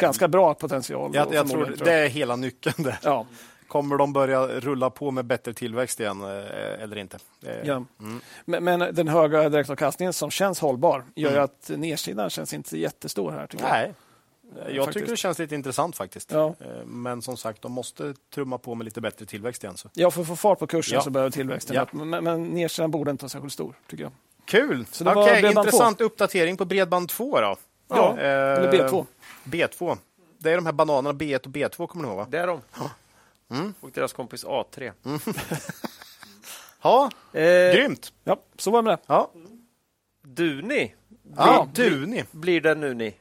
Ganska 0.00 0.28
bra 0.28 0.54
potential. 0.54 1.10
Jag, 1.14 1.34
jag 1.34 1.48
tror 1.48 1.60
förmodligen, 1.60 1.84
det 1.84 1.92
är 1.92 2.08
hela 2.08 2.36
nyckeln. 2.36 2.82
Där. 2.84 2.98
Ja, 3.02 3.26
Kommer 3.74 3.96
de 3.96 4.12
börja 4.12 4.46
rulla 4.46 4.90
på 4.90 5.10
med 5.10 5.24
bättre 5.24 5.52
tillväxt 5.54 6.00
igen 6.00 6.22
eh, 6.22 6.82
eller 6.82 6.96
inte? 6.98 7.18
Det- 7.40 7.62
ja. 7.64 7.84
Mm. 8.00 8.20
Men, 8.44 8.64
men 8.64 8.94
den 8.94 9.08
höga 9.08 9.48
direktavkastningen 9.48 10.12
som 10.12 10.30
känns 10.30 10.60
hållbar 10.60 11.04
gör 11.14 11.30
Mm. 11.30 11.44
att 11.44 11.70
nedsidan 11.76 12.30
känns 12.30 12.54
inte 12.54 12.78
jättestor 12.78 13.30
här. 13.30 13.46
Tycker 13.46 13.64
jag. 13.64 13.72
Nej, 13.72 13.94
jag 14.74 14.84
Faktiskt. 14.84 14.92
tycker 14.94 15.10
det 15.10 15.16
känns 15.16 15.38
lite 15.38 15.54
intressant 15.54 15.96
faktiskt. 15.96 16.32
Ja. 16.32 16.54
Eh, 16.60 16.84
Men 16.86 17.22
som 17.22 17.36
sagt, 17.36 17.62
de 17.62 17.72
måste 17.72 18.14
trumma 18.34 18.58
på 18.58 18.74
med 18.74 18.84
lite 18.84 19.00
bättre 19.00 19.26
tillväxt 19.26 19.64
igen. 19.64 19.76
Så. 19.76 19.88
Ja, 19.94 20.10
för 20.10 20.20
att 20.20 20.26
få 20.26 20.36
fart 20.36 20.58
på 20.58 20.66
kursen 20.66 20.94
Ja. 20.94 21.00
så 21.02 21.10
behöver 21.10 21.30
tillväxten 21.30 21.76
Ja. 21.76 21.86
Men, 22.04 22.24
men 22.24 22.42
nedsidan 22.44 22.90
borde 22.90 23.10
inte 23.10 23.22
vara 23.24 23.28
särskilt 23.30 23.52
stor, 23.52 23.74
tycker 23.90 24.04
jag. 24.04 24.12
Kul! 24.44 24.86
Så 24.90 25.04
det 25.04 25.14
Bredband 25.14 25.58
intressant 25.58 26.00
uppdatering 26.00 26.56
på 26.56 26.64
Bredband 26.64 27.08
2 27.08 27.40
då. 27.40 27.56
Ja, 27.88 28.16
Eh, 28.18 28.24
eller 28.24 28.72
B2. 28.72 29.06
B2. 29.44 29.96
Det 30.38 30.50
är 30.52 30.56
de 30.56 30.66
här 30.66 30.72
bananerna 30.72 31.12
B1 31.18 31.36
och 31.46 31.50
B2 31.52 31.86
kommer 31.86 32.02
ni 32.04 32.08
ihåg 32.08 32.16
va? 32.18 32.26
Det 32.30 32.38
är 32.38 32.46
de. 32.46 32.60
Mm. 33.50 33.74
Och 33.80 33.90
deras 33.90 34.12
kompis 34.12 34.44
A3. 34.44 34.92
Ja, 36.82 37.10
Eh, 37.32 37.72
grymt! 37.74 38.12
Ja, 38.24 38.40
så 38.58 38.70
var 38.70 38.78
det 38.82 38.82
med 38.88 38.92
det. 38.98 39.02
Ja, 39.06 39.30
Duni 40.22 40.94
ja 41.36 41.68
blir, 41.74 41.90
Duni. 41.90 42.24
blir 42.30 42.60
det 42.60 42.74
nu 42.74 42.94
ni. 42.94 43.14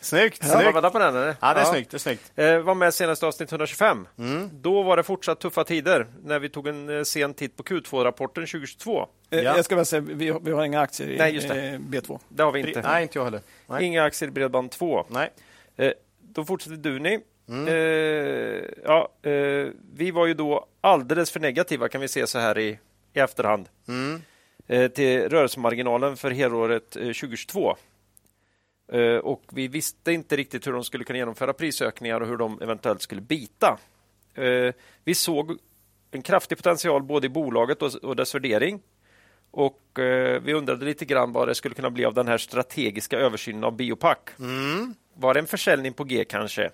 Snyggt! 0.00 0.36
Ska 0.36 0.46
man 0.46 0.62
snyggt. 0.62 0.76
vänta 0.76 0.90
på 0.90 0.98
den 0.98 1.16
eller? 1.16 1.36
Ja, 1.40 1.54
det 1.54 1.60
är 1.60 1.64
snyggt. 1.64 1.90
Det 1.90 1.96
är 1.96 1.98
snyggt. 1.98 2.32
Eh, 2.36 2.58
var 2.58 2.74
med 2.74 2.94
senaste 2.94 3.26
avsnitt 3.26 3.50
125. 3.52 4.08
Mm. 4.18 4.50
Då 4.52 4.82
var 4.82 4.96
det 4.96 5.02
fortsatt 5.02 5.40
tuffa 5.40 5.64
tider 5.64 6.06
när 6.24 6.38
vi 6.38 6.48
tog 6.48 6.66
en 6.68 6.88
eh, 6.98 7.02
sen 7.02 7.34
titt 7.34 7.56
på 7.56 7.62
Q2-rapporten 7.62 8.46
2022. 8.46 9.00
Eh, 9.30 9.40
Ja. 9.40 9.56
Jag 9.56 9.64
ska 9.64 9.76
väl 9.76 9.86
säga, 9.86 10.00
vi, 10.00 10.28
har- 10.30 10.40
vi 10.40 10.52
har 10.52 10.64
inga 10.64 10.80
aktier 10.80 11.10
i 11.10 11.18
Nej, 11.18 11.34
just 11.34 11.48
det. 11.48 11.68
eh, 11.68 11.78
B2. 11.78 12.20
Det 12.28 12.42
har 12.42 12.52
vi 12.52 12.60
inte. 12.60 12.82
Nej, 12.82 13.02
inte 13.02 13.18
jag 13.18 13.24
heller. 13.24 13.40
Nej. 13.66 13.84
Inga 13.84 14.04
aktier 14.04 14.28
i 14.28 14.32
Bredband 14.32 14.70
2. 14.70 15.06
Nej. 15.08 15.30
Eh, 15.76 15.92
då 16.20 16.44
fortsätter 16.44 16.76
Duni. 16.76 17.20
Mm. 17.48 17.68
Eh, 17.68 18.64
ja, 18.84 19.12
eh, 19.22 19.66
vi 19.94 20.10
var 20.10 20.26
ju 20.26 20.34
då 20.34 20.66
alldeles 20.80 21.30
för 21.30 21.40
negativa 21.40 21.88
kan 21.88 22.00
vi 22.00 22.08
se 22.08 22.26
så 22.26 22.38
här 22.38 22.58
i, 22.58 22.78
i 23.12 23.18
efterhand 23.18 23.68
Mm. 23.88 24.22
eh, 24.66 24.90
till 24.90 25.28
rörelsemarginalen 25.28 26.16
för 26.16 26.30
helåret 26.30 26.96
eh, 26.96 27.02
2022. 27.02 27.76
Eh, 28.92 29.16
och 29.16 29.42
vi 29.52 29.68
visste 29.68 30.12
inte 30.12 30.36
riktigt 30.36 30.66
hur 30.66 30.72
de 30.72 30.84
skulle 30.84 31.04
kunna 31.04 31.18
genomföra 31.18 31.52
prisökningar 31.52 32.20
och 32.20 32.26
hur 32.28 32.36
de 32.36 32.62
eventuellt 32.62 33.02
skulle 33.02 33.20
bita. 33.20 33.78
Eh, 34.34 34.74
vi 35.04 35.14
såg 35.14 35.58
en 36.10 36.22
kraftig 36.22 36.58
potential 36.58 37.02
både 37.02 37.26
i 37.26 37.30
bolaget 37.30 37.82
och, 37.82 37.94
och 37.94 38.16
dess 38.16 38.34
värdering. 38.34 38.80
Och 39.50 39.98
eh, 39.98 40.42
vi 40.42 40.52
undrade 40.54 40.84
lite 40.84 41.04
grann 41.04 41.32
vad 41.32 41.48
det 41.48 41.54
skulle 41.54 41.74
kunna 41.74 41.90
bli 41.90 42.04
av 42.04 42.14
den 42.14 42.28
här 42.28 42.38
strategiska 42.38 43.18
översynen 43.18 43.64
av 43.64 43.76
Biopac. 43.76 44.18
Mm. 44.38 44.94
Var 45.14 45.34
det 45.34 45.40
en 45.40 45.46
försäljning 45.46 45.92
på 45.92 46.04
G 46.04 46.24
kanske? 46.24 46.70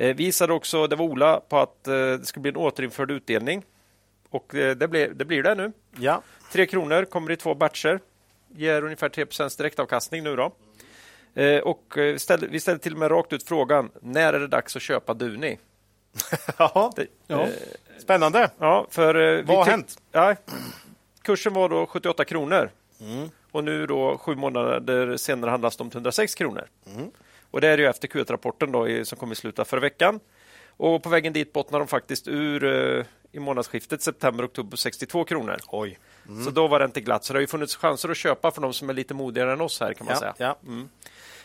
Eh, 0.00 0.16
vi 0.16 0.24
gissade 0.24 0.52
också, 0.52 0.86
det 0.86 0.96
var 0.96 1.04
Ola, 1.04 1.40
på 1.40 1.58
att 1.58 1.86
eh, 1.88 1.94
det 1.94 2.24
skulle 2.26 2.42
bli 2.42 2.48
en 2.50 2.56
återinförd 2.56 3.10
utdelning. 3.10 3.64
Och 4.30 4.54
eh, 4.54 4.76
det, 4.76 4.88
blev, 4.88 5.16
det 5.16 5.24
blir 5.24 5.42
det 5.42 5.54
nu. 5.54 5.72
Ja. 5.96 6.22
Tre 6.52 6.66
kronor 6.66 7.04
kommer 7.04 7.30
i 7.30 7.36
två 7.36 7.54
batcher. 7.54 8.00
Ger 8.48 8.84
ungefär 8.84 9.08
3% 9.08 9.58
direktavkastning 9.58 10.22
nu 10.24 10.36
då. 10.36 10.52
Eh, 11.42 11.58
och 11.60 11.98
eh, 11.98 12.16
ställde, 12.16 12.46
vi 12.46 12.60
ställde 12.60 12.82
till 12.82 12.92
och 12.92 12.98
med 12.98 13.10
rakt 13.10 13.32
ut 13.32 13.42
frågan, 13.42 13.90
när 14.00 14.32
är 14.32 14.40
det 14.40 14.46
dags 14.46 14.76
att 14.76 14.82
köpa 14.82 15.14
Duni? 15.14 15.58
ja. 16.58 16.92
Det, 16.96 17.06
Ja. 17.26 17.42
eh, 17.42 17.48
Spännande. 17.98 18.50
ja, 18.58 18.86
för, 18.90 19.14
eh, 19.38 19.44
Vad 19.44 19.56
har 19.56 19.64
hänt? 19.64 19.98
Ja, 20.12 20.36
kursen 21.22 21.52
var 21.52 21.68
då 21.68 21.86
78 21.86 22.24
kronor. 22.24 22.70
Mm. 23.00 23.30
Och 23.50 23.64
nu 23.64 23.86
då 23.86 24.18
sju 24.18 24.34
månader 24.34 25.16
senare 25.16 25.50
handlas 25.50 25.76
de 25.76 25.90
till 25.90 25.96
106 25.96 26.34
kronor. 26.34 26.66
Mm. 26.96 27.10
Och 27.50 27.60
det 27.60 27.68
är 27.68 27.78
ju 27.78 27.86
efter 27.86 28.08
Q1-rapporten 28.08 28.72
då, 28.72 28.88
i- 28.88 29.04
som 29.04 29.18
kom 29.18 29.32
i 29.32 29.34
slutet 29.34 29.58
av 29.58 29.64
förra 29.64 29.80
veckan. 29.80 30.20
Och 30.76 31.02
på 31.02 31.08
vägen 31.08 31.32
dit 31.32 31.52
bottnar 31.52 31.78
de 31.78 31.88
faktiskt 31.88 32.28
ur 32.28 32.64
eh, 32.64 33.04
i 33.32 33.38
månadsskiftet 33.38 34.02
september-oktober 34.02 34.70
på 34.70 34.76
62 34.76 35.24
kronor. 35.24 35.56
Oj. 35.68 35.98
Så 36.44 36.50
då 36.50 36.68
var 36.68 36.78
det 36.78 36.84
inte 36.84 37.00
glatt. 37.00 37.24
Så 37.24 37.32
det 37.32 37.36
har 37.36 37.40
ju 37.40 37.46
funnits 37.46 37.76
chanser 37.76 38.08
att 38.08 38.16
köpa 38.16 38.50
för 38.50 38.60
de 38.62 38.72
som 38.72 38.90
är 38.90 38.94
lite 38.94 39.14
modigare 39.14 39.52
än 39.52 39.60
oss 39.60 39.80
här 39.80 39.92
kan 39.94 40.04
man 40.06 40.14
Ja. 40.14 40.20
säga. 40.20 40.34
Ja. 40.38 40.58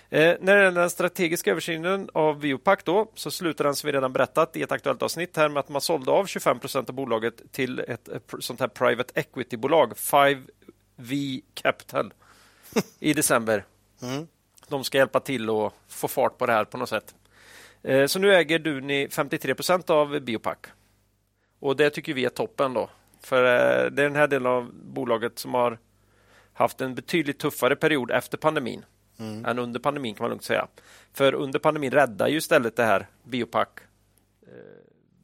Eh, 0.09 0.37
när 0.41 0.55
det 0.55 0.63
gäller 0.63 0.81
den 0.81 0.89
strategiska 0.89 1.51
översynen 1.51 2.09
av 2.13 2.39
Biopac 2.39 2.79
då, 2.83 3.11
så 3.15 3.31
slutar 3.31 3.63
den 3.63 3.75
som 3.75 3.87
vi 3.87 3.91
redan 3.93 4.13
berättat 4.13 4.55
i 4.55 4.61
ett 4.61 4.71
aktuellt 4.71 5.01
avsnitt 5.01 5.37
här 5.37 5.49
med 5.49 5.59
att 5.59 5.69
man 5.69 5.81
sålde 5.81 6.11
av 6.11 6.25
25 6.25 6.59
procent 6.59 6.89
av 6.89 6.95
bolaget 6.95 7.51
till 7.51 7.79
ett, 7.79 8.07
eh, 8.09 8.13
pr- 8.29 8.39
sånt 8.39 8.59
här 8.59 8.67
private 8.67 9.13
equity-bolag, 9.21 9.93
5V 9.97 11.41
Capital, 11.53 12.13
i 12.99 13.13
december. 13.13 13.65
Mm. 14.01 14.27
De 14.67 14.83
ska 14.83 14.97
hjälpa 14.97 15.19
till 15.19 15.49
att 15.49 15.73
få 15.87 16.07
fart 16.07 16.37
på 16.37 16.45
det 16.45 16.53
här 16.53 16.65
på 16.65 16.77
något 16.77 16.89
sätt. 16.89 17.15
Eh, 17.83 18.05
så 18.05 18.19
nu 18.19 18.33
äger 18.35 18.59
Duni 18.59 19.07
53 19.11 19.55
procent 19.55 19.89
av 19.89 20.19
Biopac. 20.19 20.57
Och 21.59 21.75
det 21.75 21.89
tycker 21.89 22.13
vi 22.13 22.25
är 22.25 22.29
toppen 22.29 22.73
då. 22.73 22.89
För 23.21 23.43
eh, 23.43 23.91
det 23.91 24.01
är 24.01 24.09
den 24.09 24.15
här 24.15 24.27
delen 24.27 24.51
av 24.51 24.73
bolaget 24.73 25.39
som 25.39 25.53
har 25.53 25.77
haft 26.53 26.81
en 26.81 26.95
betydligt 26.95 27.39
tuffare 27.39 27.75
period 27.75 28.11
efter 28.11 28.37
pandemin 28.37 28.85
Mm. 29.19 29.45
än 29.45 29.59
under 29.59 29.79
pandemin 29.79 30.15
kan 30.15 30.23
man 30.23 30.29
lugnt 30.29 30.43
säga. 30.43 30.67
För 31.13 31.33
under 31.33 31.59
pandemin 31.59 31.91
räddar 31.91 32.27
ju 32.27 32.37
istället 32.37 32.75
det 32.75 32.83
här 32.83 33.07
Biopac 33.23 33.67
eh, 34.47 34.51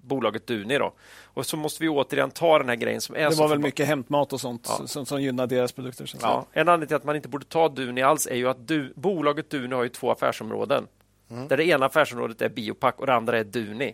bolaget 0.09 0.47
Duni 0.47 0.77
då. 0.77 0.93
Och 1.23 1.45
så 1.45 1.57
måste 1.57 1.83
vi 1.83 1.89
återigen 1.89 2.31
ta 2.31 2.57
den 2.59 2.69
här 2.69 2.75
grejen 2.75 3.01
som 3.01 3.15
är 3.15 3.19
Det 3.25 3.31
så 3.31 3.41
var 3.41 3.49
väl 3.49 3.57
förba- 3.57 3.61
mycket 3.63 3.87
hämtmat 3.87 4.33
och 4.33 4.41
sånt 4.41 4.65
Ja. 4.79 4.87
som, 4.87 5.05
som 5.05 5.21
gynnar 5.21 5.47
deras 5.47 5.71
produkter. 5.71 6.05
Så 6.05 6.17
Ja, 6.21 6.45
en 6.53 6.69
anledning 6.69 6.87
till 6.87 6.95
att 6.97 7.03
man 7.03 7.15
inte 7.15 7.29
borde 7.29 7.45
ta 7.45 7.69
Duni 7.69 8.01
alls 8.01 8.27
är 8.27 8.35
ju 8.35 8.49
att 8.49 8.67
du, 8.67 8.93
bolaget 8.95 9.49
Duni 9.49 9.75
har 9.75 9.83
ju 9.83 9.89
två 9.89 10.11
affärsområden. 10.11 10.87
Mm. 11.31 11.47
Där 11.47 11.57
det 11.57 11.63
ena 11.65 11.85
affärsområdet 11.85 12.41
är 12.41 12.49
Biopac 12.49 12.93
och 12.97 13.05
det 13.05 13.13
andra 13.13 13.37
är 13.37 13.43
Duni. 13.43 13.93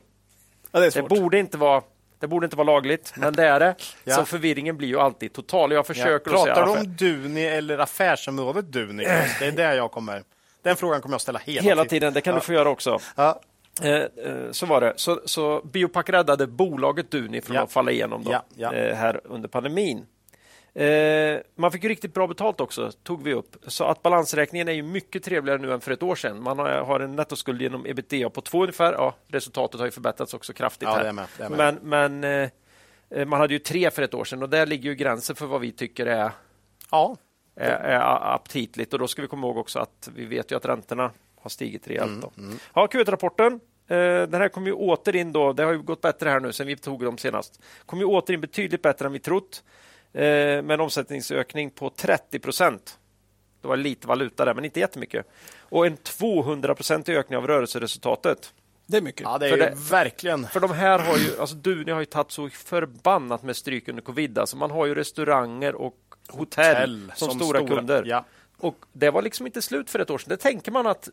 ja, 0.72 0.80
det 0.80 0.86
är 0.98 1.02
Det 1.02 1.08
borde 1.10 1.40
inte 1.40 1.58
vara 1.58 1.82
Det 2.20 2.28
borde 2.28 2.46
inte 2.46 2.56
vara 2.58 2.66
lagligt, 2.66 3.14
men 3.18 3.34
det 3.34 3.48
är 3.48 3.60
det. 3.60 3.76
ja. 4.04 4.16
Så 4.16 4.26
förvirringen 4.26 4.78
blir 4.78 4.88
ju 4.88 5.00
alltid 5.00 5.34
total. 5.34 5.72
Jag 5.72 5.88
försöker 5.88 6.32
ja. 6.32 6.46
Pratar 6.46 6.66
du 6.66 6.72
om 6.72 6.96
Duni 6.96 7.44
eller 7.46 7.78
affärsområdet 7.78 8.66
Duni? 8.72 9.04
Det 9.40 9.46
är 9.46 9.52
där 9.52 9.74
jag 9.74 9.92
kommer. 9.92 10.24
Den 10.62 10.76
frågan 10.76 11.02
kommer 11.02 11.14
jag 11.14 11.22
ställa 11.22 11.40
hela, 11.40 11.62
hela 11.62 11.86
tiden. 11.86 12.14
Det 12.14 12.22
kan 12.22 12.34
ja. 12.34 12.40
du 12.40 12.46
få 12.46 12.54
göra 12.54 12.70
också. 12.70 13.00
Ja. 13.16 13.42
Eh, 13.82 13.94
eh, 13.94 14.52
så 14.52 14.66
var 14.66 14.82
det. 14.82 14.94
Så, 14.96 15.22
så 15.26 15.62
Biopack 15.62 16.10
räddade 16.10 16.48
bolaget 16.48 17.12
Duni 17.12 17.42
från 17.42 17.58
att 17.58 17.72
falla 17.72 17.92
igenom 17.92 18.24
då, 18.24 18.32
eh, 18.66 18.96
här 18.96 19.22
under 19.24 19.50
pandemin. 19.50 20.06
Man 21.56 21.72
fick 21.72 21.84
ju 21.84 21.90
riktigt 21.90 22.14
bra 22.14 22.28
betalt 22.28 22.62
också, 22.62 22.92
tog 23.04 23.24
vi 23.24 23.34
upp. 23.34 23.56
Så 23.68 23.84
att 23.84 24.02
balansräkningen 24.02 24.68
är 24.68 24.74
ju 24.74 24.84
mycket 24.84 25.24
trevligare 25.24 25.60
nu 25.60 25.74
än 25.74 25.82
för 25.82 25.92
ett 25.92 26.04
år 26.04 26.16
sedan. 26.16 26.44
Man 26.44 26.60
har, 26.60 27.00
en 27.00 27.16
nettoskuld 27.16 27.62
genom 27.62 27.86
ebitda 27.86 28.30
på 28.30 28.42
två 28.42 28.62
ungefär. 28.62 28.94
Ja, 28.94 29.16
resultatet 29.28 29.80
har 29.80 29.88
ju 29.88 29.92
förbättrats 29.92 30.34
också 30.34 30.54
kraftigt. 30.54 30.90
Ja, 30.90 30.96
här. 30.96 31.14
Med. 31.50 31.80
Men, 31.84 32.20
men 32.22 33.30
man 33.30 33.40
hade 33.40 33.54
ju 33.54 33.60
tre 33.60 33.92
för 33.92 34.02
ett 34.02 34.14
år 34.14 34.24
sedan 34.24 34.44
och 34.44 34.50
där 34.50 34.66
ligger 34.66 34.90
ju 34.90 34.96
gränsen 34.96 35.36
för 35.36 35.46
vad 35.46 35.62
vi 35.62 35.72
tycker 35.72 36.06
är, 36.06 36.32
ja. 36.92 37.16
är, 37.56 37.72
är 37.72 38.34
aptitligt. 38.36 38.94
Och 38.94 39.00
då 39.00 39.08
ska 39.08 39.22
vi 39.22 39.28
komma 39.28 39.48
ihåg 39.48 39.58
också 39.58 39.80
att 39.80 40.10
vi 40.16 40.26
vet 40.26 40.52
ju 40.52 40.56
att 40.56 40.66
räntorna 40.66 41.12
har 41.46 41.50
stigit 41.50 41.88
rejält. 41.88 42.12
Mm, 42.12 42.30
mm. 42.38 42.58
Ja, 42.74 42.88
Q1-rapporten. 42.88 43.54
Eh, 43.88 43.98
den 43.98 44.34
här 44.34 44.50
kommer 44.50 44.68
ju 44.68 44.74
åter 44.74 45.16
in 45.16 45.32
då. 45.32 45.54
Det 45.54 45.64
har 45.64 45.72
ju 45.72 45.82
gått 45.82 46.02
bättre 46.02 46.30
här 46.30 46.40
nu 46.40 46.54
sen 46.54 46.68
vi 46.68 46.76
tog 46.76 47.04
dem 47.04 47.18
senast. 47.18 47.62
Kommer 47.86 48.04
ju 48.04 48.08
åter 48.08 48.34
in 48.34 48.42
betydligt 48.42 48.82
bättre 48.82 49.06
än 49.06 49.12
vi 49.12 49.20
trott. 49.20 49.64
Eh, 50.14 50.22
med 50.22 50.72
en 50.72 50.80
omsättningsökning 50.80 51.70
på 51.70 51.90
30 51.90 52.40
procent. 52.40 53.00
Det 53.62 53.68
var 53.68 53.78
lite 53.78 54.08
valuta 54.08 54.46
där, 54.46 54.54
men 54.54 54.66
inte 54.66 54.80
jättemycket. 54.80 55.26
Och 55.60 55.86
en 55.86 55.98
200 55.98 56.76
procentig 56.76 57.16
ökning 57.16 57.38
av 57.38 57.48
rörelseresultatet. 57.48 58.54
Det 58.88 58.98
är 58.98 59.02
mycket. 59.02 59.22
Ja, 59.22 59.38
det 59.38 59.50
är 59.50 59.58
det, 59.58 59.74
verkligen. 59.92 60.48
För 60.48 60.60
de 60.60 60.72
här 60.72 61.00
har 61.00 61.18
ju, 61.18 61.40
alltså 61.40 61.56
Duni 61.56 61.92
har 61.92 62.00
ju 62.00 62.06
tagit 62.06 62.32
så 62.32 62.50
förbannat 62.50 63.44
med 63.44 63.56
stryk 63.56 63.88
under 63.88 64.02
covid. 64.02 64.38
Alltså 64.38 64.58
man 64.58 64.72
har 64.72 64.86
ju 64.86 64.96
restauranger 64.96 65.76
och 65.76 65.98
hotell, 66.28 66.76
hotell 66.76 67.12
som, 67.16 67.30
som, 67.30 67.40
stora, 67.40 67.60
stora 67.60 67.76
kunder. 67.76 68.04
Ja. 68.06 68.26
Och 68.58 68.76
det 68.94 69.10
var 69.10 69.22
liksom 69.22 69.46
inte 69.46 69.62
slut 69.62 69.90
för 69.90 70.00
ett 70.00 70.10
år 70.10 70.18
sedan. 70.18 70.30
Det 70.30 70.38
tänker 70.38 70.72
man 70.72 70.88
att 70.88 71.10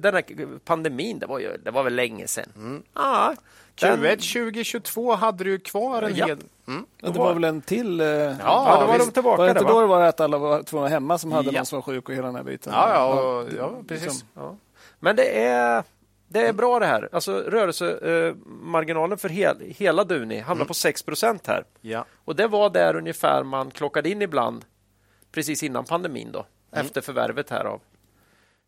den 0.00 0.14
här 0.14 0.58
pandemin, 0.58 1.18
det 1.18 1.26
var, 1.26 1.38
ju, 1.38 1.56
det 1.56 1.70
var 1.70 1.82
väl 1.82 1.94
länge 1.94 2.26
sedan. 2.26 2.52
Mm. 2.56 2.82
Ah, 2.92 3.34
Q1 3.76 3.96
den... 3.96 4.18
2022 4.18 5.14
hade 5.14 5.44
du 5.44 5.58
kvar 5.58 6.02
en 6.02 6.16
ja. 6.16 6.26
hel... 6.26 6.38
Mm. 6.66 6.86
Det, 7.00 7.10
det 7.10 7.18
var 7.18 7.34
väl 7.34 7.44
en 7.44 7.60
till? 7.60 8.00
Eh... 8.00 8.06
Ja, 8.06 8.34
ja, 8.40 8.80
då 8.80 8.86
var 8.86 8.98
de 8.98 9.10
tillbaka. 9.10 9.36
Var 9.36 9.44
det 9.44 9.50
inte 9.50 9.72
då 9.72 9.80
det 9.80 9.86
var 9.86 10.00
att 10.00 10.20
alla 10.20 10.38
var 10.38 10.62
tvungna 10.62 10.88
hemma 10.88 11.18
som 11.18 11.32
hade 11.32 11.50
ja. 11.50 11.58
någon 11.58 11.66
som 11.66 11.76
var 11.76 11.82
sjuk 11.82 12.08
och 12.08 12.14
hela 12.14 12.26
den 12.26 12.36
här 12.36 12.42
biten? 12.42 12.72
Ja, 12.72 12.94
ja, 12.94 13.06
och, 13.14 13.48
ja 13.58 13.82
precis. 13.88 14.04
Liksom. 14.04 14.28
Ja. 14.34 14.56
Men 15.00 15.16
det 15.16 15.44
är... 15.44 15.84
Det 16.28 16.46
är 16.46 16.52
bra 16.52 16.78
det 16.78 16.86
här. 16.86 17.08
Alltså 17.12 17.32
rörelsemarginalen 17.32 19.12
eh, 19.12 19.18
för 19.18 19.28
hel, 19.28 19.56
hela 19.76 20.04
Duni 20.04 20.40
hamnar 20.40 20.64
mm. 20.64 20.66
på 20.66 20.72
6% 20.72 21.40
här. 21.46 21.64
Ja. 21.80 22.04
Och 22.24 22.36
det 22.36 22.46
var 22.46 22.70
där 22.70 22.96
ungefär 22.96 23.42
man 23.42 23.70
klockade 23.70 24.10
in 24.10 24.22
ibland 24.22 24.64
precis 25.32 25.62
innan 25.62 25.84
pandemin 25.84 26.32
då 26.32 26.46
mm. 26.74 26.86
efter 26.86 27.00
förvärvet 27.00 27.50
här 27.50 27.64
av 27.64 27.80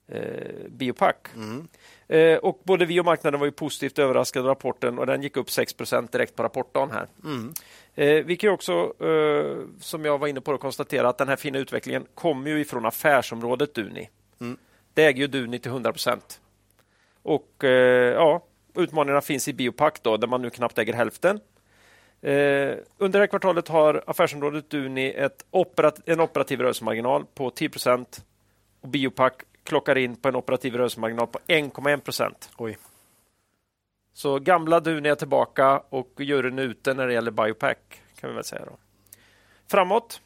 eh, 0.08 0.68
Biopack. 0.68 1.28
Mm. 1.34 1.68
Eh, 2.08 2.38
och 2.38 2.60
både 2.64 2.86
vi 2.86 3.00
och 3.00 3.04
marknaden 3.04 3.40
var 3.40 3.46
ju 3.46 3.52
positivt 3.52 3.98
överraskade 3.98 4.42
av 4.42 4.48
rapporten 4.48 4.98
och 4.98 5.06
den 5.06 5.22
gick 5.22 5.36
upp 5.36 5.48
6% 5.48 6.12
direkt 6.12 6.36
på 6.36 6.42
rapportdagen 6.42 6.90
här. 6.90 7.06
Mm. 7.24 7.52
Eh, 7.94 8.24
vi 8.24 8.36
kan 8.36 8.50
också, 8.50 8.92
eh, 9.04 9.56
som 9.80 10.04
jag 10.04 10.18
var 10.18 10.28
inne 10.28 10.40
på, 10.40 10.58
konstatera 10.58 11.08
att 11.08 11.18
den 11.18 11.28
här 11.28 11.36
fina 11.36 11.58
utvecklingen 11.58 12.06
kommer 12.14 12.50
ju 12.50 12.60
ifrån 12.60 12.86
affärsområdet 12.86 13.74
Duni. 13.74 14.08
Mm. 14.40 14.56
Det 14.94 15.04
äger 15.04 15.20
ju 15.20 15.26
Duni 15.26 15.58
till 15.58 15.70
100 15.70 15.92
Och 17.22 17.64
eh, 17.64 18.12
ja, 18.12 18.44
utmaningarna 18.74 19.20
finns 19.20 19.48
i 19.48 19.52
Biopack 19.52 20.02
då, 20.02 20.16
där 20.16 20.28
man 20.28 20.42
nu 20.42 20.50
knappt 20.50 20.78
äger 20.78 20.92
hälften. 20.92 21.40
Eh, 22.20 22.76
under 22.98 23.18
det 23.18 23.18
här 23.18 23.26
kvartalet 23.26 23.68
har 23.68 24.05
affärsområdet 24.06 24.70
Duni 24.70 25.10
ett 25.10 25.44
operat 25.51 26.01
en 26.09 26.20
operativ 26.20 26.60
rörelsemarginal 26.60 27.24
på 27.34 27.51
10% 27.51 28.20
och 28.80 28.88
Biopack 28.88 29.43
klockar 29.64 29.98
in 29.98 30.16
på 30.16 30.28
en 30.28 30.36
operativ 30.36 30.74
rörelsemarginal 30.74 31.26
på 31.26 31.38
1,1 31.47 32.01
procent. 32.01 32.51
Så 34.12 34.38
gamla 34.38 34.80
Duni 34.80 35.09
är 35.09 35.14
tillbaka 35.14 35.82
och 35.88 36.12
juryn 36.18 36.59
är 36.59 36.62
ute 36.62 36.94
när 36.94 37.06
det 37.06 37.12
gäller 37.12 37.30
Biopack. 37.30 37.78
kan 38.20 38.30
vi 38.30 38.36
väl 38.36 38.44
säga. 38.44 38.64
Då. 38.64 38.72
Framåt. 39.68 40.20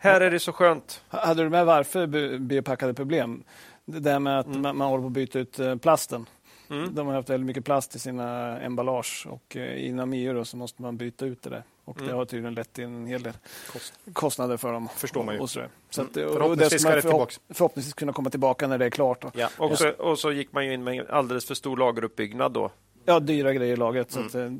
Här 0.00 0.20
är 0.20 0.30
det 0.30 0.40
så 0.40 0.52
skönt. 0.52 1.04
Hade 1.08 1.42
du 1.42 1.50
med 1.50 1.66
varför 1.66 2.06
Biopack 2.38 2.80
hade 2.80 2.94
problem? 2.94 3.44
Det 3.84 4.00
där 4.00 4.18
med 4.18 4.38
att 4.38 4.46
mm. 4.46 4.62
man, 4.62 4.76
man 4.76 4.88
håller 4.88 5.02
på 5.02 5.06
att 5.06 5.12
byta 5.12 5.38
ut 5.38 5.58
eh, 5.58 5.76
plasten. 5.76 6.26
Mm. 6.70 6.94
De 6.94 7.06
har 7.06 7.14
haft 7.14 7.30
väldigt 7.30 7.46
mycket 7.46 7.64
plast 7.64 7.94
i 7.94 7.98
sina 7.98 8.60
emballage 8.60 9.26
och 9.30 9.56
eh, 9.56 9.86
inom 9.86 10.12
EU 10.12 10.44
så 10.44 10.56
måste 10.56 10.82
man 10.82 10.96
byta 10.96 11.26
ut 11.26 11.42
det 11.42 11.50
där. 11.50 11.62
Och 11.84 11.96
mm. 11.96 12.08
Det 12.08 12.14
har 12.16 12.24
tydligen 12.24 12.54
lett 12.54 12.72
till 12.72 12.84
en 12.84 13.06
hel 13.06 13.22
del 13.22 13.32
Kost. 13.72 13.94
kostnader 14.12 14.56
för 14.56 14.72
dem. 14.72 14.88
Förstår 14.96 15.24
man 15.24 15.34
ju. 15.34 15.40
Och 15.40 15.50
så, 15.50 15.62
så 15.90 16.02
att, 16.02 16.16
mm. 16.16 16.32
förhoppningsvis 16.32 16.82
ska 16.82 16.94
det 16.94 17.02
förhopp 17.02 17.30
förhoppningsvis 17.48 17.94
kunna 17.94 18.12
komma 18.12 18.30
tillbaka 18.30 18.66
när 18.66 18.78
det 18.78 18.86
är 18.86 18.90
klart. 18.90 19.24
Ja. 19.34 19.48
Och. 19.58 19.78
Så, 19.78 19.90
och 19.90 20.18
så 20.18 20.32
gick 20.32 20.52
man 20.52 20.64
in 20.64 20.84
med 20.84 21.00
en 21.00 21.06
alldeles 21.10 21.44
för 21.44 21.54
stor 21.54 21.76
lageruppbyggnad 21.76 22.52
då 22.52 22.70
Ja, 23.08 23.20
dyra 23.20 23.52
grejer 23.52 23.72
i 23.72 23.76
lagret. 23.76 24.16
Mm. 24.16 24.28
Så 24.28 24.38
att, 24.38 24.44
eh, 24.44 24.52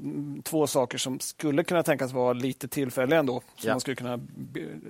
två 0.43 0.67
saker 0.67 0.99
som 0.99 1.21
skulle 1.21 1.65
kunna 1.65 1.83
tänkas 1.83 2.13
vara 2.13 2.33
lite 2.33 2.69
tillfälliga 2.69 3.19
ändå, 3.19 3.43
som 3.57 3.69
ja. 3.69 3.75
man 3.75 3.81
skulle 3.81 3.97
kunna 3.97 4.21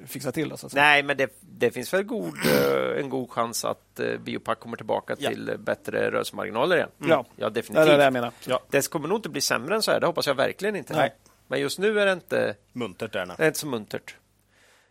fixa 0.06 0.32
till. 0.32 0.50
Alltså. 0.50 0.68
Nej, 0.72 1.02
men 1.02 1.16
det, 1.16 1.40
det 1.40 1.70
finns 1.70 1.94
väl 1.94 2.02
god, 2.02 2.34
eh, 2.46 3.00
en 3.00 3.08
god 3.08 3.30
chans 3.30 3.64
att 3.64 4.00
uh, 4.00 4.18
Biopack 4.18 4.60
kommer 4.60 4.76
tillbaka 4.76 5.16
ja. 5.18 5.30
till 5.30 5.56
bättre 5.58 6.10
rörelsemarginaler 6.10 6.76
igen. 6.76 6.88
Mm. 7.00 7.10
Ja. 7.10 7.24
ja, 7.36 7.50
definitivt. 7.50 7.86
Det, 7.86 7.92
är 7.92 7.98
det, 7.98 8.04
jag 8.04 8.12
menar. 8.12 8.32
Ja. 8.46 8.60
det 8.70 8.90
kommer 8.90 9.08
nog 9.08 9.18
inte 9.18 9.28
bli 9.28 9.40
sämre 9.40 9.74
än 9.74 9.82
så 9.82 9.90
här, 9.90 10.00
det 10.00 10.06
hoppas 10.06 10.26
jag 10.26 10.34
verkligen 10.34 10.76
inte. 10.76 10.96
Nej. 10.96 11.14
Men 11.46 11.60
just 11.60 11.78
nu 11.78 12.00
är 12.00 12.06
det 12.06 12.12
inte 12.12 12.54
muntert. 12.72 13.12
Där, 13.12 13.26
det 13.26 13.42
är 13.42 13.46
inte 13.46 13.58
så 13.58 13.66
muntert. 13.66 14.16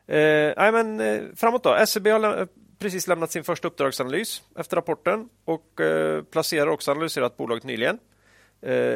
Nej, 0.07 0.72
men, 0.72 0.99
uh, 0.99 1.35
framåt 1.35 1.64
då. 1.64 1.85
SEB 1.85 2.07
har 2.07 2.48
precis 2.80 3.07
lämnat 3.07 3.31
sin 3.31 3.44
första 3.44 3.68
uppdragsanalys 3.68 4.41
efter 4.56 4.76
rapporten 4.76 5.30
och 5.45 5.80
uh, 5.81 6.23
placerar 6.23 6.68
också 6.68 6.91
analyserat 6.91 7.38
bolaget 7.38 7.64
nyligen 7.64 7.95
eh, 7.95 7.99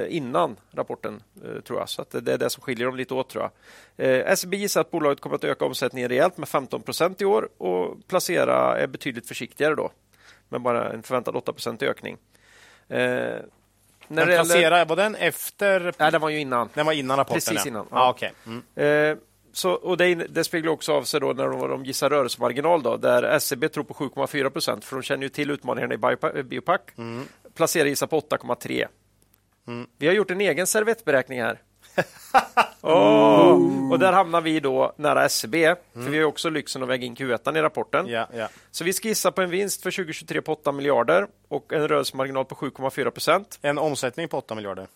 innan 0.10 0.56
rapporten, 0.72 1.24
eh, 1.46 1.62
tror 1.62 1.80
jag. 1.80 1.90
Så 1.90 2.06
det 2.12 2.34
är 2.34 2.38
det 2.38 2.50
som 2.50 2.64
skiljer 2.64 2.86
dem 2.86 2.96
lite 2.96 3.14
åt, 3.14 3.30
tror 3.30 3.44
jag. 3.44 3.52
Eh, 4.08 4.36
SEB 4.36 4.54
gissar 4.54 4.82
att 4.82 4.92
bolaget 4.92 5.20
kommer 5.20 5.36
att 5.36 5.44
öka 5.44 5.66
omsättningen 5.66 6.10
rejält 6.10 6.38
med 6.38 6.50
15 6.50 6.82
procent 6.82 7.22
i 7.22 7.26
år 7.26 7.50
och 7.58 8.08
placera 8.08 8.78
är 8.78 8.88
betydligt 8.88 9.28
försiktigare 9.28 9.76
då, 9.76 9.92
med 10.50 10.62
bara 10.62 10.94
en 10.94 11.04
förväntad 11.04 11.36
8 11.36 11.54
procent 11.54 11.84
ökning. 11.84 12.18
Eh, 12.88 12.98
när 14.08 14.26
det 14.26 14.36
placera, 14.36 14.62
gäller... 14.62 14.86
var 14.86 14.96
den 14.96 15.16
efter? 15.16 15.94
Nej, 15.98 16.12
den 16.12 16.22
var 16.22 16.30
ju 16.30 16.40
innan. 16.40 16.70
Den 16.74 16.86
var 16.86 16.94
innan 16.94 17.18
rapporten? 17.18 17.42
Precis 17.42 17.66
innan. 17.66 17.88
Ja. 17.92 18.00
Ah, 18.00 18.10
okay. 18.10 18.30
Mm. 18.46 19.12
Eh, 19.12 19.18
så, 19.54 19.72
och 19.72 19.98
det, 19.98 20.16
det 20.16 20.44
speglar 20.44 20.72
också 20.72 20.94
av 20.94 21.04
sig 21.04 21.20
då 21.20 21.34
när 21.34 21.48
de, 21.48 21.70
de 21.70 21.86
gissar 21.86 22.10
rörelsemarginal 22.10 22.84
då, 22.84 22.98
där 22.98 23.40
SEB 23.40 23.72
tror 23.72 23.84
på 23.84 23.94
7,4 23.94 24.50
procent, 24.50 24.86
för 24.86 24.96
de 24.96 25.04
känner 25.04 25.24
ju 25.24 25.30
till 25.30 25.52
utmaningarna 25.52 25.94
i 25.94 26.44
Biopack. 26.44 26.82
Mm. 26.98 27.26
Placerar 27.54 27.86
gissar 27.86 28.08
på 28.08 28.20
8,3. 28.20 28.88
Mm. 29.72 29.88
Vi 29.98 30.08
har 30.08 30.14
gjort 30.14 30.32
en 30.32 30.42
egen 30.42 30.68
servettberäkning 30.68 31.42
här. 31.42 31.62
oh! 32.82 33.92
Och 33.92 34.00
där 34.00 34.14
hamnar 34.14 34.42
vi 34.42 34.60
då 34.60 34.94
nära 34.96 35.30
SEB, 35.30 35.56
mm. 35.56 35.78
för 35.94 36.10
vi 36.10 36.18
har 36.18 36.26
också 36.26 36.50
lyxen 36.50 36.84
att 36.84 36.90
väga 36.90 37.06
in 37.06 37.16
Q1 37.16 37.58
i 37.58 37.62
rapporten. 37.62 38.08
Yeah, 38.08 38.36
yeah. 38.36 38.50
Så 38.72 38.84
vi 38.84 38.94
skissar 38.94 39.32
på 39.32 39.42
en 39.42 39.50
vinst 39.50 39.84
för 39.84 39.92
2023 39.92 40.42
på 40.42 40.52
8 40.52 40.72
miljarder 40.72 41.28
och 41.48 41.74
en 41.74 41.88
rörelsemarginal 41.88 42.46
på 42.46 42.56
7,4 42.56 43.10
procent. 43.10 43.60
En 43.62 43.78
omsättning 43.78 44.28
på 44.28 44.38
8 44.38 44.56
miljarder? 44.56 44.88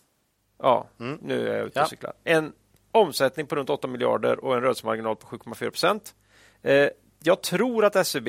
Ja, 0.60 0.88
mm. 1.00 1.20
nu 1.22 1.50
är 1.50 1.58
jag 1.58 1.68
ute 1.68 1.82
och 1.82 1.90
cyklar. 1.90 2.14
En 2.24 2.54
omsättning 2.92 3.48
på 3.48 3.56
runt 3.56 3.70
8 3.70 3.88
miljarder 3.88 4.46
och 4.46 4.56
en 4.56 4.62
rörelsemarginal 4.62 5.16
på 5.16 5.28
7,4 5.28 5.70
procent. 5.70 6.16
Eh, 6.62 6.90
jag 7.24 7.42
tror 7.42 7.86
att 7.86 8.08
SEB 8.08 8.28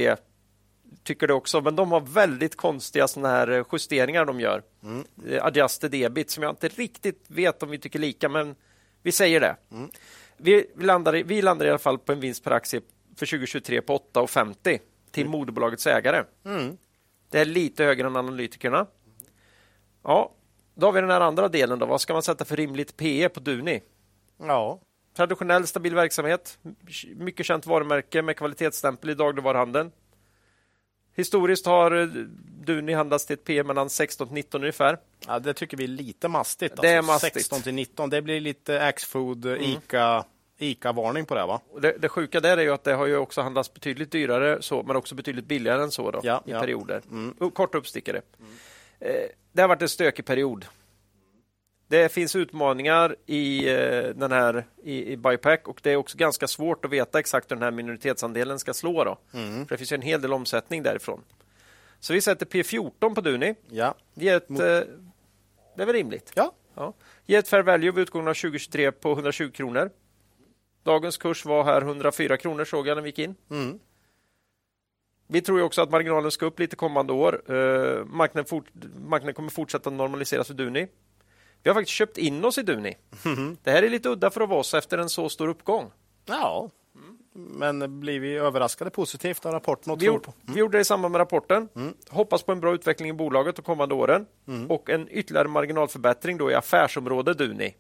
tycker 1.03 1.27
det 1.27 1.35
också, 1.35 1.61
men 1.61 1.77
de 1.77 1.93
har 1.93 2.01
väldigt 2.01 2.57
konstiga 2.57 3.09
såna 3.09 3.29
här 3.29 3.51
eh, 3.51 3.65
justeringar 3.73 4.25
de 4.25 4.41
gör. 4.41 4.63
Mm. 4.83 5.05
Eh, 5.29 5.45
adjusted 5.45 5.91
debit 5.91 6.31
som 6.31 6.43
jag 6.43 6.53
inte 6.53 6.69
riktigt 6.69 7.25
vet 7.29 7.63
om 7.63 7.71
vi 7.71 7.79
tycker 7.79 7.99
lika, 7.99 8.29
men 8.29 8.55
vi 9.03 9.13
säger 9.13 9.41
det. 9.41 9.57
Mm. 9.73 9.91
Vi, 10.37 10.67
landar, 10.77 11.13
vi 11.13 11.43
landar 11.43 11.67
i 11.67 11.69
alla 11.69 11.79
fall 11.79 11.99
på 11.99 12.13
en 12.13 12.21
vinst 12.21 12.45
per 12.45 12.51
aktie 12.51 12.81
för 13.17 13.27
2023 13.27 13.83
på 13.83 13.99
8,50 14.15 14.79
till 15.11 15.27
mm. 15.27 15.31
moderbolagets 15.39 15.87
ägare. 15.87 16.25
Mm. 16.45 16.77
Det 17.31 17.41
är 17.41 17.45
lite 17.45 17.85
högre 17.85 18.07
än 18.07 18.17
analytikerna. 18.17 18.87
Ja, 20.03 20.33
då 20.75 20.87
har 20.87 20.93
vi 20.93 21.01
den 21.01 21.11
här 21.11 21.21
andra 21.21 21.49
delen. 21.49 21.79
Då. 21.79 21.87
Vad 21.87 22.01
ska 22.01 22.13
man 22.13 22.23
sätta 22.23 22.45
för 22.45 22.57
rimligt 22.57 22.97
PE 22.97 23.29
på 23.29 23.41
Duni? 23.41 23.83
Ja. 24.39 24.81
Traditionell 25.17 25.67
stabil 25.67 25.95
verksamhet, 25.95 26.59
mycket 27.17 27.47
känt 27.47 27.67
varumärke 27.67 28.23
med 28.23 28.37
kvalitetsstämpel 28.37 29.11
i 29.11 29.15
dagligvaruhandeln. 29.15 29.93
Historiskt 31.17 31.67
har 31.67 32.01
eh, 32.01 32.07
Duni 32.67 32.93
handlats 32.93 33.27
till 33.27 33.35
ett 33.35 33.45
P 33.45 33.63
mellan 33.63 33.91
16 33.91 34.27
till 34.27 34.35
19 34.35 34.61
ungefär. 34.61 34.99
Ja, 35.27 35.39
det 35.39 35.55
tycker 35.55 35.77
vi 35.77 35.85
är 35.85 35.89
lite 35.89 36.29
mastigt. 36.29 36.83
Det 36.83 36.89
är 36.89 36.99
alltså, 36.99 37.13
mastigt. 37.13 37.35
16 37.35 37.63
till 37.63 37.75
19, 37.75 38.11
det 38.11 38.23
blir 38.23 38.41
lite 38.41 38.87
Axfood, 38.87 39.47
mm. 39.47 39.63
Ica, 39.63 40.25
Ica-varning 40.59 41.27
på 41.27 41.35
det 41.35 41.47
va? 41.47 41.61
Det, 41.81 41.97
det 41.99 42.09
sjuka 42.09 42.41
där 42.41 42.57
är 42.57 42.63
ju 42.63 42.73
att 42.73 42.85
det 42.85 42.95
har 42.95 43.07
ju 43.07 43.17
också 43.17 43.41
handlats 43.41 43.75
betydligt 43.75 44.11
dyrare 44.11 44.63
så, 44.63 44.83
men 44.83 44.97
också 44.97 45.15
betydligt 45.15 45.47
billigare 45.47 45.83
än 45.83 45.91
så 45.91 46.11
då, 46.11 46.21
ja, 46.23 46.43
i 46.47 46.51
ja. 46.51 46.61
perioder. 46.61 47.03
Mm. 47.11 47.51
Kort 47.51 47.75
uppstickare. 47.75 48.23
Mm. 48.41 48.53
Eh, 49.01 49.29
det 49.53 49.61
har 49.61 49.69
varit 49.69 49.83
en 49.83 49.89
stökig 49.89 50.25
period. 50.25 50.65
Det 51.89 52.13
finns 52.13 52.37
utmaningar 52.37 53.17
i 53.27 53.69
eh, 53.69 54.09
den 54.15 54.33
här 54.33 54.65
i, 54.83 55.13
i 55.13 55.17
Biopack 55.17 55.69
och 55.69 55.81
det 55.83 55.91
är 55.91 55.97
också 55.97 56.19
ganska 56.19 56.49
svårt 56.49 56.85
att 56.85 56.91
veta 56.91 57.19
exakt 57.19 57.51
hur 57.51 57.57
den 57.57 57.63
här 57.63 57.71
minoritetsandelen 57.71 58.59
ska 58.59 58.75
slå. 58.75 59.05
Då. 59.05 59.19
Mm. 59.33 59.67
För 59.67 59.75
det 59.75 59.79
finns 59.79 59.93
en 59.93 60.03
hel 60.03 60.21
del 60.21 60.33
omsättning 60.33 60.83
därifrån. 60.83 61.23
Så 62.01 62.13
vi 62.13 62.21
sätter 62.21 62.47
P14 62.47 63.15
på 63.15 63.21
Duni. 63.21 63.55
Ja. 63.69 63.95
Det 64.15 64.29
är, 64.29 64.37
ett, 64.37 64.51
eh, 64.51 64.57
det 65.77 65.83
är 65.83 65.87
väl 65.87 65.93
rimligt? 65.93 66.33
Ja. 66.35 66.53
ja. 66.75 66.93
Ge 67.27 67.37
ett 67.37 67.49
fair 67.49 67.63
value 67.63 67.91
vid 67.91 68.03
utgången 68.03 68.29
av 68.29 68.35
2023 68.35 68.93
på 68.93 69.13
120 69.13 69.51
kronor. 69.51 69.91
Dagens 70.83 71.17
kurs 71.17 71.45
var 71.45 71.65
här 71.65 71.83
104 71.83 72.37
kronor 72.37 72.65
såg 72.65 72.89
jag 72.89 72.95
när 72.95 73.03
vi 73.03 73.09
gick 73.09 73.19
in. 73.19 73.35
Mm. 73.51 73.79
Vi 75.27 75.41
tror 75.41 75.63
också 75.63 75.83
att 75.83 75.91
marginalen 75.91 76.31
ska 76.31 76.47
upp 76.47 76.59
lite 76.59 76.77
kommande 76.77 77.13
år. 77.13 77.53
Uh, 77.53 78.05
marknaden, 78.05 78.47
fort, 78.47 78.67
marknaden 78.99 79.35
kommer 79.35 79.51
fortsätta 79.51 79.91
normaliseras 79.91 80.47
för 80.47 80.55
Duni. 80.55 80.89
Vi 81.67 81.71
har 81.71 81.75
faktiskt 81.75 81.97
köpt 81.97 82.19
in 82.19 82.45
oss 82.45 82.59
i 82.59 82.63
Duni. 82.63 82.97
Mm. 83.25 83.57
Det 83.63 83.71
här 83.71 83.83
är 83.83 83.91
lite 83.91 84.09
udda 84.09 84.31
för 84.31 84.41
att 84.41 84.49
vara 84.49 84.61
oss 84.61 84.75
efter 84.75 84.99
en 84.99 85.09
så 85.09 85.29
stor 85.29 85.49
uppgång. 85.49 85.91
Ja, 86.25 86.71
men 87.33 88.01
blir 88.01 88.21
vi 88.21 88.35
överraskade 88.37 88.91
positivt 88.91 89.47
av 89.47 89.53
rapporten? 89.53 89.93
Och 89.93 90.03
vi, 90.03 90.07
gjorde, 90.07 90.25
mm. 90.25 90.55
vi 90.55 90.61
gjorde 90.61 90.79
det 90.79 90.83
i 90.83 90.85
samband 90.85 91.13
med 91.13 91.19
rapporten. 91.19 91.69
Mm. 91.77 91.95
Hoppas 92.09 92.43
på 92.43 92.53
en 92.53 92.61
bra 92.61 92.75
utveckling 92.75 93.11
i 93.11 93.13
bolaget 93.13 93.57
de 93.57 93.63
kommande 93.63 93.95
åren 93.95 94.27
mm. 94.49 94.71
och 94.71 94.91
en 94.91 95.09
ytterligare 95.11 95.49
marginalförbättring 95.49 96.39
då 96.39 96.51
i 96.51 96.55
affärsområde 96.55 97.35
Duni. 97.35 97.75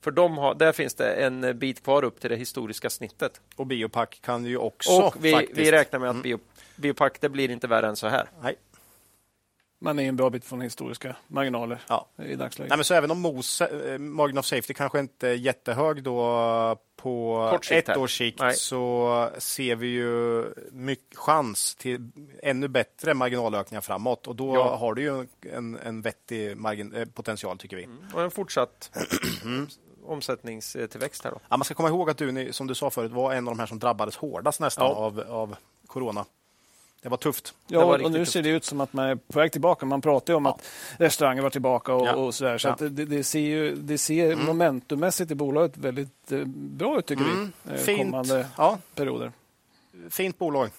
För 0.00 0.10
de 0.10 0.38
har, 0.38 0.54
där 0.54 0.72
finns 0.72 0.94
det 0.94 1.12
en 1.12 1.58
bit 1.58 1.84
kvar 1.84 2.04
upp 2.04 2.20
till 2.20 2.30
det 2.30 2.36
historiska 2.36 2.90
snittet. 2.90 3.40
Och 3.56 3.66
Biopack 3.66 4.20
kan 4.22 4.44
ju 4.44 4.56
också. 4.56 5.02
Och 5.02 5.24
vi, 5.24 5.48
vi 5.54 5.72
räknar 5.72 5.98
med 5.98 6.08
att 6.08 6.14
mm. 6.14 6.22
bio, 6.22 6.38
Biopack, 6.76 7.20
det 7.20 7.28
blir 7.28 7.50
inte 7.50 7.66
värre 7.66 7.88
än 7.88 7.96
så 7.96 8.08
här. 8.08 8.28
Nej. 8.42 8.56
Man 9.82 9.98
är 9.98 10.08
en 10.08 10.16
bra 10.16 10.30
bit 10.30 10.44
från 10.44 10.60
historiska 10.60 11.16
marginaler 11.28 11.82
ja. 11.88 12.08
i 12.24 12.34
dagsläget. 12.34 12.70
Nej, 12.70 12.78
men 12.78 12.84
så 12.84 12.94
även 12.94 13.10
om 13.10 13.20
MOS, 13.20 13.60
äh, 13.60 13.98
margin 13.98 14.38
of 14.38 14.46
safety 14.46 14.74
kanske 14.74 15.00
inte 15.00 15.28
är 15.28 15.34
jättehög 15.34 16.02
då 16.02 16.78
på 16.96 17.60
ett 17.70 17.96
års 17.96 18.18
sikt 18.18 18.40
Nej. 18.40 18.54
så 18.54 19.28
ser 19.38 19.76
vi 19.76 19.86
ju 19.86 20.44
mycket 20.72 21.18
chans 21.18 21.74
till 21.74 22.10
ännu 22.42 22.68
bättre 22.68 23.14
marginalökningar 23.14 23.80
framåt 23.80 24.26
och 24.26 24.36
då 24.36 24.54
ja. 24.54 24.76
har 24.76 24.94
du 24.94 25.02
ju 25.02 25.26
en, 25.52 25.78
en 25.78 26.02
vettig 26.02 26.56
margin, 26.56 26.94
äh, 26.94 27.04
potential 27.04 27.58
tycker 27.58 27.76
vi. 27.76 27.84
Mm. 27.84 27.98
Och 28.14 28.22
en 28.22 28.30
fortsatt 28.30 28.90
omsättningstillväxt 30.04 31.24
här 31.24 31.30
då. 31.30 31.40
Ja, 31.48 31.56
man 31.56 31.64
ska 31.64 31.74
komma 31.74 31.88
ihåg 31.88 32.10
att 32.10 32.18
du, 32.18 32.52
som 32.52 32.66
du 32.66 32.74
sa 32.74 32.90
förut, 32.90 33.12
var 33.12 33.32
en 33.32 33.48
av 33.48 33.54
de 33.54 33.60
här 33.60 33.66
som 33.66 33.78
drabbades 33.78 34.16
hårdast 34.16 34.60
nästan 34.60 34.86
ja. 34.86 34.94
av, 34.94 35.20
av 35.28 35.56
corona. 35.86 36.24
Det 37.02 37.08
var 37.08 37.16
tufft. 37.16 37.54
Ja, 37.66 37.86
var 37.86 38.04
och 38.04 38.12
nu 38.12 38.18
tufft. 38.18 38.32
ser 38.32 38.42
det 38.42 38.48
ut 38.48 38.64
som 38.64 38.80
att 38.80 38.92
man 38.92 39.06
är 39.06 39.14
på 39.14 39.38
väg 39.38 39.52
tillbaka. 39.52 39.86
Man 39.86 40.00
pratar 40.00 40.32
ju 40.32 40.36
om 40.36 40.44
ja. 40.44 40.50
att 40.50 40.68
restauranger 41.00 41.42
var 41.42 41.50
tillbaka 41.50 41.94
och, 41.94 42.06
ja. 42.06 42.14
och 42.14 42.34
sådär. 42.34 42.58
Så 42.58 42.68
ja. 42.68 42.76
det, 42.78 43.04
det, 43.04 43.24
ser, 43.24 43.40
ju, 43.40 43.74
det 43.74 43.98
ser 43.98 44.32
mm. 44.32 44.46
momentummässigt 44.46 45.30
i 45.30 45.34
bolaget 45.34 45.76
väldigt 45.76 46.32
eh, 46.32 46.44
bra 46.46 46.98
ut 46.98 47.06
tycker 47.06 47.24
mm. 47.24 47.52
vi. 47.62 47.72
Eh, 47.72 47.78
Fint. 47.78 47.98
Kommande 47.98 48.46
ja. 48.56 48.78
perioder. 48.94 49.32
Fint 50.10 50.38
bolag. 50.38 50.70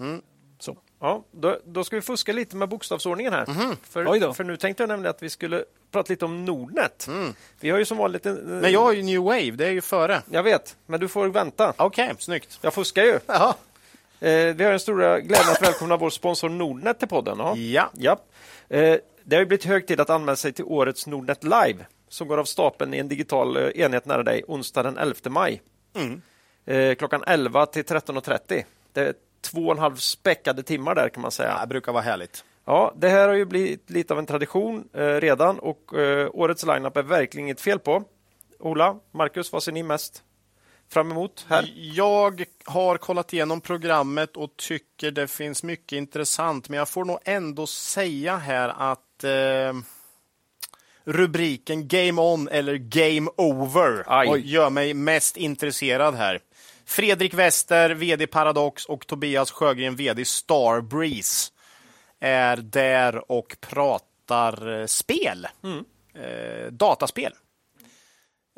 Mm. 0.00 0.22
Så. 0.58 0.76
Ja, 1.00 1.24
då, 1.30 1.58
då, 1.64 1.84
ska 1.84 1.96
vi 1.96 2.02
fuska 2.02 2.32
lite 2.32 2.56
med 2.56 2.68
bokstavsordningen 2.68 3.32
här. 3.32 3.50
Mm. 3.50 3.76
För, 3.82 4.32
för, 4.32 4.44
nu 4.44 4.56
tänkte 4.56 4.82
jag 4.82 4.88
nämligen 4.88 5.10
att 5.10 5.22
vi 5.22 5.30
skulle 5.30 5.64
prata 5.90 6.12
lite 6.12 6.24
om 6.24 6.44
Nordnet. 6.44 7.06
Mm. 7.06 7.34
Vi 7.60 7.70
har 7.70 7.78
ju 7.78 7.84
som 7.84 7.98
vanligt 7.98 8.26
en, 8.26 8.34
Men 8.34 8.72
jag 8.72 8.80
har 8.80 8.92
ju 8.92 9.02
New 9.02 9.20
Wave, 9.20 9.50
det 9.50 9.66
är 9.66 9.70
ju 9.70 9.80
före. 9.80 10.22
Jag 10.30 10.42
vet, 10.42 10.76
men 10.86 11.00
du 11.00 11.08
får 11.08 11.28
vänta. 11.28 11.74
Okej, 11.76 12.04
okay, 12.04 12.16
snyggt. 12.18 12.58
Jag 12.62 12.74
fuskar 12.74 13.02
ju. 13.02 13.18
Jaha. 13.26 13.54
Eh, 14.20 14.54
vi 14.54 14.64
har 14.64 14.70
den 14.70 14.80
stora 14.80 15.20
glädjen 15.20 15.52
att 15.52 15.62
välkomna 15.62 15.96
vår 15.96 16.10
sponsor 16.10 16.48
Nordnet 16.48 16.98
till 16.98 17.08
podden. 17.08 17.38
Ja. 17.38 17.90
ja. 17.96 18.18
Eh, 18.68 18.96
det 19.24 19.36
har 19.36 19.44
blivit 19.44 19.64
hög 19.64 19.86
tid 19.86 20.00
att 20.00 20.10
anmäla 20.10 20.36
sig 20.36 20.52
till 20.52 20.64
årets 20.64 21.06
Nordnet 21.06 21.44
Live 21.44 21.86
som 22.08 22.28
går 22.28 22.38
av 22.38 22.44
stapeln 22.44 22.94
i 22.94 22.98
en 22.98 23.08
digital 23.08 23.56
eh, 23.56 23.62
enhet 23.74 24.06
nära 24.06 24.22
dig 24.22 24.44
onsdag 24.48 24.82
den 24.82 24.98
11 24.98 25.14
maj. 25.30 25.62
Mm. 25.94 26.20
Klockan 26.96 27.24
11 27.26 27.66
till 27.66 27.82
13.30. 27.84 28.64
Det 28.92 29.00
är 29.00 29.14
två 29.40 29.60
och 29.60 29.72
en 29.72 29.78
halv 29.78 29.96
späckade 29.96 30.62
timmar 30.62 30.94
där 30.94 31.08
kan 31.08 31.22
man 31.22 31.30
säga. 31.30 31.48
Ja, 31.48 31.60
det 31.60 31.66
brukar 31.66 31.92
vara 31.92 32.02
härligt. 32.02 32.44
Ja, 32.64 32.94
det 32.96 33.08
här 33.08 33.28
har 33.28 33.34
ju 33.34 33.44
blivit 33.44 33.90
lite 33.90 34.12
av 34.12 34.18
en 34.18 34.26
tradition 34.26 34.88
redan 34.92 35.58
och 35.58 35.94
årets 36.32 36.66
lineup 36.66 36.96
är 36.96 37.02
verkligen 37.02 37.46
inget 37.46 37.60
fel 37.60 37.78
på. 37.78 38.04
Ola, 38.58 38.96
Marcus, 39.10 39.52
vad 39.52 39.62
ser 39.62 39.72
ni 39.72 39.82
mest 39.82 40.22
fram 40.92 41.10
emot? 41.10 41.46
Här? 41.48 41.72
Jag 41.76 42.44
har 42.64 42.96
kollat 42.96 43.32
igenom 43.32 43.60
programmet 43.60 44.36
och 44.36 44.56
tycker 44.56 45.10
det 45.10 45.28
finns 45.28 45.62
mycket 45.62 45.96
intressant, 45.96 46.68
men 46.68 46.78
jag 46.78 46.88
får 46.88 47.04
nog 47.04 47.18
ändå 47.24 47.66
säga 47.66 48.36
här 48.36 48.68
att 48.68 49.24
eh, 49.24 49.72
rubriken 51.04 51.88
Game 51.88 52.22
On 52.22 52.48
eller 52.48 52.74
Game 52.74 53.30
Over 53.36 54.04
Aj. 54.06 54.40
gör 54.50 54.70
mig 54.70 54.94
mest 54.94 55.36
intresserad 55.36 56.14
här. 56.14 56.40
Fredrik 56.84 57.34
Wester, 57.34 57.90
VD 57.90 58.26
Paradox 58.26 58.84
och 58.84 59.06
Tobias 59.06 59.50
Sjögren, 59.50 59.96
VD 59.96 60.24
Starbreeze 60.24 61.52
är 62.20 62.56
där 62.56 63.32
och 63.32 63.56
pratar 63.60 64.80
eh, 64.80 64.86
spel. 64.86 65.48
Mm. 65.62 65.84
Eh, 66.14 66.72
dataspel 66.72 67.32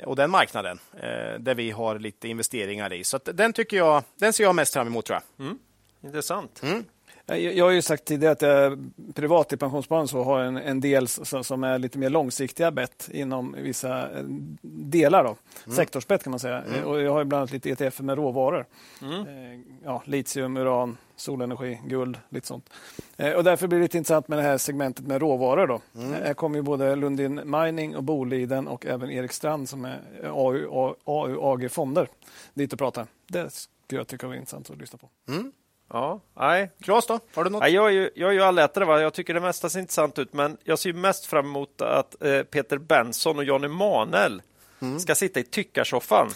och 0.05 0.16
den 0.16 0.31
marknaden 0.31 0.78
eh, 0.94 1.40
där 1.40 1.55
vi 1.55 1.70
har 1.70 1.98
lite 1.98 2.28
investeringar 2.28 2.93
i. 2.93 3.05
Så 3.05 3.19
den 3.24 3.52
tycker 3.52 3.77
jag, 3.77 4.02
den 4.16 4.32
ser 4.32 4.44
jag 4.44 4.55
mest 4.55 4.73
fram 4.73 4.86
emot 4.86 5.06
tror 5.06 5.19
jag. 5.36 5.47
Mm. 5.47 5.59
Intressant. 6.02 6.62
Mm. 6.62 6.85
Jag 7.27 7.64
har 7.64 7.70
ju 7.70 7.82
sagt 7.82 8.05
tidigare 8.05 8.32
att 8.32 8.43
jag 8.43 8.90
privat 9.14 9.52
i 9.52 9.56
pensionssparande 9.56 10.09
så 10.09 10.23
har 10.23 10.40
en, 10.40 10.56
en 10.56 10.81
del 10.81 11.09
som 11.09 11.64
är 11.64 11.78
lite 11.78 11.98
mer 11.98 12.10
långsiktiga 12.10 12.70
bett 12.70 13.09
inom 13.12 13.56
vissa 13.59 14.10
eh, 14.10 14.24
delar. 14.62 15.24
Då. 15.24 15.36
Mm. 15.66 15.77
Sektorsbett 15.77 16.23
kan 16.23 16.31
man 16.31 16.40
säga. 16.40 16.62
Mm. 16.62 16.85
Och 16.85 17.01
jag 17.01 17.12
har 17.12 17.24
bland 17.24 17.40
annat 17.40 17.52
lite 17.52 17.70
ETF 17.70 18.01
med 18.01 18.16
råvaror. 18.16 18.66
Mm. 19.02 19.20
Eh, 19.20 19.60
ja, 19.85 20.02
litium, 20.06 20.56
uran, 20.56 20.97
solenergi, 21.23 21.81
guld, 21.85 22.19
lite 22.28 22.47
sånt. 22.47 22.70
Eh, 23.16 23.32
och 23.32 23.44
därför 23.44 23.66
blir 23.66 23.78
det 23.78 23.82
lite 23.82 23.99
intressant 23.99 24.28
med 24.28 24.39
det 24.39 24.43
här 24.43 24.59
segmentet 24.59 25.07
med 25.07 25.20
råvaror. 25.20 25.66
Då. 25.66 25.81
Mm. 25.97 26.12
Här 26.12 26.35
kommer 26.35 26.57
ju 26.57 26.62
både 26.62 26.97
Lundin 26.97 27.40
Mining 27.44 27.97
och 27.97 28.03
Boliden 28.03 28.69
och 28.69 28.86
även 28.86 29.11
Erik 29.11 29.32
Strand 29.32 29.69
som 29.69 29.85
är 29.85 30.01
AU, 30.24 30.94
AU 31.05 31.39
AG 31.40 31.70
Fonder 31.70 32.09
dit 32.55 32.73
och 32.73 32.78
pratar. 32.78 33.07
Det 33.27 33.51
skulle 33.51 34.01
jag 34.01 34.09
tycka 34.09 34.27
var 34.27 34.35
intressant 34.35 34.70
att 34.70 34.78
lyssna 34.78 34.99
på. 34.99 35.09
Mm. 35.32 35.53
Ja, 35.93 36.20
nej. 36.35 36.70
Claes 36.81 37.07
då? 37.07 37.20
Har 37.35 37.44
du 37.44 37.51
något? 37.51 37.62
Nej, 37.62 37.73
jag, 37.73 37.86
är 37.86 37.90
ju, 37.90 38.11
jag 38.15 38.31
är 38.31 38.35
ju 38.35 38.43
allätare. 38.43 38.85
Va? 38.85 39.01
Jag 39.01 39.15
tycker 39.15 39.35
det 39.35 39.40
mesta 39.40 39.69
ser 39.69 39.81
intressant 39.81 40.19
ut, 40.19 40.32
men 40.32 40.57
jag 40.65 40.78
ser 40.78 40.93
mest 40.93 41.27
fram 41.27 41.47
emot 41.47 41.82
att 41.82 42.23
eh, 42.24 42.43
Peter 42.43 42.78
Benson 42.78 43.39
och 43.39 43.44
Jan 43.44 43.65
Emanuel 43.65 44.43
mm. 44.82 45.00
ska 45.00 45.14
sitta 45.14 45.40
i 45.40 45.44
tyckarsoffan. 45.44 46.30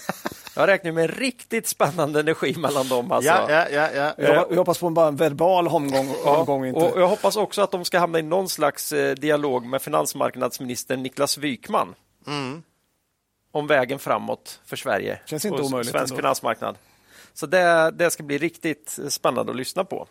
Jag 0.57 0.67
räknar 0.67 0.93
med 0.93 1.03
en 1.05 1.17
riktigt 1.17 1.67
spännande 1.67 2.21
energi 2.21 2.55
mellan 2.59 2.89
dem. 2.89 3.13
Alltså. 3.13 3.31
Ja, 3.31 3.51
ja, 3.51 3.67
ja, 3.71 3.91
ja. 3.95 4.15
Jag, 4.17 4.47
jag 4.51 4.57
hoppas 4.57 4.79
på 4.79 4.87
en, 4.87 4.95
bara 4.95 5.09
en 5.09 5.17
verbal 5.17 5.69
omgång. 5.69 6.15
Ja, 6.25 6.37
omgång 6.37 6.67
inte. 6.67 6.81
Och 6.81 7.01
jag 7.01 7.09
hoppas 7.09 7.37
också 7.37 7.63
att 7.63 7.71
de 7.71 7.85
ska 7.85 7.99
hamna 7.99 8.19
i 8.19 8.23
någon 8.23 8.49
slags 8.49 8.93
eh, 8.93 9.15
dialog 9.15 9.67
med 9.67 9.83
finansmarknadsminister 9.83 10.97
Niklas 10.97 11.39
Wykman. 11.39 11.95
Mm. 12.27 12.63
Om 13.53 13.67
vägen 13.67 13.99
framåt 13.99 14.61
för 14.67 14.77
Sverige 14.77 15.21
Känns 15.27 15.45
inte 15.45 15.59
och 15.59 15.67
omöjligt 15.67 15.91
svensk 15.91 16.13
ändå. 16.13 16.23
finansmarknad. 16.23 16.77
Så 17.35 17.47
det, 17.47 17.91
det 17.91 18.11
ska 18.11 18.23
bli 18.23 18.39
riktigt 18.39 18.99
spännande 19.09 19.53
att 19.53 19.57
lyssna 19.57 19.85
på. 19.85 20.07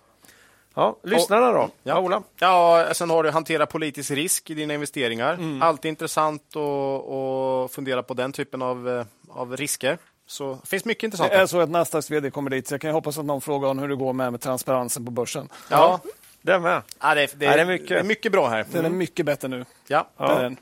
Ja, 0.75 0.97
lyssnarna 1.03 1.51
då? 1.51 1.69
Ja, 1.83 1.99
Ola? 1.99 2.23
Ja, 2.39 2.89
sen 2.93 3.09
har 3.09 3.23
du 3.23 3.31
hantera 3.31 3.65
politisk 3.65 4.11
risk 4.11 4.49
i 4.49 4.53
dina 4.53 4.73
investeringar. 4.73 5.33
Mm. 5.33 5.61
Alltid 5.61 5.89
intressant 5.89 6.55
att 6.55 7.71
fundera 7.71 8.03
på 8.03 8.13
den 8.13 8.31
typen 8.31 8.61
av, 8.61 8.89
eh, 8.89 9.05
av 9.29 9.57
risker. 9.57 9.97
Så 10.27 10.57
det 10.61 10.67
finns 10.67 10.85
mycket 10.85 11.03
intressant. 11.03 11.31
Det 11.31 11.37
är 11.37 11.45
så 11.45 11.59
att 11.59 11.69
Nasdaqs 11.69 12.11
vd 12.11 12.31
kommer 12.31 12.49
dit, 12.49 12.67
så 12.67 12.73
jag 12.73 12.81
kan 12.81 12.91
hoppas 12.91 13.17
att 13.17 13.25
någon 13.25 13.41
frågar 13.41 13.69
om 13.69 13.79
hur 13.79 13.87
det 13.87 13.95
går 13.95 14.13
med, 14.13 14.31
med 14.31 14.41
transparensen 14.41 15.05
på 15.05 15.11
börsen. 15.11 15.49
Ja, 15.69 15.99
ja. 16.03 16.11
det 16.41 16.59
med. 16.59 16.81
Ja, 17.01 17.15
det, 17.15 17.39
det, 17.39 17.45
ja, 17.45 17.55
det, 17.55 17.61
är 17.61 17.65
mycket. 17.65 17.89
det 17.89 17.99
är 17.99 18.03
mycket 18.03 18.31
bra 18.31 18.47
här. 18.47 18.65
Den 18.71 18.81
är 18.81 18.85
mm. 18.85 18.97
mycket 18.97 19.25
bättre 19.25 19.47
nu. 19.47 19.65
Ja, 19.87 20.07
ja. 20.17 20.39
Mm. 20.39 20.57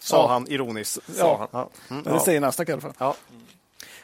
sa 0.00 0.28
han 0.28 0.48
ironiskt. 0.48 0.98
Ja. 1.18 1.48
Han. 1.52 1.68
Mm. 1.90 2.02
Men 2.02 2.14
det 2.14 2.20
säger 2.20 2.40
Nasdaq 2.40 2.68
i 2.68 2.72
alla 2.72 2.80
fall. 2.80 2.94
Ja. 2.98 3.14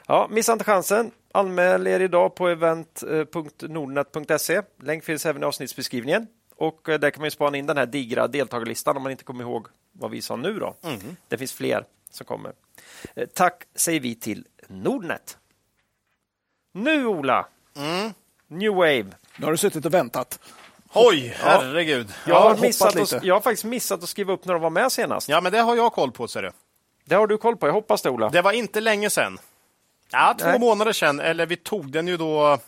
Ja, 0.07 0.29
missa 0.31 0.53
inte 0.53 0.65
chansen. 0.65 1.11
Anmäl 1.37 1.87
er 1.87 2.01
idag 2.01 2.35
på 2.35 2.49
event.nordnet.se. 2.49 4.63
Länk 4.83 5.05
finns 5.05 5.27
även 5.27 5.43
i 5.43 5.47
avsnittsbeskrivningen. 5.47 6.27
Och 6.57 6.89
eh, 6.89 6.99
där 6.99 7.11
kan 7.11 7.21
man 7.21 7.31
spana 7.31 7.57
in 7.57 7.67
den 7.67 7.77
här 7.77 7.87
digra 7.87 8.29
deltagarlistan 8.29 8.97
om 8.97 9.03
man 9.03 9.13
inte 9.13 9.25
kommer 9.25 9.45
ihåg 9.45 9.67
vad 9.93 10.11
vi 10.11 10.23
sa 10.23 10.37
nu. 10.37 10.59
Då. 10.59 10.75
Mm. 10.83 11.17
Det 11.29 11.39
finns 11.39 11.53
fler 11.53 11.85
som 12.11 12.27
kommer. 12.27 12.53
Eh, 13.15 13.29
tack 13.35 13.63
säger 13.75 14.01
vi 14.01 14.15
till 14.15 14.47
Nordnet. 14.69 15.39
Nu, 16.73 17.07
Ola! 17.07 17.47
Mm. 17.77 18.13
New 18.49 18.75
Wave. 18.75 19.07
Nu 19.37 19.45
har 19.45 19.51
du 19.51 19.57
suttit 19.57 19.87
och 19.87 19.95
väntat. 19.95 20.41
Oj, 20.95 21.35
herregud. 21.39 22.09
Ja. 22.09 22.15
Jag, 22.27 22.41
har 22.41 22.57
missat 22.57 22.97
att, 22.97 23.25
jag 23.25 23.35
har 23.35 23.41
faktiskt 23.41 23.65
missat 23.65 24.03
att 24.03 24.09
skriva 24.09 24.33
upp 24.33 24.45
när 24.45 24.55
de 24.55 24.63
var 24.63 24.71
med 24.71 24.93
senast. 24.93 25.29
Ja, 25.29 25.41
men 25.41 25.53
det 25.53 25.59
har 25.59 25.77
jag 25.77 25.93
koll 25.93 26.13
på, 26.13 26.29
ser 26.29 26.43
du. 26.43 26.51
Det 27.05 27.15
har 27.15 27.27
du 27.27 27.39
koll 27.39 27.57
på. 27.57 27.67
Jag 27.67 27.73
hoppas 27.73 28.03
det, 28.03 28.11
Ola. 28.11 28.29
Det 28.29 28.43
var 28.43 28.53
inte 28.53 28.81
länge 28.81 29.11
sedan. 29.11 29.39
Ja, 30.11 30.35
två 30.39 30.47
Nej. 30.47 30.59
månader 30.59 30.93
sedan. 30.93 31.21
Eller 31.21 31.47
vi 31.47 31.57
tog 31.57 31.93
den 31.93 32.09
ju 32.09 32.17
då 32.17 32.59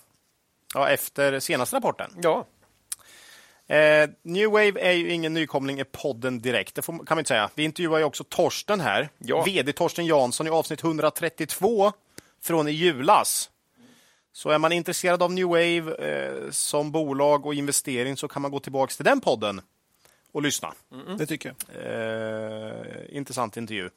ja, 0.75 0.89
efter 0.89 1.41
senaste 1.41 1.77
rapporten. 1.77 2.11
Ja. 2.23 2.47
Eh, 3.75 4.11
New 4.23 4.51
Wave 4.51 4.81
är 4.81 4.93
ju 4.93 5.13
ingen 5.13 5.35
nykomling 5.35 5.81
i 5.81 5.85
podden 5.85 6.41
direkt, 6.41 6.75
det 6.75 6.83
får, 6.83 6.93
kan 6.93 7.07
man 7.11 7.19
inte 7.19 7.29
säga. 7.29 7.51
Vi 7.55 7.63
intervjuar 7.63 7.99
ju 7.99 8.05
också 8.05 8.25
Torsten 8.25 8.81
här, 8.81 9.09
ja. 9.19 9.43
VD 9.43 9.73
Torsten 9.73 10.07
Jansson 10.07 10.47
i 10.47 10.51
avsnitt 10.51 10.85
132 10.85 11.93
från 12.43 12.69
i 12.69 12.71
julas. 12.71 13.51
Så 14.33 14.51
är 14.51 14.59
man 14.59 14.73
intresserad 14.73 15.23
av 15.23 15.33
New 15.33 15.47
Wave 15.47 15.95
eh, 15.95 16.51
som 16.51 16.93
bolag 16.93 17.47
och 17.47 17.55
investering 17.55 18.17
så 18.17 18.29
kan 18.29 18.43
man 18.43 18.51
gå 18.51 18.61
tillbaka 18.61 18.93
till 18.93 19.05
den 19.05 19.21
podden 19.21 19.61
och 20.33 20.43
lyssna. 20.43 20.75
Mm. 20.93 21.17
Det 21.17 21.27
tycker 21.27 21.55
jag. 21.69 21.77
Eh, 21.85 23.17
intressant 23.17 23.57
intervju. 23.57 23.91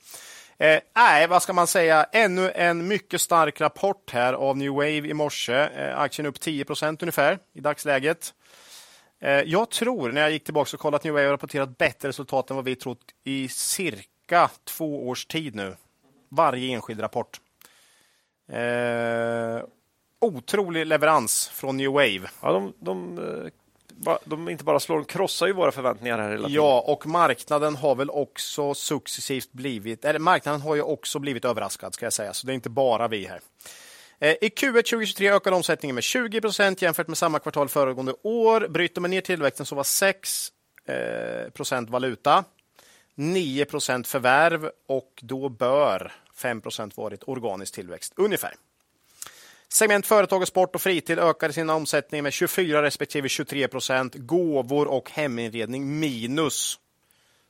Eh, 0.61 1.27
vad 1.29 1.43
ska 1.43 1.53
man 1.53 1.67
säga? 1.67 2.05
Ännu 2.11 2.51
en 2.51 2.87
mycket 2.87 3.21
stark 3.21 3.61
rapport 3.61 4.11
här 4.11 4.33
av 4.33 4.57
New 4.57 4.71
Wave 4.71 4.89
i 5.07 5.13
morse. 5.13 5.53
Eh, 5.53 5.99
aktien 5.99 6.25
upp 6.25 6.39
10 6.39 6.65
procent 6.65 7.01
ungefär 7.03 7.39
i 7.53 7.59
dagsläget. 7.59 8.33
Eh, 9.19 9.31
jag 9.31 9.69
tror, 9.69 10.11
när 10.11 10.21
jag 10.21 10.31
gick 10.31 10.43
tillbaka 10.43 10.69
och 10.73 10.79
kollade, 10.79 10.95
att 10.97 11.03
New 11.03 11.13
Wave 11.13 11.25
har 11.25 11.31
rapporterat 11.31 11.77
bättre 11.77 12.09
resultat 12.09 12.49
än 12.49 12.55
vad 12.55 12.65
vi 12.65 12.75
trott 12.75 12.99
i 13.23 13.47
cirka 13.47 14.49
två 14.63 15.07
års 15.07 15.25
tid 15.25 15.55
nu. 15.55 15.75
Varje 16.29 16.73
enskild 16.73 17.01
rapport. 17.01 17.41
Eh, 18.51 19.63
otrolig 20.19 20.85
leverans 20.85 21.47
från 21.47 21.77
New 21.77 21.91
Wave. 21.91 22.29
Ja, 22.41 22.51
de, 22.51 22.73
de, 22.79 23.17
eh, 23.17 23.51
de 24.25 24.49
inte 24.49 24.63
bara 24.63 24.79
slår, 24.79 24.97
de 24.97 25.05
krossar 25.05 25.47
ju 25.47 25.53
våra 25.53 25.71
förväntningar 25.71 26.17
här 26.17 26.31
hela 26.31 26.47
tiden. 26.47 26.63
Ja, 26.63 26.83
och 26.87 27.07
marknaden 27.07 27.75
har 27.75 27.95
väl 27.95 28.09
också 28.09 28.73
successivt 28.73 29.51
blivit, 29.51 30.05
eller 30.05 30.19
marknaden 30.19 30.61
har 30.61 30.75
ju 30.75 30.81
också 30.81 31.19
blivit 31.19 31.45
överraskad 31.45 31.93
ska 31.93 32.05
jag 32.05 32.13
säga, 32.13 32.33
så 32.33 32.47
det 32.47 32.53
är 32.53 32.55
inte 32.55 32.69
bara 32.69 33.07
vi 33.07 33.25
här. 33.25 33.39
Eh, 34.19 34.35
I 34.41 34.49
Q1 34.49 34.71
2023 34.71 35.31
ökade 35.31 35.55
omsättningen 35.55 35.95
med 35.95 36.03
20 36.03 36.41
procent 36.41 36.81
jämfört 36.81 37.07
med 37.07 37.17
samma 37.17 37.39
kvartal 37.39 37.69
föregående 37.69 38.13
år. 38.23 38.67
Bryter 38.67 39.01
man 39.01 39.11
ner 39.11 39.21
tillväxten 39.21 39.65
så 39.65 39.75
var 39.75 39.83
6 39.83 40.51
eh, 40.87 41.51
procent 41.51 41.89
valuta, 41.89 42.43
9 43.15 43.65
procent 43.65 44.07
förvärv 44.07 44.69
och 44.87 45.19
då 45.21 45.49
bör 45.49 46.11
5 46.35 46.61
procent 46.61 46.97
varit 46.97 47.23
organisk 47.27 47.73
tillväxt 47.73 48.13
ungefär. 48.15 48.53
Segment 49.73 50.07
företag 50.07 50.41
och 50.41 50.47
sport 50.47 50.75
och 50.75 50.81
fritid 50.81 51.19
ökade 51.19 51.53
sin 51.53 51.69
omsättning 51.69 52.23
med 52.23 52.33
24 52.33 52.81
respektive 52.81 53.29
23 53.29 53.67
procent. 53.67 54.15
Gåvor 54.15 54.87
och 54.87 55.11
heminredning 55.11 55.99
minus 55.99 56.79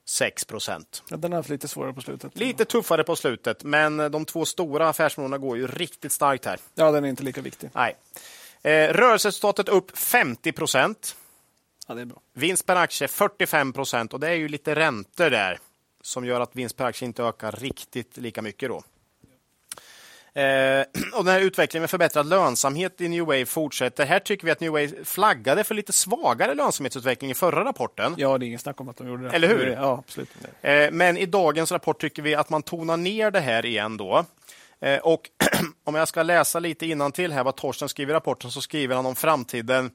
6 0.06 0.46
procent. 0.46 1.04
Ja, 1.10 1.18
den 1.18 1.32
har 1.32 1.40
haft 1.40 1.50
lite 1.50 1.68
svårare 1.68 1.94
på 1.94 2.02
slutet. 2.02 2.38
Lite 2.38 2.66
tuffare 2.66 3.04
på 3.04 3.16
slutet, 3.16 3.64
men 3.64 3.98
de 3.98 4.26
två 4.26 4.46
stora 4.46 4.90
affärsområdena 4.90 5.38
går 5.38 5.58
ju 5.58 5.68
riktigt 5.68 6.12
starkt 6.12 6.46
här. 6.46 6.60
Ja, 6.76 6.92
den 6.92 7.06
är 7.06 7.10
inte 7.10 7.24
lika 7.24 7.42
viktig. 7.42 7.70
Nej. 7.74 7.96
Eh, 8.62 8.94
rörelseresultatet 8.94 9.70
upp 9.70 9.98
50 9.98 10.52
procent. 10.52 11.16
Ja, 11.88 11.94
det 11.94 12.02
är 12.02 12.06
bra. 12.06 12.22
Vinst 12.34 12.66
per 12.66 12.76
aktie 12.76 13.08
45 13.08 13.74
procent 13.74 14.14
och 14.14 14.20
det 14.20 14.28
är 14.28 14.36
ju 14.36 14.48
lite 14.48 14.76
räntor 14.76 15.30
där 15.30 15.60
som 16.02 16.26
gör 16.26 16.40
att 16.40 16.56
vinst 16.56 16.78
per 16.78 16.86
aktie 16.86 17.06
inte 17.06 17.24
ökar 17.24 17.52
riktigt 17.52 18.18
lika 18.18 18.42
mycket. 18.42 18.70
då. 18.70 18.84
Eh, 20.34 20.86
och 21.14 21.26
den 21.26 21.34
här 21.34 21.42
utvecklingen 21.42 21.82
med 21.82 21.90
förbättrad 21.90 22.30
lönsamhet 22.30 23.02
i 23.02 23.10
New 23.10 23.24
Wave 23.24 23.46
fortsätter. 23.46 24.06
Här 24.06 24.20
tycker 24.20 24.46
vi 24.46 24.52
att 24.52 24.60
New 24.60 24.72
Wave 24.72 24.90
flaggade 25.04 25.64
för 25.64 25.76
lite 25.76 25.94
svagare 25.94 26.56
lönsamhetsutveckling 26.56 27.32
i 27.32 27.34
förra 27.34 27.66
rapporten. 27.66 28.16
Ja, 28.18 28.38
det 28.38 28.46
är 28.46 28.48
ingen 28.48 28.60
snack 28.60 28.82
om 28.82 28.90
att 28.90 28.98
de 28.98 29.08
gjorde 29.08 29.24
det. 29.24 29.30
Eller 29.30 29.48
hur? 29.48 29.68
Ja, 29.68 30.04
absolut. 30.08 30.30
Eh, 30.62 30.92
men 30.92 31.18
i 31.18 31.26
dagens 31.26 31.72
rapport 31.72 32.02
tycker 32.02 32.22
vi 32.22 32.36
att 32.36 32.50
man 32.50 32.64
tonar 32.64 32.98
ner 32.98 33.32
det 33.32 33.40
här 33.40 33.66
igen 33.66 33.98
då. 33.98 34.26
Eh, 34.82 35.00
och 35.00 35.30
om 35.84 35.96
jag 35.96 36.08
ska 36.08 36.24
läsa 36.24 36.60
lite 36.60 37.12
till 37.14 37.32
här 37.32 37.44
vad 37.44 37.56
Torsten 37.56 37.90
skriver 37.90 38.14
i 38.14 38.16
rapporten 38.16 38.52
så 38.52 38.62
skriver 38.62 38.96
han 38.96 39.06
om 39.06 39.16
framtiden. 39.16 39.92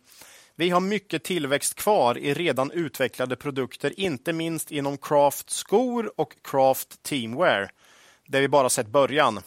Vi 0.58 0.70
har 0.70 0.80
mycket 0.80 1.24
tillväxt 1.24 1.74
kvar 1.74 2.18
i 2.18 2.34
redan 2.34 2.70
utvecklade 2.70 3.36
produkter, 3.36 4.00
inte 4.00 4.32
minst 4.32 4.70
inom 4.70 4.98
craft 4.98 5.50
skor 5.50 6.12
och 6.16 6.32
craft 6.44 7.02
teamwear, 7.02 7.70
där 8.26 8.40
vi 8.40 8.48
bara 8.48 8.68
sett 8.68 8.86
början. 8.86 9.40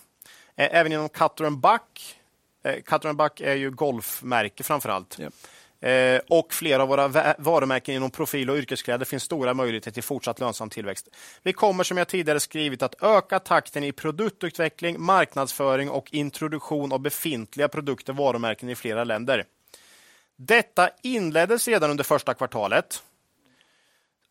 Eh, 0.59 0.69
även 0.71 0.91
inom 0.91 1.09
Cutter 1.09 1.49
Buck. 1.49 2.15
Eh, 2.63 2.81
Cutter 2.81 3.13
Buck 3.13 3.41
är 3.41 3.55
ju 3.55 3.71
golfmärke 3.71 4.63
framför 4.63 4.89
allt. 4.89 5.19
Yep. 5.19 5.33
Eh, 5.81 6.21
och 6.37 6.53
flera 6.53 6.83
av 6.83 6.89
våra 6.89 7.35
varumärken 7.37 7.95
inom 7.95 8.11
profil 8.11 8.49
och 8.49 8.57
yrkeskläder 8.57 9.05
finns 9.05 9.23
stora 9.23 9.53
möjligheter 9.53 9.91
till 9.91 10.03
fortsatt 10.03 10.39
lönsam 10.39 10.69
tillväxt. 10.69 11.07
Vi 11.43 11.53
kommer 11.53 11.83
som 11.83 11.97
jag 11.97 12.07
tidigare 12.07 12.39
skrivit 12.39 12.81
att 12.81 13.03
öka 13.03 13.39
takten 13.39 13.83
i 13.83 13.91
produktutveckling, 13.91 15.01
marknadsföring 15.01 15.89
och 15.89 16.13
introduktion 16.13 16.91
av 16.91 16.99
befintliga 16.99 17.67
produkter 17.67 18.13
och 18.13 18.17
varumärken 18.17 18.69
i 18.69 18.75
flera 18.75 19.03
länder. 19.03 19.45
Detta 20.35 20.89
inleddes 21.03 21.67
redan 21.67 21.91
under 21.91 22.03
första 22.03 22.33
kvartalet 22.33 23.03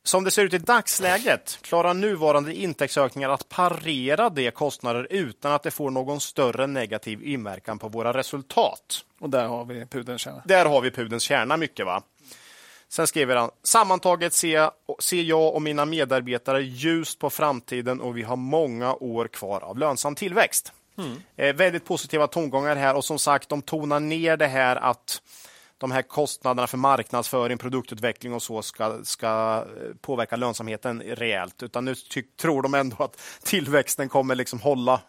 som 0.09 0.25
det 0.25 0.31
ser 0.31 0.45
ut 0.45 0.55
i 0.55 0.59
dagsläget 0.59 1.59
klarar 1.63 1.95
nuvarande 1.95 2.55
intäktsökningar 2.55 3.29
att 3.29 3.49
parera 3.49 4.31
de 4.31 4.51
kostnader 4.51 5.07
utan 5.11 5.53
att 5.53 5.63
det 5.63 5.71
får 5.71 5.91
någon 5.91 6.21
större 6.21 6.67
negativ 6.67 7.23
inverkan 7.23 7.79
på 7.79 7.89
våra 7.89 8.13
resultat. 8.13 9.05
Och 9.21 9.31
där 9.31 9.47
har 9.49 9.65
vi 9.65 9.87
pudelns 9.87 10.21
kärna. 10.21 10.43
Där 10.45 10.67
har 10.67 10.81
vi 10.81 10.91
pudelns 10.91 11.23
kärna 11.23 11.57
mycket. 11.57 11.87
va? 11.87 12.03
Sen 12.89 13.07
skriver 13.07 13.37
han, 13.37 13.51
sammantaget 13.63 14.33
ser 14.33 14.55
jag, 14.55 14.73
ser 14.99 15.23
jag 15.23 15.55
och 15.55 15.63
mina 15.63 15.85
medarbetare 15.85 16.63
ljust 16.63 17.19
på 17.19 17.31
framtiden 17.31 18.01
och 18.01 18.17
vi 18.17 18.23
har 18.23 18.37
många 18.37 18.95
år 18.95 19.29
kvar 19.29 19.61
av 19.61 19.79
lönsam 19.79 20.15
tillväxt. 20.15 20.73
Mm. 20.99 21.23
Eh, 21.37 21.57
väldigt 21.57 21.85
positiva 21.85 22.27
tongångar 22.27 22.77
här 22.77 22.95
och 22.95 23.05
som 23.05 23.19
sagt, 23.19 23.49
de 23.49 23.63
tonar 23.63 24.01
ner 24.01 24.37
det 24.37 24.47
här 24.47 24.77
att 24.77 25.23
de 25.79 25.91
här 25.91 26.03
kostnaderna 26.03 26.67
för 26.67 26.79
marknadsföring, 26.79 27.59
produktutveckling 27.59 28.33
och 28.35 28.43
så 28.43 28.63
ska, 28.63 28.99
ska 29.03 29.65
eh, 29.77 29.95
påverka 30.01 30.37
lönsamheten 30.37 31.03
rejält. 31.03 31.63
Utan 31.63 31.85
nu 31.85 31.95
tror 32.41 32.63
de 32.63 32.75
ändå 32.75 32.97
att 32.99 33.21
tillväxten 33.43 34.09
kommer 34.09 34.35
liksom 34.35 34.61
hålla 34.61 35.01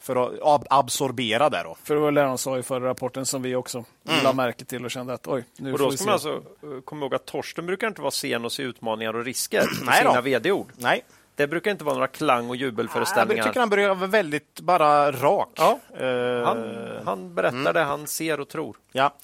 för 0.00 0.54
att 0.54 0.66
absorbera 0.70 1.50
det. 1.50 1.62
Då. 1.62 1.76
För 1.84 1.94
det 1.94 2.00
var 2.00 2.12
det 2.12 2.22
de 2.22 2.38
sa 2.38 2.58
i 2.58 2.62
förra 2.62 2.88
rapporten 2.88 3.26
som 3.26 3.42
vi 3.42 3.54
också 3.54 3.84
mm. 4.08 4.24
lade 4.24 4.36
märke 4.36 4.64
till 4.64 4.84
och 4.84 4.90
kände 4.90 5.14
att 5.14 5.26
oj, 5.26 5.44
nu 5.56 5.72
och 5.72 5.78
då 5.78 5.90
ska 5.90 6.04
man 6.04 6.12
alltså 6.12 6.42
eh, 6.62 6.80
komma 6.84 7.00
ihåg 7.00 7.14
att 7.14 7.26
Torsten 7.26 7.66
brukar 7.66 7.86
inte 7.86 8.00
vara 8.00 8.10
sen 8.10 8.44
att 8.44 8.52
se 8.52 8.62
utmaningar 8.62 9.16
och 9.16 9.24
risker 9.24 9.62
i 9.82 9.96
sina 9.98 10.20
vd-ord. 10.20 10.72
Nej. 10.76 11.04
Det 11.34 11.46
brukar 11.46 11.70
inte 11.70 11.84
vara 11.84 11.94
några 11.94 12.08
klang 12.08 12.50
och 12.50 12.56
jubelföreställningar. 12.56 13.36
Jag 13.36 13.46
tycker 13.46 13.60
han 13.60 13.68
börjar 13.68 13.94
vara 13.94 14.06
väldigt 14.06 14.60
bara 14.60 15.12
rak. 15.12 15.52
Ja. 15.54 15.78
Uh, 16.00 16.44
han, 16.44 16.74
han 17.04 17.34
berättar 17.34 17.56
mm. 17.56 17.72
det 17.72 17.82
han 17.82 18.06
ser 18.06 18.40
och 18.40 18.48
tror. 18.48 18.76
Ja. 18.92 19.16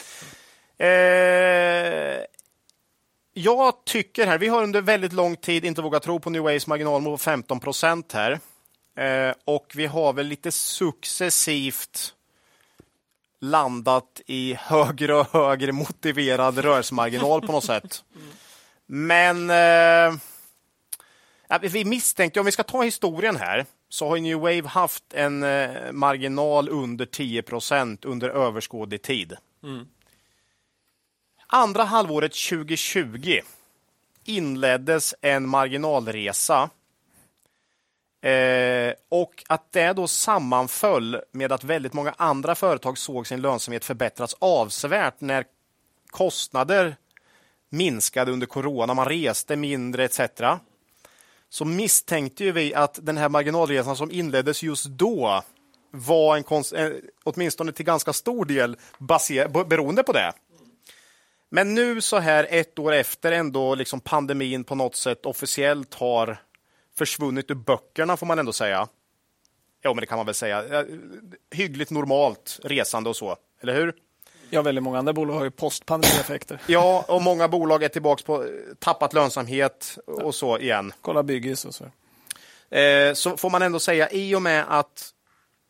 Eh, 0.78 2.24
jag 3.34 3.84
tycker 3.84 4.26
här, 4.26 4.38
vi 4.38 4.48
har 4.48 4.62
under 4.62 4.80
väldigt 4.80 5.12
lång 5.12 5.36
tid 5.36 5.64
inte 5.64 5.82
vågat 5.82 6.02
tro 6.02 6.20
på 6.20 6.30
New 6.30 6.42
Waves 6.42 6.66
marginalmål 6.66 7.14
på 7.14 7.18
15 7.18 7.60
procent 7.60 8.12
här. 8.12 8.40
Eh, 8.96 9.34
och 9.44 9.72
vi 9.74 9.86
har 9.86 10.12
väl 10.12 10.26
lite 10.26 10.52
successivt 10.52 12.14
landat 13.40 14.20
i 14.26 14.54
högre 14.54 15.14
och 15.14 15.26
högre 15.32 15.72
motiverad 15.72 16.58
rörelsemarginal 16.58 17.40
på 17.40 17.52
något 17.52 17.64
sätt. 17.64 18.04
Men 18.86 19.50
eh, 19.50 20.18
vi 21.60 21.84
misstänkte, 21.84 22.40
om 22.40 22.46
vi 22.46 22.52
ska 22.52 22.62
ta 22.62 22.82
historien 22.82 23.36
här, 23.36 23.66
så 23.88 24.08
har 24.08 24.18
New 24.18 24.38
Wave 24.38 24.68
haft 24.68 25.04
en 25.14 25.42
eh, 25.42 25.92
marginal 25.92 26.68
under 26.68 27.06
10 27.06 27.42
procent 27.42 28.04
under 28.04 28.28
överskådlig 28.30 29.02
tid. 29.02 29.36
Mm. 29.62 29.86
Andra 31.54 31.84
halvåret 31.84 32.32
2020 32.32 33.40
inleddes 34.24 35.14
en 35.20 35.48
marginalresa 35.48 36.70
eh, 38.22 38.94
och 39.08 39.44
att 39.48 39.72
det 39.72 39.92
då 39.92 40.08
sammanföll 40.08 41.20
med 41.32 41.52
att 41.52 41.64
väldigt 41.64 41.92
många 41.92 42.14
andra 42.16 42.54
företag 42.54 42.98
såg 42.98 43.26
sin 43.26 43.40
lönsamhet 43.40 43.84
förbättras 43.84 44.36
avsevärt 44.38 45.20
när 45.20 45.44
kostnader 46.10 46.96
minskade 47.68 48.32
under 48.32 48.46
corona, 48.46 48.94
man 48.94 49.08
reste 49.08 49.56
mindre 49.56 50.04
etc. 50.04 50.20
Så 51.48 51.64
misstänkte 51.64 52.52
vi 52.52 52.74
att 52.74 52.98
den 53.02 53.16
här 53.16 53.28
marginalresan 53.28 53.96
som 53.96 54.10
inleddes 54.10 54.62
just 54.62 54.86
då 54.86 55.42
var 55.90 56.36
en, 56.36 56.44
eh, 56.74 56.92
åtminstone 57.24 57.72
till 57.72 57.86
ganska 57.86 58.12
stor 58.12 58.44
del 58.44 58.76
baser, 58.98 59.64
beroende 59.64 60.02
på 60.02 60.12
det. 60.12 60.32
Men 61.54 61.74
nu 61.74 62.00
så 62.00 62.18
här 62.18 62.46
ett 62.50 62.78
år 62.78 62.92
efter 62.92 63.32
ändå 63.32 63.74
liksom 63.74 64.00
pandemin 64.00 64.64
på 64.64 64.74
något 64.74 64.96
sätt 64.96 65.26
officiellt 65.26 65.94
har 65.94 66.42
försvunnit 66.94 67.50
ur 67.50 67.54
böckerna 67.54 68.16
får 68.16 68.26
man 68.26 68.38
ändå 68.38 68.52
säga. 68.52 68.88
Ja, 69.82 69.94
men 69.94 70.00
det 70.00 70.06
kan 70.06 70.16
man 70.16 70.26
väl 70.26 70.34
säga. 70.34 70.84
Hyggligt 71.50 71.90
normalt 71.90 72.60
resande 72.62 73.10
och 73.10 73.16
så, 73.16 73.36
eller 73.60 73.74
hur? 73.74 73.94
Ja, 74.50 74.62
väldigt 74.62 74.84
många 74.84 74.98
andra 74.98 75.12
bolag 75.12 75.34
har 75.34 75.44
ju 75.44 75.50
postpandemieffekter. 75.50 76.60
ja, 76.66 77.04
och 77.08 77.22
många 77.22 77.48
bolag 77.48 77.82
är 77.82 77.88
tillbaka 77.88 78.22
på 78.26 78.46
tappat 78.78 79.12
lönsamhet 79.12 79.98
och 80.06 80.34
så 80.34 80.58
igen. 80.58 80.92
Kolla 81.00 81.22
Byggis 81.22 81.64
och 81.64 81.74
så. 81.74 81.84
Eh, 82.76 83.14
så 83.14 83.36
får 83.36 83.50
man 83.50 83.62
ändå 83.62 83.78
säga, 83.78 84.10
i 84.10 84.34
och 84.34 84.42
med 84.42 84.64
att 84.68 85.10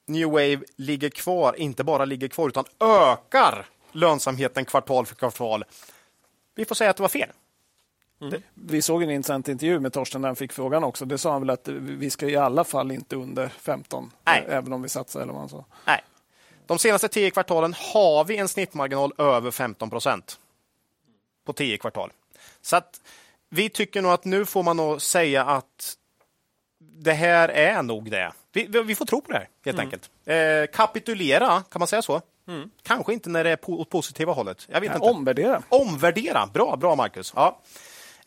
New 0.07 0.29
Wave 0.29 0.61
ligger 0.77 1.11
kvar, 1.11 1.55
inte 1.59 1.85
bara 1.85 2.05
ligger 2.05 2.29
kvar, 2.29 2.49
utan 2.49 2.65
ökar 2.81 3.67
lönsamheten 3.93 4.65
kvartal 4.65 5.07
för 5.07 5.15
kvartal. 5.15 5.65
Vi 6.55 6.65
får 6.65 6.75
säga 6.75 6.91
att 6.91 6.97
det 6.97 7.03
var 7.03 7.09
fel. 7.09 7.29
Mm. 8.21 8.43
Vi 8.55 8.83
såg 8.83 9.03
en 9.03 9.11
intressant 9.11 9.49
intervju 9.49 9.81
med 9.81 9.93
Torsten 9.93 10.23
där 10.23 10.29
han 10.29 10.37
fick 10.37 10.53
frågan 10.53 10.85
också. 10.85 11.05
Det 11.05 11.19
sa 11.19 11.33
han 11.33 11.41
väl 11.41 11.51
att 11.51 11.69
vi 11.69 12.11
ska 12.11 12.29
i 12.29 12.37
alla 12.37 12.65
fall 12.65 12.93
inte 12.93 13.17
under 13.17 13.49
15, 13.49 14.11
Nej. 14.25 14.45
även 14.49 14.73
om 14.73 14.83
vi 14.83 14.89
satsar 14.89 15.21
eller 15.21 15.33
vad 15.33 15.41
han 15.41 15.49
sa. 15.49 15.65
Nej. 15.85 16.01
De 16.67 16.79
senaste 16.79 17.09
tio 17.09 17.31
kvartalen 17.31 17.75
har 17.93 18.25
vi 18.25 18.37
en 18.37 18.49
snittmarginal 18.49 19.13
över 19.19 19.51
15 19.51 19.91
procent 19.91 20.39
på 21.45 21.53
tio 21.53 21.79
kvartal. 21.79 22.13
Så 22.63 22.77
att 22.77 23.01
vi 23.49 23.69
tycker 23.69 24.03
nog 24.03 24.13
att 24.13 24.25
nu 24.25 24.47
får 24.47 24.63
man 24.63 24.77
nog 24.77 25.03
säga 25.03 25.45
att 25.45 25.97
det 26.79 27.13
här 27.13 27.49
är 27.49 27.83
nog 27.83 28.11
det. 28.11 28.33
Vi, 28.53 28.67
vi 28.85 28.95
får 28.95 29.07
tro 29.07 29.21
på 29.21 29.33
det 29.33 29.39
här 29.39 29.49
helt 29.65 29.79
mm. 29.79 29.87
enkelt. 29.87 30.11
Eh, 30.25 30.77
kapitulera, 30.77 31.63
kan 31.71 31.79
man 31.79 31.89
säga 31.89 32.03
så? 32.03 32.23
Mm. 32.49 32.71
Kanske 32.83 33.13
inte 33.13 33.31
när 33.31 33.45
det 33.45 33.51
är 33.51 33.57
på, 33.57 33.81
åt 33.81 33.91
positiva 33.91 34.33
hållet. 34.33 34.67
Jag 34.71 34.81
vet 34.81 34.89
ja, 34.89 34.95
inte. 34.95 35.09
Omvärdera. 35.09 35.63
Omvärdera. 35.69 36.47
Bra, 36.47 36.77
bra 36.77 36.95
Marcus. 36.95 37.33
Ja. 37.37 37.61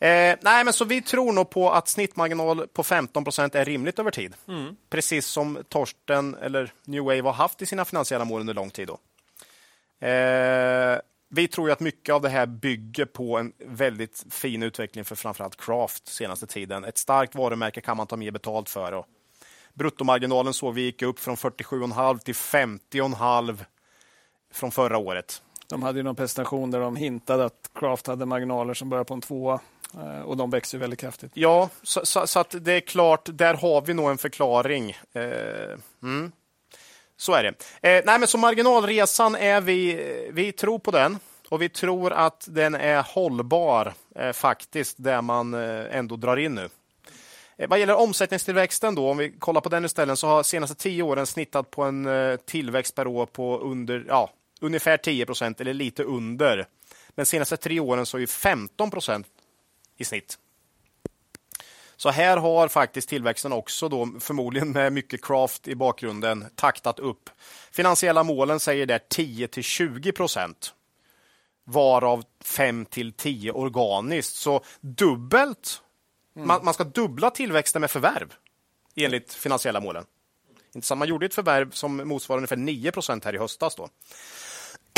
Eh, 0.00 0.36
nej, 0.40 0.64
men 0.64 0.72
så 0.72 0.84
vi 0.84 1.02
tror 1.02 1.32
nog 1.32 1.50
på 1.50 1.70
att 1.70 1.88
snittmarginal 1.88 2.66
på 2.66 2.82
15 2.82 3.24
procent 3.24 3.54
är 3.54 3.64
rimligt 3.64 3.98
över 3.98 4.10
tid. 4.10 4.34
Mm. 4.48 4.76
Precis 4.90 5.26
som 5.26 5.58
Torsten 5.68 6.34
eller 6.34 6.72
New 6.84 7.02
Wave 7.02 7.22
har 7.22 7.32
haft 7.32 7.62
i 7.62 7.66
sina 7.66 7.84
finansiella 7.84 8.24
mål 8.24 8.40
under 8.40 8.54
lång 8.54 8.70
tid. 8.70 8.88
Då. 8.88 8.98
Eh, 10.06 10.98
vi 11.28 11.48
tror 11.48 11.70
att 11.70 11.80
mycket 11.80 12.14
av 12.14 12.22
det 12.22 12.28
här 12.28 12.46
bygger 12.46 13.04
på 13.04 13.38
en 13.38 13.52
väldigt 13.58 14.24
fin 14.30 14.62
utveckling 14.62 15.04
för 15.04 15.16
framförallt 15.16 15.56
Craft 15.56 16.08
senaste 16.08 16.46
tiden. 16.46 16.84
Ett 16.84 16.98
starkt 16.98 17.34
varumärke 17.34 17.80
kan 17.80 17.96
man 17.96 18.06
ta 18.06 18.16
mer 18.16 18.30
betalt 18.30 18.70
för. 18.70 18.92
Och 18.92 19.06
bruttomarginalen 19.74 20.54
såg 20.54 20.74
vi 20.74 20.82
gick 20.82 21.02
upp 21.02 21.18
från 21.18 21.36
47,5 21.36 22.18
till 22.18 22.34
50,5 22.34 23.64
från 24.56 24.70
förra 24.70 24.98
året. 24.98 25.42
De 25.68 25.82
hade 25.82 25.98
ju 25.98 26.02
någon 26.02 26.16
presentation 26.16 26.70
där 26.70 26.80
de 26.80 26.96
hintade 26.96 27.44
att 27.44 27.70
Craft 27.74 28.06
hade 28.06 28.26
marginaler 28.26 28.74
som 28.74 28.88
börjar 28.88 29.04
på 29.04 29.14
en 29.14 29.20
tvåa 29.20 29.60
eh, 29.94 30.20
och 30.20 30.36
de 30.36 30.50
växer 30.50 30.78
väldigt 30.78 31.00
kraftigt. 31.00 31.32
Ja, 31.34 31.68
så, 31.82 32.06
så, 32.06 32.26
så, 32.26 32.38
att 32.38 32.54
det 32.60 32.72
är 32.72 32.80
klart, 32.80 33.28
där 33.32 33.54
har 33.54 33.82
vi 33.82 33.94
nog 33.94 34.10
en 34.10 34.18
förklaring. 34.18 34.90
Eh, 35.12 35.78
mm. 36.02 36.32
Så 37.16 37.32
är 37.32 37.42
det. 37.42 37.48
Eh, 37.88 38.02
nej, 38.06 38.18
men 38.18 38.26
så 38.28 38.38
marginalresan 38.38 39.34
är 39.34 39.60
vi, 39.60 40.30
vi 40.32 40.52
tror 40.52 40.78
på 40.78 40.90
den 40.90 41.18
och 41.48 41.62
vi 41.62 41.68
tror 41.68 42.12
att 42.12 42.48
den 42.50 42.74
är 42.74 43.02
hållbar 43.02 43.92
eh, 44.16 44.32
faktiskt, 44.32 44.96
där 44.98 45.22
man 45.22 45.54
eh, 45.54 45.96
ändå 45.96 46.16
drar 46.16 46.36
in 46.36 46.54
nu. 46.54 46.68
Eh, 47.56 47.68
vad 47.68 47.78
gäller 47.78 47.96
omsättningstillväxten 47.96 48.94
då, 48.94 49.10
om 49.10 49.16
vi 49.16 49.32
kollar 49.38 49.60
på 49.60 49.68
den 49.68 49.84
istället, 49.84 50.18
så 50.18 50.26
har 50.26 50.42
senaste 50.42 50.76
tio 50.76 51.02
åren 51.02 51.26
snittat 51.26 51.70
på 51.70 51.82
en 51.82 52.08
tillväxt 52.44 52.94
per 52.94 53.06
år 53.06 53.26
på 53.26 53.58
under, 53.58 54.04
ja, 54.08 54.30
ungefär 54.60 54.96
10 54.96 55.26
procent 55.26 55.60
eller 55.60 55.74
lite 55.74 56.02
under. 56.02 56.66
Men 57.10 57.26
senaste 57.26 57.56
tre 57.56 57.80
åren 57.80 58.06
så 58.06 58.18
är 58.18 58.26
15 58.26 58.90
procent 58.90 59.26
i 59.96 60.04
snitt. 60.04 60.38
Så 61.96 62.10
här 62.10 62.36
har 62.36 62.68
faktiskt 62.68 63.08
tillväxten 63.08 63.52
också 63.52 63.88
då 63.88 64.08
förmodligen 64.20 64.72
med 64.72 64.92
mycket 64.92 65.24
craft 65.24 65.68
i 65.68 65.74
bakgrunden 65.74 66.46
taktat 66.54 66.98
upp. 66.98 67.30
Finansiella 67.70 68.22
målen 68.22 68.60
säger 68.60 68.86
där 68.86 69.00
10 69.08 69.48
till 69.48 69.62
20 69.62 70.12
procent 70.12 70.74
varav 71.64 72.24
5 72.44 72.84
till 72.84 73.12
10 73.12 73.52
organiskt. 73.52 74.34
Så 74.34 74.60
dubbelt. 74.80 75.82
Mm. 76.36 76.48
Man, 76.48 76.64
man, 76.64 76.74
ska 76.74 76.84
dubbla 76.84 77.30
tillväxten 77.30 77.80
med 77.80 77.90
förvärv 77.90 78.34
enligt 78.94 79.34
finansiella 79.34 79.80
målen. 79.80 80.04
Man 80.96 81.08
gjorde 81.08 81.26
ett 81.26 81.34
förvärv 81.34 81.70
som 81.70 81.96
motsvarar 81.96 82.38
ungefär 82.38 82.56
9 82.56 82.92
procent 82.92 83.24
här 83.24 83.34
i 83.34 83.38
höstas. 83.38 83.76
Då. 83.76 83.88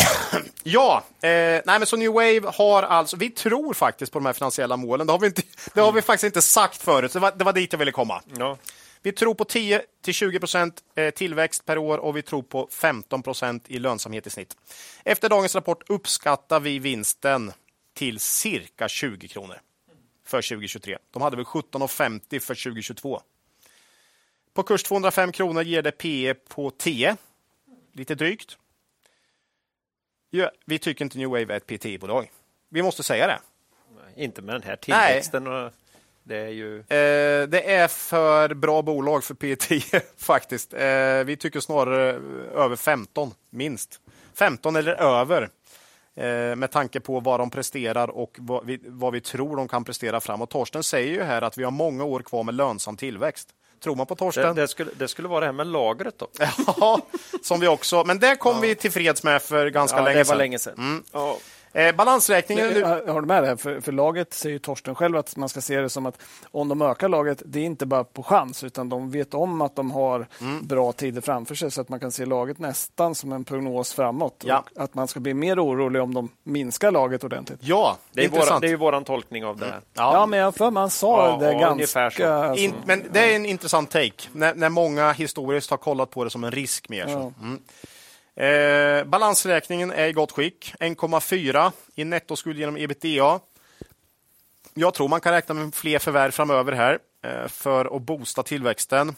ja, 0.63 1.05
eh, 1.21 1.29
nej 1.31 1.63
men 1.65 1.87
så 1.87 1.97
New 1.97 2.13
Wave 2.13 2.43
har 2.45 2.83
alltså, 2.83 3.17
vi 3.17 3.31
tror 3.31 3.75
faktiskt 3.75 4.13
på 4.13 4.19
de 4.19 4.27
här 4.27 4.33
finansiella 4.33 4.77
målen. 4.77 5.07
Det 5.07 5.13
har 5.13 5.21
vi, 5.21 5.27
inte, 5.27 5.43
det 5.75 5.81
har 5.81 5.93
vi 5.93 6.03
faktiskt 6.03 6.25
inte 6.25 6.43
sagt 6.43 6.83
förut, 6.83 7.13
det 7.13 7.19
var, 7.19 7.33
det 7.33 7.45
var 7.45 7.53
dit 7.53 7.73
jag 7.73 7.79
ville 7.79 7.93
komma. 7.93 8.23
Ja. 8.39 8.59
Vi 9.03 9.13
tror 9.13 9.35
på 9.35 9.45
10 9.45 9.83
till 10.03 10.15
20 10.15 10.39
procent 10.41 10.83
eh, 10.95 11.11
tillväxt 11.11 11.65
per 11.65 11.79
år 11.79 11.99
och 11.99 12.17
vi 12.17 12.23
tror 12.23 12.43
på 12.43 12.69
15 12.73 13.23
procent 13.23 13.65
i 13.69 13.79
lönsamhet 13.79 14.27
i 14.27 14.31
snitt. 14.31 14.57
Efter 15.05 15.29
dagens 15.29 15.55
rapport 15.55 15.91
uppskattar 15.91 16.61
vi 16.61 16.79
vinsten 16.79 17.53
till 17.95 18.21
cirka 18.21 18.89
20 18.89 19.29
kronor 19.29 19.61
för 20.27 20.43
2023. 20.43 20.99
De 21.11 21.23
hade 21.23 21.37
väl 21.37 21.45
17,50 21.45 22.39
för 22.41 22.55
2022. 22.55 23.21
På 24.55 24.63
kurs 24.63 24.83
205 24.83 25.33
kronor 25.33 25.63
ger 25.63 25.83
det 25.83 25.93
PE 25.93 26.35
på 26.35 26.71
10, 26.71 27.17
lite 27.93 28.15
drygt. 28.15 28.57
Ja, 30.31 30.51
vi 30.67 30.79
tycker 30.79 31.05
inte 31.05 31.19
New 31.19 31.29
Wave 31.29 31.55
är 31.55 31.57
ett 31.57 31.67
PTI-bolag. 31.67 32.31
Vi 32.69 32.83
måste 32.83 33.03
säga 33.03 33.27
det. 33.27 33.39
Nej, 33.97 34.25
inte 34.25 34.43
med 34.43 34.55
den 34.55 34.63
här 34.63 34.77
tillväxten. 34.77 35.47
Och 35.47 35.73
det 36.23 36.37
är 36.37 36.49
ju... 36.49 36.79
Eh, 36.79 37.49
det 37.49 37.75
är 37.75 37.89
för 37.89 38.55
bra 38.55 38.83
bolag 38.83 39.25
för 39.25 39.35
PTI 39.35 39.83
faktiskt. 40.17 40.75
Eh, 40.75 41.25
vi 41.25 41.37
tycker 41.41 41.61
snarare 41.61 42.21
över 42.55 42.77
15, 42.77 43.35
minst. 43.51 44.01
15 44.35 44.77
eller 44.77 44.93
över. 44.93 45.51
Eh, 46.15 46.57
med 46.57 46.71
tanke 46.71 47.01
på 47.01 47.21
vad 47.21 47.41
de 47.41 47.51
presterar 47.51 48.11
och 48.11 48.37
vad 48.39 48.67
vi, 48.67 48.81
vad 48.87 49.13
vi 49.13 49.21
tror 49.21 49.57
de 49.57 49.69
kan 49.69 49.85
prestera 49.85 50.21
framåt. 50.21 50.51
Torsten 50.51 50.83
säger 50.83 51.13
ju 51.13 51.23
här 51.23 51.43
att 51.43 51.59
vi 51.59 51.65
har 51.65 51.71
många 51.71 52.05
år 52.05 52.21
kvar 52.21 52.45
med 52.45 52.55
lönsam 52.55 52.97
tillväxt. 52.97 53.55
Tror 53.81 53.97
man 53.97 54.07
på 54.07 54.15
Torsten? 54.15 54.55
Det, 54.55 54.63
det, 54.63 54.69
skulle, 54.69 54.91
det 54.99 55.09
skulle 55.09 55.29
vara 55.29 55.41
det 55.41 55.47
här 55.47 55.53
med 55.53 55.67
lagret 55.67 56.19
då? 56.19 56.29
ja, 56.67 57.01
som 57.43 57.61
vi 57.61 57.69
också, 57.69 58.05
men 58.05 58.19
det 58.19 58.37
kom 58.37 58.55
ja. 58.55 58.61
vi 58.61 58.75
tillfreds 58.75 59.23
med 59.23 59.43
för 59.43 59.71
ganska 59.71 59.99
ja, 59.99 60.05
länge 60.05 60.15
sedan. 60.15 60.25
Det 60.25 60.29
var 60.29 60.39
länge 60.39 60.59
sedan. 60.59 60.75
Mm. 60.79 61.03
Ja. 61.13 61.39
Eh, 61.73 61.95
balansräkningen... 61.95 62.69
Nu... 62.69 62.81
Jag 62.81 63.13
håller 63.13 63.27
med 63.27 63.43
dig. 63.43 63.57
För, 63.57 63.81
för 63.81 63.93
laget 63.93 64.35
säger 64.35 64.59
Torsten 64.59 64.95
själv 64.95 65.17
att 65.17 65.37
man 65.37 65.49
ska 65.49 65.61
se 65.61 65.81
det 65.81 65.89
som 65.89 66.07
att 66.07 66.23
om 66.51 66.69
de 66.69 66.83
ökar 66.83 67.09
laget, 67.09 67.43
det 67.45 67.61
är 67.61 67.65
inte 67.65 67.87
bara 67.87 68.05
på 68.05 68.23
chans, 68.23 68.65
utan 68.65 68.89
de 68.89 69.11
vet 69.11 69.35
om 69.35 69.61
att 69.61 69.77
de 69.77 69.91
har 69.91 70.27
mm. 70.41 70.67
bra 70.67 70.93
tider 70.93 71.21
framför 71.21 71.55
sig, 71.55 71.71
så 71.71 71.81
att 71.81 71.89
man 71.89 72.01
kan 72.01 72.13
se 72.13 72.27
laget 72.27 72.59
nästan 72.59 73.15
som 73.15 73.33
en 73.33 73.45
prognos 73.45 73.95
framåt. 73.95 74.45
Ja. 74.47 74.65
att 74.77 74.95
man 74.95 75.09
ska 75.09 75.21
bli 75.21 75.35
mer 75.35 75.65
orolig 75.65 76.03
om 76.03 76.15
de 76.15 76.29
minskar 76.43 76.91
laget 76.91 77.25
ordentligt. 77.25 77.59
Ja, 77.63 77.97
det 78.13 78.25
är, 78.25 78.29
våra, 78.29 78.59
det 78.59 78.67
är 78.67 78.71
ju 78.71 78.77
våran 78.77 79.05
tolkning 79.05 79.45
av 79.45 79.57
det. 79.57 79.67
Mm. 79.67 79.81
Ja. 79.95 80.13
ja, 80.15 80.27
men 80.27 80.39
jag 80.39 80.55
för 80.55 80.71
man 80.71 80.91
sa 80.91 81.39
ja, 81.41 81.47
det 81.47 81.55
ganska... 81.55 82.35
Alltså. 82.35 82.65
In, 82.65 82.75
men 82.85 83.05
det 83.13 83.33
är 83.33 83.37
en 83.37 83.47
intressant 83.47 83.91
take, 83.91 84.29
när, 84.33 84.55
när 84.55 84.69
många 84.69 85.13
historiskt 85.13 85.71
har 85.71 85.77
kollat 85.77 86.11
på 86.11 86.25
det 86.25 86.31
som 86.31 86.45
en 86.45 86.51
risk 86.51 86.89
mer. 86.89 87.07
Så. 87.07 87.33
Mm. 87.43 87.61
Eh, 88.39 89.05
balansräkningen 89.05 89.91
är 89.91 90.07
i 90.07 90.13
gott 90.13 90.33
skick. 90.33 90.75
1,4 90.81 91.73
i 91.95 92.05
nettoskuld 92.05 92.59
genom 92.59 92.77
ebitda. 92.77 93.41
Jag 94.75 94.95
tror 94.95 95.09
man 95.09 95.21
kan 95.21 95.33
räkna 95.33 95.55
med 95.55 95.75
fler 95.75 95.99
förvärv 95.99 96.31
framöver 96.31 96.73
här 96.73 96.99
eh, 97.23 97.49
för 97.49 97.97
att 97.97 98.03
boosta 98.03 98.43
tillväxten. 98.43 99.17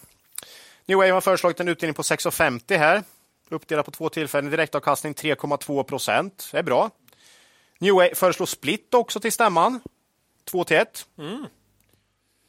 New 0.86 0.98
Wave 0.98 1.10
har 1.10 1.20
föreslagit 1.20 1.60
en 1.60 1.68
utdelning 1.68 1.94
på 1.94 2.02
6,50 2.02 2.78
här. 2.78 3.02
Uppdelat 3.48 3.86
på 3.86 3.90
två 3.92 4.08
tillfällen. 4.08 4.50
Direktavkastning 4.50 5.12
3,2 5.12 5.82
procent. 5.82 6.48
Det 6.52 6.58
är 6.58 6.62
bra. 6.62 6.90
New 7.78 7.94
Wave 7.94 8.14
föreslår 8.14 8.46
split 8.46 8.94
också 8.94 9.20
till 9.20 9.32
stämman. 9.32 9.80
2 10.44 10.64
till 10.64 10.76
1. 10.76 11.06
Mm. 11.18 11.46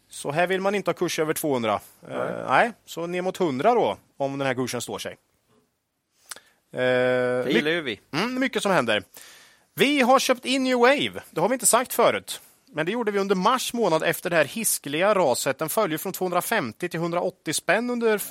Så 0.10 0.32
här 0.32 0.48
vill 0.48 0.62
man 0.62 0.76
inte 0.76 0.90
ha 0.90 0.94
kurs 0.94 1.20
över 1.20 1.34
200. 1.34 1.80
Nej. 2.00 2.18
Uh, 2.18 2.50
nej, 2.50 2.72
så 2.86 3.08
ner 3.08 3.22
mot 3.22 3.40
100 3.40 3.74
då, 3.74 3.98
om 4.18 4.38
den 4.38 4.48
här 4.48 4.54
kursen 4.54 4.82
står 4.82 5.00
sig. 5.00 5.18
Eh, 6.74 6.80
det 6.80 7.52
gillar 7.52 7.72
ju 7.72 7.82
vi. 7.82 8.00
Mm, 8.12 8.40
mycket 8.40 8.64
som 8.64 8.72
händer. 8.72 9.04
Vi 9.76 10.02
har 10.02 10.20
köpt 10.20 10.46
in 10.46 10.64
New 10.64 10.78
Wave. 10.78 11.22
Det 11.30 11.42
har 11.42 11.50
vi 11.50 11.54
inte 11.54 11.66
sagt 11.66 11.94
förut. 11.94 12.42
Men 12.74 12.86
det 12.86 12.92
gjorde 12.92 13.12
vi 13.12 13.20
under 13.20 13.36
mars 13.36 13.74
månad 13.74 14.04
efter 14.04 14.30
det 14.30 14.36
här 14.36 14.46
hiskeliga 14.46 15.14
raset. 15.16 15.58
Den 15.58 15.70
följer 15.70 15.98
från 15.98 16.14
250 16.14 16.90
till 16.90 17.00
180 17.00 17.54
spänn 17.54 17.90
under... 17.90 18.22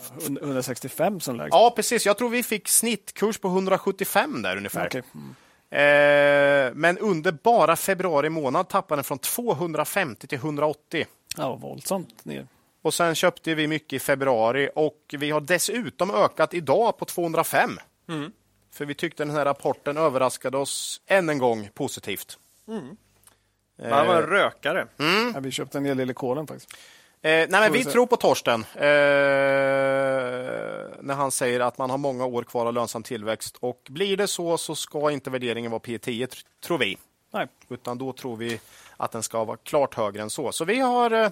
165 0.42 1.20
som 1.20 1.36
lägst. 1.36 1.54
Ja, 1.54 1.72
precis. 1.76 2.06
Jag 2.06 2.18
tror 2.18 2.28
vi 2.28 2.42
fick 2.42 2.68
snittkurs 2.68 3.38
på 3.38 3.48
175 3.48 4.42
där 4.42 4.56
ungefär. 4.56 4.86
Okay. 4.86 5.02
Mm. 5.14 5.34
Eh, 5.70 6.74
men 6.74 6.98
under 6.98 7.32
bara 7.32 7.76
februari 7.76 8.30
månad 8.30 8.68
tappade 8.68 8.96
den 8.96 9.04
från 9.04 9.18
250 9.18 10.26
till 10.26 10.38
180. 10.38 11.06
Ja, 11.36 11.56
våldsamt 11.56 12.24
ner. 12.24 12.46
Och 12.82 12.94
sen 12.94 13.14
köpte 13.14 13.54
vi 13.54 13.66
mycket 13.66 13.92
i 13.92 13.98
februari 13.98 14.70
och 14.74 15.14
vi 15.18 15.30
har 15.30 15.40
dessutom 15.40 16.10
ökat 16.10 16.54
idag 16.54 16.98
på 16.98 17.04
205. 17.04 17.78
Mm. 18.10 18.32
För 18.72 18.84
vi 18.84 18.94
tyckte 18.94 19.24
den 19.24 19.34
här 19.34 19.44
rapporten 19.44 19.96
överraskade 19.96 20.56
oss 20.56 21.00
än 21.06 21.28
en 21.28 21.38
gång 21.38 21.70
positivt. 21.74 22.38
Mm. 22.68 22.96
Man 23.90 24.06
var 24.06 24.14
en 24.14 24.22
rökare. 24.22 24.86
Mm. 24.98 25.32
Ja, 25.34 25.40
vi 25.40 25.50
köpte 25.50 25.78
en 25.78 25.84
hel 25.84 25.96
del 25.96 26.10
i 26.10 26.14
kolen 26.14 26.46
faktiskt. 26.46 26.76
Eh, 27.22 27.30
nej, 27.30 27.48
men 27.50 27.72
vi 27.72 27.84
tror 27.84 28.06
på 28.06 28.16
Torsten 28.16 28.64
eh, 28.74 28.80
när 31.00 31.14
han 31.14 31.30
säger 31.30 31.60
att 31.60 31.78
man 31.78 31.90
har 31.90 31.98
många 31.98 32.26
år 32.26 32.42
kvar 32.42 32.66
av 32.66 32.74
lönsam 32.74 33.02
tillväxt. 33.02 33.56
Och 33.60 33.86
blir 33.88 34.16
det 34.16 34.26
så 34.26 34.58
så 34.58 34.74
ska 34.74 35.10
inte 35.10 35.30
värderingen 35.30 35.70
vara 35.70 35.80
P10, 35.80 36.44
tror 36.64 36.78
vi. 36.78 36.98
Nej. 37.32 37.46
Utan 37.68 37.98
då 37.98 38.12
tror 38.12 38.36
vi 38.36 38.60
att 38.96 39.12
den 39.12 39.22
ska 39.22 39.44
vara 39.44 39.56
klart 39.56 39.94
högre 39.94 40.22
än 40.22 40.30
så. 40.30 40.52
Så 40.52 40.64
vi 40.64 40.78
har, 40.78 41.10
eh, 41.10 41.30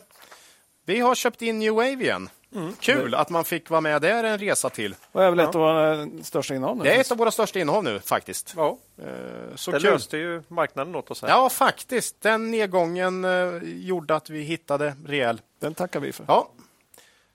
vi 0.84 1.00
har 1.00 1.14
köpt 1.14 1.42
in 1.42 1.58
New 1.58 1.74
Wave 1.74 2.02
igen. 2.02 2.28
Mm. 2.54 2.72
Kul 2.80 3.14
att 3.14 3.30
man 3.30 3.44
fick 3.44 3.70
vara 3.70 3.80
med 3.80 4.02
där 4.02 4.24
en 4.24 4.38
resa 4.38 4.70
till. 4.70 4.94
Och 5.12 5.24
är 5.24 5.30
väl 5.30 5.40
ett 5.40 5.54
av 5.54 5.60
våra 5.60 6.08
största 6.22 6.54
innehav 6.54 6.76
nu? 6.76 6.84
Det 6.84 6.96
är 6.96 7.00
ett 7.00 7.10
av 7.12 7.18
våra 7.18 7.30
största 7.30 7.58
innehav 7.58 7.84
nu 7.84 8.00
faktiskt. 8.00 8.54
Ja. 8.56 8.78
Eh, 9.02 9.06
Så 9.56 9.70
det 9.70 9.80
kul. 9.80 9.90
löste 9.92 10.16
ju 10.16 10.42
marknaden 10.48 10.94
åt 10.96 11.10
oss. 11.10 11.22
Här. 11.22 11.28
Ja, 11.28 11.48
faktiskt. 11.50 12.20
Den 12.20 12.50
nedgången 12.50 13.24
eh, 13.24 13.30
gjorde 13.62 14.14
att 14.16 14.30
vi 14.30 14.40
hittade 14.42 14.96
rejäl. 15.06 15.40
Den 15.60 15.74
tackar 15.74 16.00
vi 16.00 16.12
för. 16.12 16.24
Ja, 16.28 16.48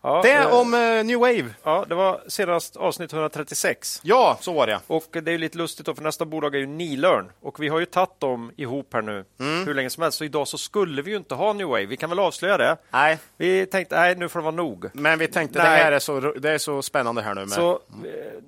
Ja, 0.03 0.21
det 0.23 0.31
eh, 0.33 0.53
om 0.59 0.73
eh, 0.73 0.79
New 1.03 1.19
Wave. 1.19 1.45
Ja, 1.63 1.85
det 1.89 1.95
var 1.95 2.21
senast 2.27 2.75
avsnitt 2.75 3.13
136. 3.13 3.99
Ja, 4.03 4.37
så 4.41 4.53
var 4.53 4.67
det. 4.67 4.79
Och 4.87 5.03
det 5.11 5.17
är 5.27 5.31
ju 5.31 5.37
lite 5.37 5.57
lustigt 5.57 5.85
då, 5.85 5.95
för 5.95 6.03
nästa 6.03 6.25
bolag 6.25 6.55
är 6.55 6.59
ju 6.59 6.65
Nilörn 6.67 7.31
och 7.41 7.59
vi 7.63 7.67
har 7.67 7.79
ju 7.79 7.85
tagit 7.85 8.19
dem 8.19 8.51
ihop 8.57 8.93
här 8.93 9.01
nu 9.01 9.25
Mm. 9.39 9.65
hur 9.67 9.73
länge 9.73 9.89
som 9.89 10.03
helst. 10.03 10.17
Så 10.17 10.23
idag 10.23 10.47
så 10.47 10.57
skulle 10.57 11.01
vi 11.01 11.11
ju 11.11 11.17
inte 11.17 11.35
ha 11.35 11.53
New 11.53 11.67
Wave. 11.67 11.85
Vi 11.85 11.97
kan 11.97 12.09
väl 12.09 12.19
avslöja 12.19 12.57
det. 12.57 12.77
Nej, 12.91 13.17
Vi 13.37 13.65
tänkte, 13.65 13.99
nej, 13.99 14.15
nu 14.15 14.29
får 14.29 14.39
det 14.39 14.43
vara 14.43 14.55
nog. 14.55 14.89
men 14.93 15.19
vi 15.19 15.27
tänkte 15.27 15.59
Nej. 15.63 15.77
det 15.77 15.83
här 15.83 15.91
är 15.91 15.99
så, 15.99 16.19
det 16.19 16.49
är 16.51 16.57
så 16.57 16.81
spännande 16.81 17.21
här 17.21 17.35
nu. 17.35 17.41
Med. 17.41 17.49
Så 17.49 17.71
eh, 17.73 17.79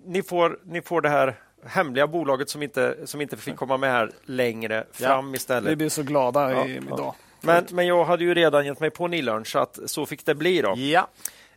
ni, 0.06 0.24
får, 0.24 0.60
ni 0.64 0.82
får 0.82 1.02
det 1.02 1.10
här 1.10 1.36
hemliga 1.66 2.08
bolaget 2.08 2.50
som 2.50 2.64
inte, 2.64 2.96
som 3.06 3.22
inte 3.22 3.38
fick 3.38 3.56
komma 3.56 3.78
med 3.78 3.92
här 3.92 4.12
längre 4.26 4.84
fram 4.92 5.32
Vi 5.32 5.36
istället. 5.38 5.78
blir 5.78 5.90
så 5.90 6.04
glada 6.04 6.52
Ja, 6.52 6.66
i, 6.68 6.76
ja. 6.76 6.96
idag. 6.96 7.16
Men, 7.42 7.66
men 7.72 7.88
jag 7.88 8.06
hade 8.06 8.24
ju 8.24 8.34
redan 8.34 8.66
gett 8.66 8.80
mig 8.80 8.90
på 8.90 9.08
Nilörn 9.08 9.46
så 9.46 9.60
att 9.60 9.80
så 9.86 10.06
fick 10.06 10.26
det 10.26 10.36
bli 10.36 10.62
då. 10.62 10.74
Ja, 10.78 11.08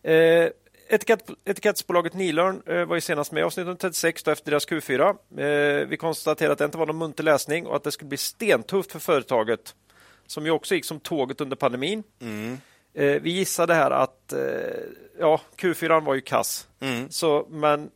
Eh, 0.02 0.48
etikett, 0.88 1.30
etikettsbolaget 1.44 2.14
Nilörn 2.14 2.62
eh, 2.66 2.84
var 2.84 2.94
ju 2.94 3.00
senast 3.00 3.32
med 3.32 3.40
i 3.40 3.44
avsnitt 3.44 3.80
36 3.80 4.22
då 4.22 4.30
efter 4.30 4.50
deras 4.50 4.68
Q4. 4.68 5.08
Eh, 5.36 5.86
vi 5.86 5.96
konstaterade 5.96 6.52
att 6.52 6.58
det 6.58 6.64
inte 6.64 6.78
var 6.78 6.86
någon 6.86 6.98
munter 6.98 7.24
läsning 7.24 7.66
och 7.66 7.76
att 7.76 7.84
det 7.84 7.92
skulle 7.92 8.08
bli 8.08 8.18
stentufft 8.18 8.92
för 8.92 8.98
företaget 8.98 9.74
som 10.26 10.44
ju 10.44 10.50
också 10.50 10.74
gick 10.74 10.84
som 10.84 11.00
tåget 11.00 11.40
under 11.40 11.56
pandemin. 11.56 12.02
Eh, 12.94 13.22
vi 13.22 13.30
gissade 13.30 13.74
här 13.74 13.90
att 13.90 14.34
ja, 15.18 15.40
Q4 15.56 16.04
var 16.04 16.14
ju 16.14 16.20
kass, 16.20 16.68
så, 17.08 17.46
men 17.50 17.90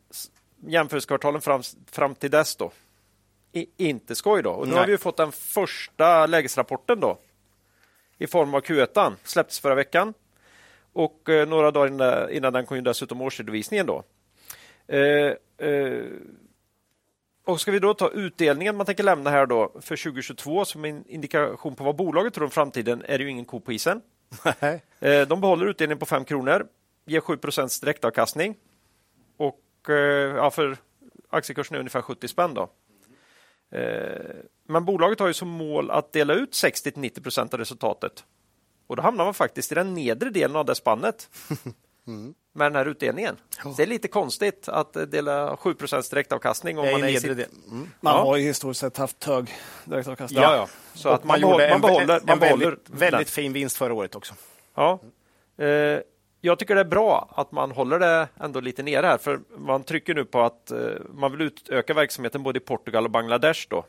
jämförelsekvartalen 0.67 1.41
fram, 1.41 1.63
fram 1.91 2.15
till 2.15 2.31
dess 2.31 2.57
då 2.57 2.73
i, 3.53 3.67
inte 3.77 4.15
skoj 4.15 4.43
då. 4.43 4.51
Och 4.51 4.67
nu 4.67 4.73
Nej. 4.73 4.81
har 4.81 4.87
vi 4.87 4.99
fått 4.99 5.17
den 5.17 5.33
första 5.33 6.27
lägesrapporten 6.27 7.01
då 7.01 7.19
i 8.19 8.27
form 8.27 8.55
av 8.55 8.61
Q1 8.61 9.13
släpptes 9.25 9.61
förra 9.61 9.75
veckan. 9.75 10.15
Och 10.93 11.29
eh, 11.29 11.49
några 11.49 11.71
dagar 11.71 11.89
innan, 11.89 12.31
innan 12.31 12.53
den 12.53 12.67
kom 12.67 12.77
ju 12.77 12.83
dessutom 12.83 13.23
årsredovisningen 13.23 13.87
då. 13.87 14.05
Eh, 14.87 15.33
eh, 15.69 16.05
och 17.45 17.61
ska 17.61 17.71
vi 17.71 17.79
då 17.79 17.95
ta 17.95 18.11
utdelningen 18.11 18.77
man 18.77 18.87
tänker 18.87 19.05
lämna 19.05 19.31
här 19.31 19.47
då 19.47 19.73
för 19.81 19.97
2022 19.97 20.65
som 20.65 20.85
en 20.85 21.05
indikation 21.09 21.75
på 21.75 21.85
vad 21.85 21.97
bolaget 21.97 22.35
tror 22.35 22.45
om 22.45 22.51
framtiden 22.51 23.03
är 23.05 23.19
det 23.19 23.25
ju 23.25 23.31
ingen 23.31 23.45
ko 23.45 23.61
på 23.61 23.73
isen. 23.73 24.01
Eh, 25.01 25.29
de 25.29 25.41
behåller 25.41 25.67
utdelningen 25.67 25.99
på 25.99 26.07
5 26.07 26.25
kronor, 26.25 26.67
ger 27.07 27.21
7% 27.21 27.81
direktavkastning 27.81 28.57
och 29.37 29.91
eh, 29.91 29.97
ja, 30.37 30.51
för 30.51 30.77
aktiekursen 31.31 31.75
är 31.75 31.79
ungefär 31.79 32.03
70 32.03 32.29
spänn 32.29 32.55
då. 32.55 32.71
Eh, 33.79 34.37
men 34.69 34.85
bolaget 34.85 35.21
har 35.21 35.27
ju 35.27 35.35
som 35.35 35.49
mål 35.49 35.91
att 35.91 36.13
dela 36.13 36.35
ut 36.35 36.51
60-90% 36.53 37.55
av 37.55 37.59
resultatet. 37.59 38.25
Och 38.93 38.97
då 38.97 39.03
hamnar 39.03 39.25
man 39.25 39.35
faktiskt 39.35 39.73
i 39.73 39.75
den 39.75 39.95
nedre 39.95 40.31
delen 40.31 40.57
av 40.57 40.65
det 40.65 40.75
spannet 40.75 41.29
med 42.55 42.67
den 42.67 42.75
här 42.77 42.87
utdelningen. 42.87 43.37
Så 43.63 43.69
det 43.77 43.83
är 43.83 43.87
lite 43.87 44.09
konstigt 44.09 44.69
att 44.69 44.93
dela 45.11 45.57
7 45.57 45.75
direktavkastning 46.11 46.79
om 46.79 46.85
är 46.85 46.93
man 46.93 47.01
ju 47.01 47.07
är 47.07 47.11
i 47.11 47.13
nedre 47.13 47.29
sitt... 47.29 47.37
del. 47.37 47.49
Mm. 47.71 47.91
Man 48.01 48.15
Ja. 48.17 48.23
har 48.23 48.37
ju 48.37 48.47
historiskt 48.47 48.81
sett 48.81 48.97
haft 48.97 49.25
hög 49.25 49.51
direktavkastning. 49.85 50.43
Ja, 50.43 50.57
ja. 50.57 50.69
Så 50.95 51.09
Och 51.09 51.15
att 51.15 51.25
man, 51.25 51.41
gjorde 51.41 51.57
behåller, 51.57 51.69
man 51.69 51.75
en- 51.77 51.81
behåller, 51.81 52.15
en, 52.17 52.23
man 52.27 52.39
behåller 52.39 52.67
väldigt, 52.67 52.91
väldigt 52.91 53.31
fin 53.31 53.53
vinst 53.53 53.77
förra 53.77 53.95
året 53.95 54.15
också. 54.15 54.35
Ja. 54.75 54.99
Eh, 55.59 56.01
jag 56.41 56.59
tycker 56.59 56.75
det 56.75 56.81
är 56.81 56.85
bra 56.85 57.33
att 57.37 57.53
man 57.53 57.71
håller 57.71 57.99
det 57.99 58.29
ändå 58.41 58.61
lite 58.61 58.83
nere 58.83 59.07
här, 59.07 59.19
för 59.19 59.41
man 59.59 59.83
trycker 59.85 60.15
nu 60.15 60.25
på 60.25 60.41
att 60.41 60.71
eh, 60.71 60.79
man 61.15 61.33
vill 61.33 61.41
utöka 61.41 61.95
verksamheten 61.95 62.43
både 62.43 62.57
i 62.57 62.61
Portugal 62.61 63.05
och 63.05 63.11
Bangladesh 63.11 63.61
då. 63.69 63.85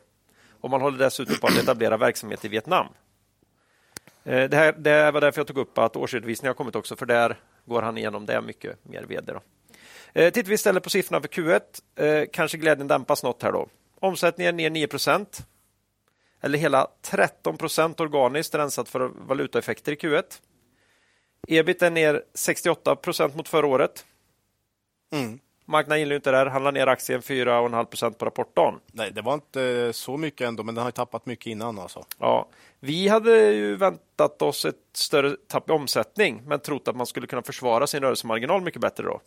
Och 0.60 0.70
man 0.70 0.80
håller 0.80 0.98
dessutom 0.98 1.36
på 1.40 1.46
att 1.46 1.58
etablera 1.58 1.96
verksamhet 1.96 2.44
i 2.44 2.48
Vietnam. 2.48 2.86
Eh, 4.24 4.48
det, 4.48 4.56
här, 4.56 4.72
det 4.72 5.10
var 5.10 5.20
därför 5.20 5.40
jag 5.40 5.46
tog 5.46 5.58
upp 5.58 5.78
att 5.78 5.96
årsredovisningen 5.96 6.48
har 6.48 6.54
kommit 6.54 6.76
också, 6.76 6.96
för 6.96 7.06
där 7.06 7.40
går 7.64 7.82
han 7.82 7.98
igenom 7.98 8.26
det 8.26 8.40
mycket 8.40 8.84
mer 8.84 9.02
vd. 9.02 9.32
Då. 9.32 9.40
Eh, 10.20 10.32
tittar 10.32 10.48
vi 10.48 10.54
istället 10.54 10.82
på 10.82 10.90
siffrorna 10.90 11.20
för 11.20 11.28
Q1, 11.28 11.60
eh, 11.96 12.28
kanske 12.32 12.58
glädjen 12.58 12.88
dämpas 12.88 13.22
något 13.22 13.42
här 13.42 13.52
då. 13.52 13.68
Omsättningen 14.00 14.56
ner 14.56 14.70
9% 14.70 15.42
eller 16.40 16.58
hela 16.58 16.88
13% 17.02 18.00
organiskt 18.00 18.54
rensat 18.54 18.88
för 18.88 19.00
valutaeffekter 19.00 19.92
i 19.92 19.94
Q1. 19.94 20.40
Ebit 21.48 21.82
är 21.82 21.90
ner 21.90 22.22
68% 22.34 23.36
mot 23.36 23.48
förra 23.48 23.66
året. 23.66 24.04
Mm. 25.12 25.38
Marknaden 25.66 25.98
gillar 26.00 26.16
inte 26.16 26.30
det 26.30 26.36
här. 26.36 26.46
Handlar 26.46 26.72
ner 26.72 26.86
aktien 26.86 27.20
4,5% 27.20 28.10
på 28.12 28.24
rapportdagen. 28.24 28.80
Nej, 28.92 29.10
det 29.12 29.22
var 29.22 29.34
inte 29.34 29.92
så 29.92 30.16
mycket 30.16 30.48
ändå, 30.48 30.62
men 30.62 30.74
den 30.74 30.82
har 30.82 30.88
ju 30.88 30.92
tappat 30.92 31.26
mycket 31.26 31.46
innan. 31.46 31.78
Alltså. 31.78 32.04
Ja, 32.18 32.48
vi 32.80 33.08
hade 33.08 33.52
ju 33.52 33.76
väntat 33.76 34.42
oss 34.42 34.64
ett 34.64 34.76
större 34.92 35.36
tapp 35.46 35.70
i 35.70 35.72
omsättning, 35.72 36.42
men 36.46 36.60
trott 36.60 36.88
att 36.88 36.96
man 36.96 37.06
skulle 37.06 37.26
kunna 37.26 37.42
försvara 37.42 37.86
sin 37.86 38.00
rörelsemarginal 38.02 38.62
mycket 38.62 38.80
bättre 38.80 39.04
då. 39.04 39.20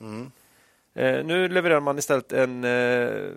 Eh, 0.95 1.25
nu 1.25 1.49
levererar 1.49 1.79
man 1.79 1.97
istället 1.97 2.31
en, 2.33 2.63
eh, 2.63 3.31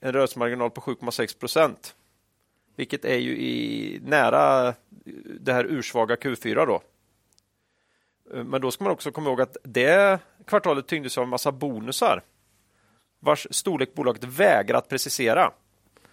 en 0.00 0.12
rörelsemarginal 0.12 0.70
på 0.70 0.80
7,6 0.80 1.38
procent, 1.38 1.94
vilket 2.76 3.04
är 3.04 3.18
ju 3.18 3.30
i 3.36 4.00
nära 4.04 4.74
det 5.40 5.52
här 5.52 5.64
ursvaga 5.64 6.14
Q4 6.16 6.66
då. 6.66 6.82
Eh, 8.34 8.44
Men 8.44 8.60
då 8.60 8.70
ska 8.70 8.84
man 8.84 8.92
också 8.92 9.12
komma 9.12 9.30
ihåg 9.30 9.40
att 9.40 9.56
det 9.64 10.18
kvartalet 10.46 10.86
tyngdes 10.86 11.18
av 11.18 11.24
en 11.24 11.30
massa 11.30 11.52
bonusar 11.52 12.22
vars 13.22 13.46
storlek 13.50 13.94
bolaget 13.94 14.24
vägrar 14.24 14.78
att 14.78 14.88
precisera. 14.88 15.52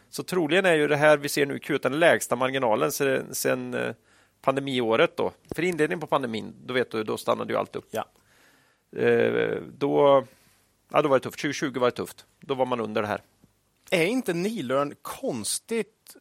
Så 0.09 0.23
troligen 0.23 0.65
är 0.65 0.73
ju 0.73 0.87
det 0.87 0.97
här 0.97 1.17
vi 1.17 1.29
ser 1.29 1.45
nu 1.45 1.55
i 1.55 1.59
Q1 1.59 1.79
den 1.81 1.99
lägsta 1.99 2.35
marginalen 2.35 2.91
sedan, 2.91 3.35
sedan 3.35 3.73
eh, 3.73 3.93
pandemiåret. 4.41 5.17
Då. 5.17 5.31
För 5.55 5.63
inledningen 5.63 5.99
på 5.99 6.07
pandemin, 6.07 6.53
då 6.65 6.73
vet 6.73 6.91
du, 6.91 7.03
då 7.03 7.17
stannade 7.17 7.53
ju 7.53 7.59
allt 7.59 7.75
upp. 7.75 7.87
Ja. 7.91 8.05
Eh, 9.01 9.61
då, 9.77 10.25
ja, 10.91 11.01
då 11.01 11.09
var 11.09 11.19
det 11.19 11.23
tufft. 11.23 11.39
2020 11.39 11.79
var 11.79 11.87
det 11.87 11.95
tufft. 11.95 12.25
Då 12.39 12.53
var 12.53 12.65
man 12.65 12.79
under 12.79 13.01
det 13.01 13.07
här. 13.07 13.21
Är 13.91 14.05
inte 14.05 14.33
Nilörn 14.33 14.93
konstigt 15.01 16.15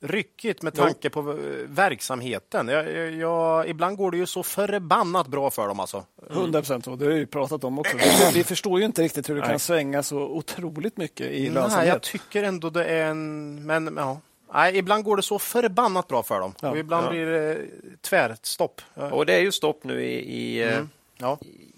ryckigt 0.00 0.62
med 0.62 0.74
tanke 0.74 1.10
på 1.10 1.20
eh, 1.20 1.36
verksamheten? 1.68 2.68
Jag, 2.68 3.12
jag, 3.14 3.68
ibland 3.68 3.96
går 3.96 4.10
det 4.10 4.16
ju 4.16 4.26
så 4.26 4.42
förbannat 4.42 5.26
bra 5.26 5.50
för 5.50 5.68
dem. 5.68 5.80
Alltså. 5.80 6.04
100 6.30 6.60
procent 6.60 6.84
så. 6.84 6.96
Det 6.96 7.04
har 7.04 7.12
vi 7.12 7.18
ju 7.18 7.26
pratat 7.26 7.64
om 7.64 7.78
också. 7.78 7.96
Vi, 8.34 8.44
förstår 8.44 8.78
ju 8.78 8.84
inte 8.86 9.02
riktigt 9.02 9.28
hur 9.30 9.34
det 9.34 9.40
Nej. 9.40 9.50
kan 9.50 9.58
svänga 9.58 10.02
så 10.02 10.18
otroligt 10.18 10.96
mycket 10.96 11.26
i 11.30 11.40
Nej, 11.42 11.50
lönsamhet. 11.50 11.88
jag 11.88 12.02
tycker 12.02 12.42
ändå 12.42 12.70
det 12.70 12.84
är 12.84 13.06
en... 13.06 13.66
Men 13.66 13.94
ja. 13.96 14.20
Nej, 14.54 14.76
ibland 14.78 15.04
går 15.04 15.16
det 15.16 15.22
så 15.22 15.38
förbannat 15.38 16.08
bra 16.08 16.22
för 16.22 16.40
dem. 16.40 16.54
Ja. 16.60 16.70
Och 16.70 16.78
ibland 16.78 17.06
Ja. 17.06 17.10
blir 17.10 17.26
det 17.26 17.58
tvärstopp. 18.00 18.80
Ja. 18.94 19.10
Och 19.10 19.26
det 19.26 19.34
är 19.34 19.40
ju 19.40 19.52
stopp 19.52 19.84
nu 19.84 20.04
i, 20.04 20.14
i, 20.36 20.62
eh, 20.62 20.72
Mm. 20.76 20.88
Ja. 21.18 21.38
i 21.42 21.72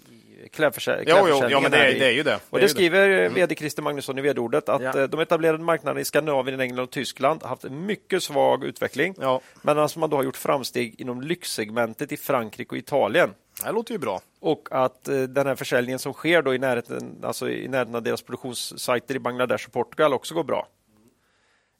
klädförsä- 0.51 0.97
Jo, 0.97 1.03
jo, 1.07 1.15
klädförsäljningen. 1.15 1.51
ja, 1.51 1.59
men 1.61 1.71
det, 1.71 1.77
är, 1.77 1.99
det 1.99 2.05
är 2.05 2.11
ju 2.11 2.23
det. 2.23 2.35
Och 2.35 2.41
det, 2.51 2.57
är 2.57 2.61
det 2.61 2.69
skriver 2.69 3.29
vd 3.29 3.55
Christer 3.55 3.81
Magnusson 3.81 4.17
i 4.17 4.21
vd-ordet 4.21 4.69
att 4.69 4.81
Ja. 4.81 4.99
eh, 4.99 5.03
de 5.09 5.19
etablerade 5.19 5.63
marknaderna 5.63 5.99
i 6.01 6.05
Skandinavien, 6.05 6.59
England 6.59 6.83
och 6.83 6.89
Tyskland 6.91 7.41
har 7.41 7.49
haft 7.49 7.63
en 7.63 7.85
mycket 7.85 8.23
svag 8.23 8.63
utveckling. 8.63 9.15
Ja, 9.19 9.41
Medan 9.61 9.89
man 9.97 10.09
då 10.09 10.15
har 10.17 10.23
gjort 10.23 10.37
framsteg 10.37 11.01
inom 11.01 11.21
lyxsegmentet 11.21 12.11
i 12.11 12.17
Frankrike 12.17 12.69
och 12.71 12.77
Italien. 12.77 13.29
det 13.65 13.71
låter 13.71 13.91
ju 13.91 13.97
bra. 13.97 14.21
Och 14.39 14.67
att 14.71 15.07
eh, 15.07 15.21
den 15.21 15.47
här 15.47 15.55
försäljningen 15.55 15.99
som 15.99 16.13
sker 16.13 16.41
då 16.41 16.55
i 16.55 16.57
närheten, 16.59 17.15
alltså 17.23 17.49
i 17.49 17.67
närheten 17.67 17.95
av 17.95 18.03
deras 18.03 18.21
produktionssajter 18.21 19.15
i 19.15 19.19
Bangladesh 19.19 19.67
och 19.67 19.73
Portugal 19.73 20.13
också 20.13 20.33
går 20.35 20.43
bra. 20.43 20.67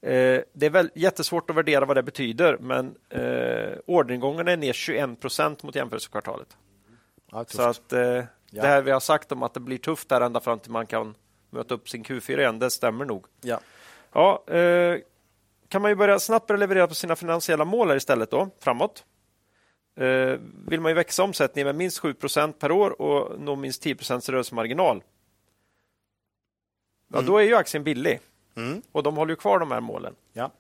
Eh, 0.02 0.42
det 0.54 0.66
är 0.66 0.70
väl 0.70 0.90
jättesvårt 0.96 1.50
att 1.50 1.56
värdera 1.56 1.86
vad 1.86 1.98
det 1.98 2.04
betyder, 2.04 2.58
men 2.58 2.96
eh, 3.10 3.78
orderingången 3.86 4.48
är 4.48 4.58
ner 4.58 4.74
21 4.74 5.20
procent 5.22 5.64
mot 5.64 5.76
jämförelsekvartalet. 5.76 6.48
Ja, 7.32 7.46
Så 7.48 7.62
att 7.62 7.94
eh, 7.94 8.24
Ja. 8.52 8.62
det 8.62 8.68
här 8.68 8.82
vi 8.82 8.92
har 8.92 9.00
sagt 9.00 9.32
om 9.32 9.44
att 9.44 9.54
det 9.54 9.60
blir 9.60 9.78
tufft 9.78 10.12
här 10.12 10.22
ända 10.22 10.40
fram 10.40 10.60
till 10.60 10.72
man 10.72 10.88
kan 10.88 11.16
möta 11.50 11.74
upp 11.74 11.90
sin 11.90 12.04
Q4 12.04 12.40
igen, 12.40 12.60
det 12.60 12.70
stämmer 12.72 13.06
nog. 13.06 13.26
ja. 13.42 13.60
Ja, 14.14 14.44
eh, 14.48 15.00
kan 15.68 15.82
man 15.82 15.92
ju 15.92 15.96
börja 15.96 16.20
snabbt 16.20 16.48
börja 16.48 16.60
leverera 16.60 16.88
på 16.88 16.96
sina 16.96 17.16
finansiella 17.16 17.66
mål 17.66 17.90
här 17.90 17.96
istället 17.96 18.32
då, 18.32 18.50
framåt. 18.60 19.06
Eh, 19.96 20.40
vill 20.68 20.82
man 20.82 20.90
ju 20.92 20.94
växa 20.96 21.24
omsättningen 21.24 21.66
med 21.66 21.76
minst 21.76 22.00
7% 22.00 22.54
per 22.60 22.72
år 22.72 23.02
och 23.02 23.40
nå 23.40 23.56
minst 23.56 23.82
10 23.82 23.96
rörelsemarginal. 24.32 25.04
Ja, 27.08 27.18
Mm. 27.18 27.26
då 27.32 27.38
är 27.38 27.44
ju 27.44 27.56
aktien 27.56 27.84
billig 27.84 28.20
Mm. 28.56 28.82
och 28.92 29.04
de 29.04 29.18
håller 29.18 29.32
ju 29.32 29.36
kvar 29.36 29.60
de 29.60 29.72
här 29.72 29.80
målen. 29.82 30.16
Ja. 30.34 30.52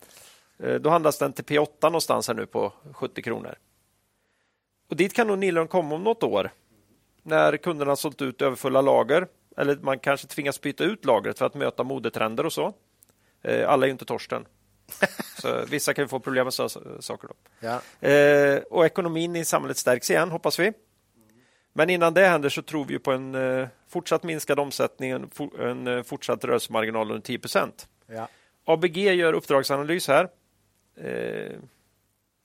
Eh, 0.60 0.76
Då 0.76 0.90
handlas 0.90 1.18
den 1.18 1.34
till 1.34 1.45
P8 1.45 1.84
någonstans 1.84 2.28
här 2.28 2.36
nu 2.36 2.45
på 2.45 2.74
70 2.94 3.22
kronor. 3.22 3.56
Och 4.90 4.95
dit 4.95 5.14
kan 5.14 5.28
nog 5.28 5.38
Nilörn 5.38 5.68
komma 5.68 5.95
om 5.95 6.03
något 6.03 6.24
år 6.24 6.52
när 7.30 7.58
kunderna 7.58 7.96
sålt 7.96 8.22
ut 8.22 8.42
överfulla 8.42 8.82
lager 8.82 9.28
eller 9.58 9.76
man 9.76 10.00
kanske 10.00 10.28
tvingas 10.28 10.62
byta 10.62 10.84
ut 10.84 11.06
lagret 11.06 11.38
för 11.38 11.46
att 11.46 11.54
möta 11.54 11.84
modetrender 11.84 12.46
och 12.46 12.54
så. 12.54 12.74
Eh, 13.42 13.70
Alla 13.70 13.86
är 13.86 13.88
ju 13.88 13.92
inte 13.92 14.06
Torsten. 14.06 14.46
Så 15.42 15.66
vissa 15.66 15.94
kan 15.94 16.04
ju 16.04 16.08
få 16.08 16.20
problem 16.20 16.44
med 16.46 16.54
sådana 16.54 17.02
saker. 17.02 17.28
Då. 17.28 17.34
Ja. 17.60 18.08
Eh, 18.10 18.62
och 18.62 18.86
ekonomin 18.86 19.36
i 19.36 19.46
samhället 19.46 19.78
stärks 19.78 20.10
igen, 20.10 20.30
hoppas 20.30 20.60
vi. 20.60 20.74
Men 21.74 21.90
innan 21.90 22.14
det 22.14 22.28
händer 22.28 22.50
så 22.50 22.62
tror 22.62 22.86
vi 22.86 23.00
på 23.00 23.12
en 23.12 23.36
eh, 23.36 23.68
fortsatt 23.88 24.24
minskad 24.24 24.60
omsättning, 24.60 25.12
en, 25.12 25.30
for, 25.30 25.62
en 25.62 25.88
eh, 25.88 26.04
fortsatt 26.04 26.44
rörelsemarginal 26.44 27.12
under 27.12 27.22
10 27.22 27.40
Ja. 28.08 28.28
ABG 28.66 28.98
gör 28.98 29.34
uppdragsanalys 29.34 30.08
här. 30.08 30.30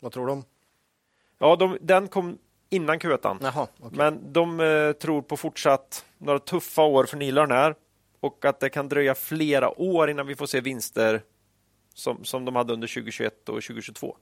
Vad 0.01 0.12
tror 0.12 0.27
de? 0.27 0.44
ja, 1.39 1.56
de, 1.56 1.78
den 1.81 2.09
kom 2.09 2.39
innan 2.74 2.98
Q1. 2.98 3.38
Jaha, 3.42 3.66
okay. 3.78 3.98
Men 3.98 4.32
de 4.32 4.60
eh, 4.60 4.92
tror 4.92 5.22
på 5.22 5.36
fortsatt 5.36 6.05
några 6.18 6.38
tuffa 6.38 6.82
år 6.82 7.05
för 7.05 7.16
Nilörn 7.16 7.51
här 7.51 7.74
och 8.20 8.44
att 8.44 8.60
det 8.60 8.68
kan 8.68 8.88
dröja 8.88 9.14
flera 9.14 9.80
år 9.80 10.10
innan 10.10 10.26
vi 10.26 10.36
får 10.36 10.46
se 10.46 10.60
vinster 10.60 11.22
som, 11.94 12.24
som 12.24 12.44
de 12.44 12.56
hade 12.56 12.72
under 12.72 12.88
2021 12.88 13.48
och 13.48 13.62
2022. 13.62 14.16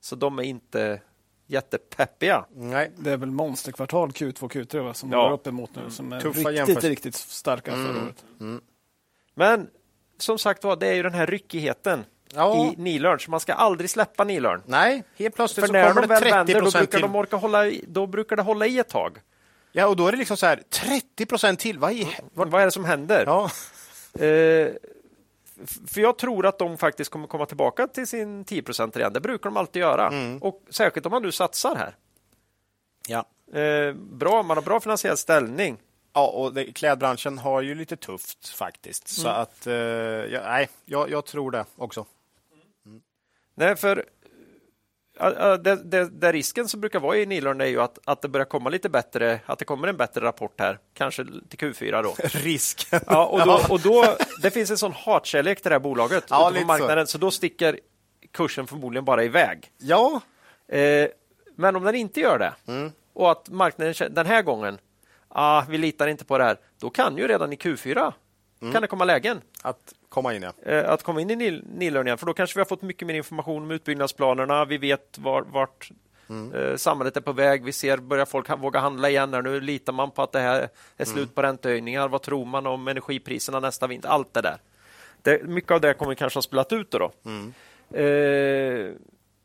Så 0.00 0.16
de 0.16 0.38
är 0.38 0.42
inte 0.42 1.00
jättepeppiga. 1.46 2.44
Nej. 2.54 2.92
Det 2.96 3.10
är 3.10 3.16
väl 3.16 3.30
monsterkvartal 3.30 4.10
Q2 4.10 4.48
Q3 4.48 4.82
va, 4.82 4.94
som 4.94 5.12
Ja. 5.12 5.18
ja. 5.18 5.28
går 5.28 5.34
upp 5.34 5.46
emot 5.46 5.70
nu 5.74 5.90
som 5.90 6.12
är 6.12 6.20
Tuffa 6.20 6.50
riktigt, 6.50 6.84
riktigt 6.84 7.14
starka 7.14 7.72
förra 7.72 8.02
året. 8.04 8.24
Men 9.34 9.70
som 10.18 10.38
sagt 10.38 10.64
var, 10.64 10.76
det 10.76 10.86
är 10.86 10.94
ju 10.94 11.02
den 11.02 11.14
här 11.14 11.26
ryckigheten 11.26 12.04
Ja. 12.36 12.56
i 12.56 12.74
Nilörn, 12.76 13.20
så 13.20 13.30
man 13.30 13.40
ska 13.40 13.54
aldrig 13.54 13.90
släppa 13.90 14.24
Nilörn. 14.24 14.62
Nej, 14.66 15.04
helt 15.16 15.34
plötsligt 15.34 15.62
För 15.62 15.66
så 15.66 15.72
när 15.72 15.88
kommer 15.88 16.02
de 16.02 16.08
väl 16.08 16.18
30 16.22 16.34
vänder, 16.34 16.54
då 16.54 16.60
procent 16.60 16.80
brukar, 16.80 16.98
till. 16.98 17.12
de 17.12 17.16
orka 17.16 17.36
hålla 17.36 17.66
i, 17.66 17.84
då 17.88 18.06
brukar 18.06 18.36
det 18.36 18.42
hålla 18.42 18.66
i 18.66 18.78
ett 18.78 18.88
tag. 18.88 19.18
Ja, 19.72 19.86
och 19.86 19.96
då 19.96 20.06
är 20.06 20.12
det 20.12 20.18
liksom 20.18 20.36
så 20.36 20.46
här 20.46 20.62
30 20.70 21.26
procent 21.26 21.60
till. 21.60 21.78
Vad 21.78 21.92
i... 21.92 22.16
Vad 22.34 22.60
är 22.60 22.64
det 22.64 22.70
som 22.70 22.84
händer? 22.84 23.24
Ja. 23.26 23.50
Eh, 24.24 24.68
för 25.86 26.00
jag 26.00 26.18
tror 26.18 26.46
att 26.46 26.58
de 26.58 26.78
faktiskt 26.78 27.10
kommer 27.10 27.26
komma 27.26 27.46
tillbaka 27.46 27.86
till 27.86 28.06
sin 28.06 28.44
10% 28.44 28.98
igen. 28.98 29.12
Det 29.12 29.20
brukar 29.20 29.50
de 29.50 29.56
alltid 29.56 29.80
göra. 29.80 30.12
Och 30.40 30.62
särskilt 30.70 31.06
om 31.06 31.12
man 31.12 31.22
nu 31.22 31.32
satsar 31.32 31.76
här. 31.76 31.96
ja. 33.08 33.24
Eh, 33.60 33.94
bra, 33.94 34.42
man 34.42 34.56
har 34.56 34.64
bra 34.64 34.80
finansiell 34.80 35.16
ställning. 35.16 35.76
Ja, 36.12 36.26
och 36.26 36.54
det, 36.54 36.72
klädbranschen 36.72 37.38
har 37.38 37.60
ju 37.60 37.74
lite 37.74 37.96
tufft 37.96 38.48
faktiskt. 38.48 39.08
Så 39.08 39.28
att, 39.28 39.66
eh, 39.66 39.74
ja, 39.74 40.40
nej, 40.44 40.68
jag, 40.84 41.10
jag 41.10 41.24
tror 41.24 41.50
det 41.50 41.64
också. 41.76 42.06
Nej, 43.56 43.76
för 43.76 44.04
det, 45.62 45.76
det, 45.84 46.08
det 46.10 46.32
risken 46.32 46.68
som 46.68 46.80
brukar 46.80 47.00
vara 47.00 47.16
i 47.16 47.26
Nilörn 47.26 47.60
är 47.60 47.66
ju 47.66 47.80
att, 47.80 47.98
att 48.04 48.22
det 48.22 48.28
börjar 48.28 48.44
komma 48.44 48.70
lite 48.70 48.88
bättre, 48.88 49.40
att 49.46 49.58
det 49.58 49.64
kommer 49.64 49.88
en 49.88 49.96
bättre 49.96 50.20
rapport 50.20 50.60
här, 50.60 50.78
kanske 50.94 51.24
till 51.48 51.58
Q4 51.58 52.02
då. 52.02 52.14
Risken. 52.28 53.00
Ja, 53.06 53.26
och 53.26 53.38
då, 53.46 53.60
och 53.70 53.80
då, 53.80 54.16
det 54.42 54.50
finns 54.50 54.70
en 54.70 54.78
sån 54.78 54.92
hatkärlek 54.92 55.62
till 55.62 55.68
det 55.68 55.74
här 55.74 55.80
bolaget 55.80 56.24
Ja, 56.30 56.44
på 56.44 56.50
lite 56.50 56.60
så. 56.60 56.66
marknaden, 56.66 57.06
så. 57.06 57.18
då 57.18 57.30
sticker 57.30 57.80
kursen 58.32 58.66
förmodligen 58.66 59.04
bara 59.04 59.24
iväg. 59.24 59.70
Ja, 59.78 60.20
Eh, 60.68 61.08
men 61.56 61.76
om 61.76 61.84
den 61.84 61.94
inte 61.94 62.20
gör 62.20 62.38
det 62.38 62.52
Mm. 62.72 62.92
och 63.12 63.30
att 63.30 63.48
marknaden 63.50 63.94
den 64.10 64.26
här 64.26 64.42
gången, 64.42 64.78
ah, 65.28 65.62
vi 65.68 65.78
litar 65.78 66.06
inte 66.06 66.24
på 66.24 66.38
det 66.38 66.44
här, 66.44 66.56
då 66.80 66.90
kan 66.90 67.16
ju 67.16 67.28
redan 67.28 67.52
i 67.52 67.56
Q4 67.56 68.12
Mm. 68.60 68.72
kan 68.72 68.82
det 68.82 68.88
komma 68.88 69.04
lägen 69.04 69.40
att 69.62 69.94
komma 70.08 70.34
in 70.34 70.42
ja. 70.42 70.52
eh, 70.72 70.90
att 70.90 71.02
komma 71.02 71.20
in 71.20 71.30
i 71.30 71.36
Nil- 71.36 71.64
Nilörn 71.74 72.06
igen, 72.06 72.18
för 72.18 72.26
då 72.26 72.32
kanske 72.34 72.56
vi 72.56 72.60
har 72.60 72.66
fått 72.66 72.82
mycket 72.82 73.06
mer 73.06 73.14
information 73.14 73.62
om 73.62 73.70
utbyggnadsplanerna. 73.70 74.64
Vi 74.64 74.78
vet 74.78 75.18
var, 75.18 75.42
vart 75.42 75.90
Mm. 76.28 76.52
eh, 76.54 76.76
samhället 76.76 77.16
är 77.16 77.20
på 77.20 77.32
väg. 77.32 77.64
Vi 77.64 77.72
ser, 77.72 77.98
börjar 77.98 78.24
folk 78.26 78.50
våga 78.50 78.80
handla 78.80 79.10
igen. 79.10 79.34
Här. 79.34 79.42
Nu 79.42 79.60
litar 79.60 79.92
man 79.92 80.10
på 80.10 80.22
att 80.22 80.32
det 80.32 80.38
här 80.40 80.68
är 80.96 81.04
slut 81.04 81.16
Mm. 81.16 81.28
på 81.28 81.42
räntehöjningar. 81.42 82.08
Vad 82.08 82.22
tror 82.22 82.44
man 82.44 82.66
om 82.66 82.88
energipriserna 82.88 83.60
nästa 83.60 83.86
vinter? 83.86 84.08
Allt 84.08 84.34
det 84.34 84.40
där. 84.40 84.56
Det, 85.22 85.42
mycket 85.44 85.70
av 85.70 85.80
det 85.80 85.94
kommer 85.94 86.14
kanske 86.14 86.36
ha 86.36 86.42
spelat 86.42 86.72
ut. 86.72 86.90
Då, 86.90 86.98
då. 86.98 87.12
Mm. 87.24 87.52
Eh, 87.90 88.92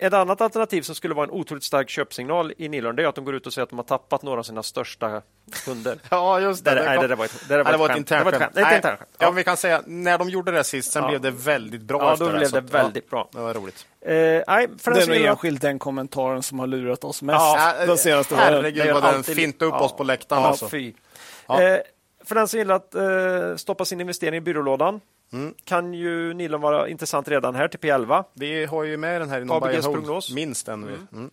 ett 0.01 0.13
annat 0.13 0.41
alternativ 0.41 0.81
som 0.81 0.95
skulle 0.95 1.13
vara 1.13 1.23
en 1.25 1.31
otroligt 1.31 1.63
stark 1.63 1.89
köpsignal 1.89 2.53
i 2.57 2.69
Nilörn 2.69 2.99
är 2.99 3.05
att 3.05 3.15
de 3.15 3.25
går 3.25 3.35
ut 3.35 3.47
och 3.47 3.53
säger 3.53 3.63
att 3.63 3.69
de 3.69 3.75
har 3.79 3.83
tappat 3.83 4.23
några 4.23 4.39
av 4.39 4.43
sina 4.43 4.63
största 4.63 5.21
kunder. 5.65 5.97
Ja, 6.09 6.39
just 6.39 6.65
det. 6.65 6.75
Det- 6.75 6.83
nej, 6.85 6.95
kom- 6.97 7.01
det 7.01 7.07
där 7.07 7.15
var 7.15 7.25
ett- 7.25 7.39
det 7.47 7.55
där 7.57 7.63
var 7.63 7.71
det 7.71 7.77
var 7.77 7.89
ett 7.89 7.97
internt 7.97 8.35
skämt. 8.35 8.53
Ja, 8.85 8.95
Ja. 9.19 9.31
vi 9.31 9.43
kan 9.43 9.57
säga 9.57 9.81
när 9.85 10.17
de 10.17 10.29
gjorde 10.29 10.51
det 10.51 10.63
sist, 10.63 10.91
sen 10.91 11.03
Ja. 11.03 11.09
blev 11.09 11.21
det 11.21 11.31
väldigt 11.31 11.81
bra 11.81 11.99
Ja, 12.01 12.13
efter 12.13 12.25
då 12.25 12.31
det. 12.31 12.37
blev 12.37 12.47
så 12.47 12.59
det 12.59 12.77
ja, 12.77 12.83
väldigt 12.83 13.09
bra. 13.09 13.29
Det 13.31 13.39
var 13.39 13.53
roligt. 13.53 13.85
Eh, 14.01 14.13
nej, 14.47 14.67
för 14.79 14.91
den 14.91 15.11
är 15.11 15.25
enskilt 15.27 15.61
den 15.61 15.79
kommentaren 15.79 16.43
som 16.43 16.59
har 16.59 16.67
lurat 16.67 17.03
oss 17.03 17.21
mest 17.21 17.39
Ja, 17.39 17.73
de 17.87 17.97
senaste 17.97 18.35
herregud 18.35 18.93
vad 18.93 19.03
den 19.03 19.23
fintade 19.23 19.65
upp 19.71 19.75
ja. 19.79 19.85
oss 19.85 19.93
på 19.97 20.03
läktaren. 20.03 20.41
Ja, 20.41 20.47
alltså. 20.49 20.69
fy. 20.69 20.93
Ja. 21.47 21.61
Eh, 21.61 21.79
för 22.25 22.35
den 22.35 22.47
som 22.47 22.59
gillar 22.59 22.75
att 22.75 22.95
eh, 22.95 23.55
stoppa 23.55 23.85
sin 23.85 24.01
investering 24.01 24.35
i 24.37 24.41
byrålådan 24.41 25.01
Mm. 25.33 25.53
kan 25.63 25.93
ju 25.93 26.33
Nilon 26.33 26.61
vara 26.61 26.87
intressant 26.87 27.27
redan 27.27 27.55
här 27.55 27.67
till 27.67 27.79
P11. 27.79 28.23
Vi 28.33 28.65
har 28.65 28.83
ju 28.83 28.97
med 28.97 29.21
den 29.21 29.29
här 29.29 29.41
i 29.41 29.45
någon 29.45 29.63
ABGs 29.63 29.85
prognos. 29.85 30.31
Minst 30.31 30.67
en. 30.67 30.83
Mm. 30.83 31.07
Mm. 31.13 31.31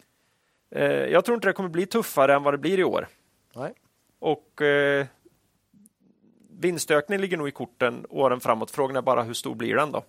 Eh, 0.70 0.82
jag 0.84 1.24
tror 1.24 1.34
inte 1.34 1.48
det 1.48 1.52
kommer 1.52 1.68
bli 1.68 1.86
tuffare 1.86 2.34
än 2.34 2.42
vad 2.42 2.54
det 2.54 2.58
blir 2.58 2.78
i 2.78 2.84
år. 2.84 3.08
Nej. 3.54 3.72
Och 4.18 4.62
eh, 4.62 5.06
vinstökning 6.50 7.20
ligger 7.20 7.36
nog 7.36 7.48
i 7.48 7.52
korten 7.52 8.06
åren 8.08 8.40
framåt. 8.40 8.70
Frågan 8.70 8.96
är 8.96 9.02
bara 9.02 9.22
hur 9.22 9.34
stor 9.34 9.54
blir 9.54 9.74
den 9.74 9.92
då? 9.92 10.04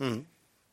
Mm. 0.00 0.24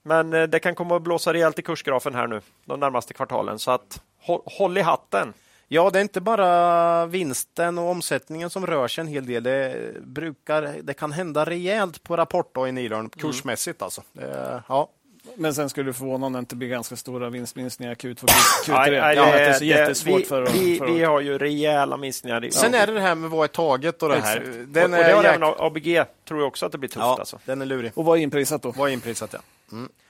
Men 0.03 0.34
eh, 0.34 0.44
det 0.44 0.60
kan 0.60 0.76
komma 0.76 0.95
att 0.95 1.02
blåsa 1.02 1.34
rejält 1.34 1.60
i 1.60 1.61
kursgrafen 1.61 2.16
här 2.16 2.28
nu 2.28 2.41
de 2.66 2.80
närmaste 2.80 3.14
kvartalen. 3.14 3.60
Så 3.60 3.72
att 3.72 4.03
håll, 4.18 4.41
håll 4.45 4.78
i 4.78 4.82
hatten. 4.82 5.34
Ja, 5.72 5.90
det 5.90 6.00
är 6.00 6.02
inte 6.02 6.22
bara 6.22 7.06
vinsten 7.06 7.78
och 7.78 7.90
omsättningen 7.90 8.50
som 8.50 8.68
rör 8.68 8.88
sig 8.88 9.02
en 9.02 9.08
hel 9.08 9.26
del. 9.26 9.44
Det, 9.44 9.91
brukar, 10.02 10.76
det 10.84 10.94
kan 10.94 11.12
hända 11.12 11.46
rejält 11.46 12.04
på 12.04 12.18
rapport 12.18 12.56
då 12.56 12.68
i 12.68 12.72
Nilörn, 12.72 13.10
kursmässigt 13.10 13.82
alltså. 13.82 14.02
Det, 14.14 14.64
ja. 14.68 14.90
Men 15.36 15.54
sen 15.54 15.70
skulle 15.70 15.90
det 15.90 15.94
förvåna 15.94 16.26
om 16.26 16.34
det 16.34 16.40
inte 16.40 16.56
blir 16.56 16.68
ganska 16.68 16.96
stora 16.96 17.30
vinstminskningar 17.30 17.96
Q2 17.96 18.16
Q3. 18.16 18.72
Nej, 18.72 18.91
nej, 18.91 19.16
ja, 19.16 19.26
det 19.26 19.46
är 19.46 19.54
så 19.54 19.64
jättesvårt 19.64 20.20
vi, 20.22 20.26
för 20.26 20.48
vi, 20.48 20.78
för 20.78 20.86
vi 20.86 21.04
har 21.04 21.22
ju 21.22 21.38
rejäla 21.38 21.98
minskningar. 21.98 22.46
I, 22.46 22.52
Sen 22.52 22.74
är 22.74 22.88
det 22.88 22.94
det 22.94 23.00
här 23.02 23.16
med 23.16 23.30
vad 23.30 23.44
är 23.44 23.48
taget 23.48 24.04
och 24.04 24.10
det 24.10 24.20
här. 24.20 24.38
Exakt. 24.38 24.58
Den 24.68 24.94
och, 24.94 25.00
och 25.00 25.06
det 25.06 25.14
har 25.16 25.24
även. 25.24 25.54
ABG, 25.58 26.04
tror 26.28 26.40
jag 26.40 26.48
också 26.48 26.66
att 26.66 26.72
det 26.72 26.78
blir 26.78 26.90
tufft. 26.90 27.00
ja, 27.00 27.16
Alltså. 27.20 27.40
den 27.46 27.62
är 27.62 27.66
lurig. 27.66 27.91
Och 27.96 28.06
vad 28.06 28.18
är 28.18 28.22
inprisat 28.22 28.62
då? 28.62 28.72
Vad 28.72 28.90
är 28.90 28.94
inprisat 28.94 29.34
ja. 29.34 29.40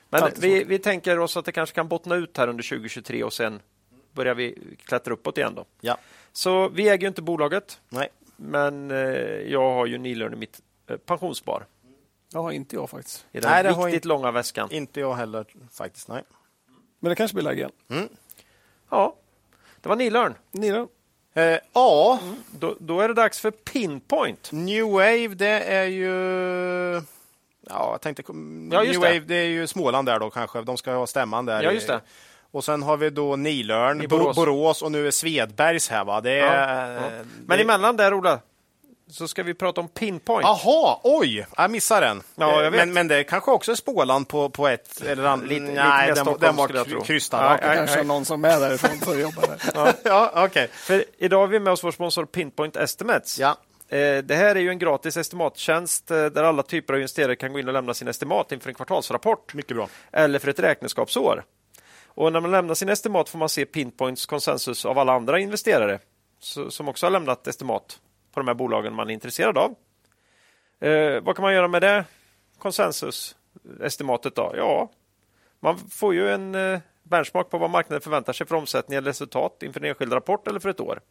Men 0.10 0.24
alltid 0.24 0.42
vi, 0.42 0.64
vi 0.64 0.80
tänker 0.80 1.20
oss 1.20 1.38
att 1.38 1.46
det 1.46 1.52
kanske 1.52 1.76
kan 1.76 1.88
bottna 1.88 2.16
ut 2.16 2.38
här 2.38 2.48
under 2.48 2.64
2023 2.70 3.24
och 3.24 3.34
sen 3.34 3.60
börjar 4.20 4.36
vi 4.36 4.58
klättra 4.86 5.14
uppåt 5.14 5.38
igen. 5.38 5.56
Då. 5.56 5.66
Ja. 5.82 5.98
Så 6.32 6.70
vi 6.70 6.90
äger 6.90 7.02
ju 7.02 7.08
inte 7.08 7.22
bolaget, 7.22 7.80
Nej. 7.90 8.10
men 8.36 8.92
eh, 8.92 8.98
jag 9.52 9.72
har 9.74 9.86
ju 9.86 9.98
Nilörn 9.98 10.34
i 10.34 10.36
mitt 10.36 10.62
eh, 10.88 10.98
pensionsspar. 10.98 11.66
Ja, 12.34 12.52
inte 12.54 12.76
jag 12.76 12.90
faktiskt. 12.90 13.26
I 13.32 13.40
den 13.40 13.52
Nej, 13.52 13.64
det 13.64 13.70
har 13.70 13.86
riktigt 13.86 13.96
inte- 13.98 14.08
långa 14.08 14.32
väskan. 14.32 14.72
Inte 14.72 15.00
jag 15.00 15.14
heller 15.14 15.46
faktiskt. 15.72 16.08
Nej. 16.08 16.24
Men 17.00 17.10
det 17.10 17.16
kanske 17.16 17.36
blir 17.36 17.44
läge 17.44 17.58
igen. 17.88 18.10
Ja, 18.90 19.16
det 19.82 19.90
var 19.90 19.96
Nilörn. 19.96 20.36
Ni 20.52 20.70
då? 20.72 20.88
Eh, 21.34 21.58
ja, 21.74 22.20
Då, 22.60 22.76
då 22.80 23.00
är 23.02 23.08
det 23.08 23.14
dags 23.14 23.40
för 23.40 23.52
Pinpoint. 23.52 24.52
New 24.52 24.86
Wave 24.86 25.28
det 25.28 25.60
är 25.64 25.86
ju... 25.86 26.14
Ja, 27.62 27.92
jag 27.92 28.02
tänkte... 28.02 28.24
Ja, 28.72 28.84
just 28.84 29.00
New 29.00 29.02
det. 29.02 29.08
Wave 29.08 29.20
det 29.20 29.36
är 29.36 29.46
ju 29.48 29.68
Småland 29.68 30.08
där 30.08 30.20
då 30.20 30.30
kanske. 30.30 30.62
De 30.62 30.78
ska 30.78 30.94
ha 30.94 31.08
stämman 31.08 31.46
där. 31.46 31.64
Ja, 31.64 31.72
just 31.72 31.88
det. 31.88 32.02
Och 32.52 32.64
sen 32.64 32.84
har 32.84 32.98
vi 32.98 33.10
då 33.10 33.36
Nilörn, 33.36 34.08
Borås. 34.10 34.36
Borås 34.36 34.82
och 34.82 34.92
nu 34.92 35.08
är 35.08 35.12
Svedbergs 35.12 35.90
här 35.90 36.04
va. 36.06 36.22
Det 36.22 36.36
Ja, 36.36 36.46
är... 36.46 36.94
ja. 36.94 37.02
Men 37.46 37.58
det... 37.58 37.64
emellan 37.64 37.98
där, 37.98 38.14
Ola, 38.14 38.40
så 39.12 39.28
ska 39.28 39.44
vi 39.44 39.54
prata 39.54 39.82
om 39.82 39.88
Pinpoint. 39.88 40.44
Jaha, 40.44 41.00
oj! 41.04 41.48
Jag 41.58 41.72
missade 41.72 42.06
den. 42.06 42.22
Ja, 42.36 42.64
jag 42.64 42.72
vet. 42.72 42.80
Men, 42.80 42.94
men 42.94 43.08
det 43.08 43.24
kanske 43.24 43.52
också 43.52 43.72
är 43.72 43.76
Småland 43.76 44.28
på, 44.28 44.50
på 44.50 44.68
ett 44.68 45.02
eller 45.02 45.24
annat. 45.24 45.48
Lite- 45.48 45.62
lite 45.62 45.74
Nej, 45.74 46.08
mer 46.08 46.16
den, 46.16 46.26
den 46.40 46.56
var 46.56 47.04
krystad. 47.06 47.38
Ja, 47.44 47.58
ja, 47.62 47.74
Kanske 47.76 47.98
ja. 47.98 48.04
någon 48.04 48.26
som 48.26 48.46
är 48.46 48.60
därifrån 48.60 49.00
för 49.00 49.12
att 49.12 49.20
jobba 49.20 49.42
där. 49.42 49.94
ja, 50.04 50.32
okej. 50.46 50.68
För 50.72 51.06
idag 51.18 51.40
har 51.40 51.48
vi 51.48 51.60
med 51.60 51.74
oss 51.74 51.84
vår 51.84 51.92
sponsor 51.92 52.26
Pinpoint 52.26 52.76
Estimates. 52.76 53.40
Ja. 53.40 53.50
Eh, 53.90 54.18
Det 54.18 54.36
här 54.36 54.56
är 54.56 54.60
ju 54.60 54.70
en 54.70 54.80
gratis 54.80 55.18
estimattjänst 55.18 56.12
eh, 56.12 56.26
där 56.26 56.44
alla 56.44 56.64
typer 56.64 56.94
av 56.94 57.00
investerare 57.00 57.36
kan 57.36 57.54
gå 57.54 57.60
in 57.60 57.68
och 57.68 57.74
lämna 57.74 57.94
sin 57.94 58.08
estimat 58.08 58.52
inför 58.52 58.70
en 58.70 58.76
kvartalsrapport 58.76 59.54
Mycket 59.54 59.76
bra. 59.78 59.88
eller 60.12 60.40
för 60.40 60.48
ett 60.48 60.60
räkenskapsår. 60.60 61.44
Och 62.10 62.34
när 62.34 62.42
man 62.42 62.52
lämnar 62.52 62.74
sin 62.74 62.90
estimat 62.90 63.30
får 63.30 63.40
man 63.40 63.50
se 63.50 63.66
Pinpoints 63.66 64.26
konsensus 64.26 64.86
av 64.86 64.98
alla 64.98 65.14
andra 65.14 65.40
investerare 65.40 66.00
som 66.70 66.88
också 66.88 67.06
har 67.06 67.12
lämnat 67.12 67.48
estimat 67.48 68.00
på 68.34 68.40
de 68.40 68.48
här 68.48 68.56
bolagen 68.56 68.94
man 68.94 69.10
är 69.10 69.14
intresserad 69.14 69.58
av. 69.58 69.76
Eh, 70.80 71.24
vad 71.24 71.36
kan 71.36 71.44
man 71.44 71.54
göra 71.54 71.68
med 71.68 71.82
det 71.82 72.06
konsensusestimatet 72.58 74.36
då? 74.36 74.54
Ja, 74.58 74.92
man 75.60 75.78
får 75.78 76.14
ju 76.14 76.30
en 76.30 76.56
eh, 76.56 76.80
benchmark 77.04 77.50
på 77.50 77.58
vad 77.58 77.70
marknaden 77.70 78.02
förväntar 78.02 78.34
sig 78.34 78.48
för 78.48 78.56
omsättning 78.56 78.98
eller 78.98 79.08
resultat 79.08 79.64
inför 79.64 79.80
en 79.80 79.86
enskild 79.86 80.14
rapport 80.14 80.48
eller 80.48 80.60
för 80.60 80.70
ett 80.70 80.80
år. 80.80 81.02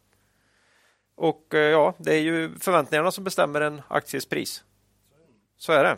Och 1.15 1.53
eh, 1.53 1.59
ja, 1.59 1.93
det 1.97 2.13
är 2.13 2.21
ju 2.21 2.55
förväntningarna 2.59 3.11
som 3.11 3.23
bestämmer 3.23 3.61
en 3.61 3.81
akties 3.87 4.25
pris. 4.25 4.63
Så 5.57 5.71
är 5.71 5.83
det. 5.83 5.97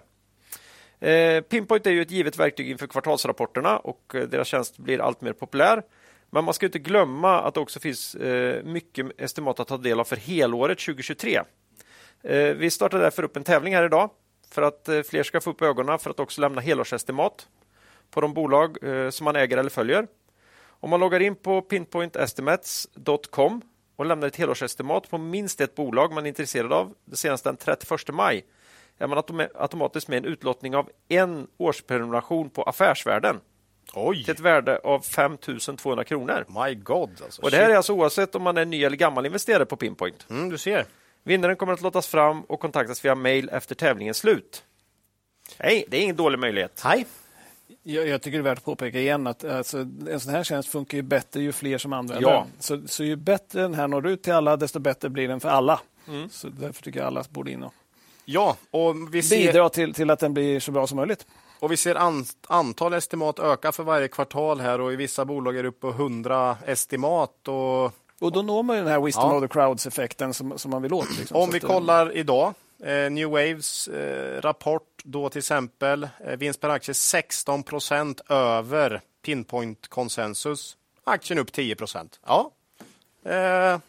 Eh, 1.01 1.41
Pinpoint 1.41 1.87
är 1.87 1.91
ju 1.91 2.01
ett 2.01 2.11
givet 2.11 2.37
verktyg 2.37 2.69
inför 2.69 2.87
kvartalsrapporterna 2.87 3.77
och 3.77 4.15
eh, 4.15 4.23
deras 4.23 4.47
tjänst 4.47 4.77
blir 4.77 5.01
allt 5.01 5.21
mer 5.21 5.33
populär. 5.33 5.83
Men 6.29 6.43
man 6.43 6.53
ska 6.53 6.65
inte 6.65 6.79
glömma 6.79 7.41
att 7.41 7.53
det 7.53 7.59
också 7.59 7.79
finns 7.79 8.15
eh, 8.15 8.63
mycket 8.63 9.21
estimat 9.21 9.59
att 9.59 9.67
ta 9.67 9.77
del 9.77 9.99
av 9.99 10.03
för 10.03 10.15
helåret 10.15 10.79
2023. 10.79 11.41
Vi 12.55 12.69
startar 12.69 12.99
därför 12.99 13.23
upp 13.23 13.37
en 13.37 13.43
tävling 13.43 13.75
här 13.75 13.85
idag 13.85 14.09
för 14.51 14.61
att 14.61 14.89
fler 15.05 15.23
ska 15.23 15.41
få 15.41 15.49
upp 15.49 15.61
ögonen 15.61 15.99
för 15.99 16.09
att 16.09 16.19
också 16.19 16.41
lämna 16.41 16.61
helårsestimat 16.61 17.47
på 18.11 18.21
de 18.21 18.33
bolag 18.33 18.77
som 19.09 19.25
man 19.25 19.35
äger 19.35 19.57
eller 19.57 19.69
följer. 19.69 20.07
Om 20.67 20.89
man 20.89 20.99
loggar 20.99 21.19
in 21.19 21.35
på 21.35 21.61
pinpointestimates.com 21.61 23.61
och 23.95 24.05
lämnar 24.05 24.27
ett 24.27 24.35
helårsestimat 24.35 25.09
på 25.09 25.17
minst 25.17 25.61
ett 25.61 25.75
bolag 25.75 26.13
man 26.13 26.25
är 26.25 26.29
intresserad 26.29 26.73
av 26.73 26.93
senast 27.13 27.43
den 27.43 27.57
31 27.57 27.89
maj 28.11 28.45
är 29.01 29.07
man 29.07 29.23
automatiskt 29.55 30.07
med 30.07 30.17
en 30.17 30.25
utlottning 30.25 30.75
av 30.75 30.89
en 31.07 31.47
årsprenumeration 31.57 32.49
på 32.49 32.63
Affärsvärlden. 32.63 33.39
Oj. 33.93 34.23
Till 34.23 34.31
ett 34.31 34.39
värde 34.39 34.77
av 34.83 34.99
5 34.99 35.37
200 35.77 36.03
kronor. 36.03 36.45
My 36.47 36.75
God. 36.75 37.09
Alltså. 37.23 37.41
Och 37.41 37.51
det 37.51 37.57
här 37.57 37.69
är 37.69 37.75
alltså 37.75 37.93
oavsett 37.93 38.35
om 38.35 38.43
man 38.43 38.57
är 38.57 38.65
ny 38.65 38.83
eller 38.83 38.97
gammal 38.97 39.25
investerare 39.25 39.65
på 39.65 39.75
Pinpoint. 39.75 40.25
Mm, 40.29 40.49
du 40.49 40.57
ser. 40.57 40.85
Vinnaren 41.23 41.55
kommer 41.55 41.73
att 41.73 41.81
lottas 41.81 42.07
fram 42.07 42.41
och 42.41 42.59
kontaktas 42.59 43.05
via 43.05 43.15
mail 43.15 43.49
efter 43.49 43.75
tävlingens 43.75 44.17
slut. 44.17 44.63
Nej, 45.59 45.85
det 45.87 45.97
är 45.97 46.01
ingen 46.01 46.15
dålig 46.15 46.39
möjlighet. 46.39 46.81
Nej. 46.85 47.05
Jag, 47.83 48.07
jag, 48.07 48.21
tycker 48.21 48.37
det 48.37 48.41
är 48.41 48.49
värt 48.49 48.57
att 48.57 48.65
påpeka 48.65 48.99
igen 48.99 49.27
att 49.27 49.43
alltså, 49.43 49.77
en 50.09 50.19
sån 50.19 50.33
här 50.33 50.43
tjänst 50.43 50.69
funkar 50.69 50.97
ju 50.97 51.01
bättre 51.01 51.41
ju 51.41 51.51
fler 51.51 51.77
som 51.77 51.93
använder 51.93 52.29
ja. 52.29 52.39
den. 52.39 52.51
Så, 52.59 52.87
så 52.87 53.03
ju 53.03 53.15
bättre 53.15 53.61
den 53.61 53.73
här 53.73 53.87
når 53.87 54.07
ut 54.07 54.23
till 54.23 54.33
alla, 54.33 54.57
desto 54.57 54.79
bättre 54.79 55.09
blir 55.09 55.27
den 55.27 55.39
för 55.39 55.49
alla. 55.49 55.81
Mm. 56.07 56.29
Så 56.29 56.47
därför 56.47 56.83
tycker 56.83 56.99
jag 56.99 57.07
alla 57.07 57.23
borde 57.29 57.51
in 57.51 57.63
och 57.63 57.73
ja, 58.25 58.57
och 58.71 59.15
vi 59.15 59.23
ser... 59.23 59.37
bidra 59.37 59.69
till, 59.69 59.93
till 59.93 60.09
att 60.09 60.19
den 60.19 60.33
blir 60.33 60.59
så 60.59 60.71
bra 60.71 60.87
som 60.87 60.95
möjligt. 60.95 61.25
Och 61.59 61.71
vi 61.71 61.77
ser 61.77 61.95
an, 61.95 62.25
antal 62.47 62.93
estimat 62.93 63.39
öka 63.39 63.71
för 63.71 63.83
varje 63.83 64.07
kvartal 64.07 64.59
här 64.59 64.81
och 64.81 64.93
i 64.93 64.95
vissa 64.95 65.25
bolag 65.25 65.57
är 65.57 65.63
det 65.63 65.69
upp 65.69 65.79
på 65.79 65.89
100 65.89 66.57
estimat. 66.65 67.47
Och, 67.47 67.85
och 68.19 68.31
då 68.31 68.41
når 68.41 68.63
man 68.63 68.75
den 68.75 68.87
här 68.87 69.01
wisdom 69.01 69.29
ja. 69.29 69.35
of 69.35 69.41
the 69.41 69.47
crowds-effekten 69.47 70.33
som, 70.33 70.59
som 70.59 70.71
man 70.71 70.81
vill 70.81 70.93
åt. 70.93 71.17
Liksom. 71.19 71.37
Om 71.37 71.49
vi 71.51 71.59
kollar 71.59 72.17
idag, 72.17 72.53
eh, 72.83 73.09
New 73.11 73.29
Waves 73.29 73.87
eh, 73.87 74.41
rapport 74.41 75.01
då 75.03 75.29
till 75.29 75.39
exempel, 75.39 76.07
eh, 76.25 76.37
vinst 76.37 76.61
per 76.61 76.69
aktie 76.69 76.93
16 76.93 77.63
procent 77.63 78.21
över 78.29 79.01
Pinpoint 79.21 79.87
konsensus. 79.87 80.77
Aktien 81.03 81.39
upp 81.39 81.51
10 81.51 81.75
procent. 81.75 82.19
Ja, 82.25 82.51
eh, 83.25 83.79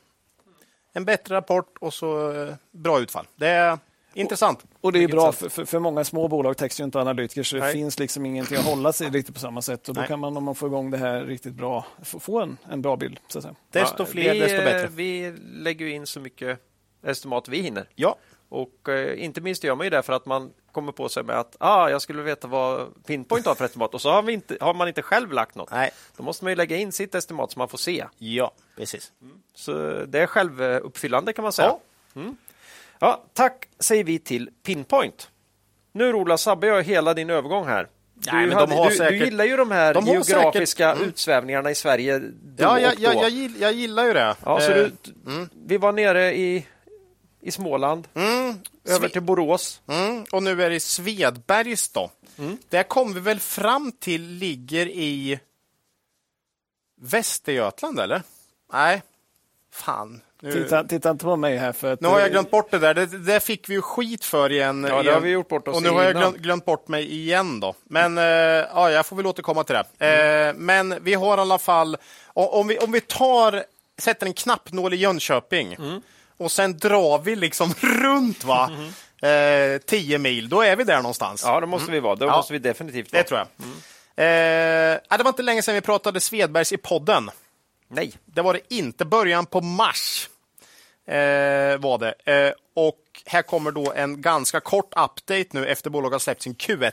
en 0.93 1.05
bättre 1.05 1.35
rapport 1.35 1.77
och 1.81 1.95
så 1.95 2.33
eh, 2.33 2.55
bra 2.71 3.01
utfall. 3.01 3.27
Det 3.37 3.49
är 3.49 3.79
Intressant. 4.15 4.65
Och 4.81 4.93
det 4.93 5.05
är 5.05 5.09
bra 5.09 5.33
för, 5.33 5.49
för, 5.49 5.65
för, 5.65 5.79
många 5.79 6.05
små 6.05 6.29
bolag, 6.29 6.57
täcks 6.57 6.81
ju 6.81 6.85
inte 6.85 7.01
analytiker, 7.01 7.43
så 7.43 7.57
det 7.57 7.63
Nej. 7.63 7.73
finns 7.73 7.99
liksom 7.99 8.27
ingenting 8.27 8.59
att 8.59 8.65
hålla 8.65 8.93
sig 8.93 9.11
riktigt 9.11 9.35
på 9.35 9.41
samma 9.41 9.63
sätt. 9.63 9.89
Och 9.89 9.95
då 9.95 10.01
Nej. 10.01 10.09
kan 10.09 10.21
man, 10.21 10.37
om 10.37 10.45
man 10.45 10.55
får 10.55 10.69
igång 10.69 10.91
det 10.91 10.99
här 10.99 11.25
riktigt 11.25 11.55
bra, 11.55 11.87
få 12.03 12.41
en, 12.41 12.59
en 12.71 12.83
bra 12.83 12.97
bild. 12.97 13.21
Så 13.29 13.39
att 13.39 13.43
säga. 13.43 13.55
Desto 13.71 14.05
fler, 14.05 14.33
vi, 14.33 14.39
desto 14.39 14.57
bättre. 14.57 14.89
Vi 14.89 15.35
lägger 15.53 15.87
in 15.87 16.07
så 16.07 16.21
mycket 16.21 16.59
estimat 17.03 17.49
vi 17.49 17.61
hinner. 17.61 17.89
Ja. 17.95 18.17
Och 18.49 18.89
eh, 18.89 19.25
inte 19.25 19.41
minst 19.41 19.65
gör 19.65 19.75
man 19.75 19.87
ju 19.87 19.91
det 19.91 20.03
för 20.03 20.13
att 20.13 20.27
man 20.27 20.53
kommer 20.73 20.93
på 20.93 21.09
sig 21.09 21.23
med 21.23 21.39
att 21.39 21.57
ah, 21.61 21.89
jag 21.89 22.03
skulle 22.03 22.23
veta 22.23 22.49
vad 22.49 23.05
Pinpoint 23.05 23.47
har 23.47 23.55
för 23.55 23.65
estimat 23.65 23.95
och 23.95 24.01
så 24.01 24.11
har, 24.11 24.23
vi 24.23 24.33
inte, 24.33 24.57
har 24.61 24.75
man 24.75 24.89
inte 24.89 25.03
själv 25.03 25.33
lagt 25.33 25.55
något. 25.55 25.71
Nej. 25.71 25.91
Då 26.17 26.23
måste 26.23 26.45
man 26.45 26.53
ju 26.53 26.57
lägga 26.57 26.77
in 26.77 26.93
sitt 26.93 27.15
estimat 27.15 27.53
så 27.53 27.59
man 27.59 27.69
får 27.69 27.79
se. 27.79 28.07
Ja, 28.19 28.53
precis. 28.77 29.13
Mm. 29.23 29.37
Så 29.55 29.73
det 30.07 30.19
är 30.19 30.27
självuppfyllande 30.27 31.33
kan 31.33 31.43
man 31.43 31.53
säga. 31.53 31.69
Ja. 31.69 32.21
Mm. 32.21 32.37
Ja, 33.03 33.25
tack 33.33 33.69
säger 33.79 34.05
vi 34.05 34.19
till 34.19 34.51
Pinpoint. 34.63 35.31
Nu 35.93 36.15
Ola, 36.15 36.39
sabbar 36.39 36.69
jag 36.69 36.83
hela 36.83 37.15
din 37.15 37.31
övergång 37.31 37.67
här. 37.67 37.89
Du, 38.15 38.33
Nej, 38.33 38.51
hade, 38.51 38.89
du, 38.89 38.97
säkert... 38.97 39.19
du, 39.19 39.25
gillar 39.25 39.45
ju 39.45 39.57
de 39.57 39.71
här 39.71 39.95
de 39.95 40.07
geografiska 40.07 40.89
säkert... 40.89 40.97
mm. 40.97 41.09
utsvävningarna 41.09 41.71
i 41.71 41.75
Sverige. 41.75 42.23
Ja, 42.57 42.81
jag, 42.81 42.99
jag, 42.99 43.15
jag, 43.15 43.31
gillar, 43.31 43.61
jag, 43.61 43.73
gillar 43.73 44.05
ju 44.05 44.13
det. 44.13 44.37
Ja, 44.45 44.61
så 44.61 44.69
du, 44.69 44.85
eh, 44.85 44.91
mm. 45.27 45.49
Vi 45.67 45.77
var 45.77 45.93
nere 45.93 46.35
i, 46.37 46.67
i 47.41 47.51
Småland, 47.51 48.09
mm. 48.15 48.61
över 48.85 49.09
till 49.09 49.23
Borås. 49.23 49.83
Mm. 49.87 50.25
Och 50.33 50.43
nu 50.43 50.63
är 50.63 50.71
det 50.71 50.81
Svedbergs. 50.81 51.89
Då. 51.89 52.11
Mm. 52.39 52.59
Där 52.69 52.83
kom 52.83 53.15
vi 53.15 53.21
väl 53.21 53.41
fram 53.41 53.93
till 53.93 54.23
ligger 54.23 54.89
i 54.89 55.41
Västergötland, 57.01 58.01
eller? 58.01 58.23
Nej, 58.73 59.03
fan. 59.73 60.21
Titta, 60.43 60.85
titta, 60.85 61.11
inte 61.11 61.25
på 61.25 61.37
mig 61.37 61.57
här. 61.57 61.73
För 61.73 61.93
att... 61.93 62.01
Nu 62.01 62.09
har 62.09 62.21
jag 62.21 62.31
glömt 62.31 62.51
bort 62.51 62.71
det 62.71 62.79
där. 62.79 62.95
Det, 62.95 63.07
det 63.07 63.41
fick 63.41 63.69
vi 63.69 63.75
ju 63.75 63.83
skit 63.83 64.25
för 64.25 64.53
igen. 64.53 64.87
Ja, 64.89 65.03
det 65.03 65.13
har 65.13 65.21
vi 65.21 65.31
gjort 65.31 65.49
bort 65.49 65.69
oss 65.69 65.77
Och 65.77 65.83
nu 65.83 65.89
har 65.89 66.03
jag 66.03 66.17
glömt, 66.17 66.37
glömt, 66.37 66.65
bort 66.65 66.89
mig 66.89 67.13
igen 67.13 67.61
då. 67.61 67.75
Men 67.85 68.19
eh, 68.19 68.25
ja, 68.25 68.91
jag 68.91 69.07
får 69.07 69.17
väl 69.17 69.27
återkomma 69.27 69.65
till 69.65 69.75
det. 69.75 69.85
Mm. 69.99 70.49
Eh, 70.49 70.55
men 70.55 71.05
vi 71.05 71.15
har 71.15 71.39
i 71.39 71.41
alla 71.41 71.59
fall, 71.59 71.97
om 72.27 72.69
vi, 72.69 72.79
om 72.79 72.93
vi 72.93 73.01
tar, 73.01 73.65
sätter 73.99 74.27
en 74.27 74.35
knappnål 74.35 74.95
i 74.95 74.97
Jönköping 74.97 75.75
mm. 75.75 76.03
och 76.37 76.53
sen 76.53 76.79
drar 76.79 77.19
vi 77.19 77.37
liksom 77.37 77.75
runt 77.81 78.45
va. 78.45 78.71
Mm. 78.75 79.75
Eh, 79.75 79.79
10 79.79 80.19
mil, 80.19 80.49
då 80.49 80.63
är 80.63 80.77
vi 80.77 80.85
där 80.85 80.97
någonstans. 80.97 81.43
Ja, 81.47 81.61
då 81.61 81.67
måste 81.67 81.93
vi 81.93 82.01
vara. 82.01 82.15
Då 82.15 82.27
ja. 82.27 82.37
måste 82.37 82.53
vi 82.53 82.59
definitivt 82.59 83.13
vara. 83.13 83.23
Det 83.23 83.29
tror 83.29 83.41
jag. 83.41 83.49
Mm. 83.59 83.79
Eh, 84.17 85.17
det 85.19 85.23
var 85.23 85.29
inte 85.29 85.43
länge 85.43 85.63
sedan 85.63 85.75
vi 85.75 85.81
pratade 85.81 86.21
Svedbergs 86.21 86.73
i 86.73 86.77
podden. 86.77 87.31
Nej. 87.89 88.13
Det 88.25 88.43
var 88.43 88.55
det 88.55 88.75
inte. 88.75 89.05
Början 89.05 89.47
på 89.47 89.61
mars 89.61 90.29
eh, 91.07 91.79
var 91.79 91.99
det. 91.99 92.15
Eh, 92.33 92.53
och 92.75 92.99
här 93.27 93.43
kommer 93.43 93.71
då 93.71 93.93
en 93.93 94.23
ganska 94.23 94.61
kort 94.61 94.93
update 94.93 95.47
nu 95.51 95.67
efter 95.67 95.91
bolaget 95.91 96.15
har 96.15 96.19
släppt 96.19 96.43
sin 96.43 96.55
Q1. 96.55 96.93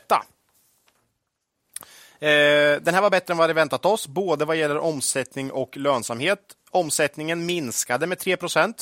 Eh, 2.22 2.82
den 2.82 2.94
här 2.94 3.02
var 3.02 3.10
bättre 3.10 3.32
än 3.32 3.38
vad 3.38 3.48
vi 3.48 3.54
väntat 3.54 3.86
oss, 3.86 4.08
både 4.08 4.46
vad 4.46 4.56
gäller 4.56 4.78
omsättning 4.78 5.52
och 5.52 5.78
lönsamhet. 5.78 6.40
Omsättningen 6.72 7.46
minskade 7.46 8.08
med 8.08 8.20
3 8.20 8.38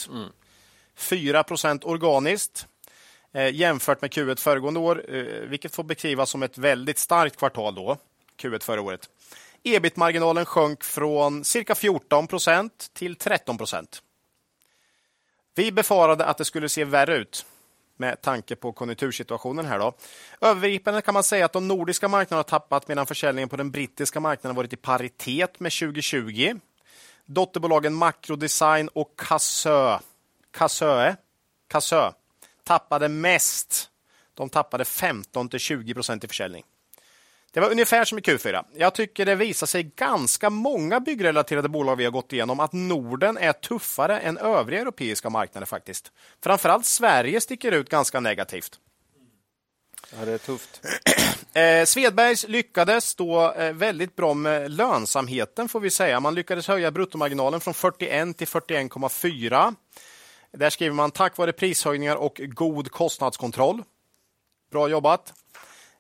mm. 0.10 0.30
4 0.96 1.44
organiskt 1.84 2.68
eh, 3.34 3.56
jämfört 3.56 4.02
med 4.02 4.12
Q1 4.12 4.40
föregående 4.40 4.80
år, 4.80 5.16
eh, 5.16 5.24
vilket 5.24 5.76
får 5.76 5.84
beskrivas 5.84 6.30
som 6.30 6.44
ett 6.44 6.58
väldigt 6.58 6.98
starkt 6.98 7.38
kvartal 7.38 7.76
då, 7.76 7.98
Q1 8.42 8.64
förra 8.64 8.82
året. 8.82 9.10
Ebit-marginalen 9.64 10.46
sjönk 10.46 10.84
från 10.84 11.44
cirka 11.44 11.76
14 11.76 12.28
procent 12.28 12.90
till 12.94 13.16
13 13.16 13.58
procent. 13.58 14.02
Vi 15.58 15.72
befarade 15.72 16.26
att 16.26 16.38
det 16.38 16.46
skulle 16.46 16.70
se 16.70 16.84
värre 16.84 17.16
ut 17.16 17.46
med 17.98 18.22
tanke 18.22 18.56
på 18.56 18.72
konjunktursituationen 18.72 19.66
här. 19.66 19.80
Då. 19.80 19.94
Övergripande 20.42 21.02
kan 21.02 21.14
man 21.14 21.24
säga 21.24 21.46
att 21.46 21.54
de 21.54 21.68
nordiska 21.68 22.08
marknaderna 22.08 22.40
har 22.40 22.60
tappat 22.60 22.88
medan 22.88 23.06
försäljningen 23.06 23.50
på 23.50 23.58
den 23.58 23.72
brittiska 23.72 24.20
marknaden 24.20 24.56
varit 24.56 24.74
i 24.74 24.76
paritet 24.76 25.60
med 25.60 25.72
2020. 25.72 26.60
Dotterbolagen 27.26 27.94
Macrodesign 27.94 28.88
och 28.88 29.20
Cassö, 29.20 30.00
Cassö, 30.52 31.16
Cassö 31.68 32.12
tappade 32.64 33.10
mest. 33.10 33.90
De 34.34 34.50
tappade 34.50 34.86
15 34.86 35.50
till 35.50 35.60
20 35.60 35.94
procent 35.94 36.24
i 36.24 36.28
försäljning. 36.28 36.64
Det 37.58 37.62
var 37.62 37.72
ungefär 37.72 38.06
som 38.06 38.18
i 38.18 38.22
Q4. 38.22 38.66
Jag 38.74 38.96
tycker 38.96 39.26
det 39.26 39.36
visar 39.36 39.68
sig 39.68 39.84
ganska 39.84 40.50
många 40.50 41.00
byggrelaterade 41.00 41.70
bolag 41.70 41.96
vi 41.96 42.04
har 42.04 42.12
gått 42.12 42.34
igenom 42.34 42.60
att 42.60 42.74
Norden 42.74 43.38
är 43.38 43.54
tuffare 43.54 44.20
än 44.20 44.38
övriga 44.38 44.82
europeiska 44.82 45.30
marknader 45.30 45.66
faktiskt. 45.66 46.12
Framförallt 46.44 46.86
Sverige 46.86 47.42
sticker 47.42 47.72
ut 47.72 47.90
ganska 47.90 48.20
negativt. 48.20 48.80
Ja, 50.18 50.26
det 50.26 50.32
är 50.32 50.38
tufft. 50.38 50.82
Eh, 51.54 51.86
Svedbergs 51.86 52.48
lyckades 52.48 53.16
då 53.16 53.54
eh, 53.54 53.74
väldigt 53.74 54.16
bra 54.16 54.34
med 54.34 54.72
lönsamheten 54.72 55.70
får 55.70 55.80
vi 55.80 55.90
säga. 55.90 56.20
Man 56.20 56.36
lyckades 56.36 56.68
höja 56.68 56.92
bruttomarginalen 56.92 57.60
från 57.60 57.74
41 57.74 58.38
till 58.38 58.48
41,4. 58.48 59.76
Där 60.52 60.70
skriver 60.70 60.96
man 60.96 61.12
tack 61.12 61.38
vare 61.38 61.52
prishöjningar 61.52 62.16
och 62.16 62.42
god 62.44 62.92
kostnadskontroll. 62.92 63.84
Bra 64.72 64.88
jobbat. 64.88 65.34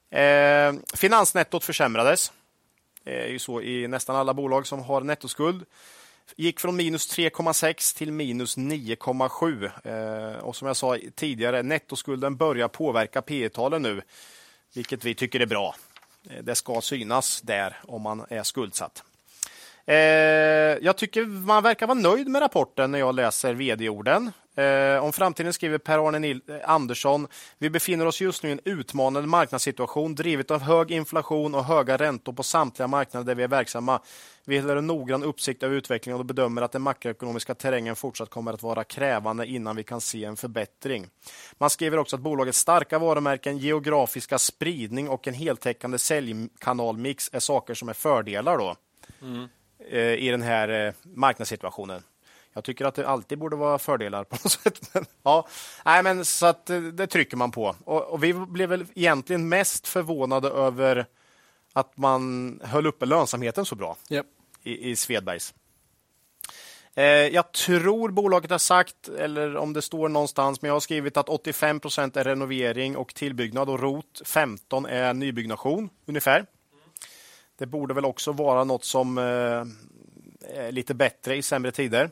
Eh, 0.09 0.73
finansnettot 0.93 1.63
försämrades. 1.63 2.31
Det 3.03 3.23
är 3.23 3.27
ju 3.27 3.39
så 3.39 3.61
i 3.61 3.87
nästan 3.87 4.15
alla 4.15 4.33
bolag 4.33 4.67
som 4.67 4.79
har 4.79 5.01
nettoskuld. 5.01 5.65
Gick 6.35 6.59
från 6.59 6.75
minus 6.75 7.17
3,6 7.17 7.97
till 7.97 8.11
minus 8.11 8.57
9,7. 8.57 9.71
Eh, 9.83 10.43
och 10.43 10.55
som 10.55 10.67
jag 10.67 10.77
sa 10.77 10.97
tidigare, 11.15 11.63
nettoskulden 11.63 12.35
börjar 12.35 12.67
påverka 12.67 13.21
P 13.21 13.49
talen 13.49 13.81
nu, 13.81 14.01
vilket 14.73 15.05
vi 15.05 15.15
tycker 15.15 15.39
är 15.39 15.45
bra. 15.45 15.75
Eh, 16.29 16.43
det 16.43 16.55
ska 16.55 16.81
synas 16.81 17.41
där 17.41 17.77
om 17.83 18.01
man 18.01 18.25
är 18.29 18.43
skuldsatt. 18.43 19.03
Eh, 19.85 19.95
jag 20.81 20.97
tycker 20.97 21.25
man 21.25 21.63
verkar 21.63 21.87
vara 21.87 21.99
nöjd 21.99 22.27
med 22.27 22.41
rapporten 22.41 22.91
när 22.91 22.99
jag 22.99 23.15
läser 23.15 23.53
vd-orden. 23.53 24.31
Eh, 24.57 25.03
om 25.03 25.13
framtiden 25.13 25.53
skriver 25.53 25.77
Per-Arne 25.77 26.31
eh, 26.31 26.39
Andersson. 26.63 27.27
Vi 27.57 27.69
befinner 27.69 28.05
oss 28.05 28.21
just 28.21 28.43
nu 28.43 28.49
i 28.49 28.51
en 28.51 28.59
utmanande 28.63 29.27
marknadssituation 29.27 30.15
drivet 30.15 30.51
av 30.51 30.61
hög 30.61 30.91
inflation 30.91 31.55
och 31.55 31.65
höga 31.65 31.97
räntor 31.97 32.33
på 32.33 32.43
samtliga 32.43 32.87
marknader 32.87 33.25
där 33.25 33.35
vi 33.35 33.43
är 33.43 33.47
verksamma. 33.47 34.01
Vi 34.45 34.59
håller 34.59 34.75
en 34.75 34.87
noggrann 34.87 35.23
uppsikt 35.23 35.63
över 35.63 35.75
utvecklingen 35.75 36.19
och 36.19 36.25
bedömer 36.25 36.61
att 36.61 36.71
den 36.71 36.81
makroekonomiska 36.81 37.55
terrängen 37.55 37.95
fortsatt 37.95 38.29
kommer 38.29 38.53
att 38.53 38.63
vara 38.63 38.83
krävande 38.83 39.45
innan 39.45 39.75
vi 39.75 39.83
kan 39.83 40.01
se 40.01 40.25
en 40.25 40.37
förbättring. 40.37 41.07
Man 41.57 41.69
skriver 41.69 41.97
också 41.97 42.15
att 42.15 42.21
bolagets 42.21 42.59
starka 42.59 42.99
varumärken, 42.99 43.57
geografiska 43.57 44.39
spridning 44.39 45.09
och 45.09 45.27
en 45.27 45.33
heltäckande 45.33 45.97
säljkanalmix 45.97 47.29
är 47.33 47.39
saker 47.39 47.73
som 47.73 47.89
är 47.89 47.93
fördelar 47.93 48.57
då, 48.57 48.75
mm. 49.21 49.47
eh, 49.89 49.99
i 49.99 50.29
den 50.31 50.41
här 50.41 50.87
eh, 50.87 50.93
marknadssituationen. 51.03 52.03
Jag 52.57 52.63
tycker 52.63 52.85
att 52.85 52.95
det 52.95 53.07
alltid 53.07 53.37
borde 53.37 53.55
vara 53.55 53.79
fördelar 53.79 54.23
på 54.23 54.35
något 54.43 54.51
sätt. 54.51 54.93
Men, 54.93 55.05
ja, 55.23 55.47
nej, 55.85 56.03
men 56.03 56.25
så 56.25 56.45
att 56.45 56.69
eh, 56.69 56.81
det 56.81 57.07
trycker 57.07 57.37
man 57.37 57.51
på. 57.51 57.75
Och, 57.85 58.03
och, 58.03 58.23
vi 58.23 58.33
blev 58.33 58.69
väl 58.69 58.85
egentligen 58.95 59.49
mest 59.49 59.87
förvånade 59.87 60.49
över 60.49 61.05
att 61.73 61.97
man 61.97 62.59
höll 62.63 62.87
uppe 62.87 63.05
lönsamheten 63.05 63.65
så 63.65 63.75
bra 63.75 63.97
yep. 64.09 64.25
i, 64.63 64.89
i 64.89 64.95
Svedbergs. 64.95 65.53
Eh, 66.95 67.05
jag 67.05 67.51
tror 67.51 68.09
bolaget 68.09 68.51
har 68.51 68.57
sagt, 68.57 69.07
eller 69.07 69.57
om 69.57 69.73
det 69.73 69.81
står 69.81 70.09
någonstans, 70.09 70.61
men 70.61 70.67
jag 70.67 70.75
har 70.75 70.79
skrivit 70.79 71.17
att 71.17 71.29
85 71.29 71.79
procent 71.79 72.17
är 72.17 72.23
renovering 72.23 72.97
och 72.97 73.15
tillbyggnad 73.15 73.69
och 73.69 73.79
ROT 73.79 74.21
15 74.25 74.85
är 74.85 75.13
nybyggnation 75.13 75.89
ungefär. 76.05 76.45
Det 77.57 77.65
borde 77.65 77.93
väl 77.93 78.05
också 78.05 78.31
vara 78.31 78.63
något 78.63 78.85
som 78.85 79.17
eh, 79.17 79.23
är 80.55 80.71
lite 80.71 80.93
bättre 80.93 81.35
i 81.35 81.41
sämre 81.41 81.71
tider. 81.71 82.11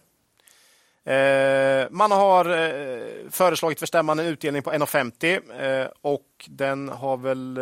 Eh, 1.06 1.88
man 1.92 2.12
har 2.12 2.46
eh, 2.46 3.30
föreslagit 3.30 3.80
för 3.80 3.86
stämman 3.86 4.20
en 4.20 4.26
utdelning 4.26 4.62
på 4.62 4.72
1,50 4.72 5.84
eh, 5.84 5.88
och 6.02 6.46
den 6.48 6.90
har 6.90 7.18
väl, 7.18 7.60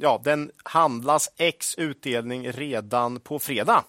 ja, 0.00 0.20
den 0.24 0.50
handlas 0.64 1.30
ex 1.36 1.74
utdelning 1.74 2.52
redan 2.52 3.20
på 3.20 3.38
fredag. 3.38 3.84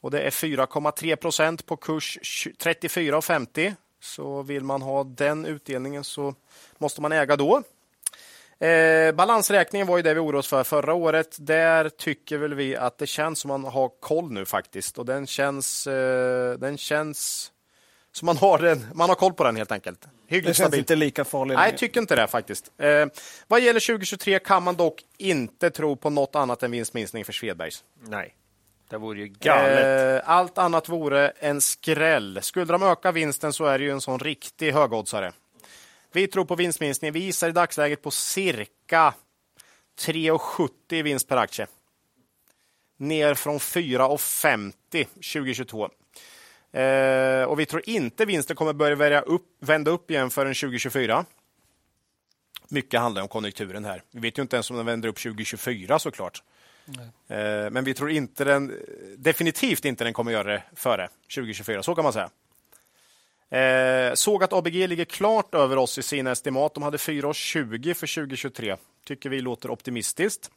Och 0.00 0.10
det 0.10 0.20
är 0.20 0.30
4,3 0.30 1.16
procent 1.16 1.66
på 1.66 1.76
kurs 1.76 2.18
34,50. 2.58 3.74
Så 4.00 4.42
vill 4.42 4.64
man 4.64 4.82
ha 4.82 5.04
den 5.04 5.46
utdelningen 5.46 6.04
så 6.04 6.34
måste 6.78 7.00
man 7.00 7.12
äga 7.12 7.36
då. 7.36 7.62
Eh, 8.60 9.12
balansräkningen 9.12 9.86
var 9.86 9.96
ju 9.96 10.02
det 10.02 10.14
vi 10.14 10.20
oroade 10.20 10.38
oss 10.38 10.48
för 10.48 10.64
förra 10.64 10.94
året. 10.94 11.36
Där 11.38 11.88
tycker 11.88 12.38
väl 12.38 12.54
vi 12.54 12.76
att 12.76 12.98
det 12.98 13.06
känns 13.06 13.38
som 13.38 13.48
man 13.48 13.64
har 13.64 13.90
koll 14.00 14.32
nu 14.32 14.44
faktiskt. 14.44 14.98
Och 14.98 15.06
den 15.06 15.26
känns, 15.26 15.86
eh, 15.86 16.58
den 16.58 16.78
känns 16.78 17.52
som 18.12 18.26
man 18.26 18.36
har, 18.36 18.58
den, 18.58 18.86
man 18.94 19.08
har 19.08 19.16
koll 19.16 19.32
på 19.32 19.44
den 19.44 19.56
helt 19.56 19.72
enkelt. 19.72 20.08
Hyggligt 20.26 20.46
det 20.46 20.54
känns 20.54 20.56
stabil. 20.58 20.78
inte 20.78 20.96
lika 20.96 21.24
farligt. 21.24 21.56
Nej, 21.56 21.70
jag 21.70 21.78
tycker 21.78 22.00
inte 22.00 22.16
det 22.16 22.26
faktiskt. 22.26 22.70
Eh, 22.78 23.06
vad 23.48 23.60
gäller 23.60 23.80
2023 23.80 24.38
kan 24.38 24.62
man 24.62 24.76
dock 24.76 25.02
inte 25.18 25.70
tro 25.70 25.96
på 25.96 26.10
något 26.10 26.36
annat 26.36 26.62
än 26.62 26.70
vinstminskning 26.70 27.24
för 27.24 27.32
Svedbergs. 27.32 27.84
Nej. 28.08 28.34
Det 28.90 28.98
vore 28.98 29.18
ju 29.18 29.26
galet. 29.26 30.22
Eh, 30.24 30.30
allt 30.30 30.58
annat 30.58 30.88
vore 30.88 31.28
en 31.28 31.60
skräll. 31.60 32.38
Skulle 32.42 32.64
de 32.64 32.82
öka 32.82 33.12
vinsten 33.12 33.52
så 33.52 33.64
är 33.64 33.78
det 33.78 33.84
ju 33.84 33.90
en 33.90 34.00
sån 34.00 34.18
riktig 34.18 34.72
högoddsare. 34.72 35.32
Vi 36.12 36.26
tror 36.26 36.44
på 36.44 36.54
vinstminskning. 36.54 37.12
Vi 37.12 37.20
gissar 37.20 37.48
i 37.48 37.52
dagsläget 37.52 38.02
på 38.02 38.10
cirka 38.10 39.14
3,70 39.98 40.70
i 40.88 41.02
vinst 41.02 41.28
per 41.28 41.36
aktie. 41.36 41.66
Ner 42.96 43.34
från 43.34 43.58
4,50 43.58 45.04
2022. 45.04 45.90
Eh, 46.72 47.44
och 47.44 47.60
vi 47.60 47.66
tror 47.66 47.82
inte 47.88 48.24
vinsten 48.24 48.56
kommer 48.56 48.72
börja 48.72 49.20
upp, 49.20 49.46
vända 49.60 49.90
upp 49.90 50.10
igen 50.10 50.30
förrän 50.30 50.54
2024. 50.54 51.24
Mycket 52.68 53.00
handlar 53.00 53.22
om 53.22 53.28
konjunkturen 53.28 53.84
här. 53.84 54.02
Vi 54.10 54.20
vet 54.20 54.38
ju 54.38 54.42
inte 54.42 54.56
ens 54.56 54.70
om 54.70 54.76
den 54.76 54.86
vänder 54.86 55.08
upp 55.08 55.18
2024 55.18 55.98
såklart. 55.98 56.42
Eh, 57.28 57.70
men 57.70 57.84
vi 57.84 57.94
tror 57.94 58.10
inte 58.10 58.44
den, 58.44 58.72
definitivt 59.16 59.84
inte 59.84 60.04
den 60.04 60.12
kommer 60.12 60.32
göra 60.32 60.52
det 60.52 60.62
före 60.74 61.08
2024, 61.34 61.82
så 61.82 61.94
kan 61.94 62.04
man 62.04 62.12
säga. 62.12 62.30
Eh, 63.50 64.14
såg 64.14 64.44
att 64.44 64.52
ABG 64.52 64.86
ligger 64.86 65.04
klart 65.04 65.54
över 65.54 65.76
oss 65.76 65.98
i 65.98 66.02
sina 66.02 66.30
estimat. 66.30 66.74
De 66.74 66.82
hade 66.82 66.96
4,20 66.96 67.94
för 67.94 68.14
2023. 68.14 68.76
Tycker 69.06 69.30
vi 69.30 69.40
låter 69.40 69.70
optimistiskt. 69.70 70.50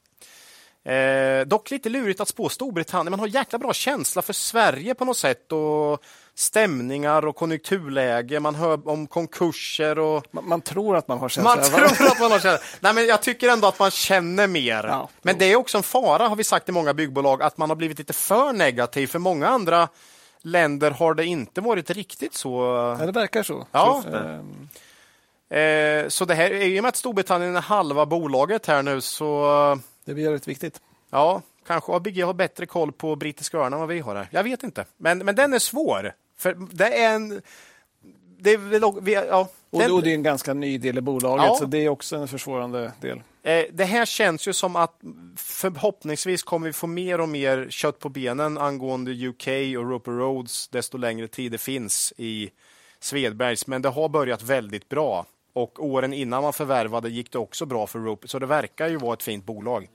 Eh, 0.86 1.45
dock 1.45 1.72
lite 1.72 1.90
lurigt 1.90 2.20
att 2.20 2.28
spå 2.28 2.49
Storbritannien. 2.49 3.11
Man 3.11 3.20
har 3.20 3.28
jäkla 3.28 3.60
bra 3.60 3.74
känsla 3.74 4.22
för 4.22 4.34
Sverige 4.34 4.95
på 4.95 5.06
något 5.06 5.18
sätt 5.18 5.52
och 5.52 6.03
stämningar 6.36 7.26
och 7.26 7.36
konjunkturläge. 7.36 8.40
Man 8.40 8.56
hör 8.56 8.88
om 8.88 9.07
konkurser 9.07 9.99
och... 9.99 10.26
Man, 10.32 10.48
man 10.48 10.61
tror 10.61 10.98
att 10.98 11.07
man 11.07 11.18
har 11.18 11.30
känsla. 11.30 11.56
Man 11.56 11.90
tror 11.90 12.07
att 12.07 12.20
man 12.20 12.32
har 12.32 12.40
känsla. 12.40 12.68
Nej, 12.80 12.94
men 12.94 13.06
jag 13.06 13.22
tycker 13.22 13.49
ändå 13.49 13.68
att 13.68 13.80
man 13.80 13.91
känner 13.91 14.48
mer. 14.48 14.84
Ja, 14.84 15.10
men 15.22 15.38
det 15.38 15.45
är 15.45 15.56
också 15.56 15.78
en 15.78 15.84
fara, 15.84 16.28
har 16.28 16.36
vi 16.36 16.44
sagt 16.44 16.70
i 16.70 16.72
många 16.72 16.94
byggbolag, 16.94 17.44
att 17.44 17.57
man 17.57 17.70
har 17.70 17.76
blivit 17.76 17.99
lite 17.99 18.14
för 18.14 18.53
negativ. 18.53 19.07
För 19.07 19.20
många 19.20 19.48
andra 19.48 19.88
länder 20.44 20.91
har 20.91 21.14
det 21.14 21.26
inte 21.26 21.61
varit 21.61 21.90
riktigt 21.90 22.34
så. 22.34 22.61
Ja, 22.99 23.06
det 23.06 23.11
verkar 23.11 23.44
så. 23.44 23.68
Ja. 23.72 24.03
Så, 24.03 25.56
eh, 25.56 26.07
så 26.07 26.26
det 26.26 26.36
här, 26.36 26.52
i 26.52 26.80
och 26.80 26.84
med 26.84 26.90
att 26.90 26.95
Storbritannien 26.95 27.56
är 27.56 27.61
halva 27.61 28.06
bolaget 28.06 28.65
här 28.65 28.84
nu 28.84 29.02
så... 29.02 29.80
Det 30.06 30.14
blir 30.14 30.32
rätt 30.32 30.48
viktigt. 30.48 30.82
Ja, 31.10 31.41
kanske 31.68 31.94
ABG 31.94 32.22
har 32.22 32.34
bättre 32.34 32.65
koll 32.65 32.91
på 32.91 33.15
brittiska 33.15 33.57
öarna 33.57 33.76
än 33.76 33.80
vad 33.80 33.90
vi 33.90 33.99
har 33.99 34.15
här. 34.15 34.28
Jag 34.32 34.44
vet 34.44 34.64
inte. 34.64 34.86
Men, 34.98 35.18
men 35.18 35.36
den 35.36 35.53
är 35.53 35.60
svår. 35.60 36.14
För 36.38 36.57
det 36.72 37.03
är 37.03 37.15
en... 37.15 37.41
Det 38.44 38.52
är, 38.53 39.02
vi, 39.02 39.14
ja, 39.14 39.49
och, 39.70 39.80
den, 39.80 39.91
och 39.91 40.03
det 40.03 40.10
är 40.10 40.14
en 40.14 40.24
ganska 40.24 40.53
ny 40.53 40.78
del 40.78 40.98
i 40.98 41.02
bolaget, 41.02 41.45
ja. 41.45 41.56
så 41.56 41.65
det 41.65 41.78
är 41.78 41.90
också 41.90 42.15
en 42.15 42.28
försvårande 42.28 42.91
del. 43.02 43.22
Eh, 43.44 43.65
det 43.72 43.86
här 43.86 44.06
känns 44.06 44.48
ju 44.48 44.53
som 44.53 44.76
att 44.76 44.99
förhoppningsvis 45.38 46.44
kommer 46.44 46.68
vi 46.68 46.74
få 46.74 46.88
mer 46.88 47.22
och 47.22 47.30
mer 47.30 47.68
kött 47.70 47.99
på 47.99 48.10
benen 48.10 48.57
angående 48.57 49.11
UK 49.11 49.48
och 49.78 49.90
Roper 49.90 50.11
Roads 50.11 50.68
desto 50.68 50.98
längre 50.98 51.28
tid 51.28 51.52
det 51.52 51.57
finns 51.57 52.14
i 52.18 52.49
Svedbergs. 52.99 53.68
Men 53.68 53.82
det 53.82 53.90
har 53.90 54.10
börjat 54.10 54.44
väldigt 54.44 54.90
bra 54.90 55.26
och 55.53 55.86
åren 55.86 56.14
innan 56.14 56.44
man 56.44 56.53
förvärvade 56.53 57.10
gick 57.10 57.32
det 57.32 57.38
också 57.38 57.65
bra 57.65 57.88
för 57.88 57.99
Roper, 57.99 58.28
så 58.28 58.40
det 58.40 58.45
verkar 58.45 58.88
ju 58.88 58.98
vara 58.98 59.14
ett 59.14 59.24
fint 59.24 59.45
bolag. 59.45 59.88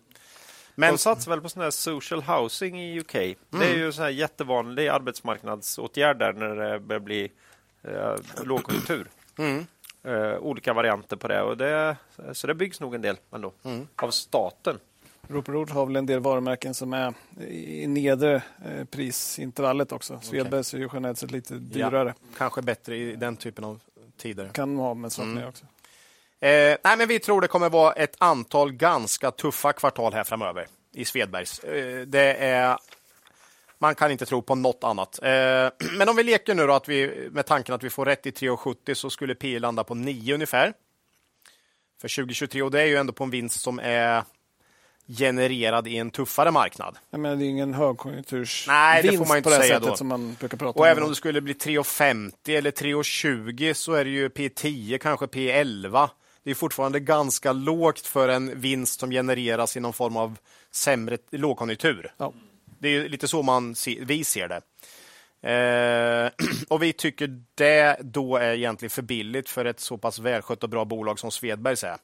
Men... 0.74 0.92
De 0.92 0.98
satsar 0.98 1.30
väl 1.30 1.40
på 1.40 1.48
sån 1.48 1.62
här 1.62 1.70
social 1.70 2.22
housing 2.22 2.80
i 2.80 3.00
UK. 3.00 3.14
Mm. 3.14 3.36
Det 3.50 3.66
är 3.66 3.76
ju 3.76 3.92
en 4.06 4.16
jättevanlig 4.16 4.88
arbetsmarknadsåtgärd 4.88 6.18
där 6.18 6.32
när 6.32 6.54
det 6.54 6.80
börjar 6.80 7.00
bli 7.00 7.30
eh, 7.82 8.44
lågkonjunktur. 8.44 9.08
Mm. 9.38 9.66
Uh, 10.06 10.38
olika 10.38 10.72
varianter 10.72 11.16
på 11.16 11.28
det. 11.28 11.42
Och 11.42 11.56
det. 11.56 11.96
Så 12.32 12.46
det 12.46 12.54
byggs 12.54 12.80
nog 12.80 12.94
en 12.94 13.02
del 13.02 13.16
ändå, 13.32 13.52
mm. 13.64 13.88
av 13.96 14.10
staten. 14.10 14.78
Roper 15.28 15.72
har 15.72 15.86
väl 15.86 15.96
en 15.96 16.06
del 16.06 16.20
varumärken 16.20 16.74
som 16.74 16.92
är 16.92 17.14
i 17.48 17.86
nedre 17.86 18.42
eh, 18.64 18.84
prisintervallet 18.84 19.92
också. 19.92 20.14
Okay. 20.14 20.28
Svedbergs 20.28 20.74
är 20.74 20.78
ju 20.78 20.88
generellt 20.92 21.18
sett 21.18 21.30
lite 21.30 21.54
dyrare. 21.54 22.14
Ja, 22.20 22.28
kanske 22.38 22.62
bättre 22.62 22.96
i 22.96 23.16
den 23.16 23.36
typen 23.36 23.64
av 23.64 23.80
tider. 24.16 24.48
Kan 24.48 24.76
ha 24.76 24.94
med 24.94 25.12
sånt 25.12 25.38
mm. 25.38 25.48
också. 25.48 25.64
Eh, 26.40 26.76
nej, 26.84 26.96
men 26.98 27.08
vi 27.08 27.18
tror 27.18 27.40
det 27.40 27.48
kommer 27.48 27.70
vara 27.70 27.92
ett 27.92 28.14
antal 28.18 28.72
ganska 28.72 29.30
tuffa 29.30 29.72
kvartal 29.72 30.12
här 30.12 30.24
framöver 30.24 30.66
i 30.92 31.04
Svedbergs. 31.04 31.58
Eh, 31.58 32.06
det 32.06 32.34
är 32.34 32.78
man 33.78 33.94
kan 33.94 34.10
inte 34.10 34.26
tro 34.26 34.42
på 34.42 34.54
något 34.54 34.84
annat. 34.84 35.18
Eh, 35.22 35.28
men 35.98 36.08
om 36.08 36.16
vi 36.16 36.22
leker 36.22 36.54
nu 36.54 36.66
då 36.66 36.72
att 36.72 36.88
vi, 36.88 37.28
med 37.32 37.46
tanken 37.46 37.74
att 37.74 37.82
vi 37.82 37.90
får 37.90 38.04
rätt 38.04 38.26
i 38.26 38.30
3,70 38.30 38.94
så 38.94 39.10
skulle 39.10 39.34
P 39.34 39.58
landa 39.58 39.84
på 39.84 39.94
9 39.94 40.34
ungefär. 40.34 40.72
För 42.00 42.16
2023 42.16 42.62
och 42.62 42.70
det 42.70 42.82
är 42.82 42.86
ju 42.86 42.96
ändå 42.96 43.12
på 43.12 43.24
en 43.24 43.30
vinst 43.30 43.60
som 43.60 43.78
är 43.78 44.22
genererad 45.08 45.88
i 45.88 45.96
en 45.96 46.10
tuffare 46.10 46.50
marknad. 46.50 46.98
Jag 47.10 47.20
menar, 47.20 47.36
det 47.36 47.44
är 47.44 47.48
ingen 47.48 47.74
högkonjunktursvinst 47.74 48.68
Nej, 48.68 49.02
det 49.02 49.18
får 49.18 49.26
man 49.26 49.36
inte 49.36 49.50
säga 49.50 49.80
då. 49.80 49.96
Som 49.96 50.06
man 50.06 50.36
brukar 50.40 50.58
prata 50.58 50.78
och 50.78 50.84
om 50.84 50.90
även 50.90 51.02
om 51.02 51.08
det 51.08 51.16
skulle 51.16 51.40
bli 51.40 51.52
3,50 51.52 52.32
eller 52.58 52.70
3,20 52.70 53.72
så 53.72 53.92
är 53.92 54.04
det 54.04 54.10
ju 54.10 54.28
P10, 54.28 54.98
kanske 54.98 55.26
P11. 55.26 56.08
Det 56.42 56.50
är 56.50 56.54
fortfarande 56.54 57.00
ganska 57.00 57.52
lågt 57.52 58.06
för 58.06 58.28
en 58.28 58.60
vinst 58.60 59.00
som 59.00 59.10
genereras 59.10 59.76
i 59.76 59.80
någon 59.80 59.92
form 59.92 60.16
av 60.16 60.38
sämre 60.70 61.18
lågkonjunktur. 61.30 62.12
Ja. 62.16 62.32
Det 62.78 62.88
är 62.88 63.08
lite 63.08 63.28
så 63.28 63.42
man 63.42 63.74
se, 63.74 63.98
vi 64.00 64.24
ser 64.24 64.48
det. 64.48 64.62
Eh, 65.42 66.30
och 66.68 66.82
vi 66.82 66.92
tycker 66.92 67.42
det 67.54 67.96
då 68.00 68.36
är 68.36 68.54
egentligen 68.54 68.90
för 68.90 69.02
billigt 69.02 69.48
för 69.48 69.64
ett 69.64 69.80
så 69.80 69.98
pass 69.98 70.18
välskött 70.18 70.62
och 70.62 70.68
bra 70.68 70.84
bolag 70.84 71.18
som 71.18 71.30
Svedbergs 71.30 71.84
är. 71.84 71.96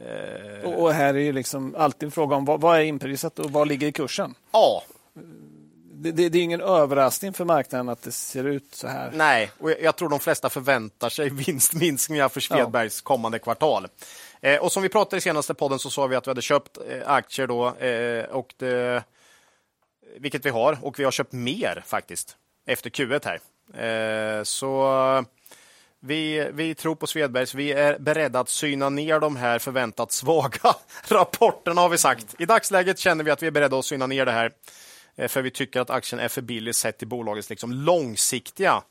Eh, 0.00 0.70
och 0.70 0.92
här 0.92 1.14
är 1.14 1.18
ju 1.18 1.32
liksom 1.32 1.74
alltid 1.78 2.06
en 2.06 2.10
fråga 2.10 2.36
om 2.36 2.44
vad, 2.44 2.60
vad 2.60 2.78
är 2.78 2.82
inprisat 2.82 3.38
och 3.38 3.50
vad 3.50 3.68
ligger 3.68 3.86
i 3.86 3.92
kursen? 3.92 4.34
Ja. 4.52 4.82
Det, 5.92 6.12
det, 6.12 6.28
det, 6.28 6.38
är 6.38 6.42
ingen 6.42 6.60
överraskning 6.60 7.32
för 7.32 7.44
marknaden 7.44 7.88
att 7.88 8.02
det 8.02 8.12
ser 8.12 8.44
ut 8.44 8.74
så 8.74 8.88
här. 8.88 9.10
Nej, 9.14 9.50
och 9.58 9.70
jag 9.70 9.96
tror 9.96 10.08
de 10.08 10.20
flesta 10.20 10.50
förväntar 10.50 11.08
sig 11.08 11.30
vinstminskningar 11.46 12.28
för 12.28 12.40
Svedbergs 12.40 13.02
ja. 13.04 13.08
kommande 13.08 13.38
kvartal. 13.38 13.86
Eh, 14.40 14.60
och 14.60 14.72
som 14.72 14.82
vi 14.82 14.88
pratade 14.88 15.16
i 15.16 15.20
senaste 15.20 15.54
podden 15.54 15.78
så 15.78 15.90
sa 15.90 16.06
vi 16.06 16.16
att 16.16 16.26
vi 16.26 16.30
hade 16.30 16.42
köpt 16.42 16.78
eh, 16.88 17.10
aktier 17.10 17.46
då 17.46 17.76
eh, 17.76 18.24
och 18.24 18.54
det 18.56 19.02
vilket 20.18 20.46
vi 20.46 20.50
har, 20.50 20.78
och 20.82 20.98
vi 20.98 21.04
har 21.04 21.10
köpt 21.10 21.32
mer 21.32 21.82
faktiskt 21.86 22.36
efter 22.66 22.90
Q1 22.90 23.24
här. 23.24 23.40
Eh, 24.38 24.42
så 24.42 25.24
vi, 26.00 26.50
vi 26.52 26.74
tror 26.74 26.94
på 26.94 27.06
Svedbergs. 27.06 27.54
Vi 27.54 27.72
är 27.72 27.98
beredda 27.98 28.40
att 28.40 28.48
syna 28.48 28.88
ner 28.88 29.20
de 29.20 29.36
här 29.36 29.58
förväntat 29.58 30.12
svaga 30.12 30.76
rapporterna 31.08 31.80
har 31.80 31.88
vi 31.88 31.98
sagt. 31.98 32.34
I 32.38 32.46
dagsläget 32.46 32.98
känner 32.98 33.24
vi 33.24 33.30
att 33.30 33.42
vi 33.42 33.46
är 33.46 33.50
beredda 33.50 33.78
att 33.78 33.84
syna 33.84 34.06
ner 34.06 34.26
det 34.26 34.32
här. 34.32 34.52
Eh, 35.16 35.28
för 35.28 35.42
vi 35.42 35.50
tycker 35.50 35.80
att 35.80 35.90
aktien 35.90 36.20
är 36.20 36.28
för 36.28 36.42
billig 36.42 36.74
sett 36.74 36.98
till 36.98 37.08
bolagets 37.08 37.50
liksom 37.50 37.72
långsiktiga 37.72 38.82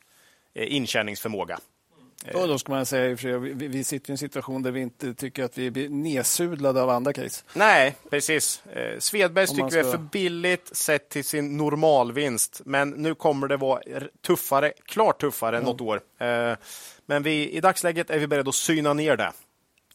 eh, 0.54 0.76
intjäningsförmåga. 0.76 1.60
Och 2.34 2.48
då 2.48 2.58
ska 2.58 2.72
man 2.72 2.86
säga 2.86 3.16
vi, 3.16 3.68
vi 3.68 3.84
sitter 3.84 4.10
i 4.10 4.12
en 4.12 4.18
situation 4.18 4.62
där 4.62 4.72
vi 4.72 4.82
inte 4.82 5.14
tycker 5.14 5.44
att 5.44 5.58
vi 5.58 5.72
blir 5.72 5.90
nedsudlade 5.90 6.82
av 6.82 6.90
andra 6.90 7.14
case. 7.14 7.44
Nej, 7.54 7.96
precis. 8.10 8.64
Eh, 8.66 9.00
Svedbergs 9.00 9.50
tycker 9.50 9.70
ska... 9.70 9.82
vi 9.82 9.88
är 9.88 9.92
för 9.92 9.98
billigt 9.98 10.76
sett 10.76 11.10
till 11.10 11.24
sin 11.24 11.58
normalvinst. 11.58 12.62
Men 12.66 12.90
nu 12.90 13.16
kommer 13.16 13.48
det 13.48 13.58
vara 13.58 13.82
tuffare, 14.22 14.74
klart 14.86 15.22
tuffare 15.22 15.58
mm. 15.58 15.66
något 15.66 15.82
år. 15.82 16.02
Eh, 16.18 16.58
men 17.06 17.24
vi, 17.24 17.50
i 17.50 17.62
dagsläget 17.62 18.10
är 18.10 18.20
vi 18.20 18.28
beredda 18.28 18.50
att 18.50 18.56
syna 18.56 18.94
ner 18.94 19.18
det. 19.18 19.32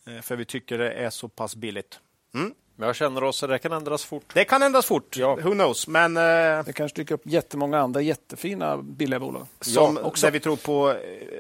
Eh, 0.07 0.21
för 0.21 0.37
vi 0.37 0.45
tycker 0.45 0.79
det 0.79 0.93
är 0.93 1.11
så 1.11 1.29
pass 1.29 1.57
billigt. 1.57 2.01
Mm. 2.35 2.55
Men 2.77 2.87
jag 2.87 2.97
känner 2.97 3.25
oss, 3.25 3.41
det 3.41 3.59
kan 3.59 3.73
ändras 3.73 4.05
fort. 4.05 4.25
Det 4.35 4.45
kan 4.45 4.63
ändras 4.63 4.87
fort, 4.87 5.17
ja. 5.17 5.35
who 5.35 5.51
knows. 5.51 5.89
Men, 5.89 6.17
eh, 6.17 6.23
det 6.65 6.73
kanske 6.75 7.01
dyker 7.01 7.15
upp 7.15 7.23
jättemånga 7.25 7.79
andra 7.79 8.01
jättefina 8.01 8.77
billiga 8.77 9.21
bolag. 9.21 9.47
Som, 9.61 9.97
ja, 9.97 10.03
också. 10.03 10.27
Där 10.27 10.33
vi 10.33 10.41
tror 10.41 10.57
på 10.57 10.91
eh, 10.91 10.97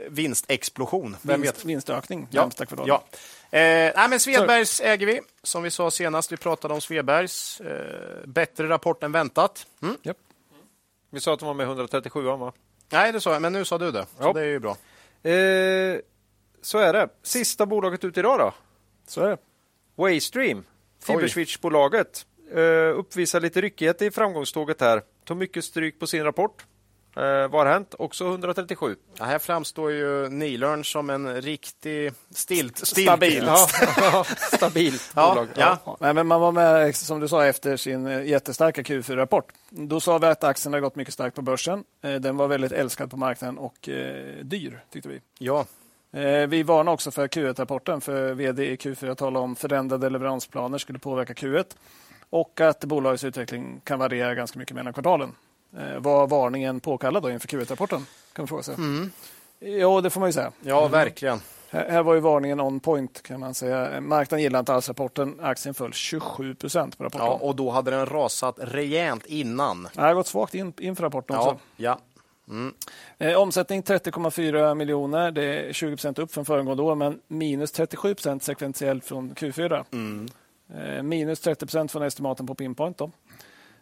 vinstexplosion. 0.08 1.16
Vem 1.22 1.40
Vinst, 1.40 1.58
vet? 1.58 1.64
Vinstökning 1.64 2.28
ja. 2.30 2.50
Ja. 2.86 3.04
Eh, 3.50 3.92
nej, 3.96 4.08
men 4.08 4.20
Svedbergs 4.20 4.80
äger 4.80 5.06
vi, 5.06 5.20
som 5.42 5.62
vi 5.62 5.70
sa 5.70 5.90
senast. 5.90 6.32
Vi 6.32 6.36
pratade 6.36 6.74
om 6.74 6.80
Svedbergs. 6.80 7.60
Eh, 7.60 8.26
bättre 8.26 8.68
rapport 8.68 9.02
än 9.02 9.12
väntat. 9.12 9.66
Mm. 9.82 9.96
Yep. 10.04 10.16
Vi 11.10 11.20
sa 11.20 11.34
att 11.34 11.40
de 11.40 11.46
var 11.46 11.54
med 11.54 11.66
137 11.66 12.22
va? 12.22 12.52
Nej, 12.92 13.12
det 13.12 13.20
sa 13.20 13.32
jag, 13.32 13.42
men 13.42 13.52
nu 13.52 13.64
sa 13.64 13.78
du 13.78 13.90
det. 13.92 14.06
Så 14.18 14.32
det 14.32 14.40
är 14.40 14.44
ju 14.44 14.58
bra. 14.58 14.70
Eh, 15.30 15.98
så 16.62 16.78
är 16.78 16.92
det. 16.92 17.08
Sista 17.22 17.66
bolaget 17.66 18.04
ut 18.04 18.18
idag 18.18 18.38
då? 18.38 18.54
Så 19.06 19.22
är 19.22 19.28
det. 19.28 19.36
Waystream. 19.94 20.64
Fiberswitch-bolaget 21.06 22.26
uh, 22.56 22.98
uppvisar 22.98 23.40
lite 23.40 23.60
ryckighet 23.60 24.02
i 24.02 24.10
framgångståget 24.10 24.80
här. 24.80 25.02
Tog 25.24 25.36
mycket 25.36 25.64
stryk 25.64 26.00
på 26.00 26.06
sin 26.06 26.24
rapport. 26.24 26.64
Uh, 27.16 27.22
vad 27.22 27.52
har 27.52 27.66
hänt? 27.66 27.94
Också 27.98 28.28
137. 28.28 28.96
Ja, 29.18 29.24
här 29.24 29.38
framstår 29.38 29.92
ju 29.92 30.28
Nilörn 30.28 30.84
som 30.84 31.10
en 31.10 31.42
riktig 31.42 32.12
stilt, 32.30 32.78
stilt 32.78 32.86
stabil, 32.86 33.44
ja, 33.46 34.24
stabilt 34.56 35.14
bolag. 35.14 35.48
Ja. 35.56 35.78
Ja. 35.84 35.96
Nej, 36.00 36.14
men 36.14 36.26
man 36.26 36.40
var 36.40 36.52
med, 36.52 36.96
som 36.96 37.20
du 37.20 37.28
sa, 37.28 37.44
efter 37.44 37.76
sin 37.76 38.06
eh, 38.06 38.24
jättestarka 38.24 38.82
Q4-rapport. 38.82 39.52
Då 39.70 40.00
sa 40.00 40.18
vi 40.18 40.26
att 40.26 40.44
aktien 40.44 40.72
har 40.72 40.80
gått 40.80 40.96
mycket 40.96 41.14
starkt 41.14 41.36
på 41.36 41.42
börsen. 41.42 41.84
Den 42.00 42.36
var 42.36 42.48
väldigt 42.48 42.72
älskad 42.72 43.10
på 43.10 43.16
marknaden 43.16 43.58
och 43.58 43.88
eh, 43.88 44.44
dyr, 44.44 44.80
tyckte 44.90 45.08
vi. 45.08 45.20
Ja, 45.38 45.60
Eh, 45.60 45.83
vi 46.48 46.62
varnar 46.62 46.92
också 46.92 47.10
för 47.10 47.28
Q1-rapporten, 47.28 48.00
för 48.00 48.34
vd 48.34 48.64
i 48.64 48.76
Q4 48.76 49.14
talade 49.14 49.44
om 49.44 49.56
förändrade 49.56 50.10
leveransplaner 50.10 50.78
skulle 50.78 50.98
påverka 50.98 51.32
Q1 51.32 51.64
och 52.30 52.60
att 52.60 52.84
bolagets 52.84 53.24
utveckling 53.24 53.80
kan 53.84 53.98
variera 53.98 54.34
ganska 54.34 54.58
mycket 54.58 54.76
mellan 54.76 54.92
kvartalen. 54.92 55.32
Eh, 55.76 55.98
var 55.98 56.26
varningen 56.26 56.80
påkallad 56.80 57.22
då 57.22 57.30
inför 57.30 57.48
Q1-rapporten? 57.48 58.06
Kan 58.32 58.42
man 58.42 58.48
fråga 58.48 58.62
sig. 58.62 58.74
Mm. 58.74 59.10
Ja, 59.58 60.00
det 60.00 60.10
får 60.10 60.20
man 60.20 60.28
ju 60.28 60.32
säga. 60.32 60.52
Ja, 60.62 60.88
verkligen. 60.88 61.40
Här 61.70 62.02
var 62.02 62.14
ju 62.14 62.20
varningen 62.20 62.60
on 62.60 62.80
point 62.80 63.22
kan 63.22 63.40
man 63.40 63.54
säga. 63.54 64.00
Marknaden 64.00 64.42
gillade 64.42 64.60
inte 64.60 64.74
alls 64.74 64.88
rapporten. 64.88 65.40
Aktien 65.42 65.74
föll 65.74 65.92
27 65.92 66.54
procent 66.54 66.98
på 66.98 67.04
rapporten. 67.04 67.26
Ja, 67.26 67.38
och 67.42 67.56
då 67.56 67.70
hade 67.70 67.90
den 67.90 68.06
rasat 68.06 68.54
rejält 68.58 69.26
innan. 69.26 69.88
Det 69.94 70.00
har 70.00 70.14
gått 70.14 70.26
svagt 70.26 70.54
in, 70.54 70.72
inför 70.78 71.02
rapporten 71.02 71.36
ja, 71.36 71.42
också. 71.42 71.58
Ja, 71.76 71.98
Mm. 72.48 72.74
Eh, 73.18 73.38
omsättning 73.38 73.82
30,4 73.82 74.74
miljoner. 74.74 75.30
Det 75.30 75.44
är 75.44 75.72
20% 75.72 76.20
upp 76.20 76.32
från 76.32 76.44
föregående 76.44 76.82
år, 76.82 76.94
men 76.94 77.20
minus 77.28 77.72
37% 77.72 78.38
sekventiellt 78.38 79.04
från 79.04 79.34
Q4. 79.34 79.84
Mm. 79.92 80.28
Eh, 80.74 81.02
minus 81.02 81.46
30% 81.46 81.88
från 81.88 82.02
estimaten 82.02 82.46
på 82.46 82.54
Pinpoint. 82.54 83.00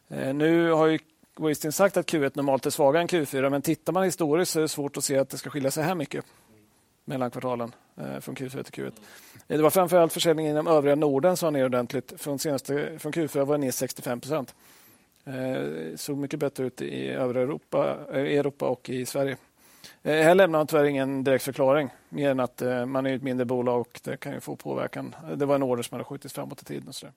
Eh, 0.09 0.35
nu 0.35 0.71
har 0.71 0.87
ju 0.87 0.99
Wastin 1.37 1.73
sagt 1.73 1.97
att 1.97 2.07
Q1 2.13 2.33
normalt 2.35 2.67
är 2.67 2.71
svagare 2.71 3.03
än 3.03 3.09
Q4, 3.09 3.51
men 3.51 3.63
tittar 3.63 3.93
man 3.93 4.05
historiskt 4.05 4.53
så 4.53 4.59
är 4.59 4.63
det 4.63 4.69
svårt 4.69 4.97
att 4.97 5.05
se 5.05 5.19
att 5.19 5.31
det 5.31 5.39
ska 5.39 5.51
skilja 5.51 5.71
sig 5.71 5.85
här 5.85 5.95
mycket 5.95 6.25
mellan 7.05 7.31
kvartalen 7.31 7.75
eh, 7.97 8.21
från 8.21 8.37
Q4 8.37 8.63
till 8.63 8.85
Q1. 8.85 8.93
Eh, 9.49 9.57
det 9.57 9.63
var 9.63 9.71
framförallt 9.71 10.13
försäljningen 10.13 10.51
inom 10.51 10.67
övriga 10.67 10.95
Norden 10.95 11.37
som 11.37 11.47
var 11.47 11.51
ner 11.51 11.65
ordentligt. 11.65 12.13
Från, 12.17 12.39
senaste, 12.39 12.99
från 12.99 13.13
Q4 13.13 13.45
var 13.45 13.55
det 13.55 13.61
ner 13.61 13.71
65 13.71 14.21
procent. 14.21 14.55
Eh, 15.24 15.97
såg 15.97 16.16
mycket 16.16 16.40
bättre 16.40 16.65
ut 16.65 16.82
i 16.82 17.09
övriga 17.09 17.43
Europa, 17.43 17.99
eh, 18.12 18.19
Europa 18.19 18.69
och 18.69 18.89
i 18.89 19.07
Sverige. 19.07 19.36
Eh, 20.03 20.15
här 20.15 20.35
lämnar 20.35 20.59
han 20.59 20.66
tyvärr 20.66 20.85
ingen 20.85 21.24
direkt 21.24 21.44
förklaring, 21.44 21.90
mer 22.09 22.31
än 22.31 22.40
att 22.40 22.62
eh, 22.62 22.86
man 22.86 23.07
är 23.07 23.16
ett 23.16 23.23
mindre 23.23 23.44
bolag 23.44 23.81
och 23.81 24.01
det 24.05 24.16
kan 24.16 24.32
ju 24.32 24.40
få 24.40 24.57
påverkan. 24.57 25.15
Det 25.36 25.47
var 25.47 25.55
en 25.55 25.62
order 25.62 25.82
som 25.82 25.94
hade 25.94 26.05
skjutits 26.05 26.35
framåt 26.35 26.62
i 26.62 26.65
tiden. 26.65 26.89
Och 26.89 26.94
så 26.94 27.07
eh, 27.07 27.12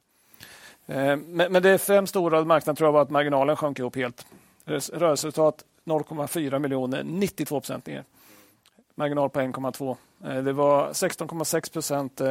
men, 1.16 1.52
men 1.52 1.64
det 1.64 1.78
främst 1.78 2.16
oroade 2.16 2.46
marknaden 2.46 2.76
tror 2.76 2.88
jag 2.88 2.94
var 2.94 3.02
att 3.02 3.10
marginalen 3.10 3.56
sjönk 3.56 3.80
ihop 3.80 3.96
helt. 3.96 4.26
Rörelseresultat 4.66 5.64
0,4 5.86 6.60
miljoner, 6.60 7.04
92 7.04 7.60
procent 7.60 7.86
ner. 7.86 8.04
Marginal 8.96 9.30
på 9.30 9.40
1,2. 9.40 9.96
Eh, 10.24 10.44
det 10.44 10.54
var 10.54 10.90
16,6 10.90 11.74
procent 11.74 12.22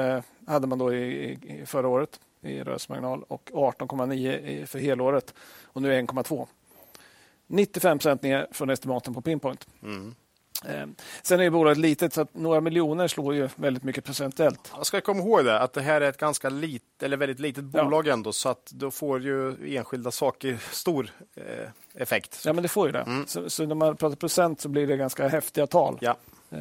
hade 0.47 0.67
man 0.67 0.79
då 0.79 0.95
i, 0.95 1.33
i 1.33 1.67
förra 1.67 1.89
året 1.89 2.21
i 2.45 2.63
rörelsemarginal 2.63 3.25
och 3.29 3.51
18,9 3.51 4.67
för 4.67 4.79
helåret. 4.79 5.35
Och 5.65 5.83
nu 5.83 5.95
är 5.95 6.03
1,2. 6.03 6.47
95 7.47 7.99
procent 7.99 8.23
ner 8.23 8.47
från 8.53 8.71
estimaten 8.71 9.15
på 9.15 9.21
Pinpoint. 9.21 9.67
Mm. 9.83 10.15
Sen 11.23 11.41
är 11.41 11.51
bolaget 11.51 11.79
litet, 11.79 12.13
så 12.13 12.27
några 12.33 12.61
miljoner 12.61 13.09
slår 13.09 13.35
ju 13.35 13.49
väldigt 13.57 13.83
mycket 13.83 14.05
procentuellt. 14.05 14.73
Jag 14.77 14.87
ska 14.87 15.01
komma 15.01 15.21
ihåg 15.21 15.45
det, 15.45 15.61
att 15.61 15.73
det 15.73 15.83
här 15.83 16.01
är 16.01 16.09
ett 16.09 16.17
ganska 16.17 16.49
lit, 16.49 17.03
eller 17.03 17.17
väldigt 17.17 17.41
litet 17.41 17.65
bolag 17.65 18.07
ja. 18.07 18.13
ändå, 18.13 18.33
så 18.33 18.49
att 18.49 18.67
då 18.67 18.91
får 18.91 19.23
ju 19.23 19.57
enskilda 19.77 20.11
saker 20.11 20.59
stor 20.71 21.11
eh, 21.35 21.69
effekt. 21.95 22.43
Ja, 22.45 22.53
men 22.53 22.63
det 22.63 22.69
får 22.69 22.87
ju 22.87 22.93
det. 22.93 23.01
Mm. 23.01 23.27
Så, 23.27 23.51
så, 23.51 23.67
när 23.67 23.75
man 23.75 23.97
pratar 23.97 24.17
procent 24.17 24.61
så 24.61 24.69
blir 24.69 24.87
det 24.87 24.97
ganska 24.97 25.29
häftiga 25.29 25.67
tal. 25.67 25.99
Ja. 26.01 26.17
Eh, 26.51 26.59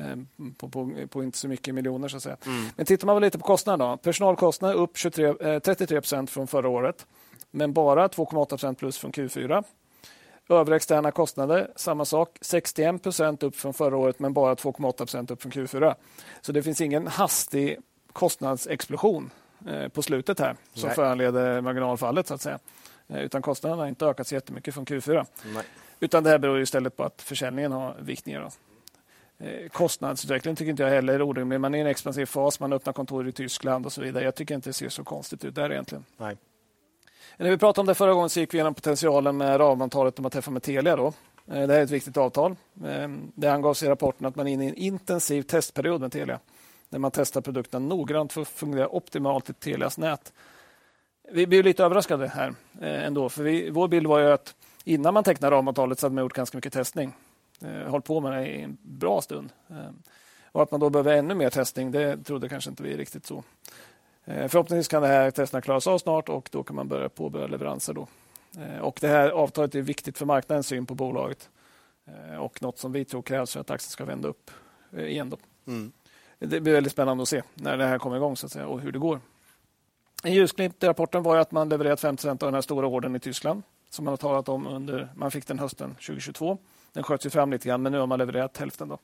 på, 0.58 0.70
på, 0.70 0.92
på, 1.10 1.24
inte 1.24 1.38
så 1.38 1.48
mycket 1.48 1.76
miljoner. 1.76 2.08
Så 2.08 2.18
att 2.18 2.24
säga. 2.24 2.38
Mm. 2.46 2.66
Men 2.76 2.86
tittar 2.86 3.08
man 3.08 3.22
lite 3.22 3.38
på 3.38 3.46
kostnaderna. 3.46 3.98
Personalkostnader 3.98 4.76
upp 4.76 4.98
23, 4.98 5.26
eh, 5.26 5.60
33 5.60 6.02
procent 6.02 6.30
från 6.30 6.48
förra 6.48 6.70
året, 6.70 7.06
men 7.52 7.74
bara 7.74 8.08
2,8 8.08 8.46
procent 8.46 8.80
plus 8.80 8.98
från 8.98 9.12
Q4. 9.12 9.64
Övriga 10.50 10.76
externa 10.76 11.12
kostnader, 11.12 11.72
samma 11.76 12.06
sak. 12.06 12.38
61 12.42 13.04
procent 13.04 13.44
upp 13.44 13.56
från 13.56 13.74
förra 13.74 13.98
året, 13.98 14.20
men 14.20 14.34
bara 14.34 14.56
2,8 14.56 14.98
procent 14.98 15.32
upp 15.32 15.42
från 15.42 15.52
Q4. 15.52 15.96
Så 16.42 16.52
det 16.52 16.64
finns 16.64 16.82
ingen 16.82 17.08
hastig 17.08 17.78
kostnadsexplosion 18.14 19.30
eh, 19.68 19.88
på 19.88 20.02
slutet 20.02 20.40
här 20.40 20.56
som 20.74 20.88
Nej. 20.88 20.96
föranleder 20.96 21.62
marginalfallet. 21.62 22.28
så 22.28 22.34
att 22.34 22.42
säga. 22.42 22.60
Eh, 23.14 23.22
utan 23.22 23.42
kostnaderna 23.42 23.82
har 23.82 23.88
inte 23.88 24.06
ökat 24.06 24.28
så 24.28 24.36
jättemycket 24.36 24.74
från 24.74 24.86
Q4. 24.86 25.26
Nej. 25.54 25.64
Utan 26.00 26.24
det 26.24 26.30
här 26.30 26.38
beror 26.38 26.62
istället 26.62 26.98
på 26.98 27.04
att 27.04 27.22
försäljningen 27.22 27.72
har 27.72 27.96
vikt 28.00 28.26
ner. 28.26 28.50
Eh, 29.38 29.70
kostnadsutveckling 29.70 30.56
tycker 30.56 30.70
inte 30.70 30.84
jag 30.84 30.90
heller 30.90 31.14
är 31.14 31.22
orimlig. 31.22 31.60
Man 31.60 31.76
är 31.76 31.78
i 31.78 31.82
en 31.82 31.88
expansiv 31.88 32.26
fas, 32.26 32.60
man 32.60 32.74
öppnar 32.74 32.94
kontor 32.94 33.28
i 33.28 33.32
Tyskland 33.32 33.86
och 33.86 33.94
så 33.94 34.02
vidare. 34.02 34.24
Jag 34.24 34.36
tycker 34.36 34.56
inte 34.56 34.70
det 34.70 34.74
ser 34.74 34.90
så 34.90 35.04
konstigt 35.04 35.46
ut 35.46 35.56
där 35.56 35.72
egentligen. 35.72 36.06
Nej. 36.18 36.38
När 37.38 37.50
vi 37.50 37.58
pratade 37.58 37.82
om 37.82 37.88
det 37.88 37.96
förra 37.96 38.14
gången 38.14 38.30
så 38.30 38.40
gick 38.40 38.54
vi 38.54 38.58
igenom 38.58 38.74
potentialen 38.74 39.38
med 39.38 39.60
ramavtalet 39.60 40.20
att 40.20 40.34
träffa 40.34 40.52
med 40.52 40.64
Telia. 40.64 40.96
Då. 40.96 41.08
Eh, 41.08 41.14
det 41.46 41.54
här 41.54 41.70
är 41.70 41.84
ett 41.84 41.92
viktigt 41.92 42.18
avtal. 42.18 42.56
Det 43.36 43.48
angavs 43.48 43.84
i 43.84 43.88
rapporten 43.88 44.28
att 44.28 44.36
man 44.36 44.48
är 44.48 44.52
inne 44.52 44.66
i 44.66 44.70
en 44.70 44.76
intensiv 44.76 45.42
testperiod 45.42 46.02
med 46.02 46.12
Telia. 46.12 46.40
Där 46.90 47.00
man 47.00 47.12
testar 47.12 47.42
produkten 47.42 47.88
noggrant 47.90 48.34
för 48.34 48.42
att 48.42 48.48
fungera 48.48 48.90
optimalt 48.90 49.50
i 49.50 49.54
Telias 49.54 49.98
nät. 49.98 50.34
Vi 51.32 51.48
blev 51.48 51.64
lite 51.64 51.84
överraskade 51.84 52.28
här 52.28 52.56
ändå. 52.82 53.30
För 53.30 53.44
vi, 53.44 53.70
vår 53.70 53.88
bild 53.88 54.08
var 54.08 54.20
ju 54.20 54.32
att 54.32 54.56
innan 54.84 55.14
man 55.14 55.24
tecknade 55.24 55.56
ramavtalet 55.56 56.00
så 56.00 56.06
hade 56.06 56.16
man 56.16 56.24
gjort 56.24 56.34
ganska 56.34 56.58
mycket 56.58 56.74
testning 56.74 57.14
eh, 57.62 57.90
hållit 57.90 58.06
på 58.06 58.20
med 58.20 58.32
det 58.32 58.48
i 58.48 58.62
en 58.62 58.78
bra 58.82 59.22
stund. 59.22 59.50
Eh, 59.70 59.92
och 60.52 60.64
att 60.64 60.72
man 60.72 60.80
då 60.80 60.90
behöver 60.90 61.18
ännu 61.18 61.36
mer 61.36 61.50
testning, 61.50 61.92
det 61.92 62.18
trodde 62.24 62.50
kanske 62.50 62.70
inte 62.70 62.84
vi 62.84 62.98
riktigt 62.98 63.26
så. 63.26 63.44
Eh, 64.26 64.48
förhoppningsvis 64.48 64.88
kan 64.88 65.02
det 65.02 65.08
här 65.08 65.32
testerna 65.32 65.62
klaras 65.62 65.88
av 65.88 65.98
snart 65.98 66.30
och 66.30 66.50
då 66.52 66.64
kan 66.64 66.76
man 66.76 66.88
börja 66.88 67.10
påbörja 67.10 67.48
leveranser. 67.48 67.94
Då. 67.94 68.08
Eh, 68.58 68.80
och 68.80 68.98
det 69.02 69.08
här 69.08 69.30
avtalet 69.30 69.76
är 69.76 69.82
viktigt 69.82 70.18
för 70.18 70.26
marknadens 70.26 70.68
syn 70.68 70.86
på 70.86 70.96
bolaget 70.96 71.50
eh, 72.06 72.38
och 72.38 72.62
något 72.62 72.78
som 72.78 72.92
vi 72.92 73.06
tror 73.06 73.22
krävs 73.22 73.54
för 73.54 73.60
att 73.60 73.72
aktien 73.72 73.90
ska 73.90 74.06
vända 74.06 74.28
upp 74.28 74.52
eh, 74.92 75.06
igen. 75.06 75.30
Då. 75.30 75.38
Mm. 75.68 75.92
Det 76.40 76.60
blir 76.60 76.74
väldigt 76.74 76.94
spännande 76.94 77.22
att 77.22 77.30
se 77.30 77.42
när 77.54 77.78
det 77.78 77.86
här 77.86 78.00
kommer 78.00 78.18
igång 78.18 78.38
så 78.38 78.46
att 78.46 78.52
säga, 78.52 78.68
och 78.68 78.80
hur 78.80 78.92
det 78.92 79.00
går. 79.00 79.20
En 80.26 80.34
ljusglimt 80.34 80.84
i 80.84 80.88
rapporten 80.88 81.24
var 81.24 81.38
att 81.38 81.52
man 81.52 81.70
levererat 81.70 82.04
50% 82.04 82.30
av 82.30 82.38
den 82.38 82.54
här 82.54 82.62
stora 82.62 82.88
ordern 82.88 83.16
i 83.16 83.20
Tyskland 83.20 83.64
som 83.90 84.06
man 84.06 84.12
har 84.12 84.18
talat 84.18 84.50
om 84.50 84.68
under, 84.68 85.10
man 85.16 85.32
fick 85.32 85.48
den 85.48 85.60
hösten 85.60 85.90
2022. 85.90 86.58
Den 86.94 87.04
sköts 87.04 87.26
ju 87.26 87.30
fram 87.30 87.52
lite 87.52 87.68
grann, 87.68 87.82
men 87.82 87.92
nu 87.92 88.00
har 88.00 88.08
man 88.08 88.20
levererat 88.20 88.58
hälften. 88.58 88.88
Då. 88.88 88.98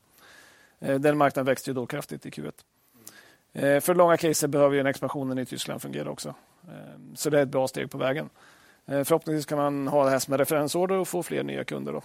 Eh, 0.80 1.00
den 1.00 1.18
marknaden 1.18 1.46
växte 1.46 1.70
ju 1.70 1.74
då 1.74 1.86
kraftigt 1.86 2.26
i 2.26 2.30
Q1. 2.30 2.52
Eh, 3.54 3.80
för 3.80 3.96
långa 3.96 4.18
caser 4.18 4.48
behöver 4.48 4.76
ju 4.76 4.80
den 4.80 4.90
expansionen 4.90 5.40
i 5.40 5.46
Tyskland 5.46 5.82
fungera 5.82 6.10
också. 6.10 6.36
Eh, 6.68 6.74
så 7.16 7.30
det 7.30 7.40
är 7.40 7.44
ett 7.44 7.50
bra 7.50 7.68
steg 7.68 7.92
på 7.92 7.98
vägen. 7.98 8.30
Förhoppningsvis 8.86 9.46
kan 9.46 9.58
man 9.58 9.88
ha 9.88 10.04
det 10.04 10.10
här 10.10 10.20
som 10.20 10.34
en 10.34 10.38
referensorder 10.38 10.96
och 10.96 11.08
få 11.08 11.24
fler 11.24 11.44
nya 11.44 11.64
kunder. 11.64 11.94
Då. 11.94 12.02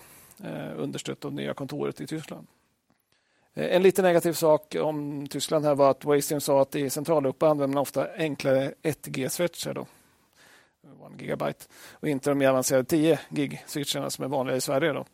Understött 0.77 1.24
av 1.24 1.32
nya 1.32 1.55
kontoret 1.55 2.01
i 2.01 2.07
Tyskland. 2.07 2.47
En 3.55 3.82
lite 3.82 4.02
negativ 4.02 4.32
sak 4.32 4.76
om 4.81 5.26
Tyskland 5.26 5.64
här 5.64 5.74
var 5.74 5.90
att 5.90 6.05
Waystream 6.05 6.40
sa 6.40 6.62
att 6.62 6.74
i 6.74 6.90
Centraleuropa 6.90 7.48
använder 7.48 7.74
man 7.74 7.82
ofta 7.82 8.09
enklare 8.16 8.74
1G-switchar. 8.82 9.86
1 11.14 11.20
gigabyte 11.20 11.64
och 11.93 12.09
inte 12.09 12.31
de 12.31 12.39
mer 12.39 12.48
avancerade 12.48 12.85
10 12.85 13.18
gig-switcharna 13.28 14.10
som 14.10 14.24
är 14.24 14.28
vanliga 14.28 14.56
i 14.56 14.60
Sverige. 14.60 14.93
Då. 14.93 15.05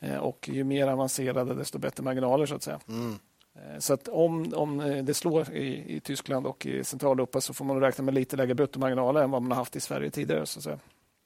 Eh, 0.00 0.16
och 0.16 0.48
ju 0.52 0.64
mer 0.64 0.88
avancerade 0.88 1.54
desto 1.54 1.78
bättre 1.78 2.02
marginaler 2.02 2.46
så 2.46 2.54
att 2.54 2.62
säga. 2.62 2.80
Mm. 2.88 3.18
Eh, 3.54 3.78
så 3.78 3.94
att 3.94 4.08
om, 4.08 4.52
om 4.54 4.80
eh, 4.80 5.04
det 5.04 5.14
slår 5.14 5.52
i, 5.52 5.96
i 5.96 6.00
Tyskland 6.00 6.46
och 6.46 6.66
i 6.66 6.84
Centraleuropa 6.84 7.40
så 7.40 7.54
får 7.54 7.64
man 7.64 7.80
räkna 7.80 8.04
med 8.04 8.14
lite 8.14 8.36
lägre 8.36 8.54
bruttomarginaler 8.54 9.22
än 9.22 9.30
vad 9.30 9.42
man 9.42 9.50
har 9.50 9.58
haft 9.58 9.76
i 9.76 9.80
Sverige 9.80 10.10
tidigare. 10.10 10.46
Så 10.46 10.58
att 10.58 10.64
säga. 10.64 10.78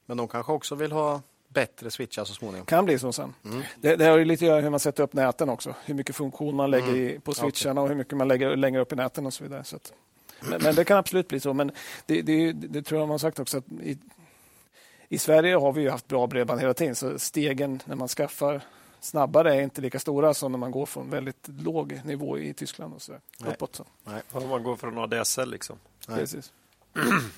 Men 0.06 0.16
de 0.16 0.28
kanske 0.28 0.52
också 0.52 0.74
vill 0.74 0.92
ha 0.92 1.20
bättre 1.58 1.90
switchar 1.90 2.24
så 2.24 2.34
småningom? 2.34 2.66
Kan 2.66 2.84
bli 2.84 2.98
så 2.98 3.12
sen. 3.12 3.34
Mm. 3.44 3.62
Det, 3.80 3.96
det 3.96 4.04
har 4.04 4.24
lite 4.24 4.44
att 4.44 4.48
göra 4.48 4.60
hur 4.60 4.70
man 4.70 4.80
sätter 4.80 5.02
upp 5.02 5.12
näten 5.12 5.48
också. 5.48 5.74
Hur 5.84 5.94
mycket 5.94 6.16
funktion 6.16 6.56
man 6.56 6.70
lägger 6.70 6.92
mm. 6.92 7.20
på 7.20 7.34
switcharna 7.34 7.72
okay. 7.72 7.82
och 7.82 7.88
hur 7.88 7.96
mycket 7.96 8.16
man 8.16 8.28
lägger 8.28 8.56
längre 8.56 8.80
upp 8.80 8.92
i 8.92 8.96
näten 8.96 9.26
och 9.26 9.34
så 9.34 9.44
vidare. 9.44 9.64
Så 9.64 9.76
att, 9.76 9.92
Men, 10.40 10.62
men, 10.62 10.74
det 10.74 10.84
kan 10.84 10.98
absolut 10.98 11.28
bli 11.28 11.40
så. 11.40 11.52
Men 11.52 11.72
det, 12.06 12.22
det, 12.22 12.52
det 12.52 12.82
tror 12.82 13.00
jag 13.00 13.08
man 13.08 13.14
har 13.14 13.18
sagt 13.18 13.38
också. 13.38 13.58
Att 13.58 13.72
i, 13.82 13.98
I 15.08 15.18
Sverige 15.18 15.56
har 15.56 15.72
vi 15.72 15.88
haft 15.88 16.08
bra 16.08 16.26
bredband 16.26 16.60
hela 16.60 16.74
tiden, 16.74 16.94
så 16.94 17.18
stegen 17.18 17.82
när 17.84 17.96
man 17.96 18.08
skaffar 18.08 18.62
snabbare 19.00 19.54
är 19.54 19.60
inte 19.60 19.80
lika 19.80 19.98
stora 19.98 20.34
som 20.34 20.52
när 20.52 20.58
man 20.58 20.70
går 20.70 20.86
från 20.86 21.10
väldigt 21.10 21.48
låg 21.48 22.00
nivå 22.04 22.38
i 22.38 22.54
Tyskland 22.54 22.94
och 22.94 23.02
så 23.02 23.12
där, 23.12 23.52
uppåt. 23.52 23.76
Så. 23.76 23.84
Nej. 24.04 24.22
Om 24.30 24.48
man 24.48 24.62
går 24.62 24.76
från 24.76 24.98
ADSL 24.98 25.50
liksom. 25.50 25.78
Precis. 26.06 26.52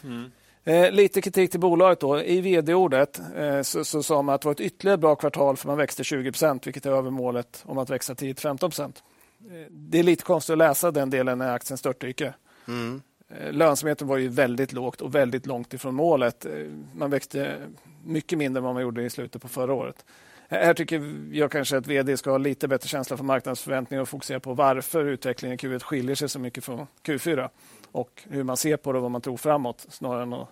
Mm. 0.04 0.32
Eh, 0.70 0.90
lite 0.90 1.20
kritik 1.20 1.50
till 1.50 1.60
bolaget. 1.60 2.00
Då. 2.00 2.20
I 2.20 2.40
vd-ordet 2.40 3.20
eh, 3.36 3.62
så, 3.62 3.84
så 3.84 4.02
sa 4.02 4.22
man 4.22 4.34
att 4.34 4.40
det 4.40 4.46
var 4.46 4.52
ett 4.52 4.60
ytterligare 4.60 4.98
bra 4.98 5.14
kvartal 5.14 5.56
för 5.56 5.66
man 5.66 5.76
växte 5.76 6.02
20% 6.02 6.60
vilket 6.64 6.86
är 6.86 6.90
över 6.90 7.10
målet 7.10 7.62
om 7.66 7.78
att 7.78 7.90
växa 7.90 8.14
10-15 8.14 8.82
eh, 8.84 8.92
Det 9.70 9.98
är 9.98 10.02
lite 10.02 10.24
konstigt 10.24 10.52
att 10.52 10.58
läsa 10.58 10.90
den 10.90 11.10
delen 11.10 11.38
när 11.38 11.52
aktien 11.52 11.78
störtdyker. 11.78 12.36
Mm. 12.68 13.02
Eh, 13.28 13.52
lönsamheten 13.52 14.08
var 14.08 14.16
ju 14.16 14.28
väldigt 14.28 14.72
lågt 14.72 15.00
och 15.00 15.14
väldigt 15.14 15.46
långt 15.46 15.74
ifrån 15.74 15.94
målet. 15.94 16.46
Eh, 16.46 16.52
man 16.94 17.10
växte 17.10 17.56
mycket 18.04 18.38
mindre 18.38 18.58
än 18.58 18.64
vad 18.64 18.74
man 18.74 18.82
gjorde 18.82 19.02
i 19.02 19.10
slutet 19.10 19.42
på 19.42 19.48
förra 19.48 19.74
året. 19.74 20.04
Här 20.48 20.74
tycker 20.74 21.14
jag 21.32 21.50
kanske 21.50 21.76
att 21.76 21.86
vd 21.86 22.16
ska 22.16 22.30
ha 22.30 22.38
lite 22.38 22.68
bättre 22.68 22.88
känsla 22.88 23.16
för 23.16 23.24
marknadsförväntningar 23.24 24.02
och 24.02 24.08
fokusera 24.08 24.40
på 24.40 24.54
varför 24.54 25.04
utvecklingen 25.04 25.54
i 25.54 25.58
Q1 25.58 25.82
skiljer 25.82 26.14
sig 26.14 26.28
så 26.28 26.38
mycket 26.38 26.64
från 26.64 26.86
Q4 27.02 27.48
och 27.92 28.22
hur 28.28 28.42
man 28.42 28.56
ser 28.56 28.76
på 28.76 28.92
det 28.92 28.98
och 28.98 29.02
vad 29.02 29.10
man 29.10 29.20
tror 29.20 29.36
framåt 29.36 29.86
snarare 29.88 30.22
än 30.22 30.32
att 30.32 30.48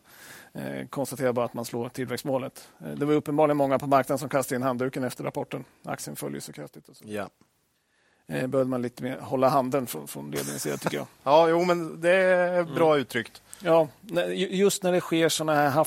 eh, 0.53 0.87
konstatera 0.91 1.33
bara 1.33 1.45
att 1.45 1.55
man 1.55 1.65
slår 1.65 1.89
tillväxtmålet. 1.89 2.69
Eh, 2.81 2.91
det 2.91 3.07
var 3.07 3.15
uppenbarligen 3.15 3.57
många 3.57 3.79
på 3.79 3.87
marknaden 3.87 4.19
som 4.19 4.29
kastade 4.29 4.57
in 4.57 4.63
handduken 4.63 5.05
efter 5.05 5.25
rapporten. 5.25 5.65
Aktien 5.85 6.17
följer 6.17 6.41
så 6.41 6.53
kraftigt. 6.53 6.89
Och 6.89 6.97
så. 6.97 7.05
Ja. 7.07 7.29
Eh, 8.33 8.47
behövde 8.47 8.71
man 8.71 8.83
lite 8.83 9.03
mer 9.03 9.19
hålla 9.21 9.49
handen 9.49 9.87
från, 9.87 10.09
från 10.09 10.31
ledningens 10.31 10.63
sida 10.63 10.77
tycker 10.77 10.97
jag. 10.97 11.07
ja, 11.23 11.49
jo, 11.49 11.65
men 11.65 12.01
det 12.01 12.11
är 12.11 12.65
bra 12.65 12.91
mm. 12.91 13.01
uttryckt. 13.01 13.43
Ja, 13.63 13.89
just 14.35 14.83
när 14.83 14.93
det 14.93 15.01
sker 15.01 15.29
såna 15.29 15.55
här 15.55 15.87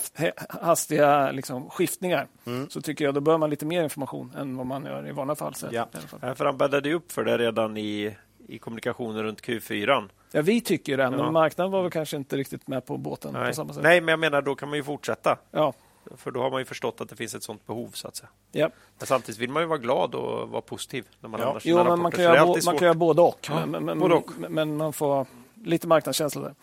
hastiga 0.65 1.31
liksom, 1.31 1.69
skiftningar 1.69 2.27
mm. 2.45 2.69
så 2.69 2.81
tycker 2.81 3.05
jag 3.05 3.13
då 3.13 3.21
bör 3.21 3.37
man 3.37 3.49
lite 3.49 3.65
mer 3.65 3.83
information 3.83 4.33
än 4.37 4.57
vad 4.57 4.65
man 4.65 4.85
gör 4.85 5.07
i 5.07 5.11
vanliga 5.11 5.35
fall. 5.35 5.53
Ja. 5.71 5.87
fall. 6.07 6.35
För 6.35 6.45
han 6.45 6.57
bäddade 6.57 6.93
upp 6.93 7.11
för 7.11 7.23
det 7.23 7.37
redan 7.37 7.77
i, 7.77 8.15
i 8.51 8.57
kommunikationen 8.57 9.23
runt 9.23 9.41
Q4. 9.41 10.09
Ja, 10.31 10.41
vi 10.41 10.61
tycker 10.61 10.97
det, 10.97 11.09
men 11.09 11.19
ja. 11.19 11.31
marknaden 11.31 11.71
var 11.71 11.81
väl 11.81 11.91
kanske 11.91 12.17
inte 12.17 12.37
riktigt 12.37 12.67
med 12.67 12.85
på 12.85 12.97
båten 12.97 13.33
Nej. 13.33 13.47
på 13.47 13.55
samma 13.55 13.73
sätt. 13.73 13.83
Nej, 13.83 14.01
men 14.01 14.07
jag 14.07 14.19
menar 14.19 14.41
då 14.41 14.55
kan 14.55 14.69
man 14.69 14.77
ju 14.77 14.83
fortsätta. 14.83 15.37
Ja. 15.51 15.73
För 16.15 16.31
då 16.31 16.41
har 16.41 16.51
man 16.51 16.61
ju 16.61 16.65
förstått 16.65 17.01
att 17.01 17.09
det 17.09 17.15
finns 17.15 17.35
ett 17.35 17.43
sånt 17.43 17.67
behov. 17.67 17.89
så 17.93 18.07
att 18.07 18.15
säga. 18.15 18.29
Ja. 18.51 18.69
Men 18.99 19.07
samtidigt 19.07 19.41
vill 19.41 19.49
man 19.49 19.63
ju 19.63 19.67
vara 19.67 19.79
glad 19.79 20.15
och 20.15 20.49
vara 20.49 20.61
positiv. 20.61 21.05
när 21.19 21.29
man 21.29 21.39
ja. 21.39 21.59
Jo, 21.63 21.83
men 21.83 22.01
man 22.01 22.11
kan, 22.11 22.23
göra, 22.23 22.45
man 22.45 22.77
kan 22.77 22.85
göra 22.85 22.93
både 22.93 23.21
och. 23.21 23.47
Ja, 23.49 23.65
men, 23.65 23.85
men, 23.85 23.99
både 23.99 24.15
och. 24.15 24.31
men 24.49 24.77
man 24.77 24.93
får 24.93 25.25
lite 25.63 25.87
marknadskänsla 25.87 26.41
där. 26.41 26.55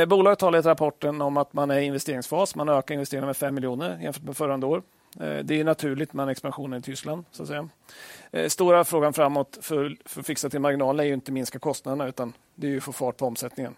Eh, 0.00 0.06
bolaget 0.06 0.38
talar 0.38 0.58
i 0.58 0.62
rapporten 0.62 1.20
om 1.20 1.36
att 1.36 1.52
man 1.52 1.70
är 1.70 1.78
i 1.80 1.84
investeringsfas. 1.84 2.54
Man 2.54 2.68
ökar 2.68 2.94
investeringarna 2.94 3.26
med 3.26 3.36
5 3.36 3.54
miljoner 3.54 3.98
jämfört 4.02 4.22
med 4.22 4.36
förra 4.36 4.66
år. 4.66 4.82
Eh, 5.20 5.38
det 5.44 5.60
är 5.60 5.64
naturligt 5.64 6.12
med 6.12 6.28
expansionen 6.28 6.78
i 6.78 6.82
Tyskland. 6.82 7.24
Så 7.30 7.42
att 7.42 7.48
säga. 7.48 7.68
Eh, 8.32 8.48
stora 8.48 8.84
frågan 8.84 9.12
framåt 9.12 9.58
för, 9.60 9.96
för 10.04 10.20
att 10.20 10.26
fixa 10.26 10.50
till 10.50 10.60
marginalerna 10.60 11.02
är 11.02 11.06
ju 11.06 11.14
inte 11.14 11.32
minska 11.32 11.58
kostnaderna 11.58 12.08
utan 12.08 12.32
det 12.54 12.66
är 12.66 12.70
ju 12.70 12.76
att 12.76 12.84
få 12.84 12.92
fart 12.92 13.16
på 13.16 13.26
omsättningen. 13.26 13.74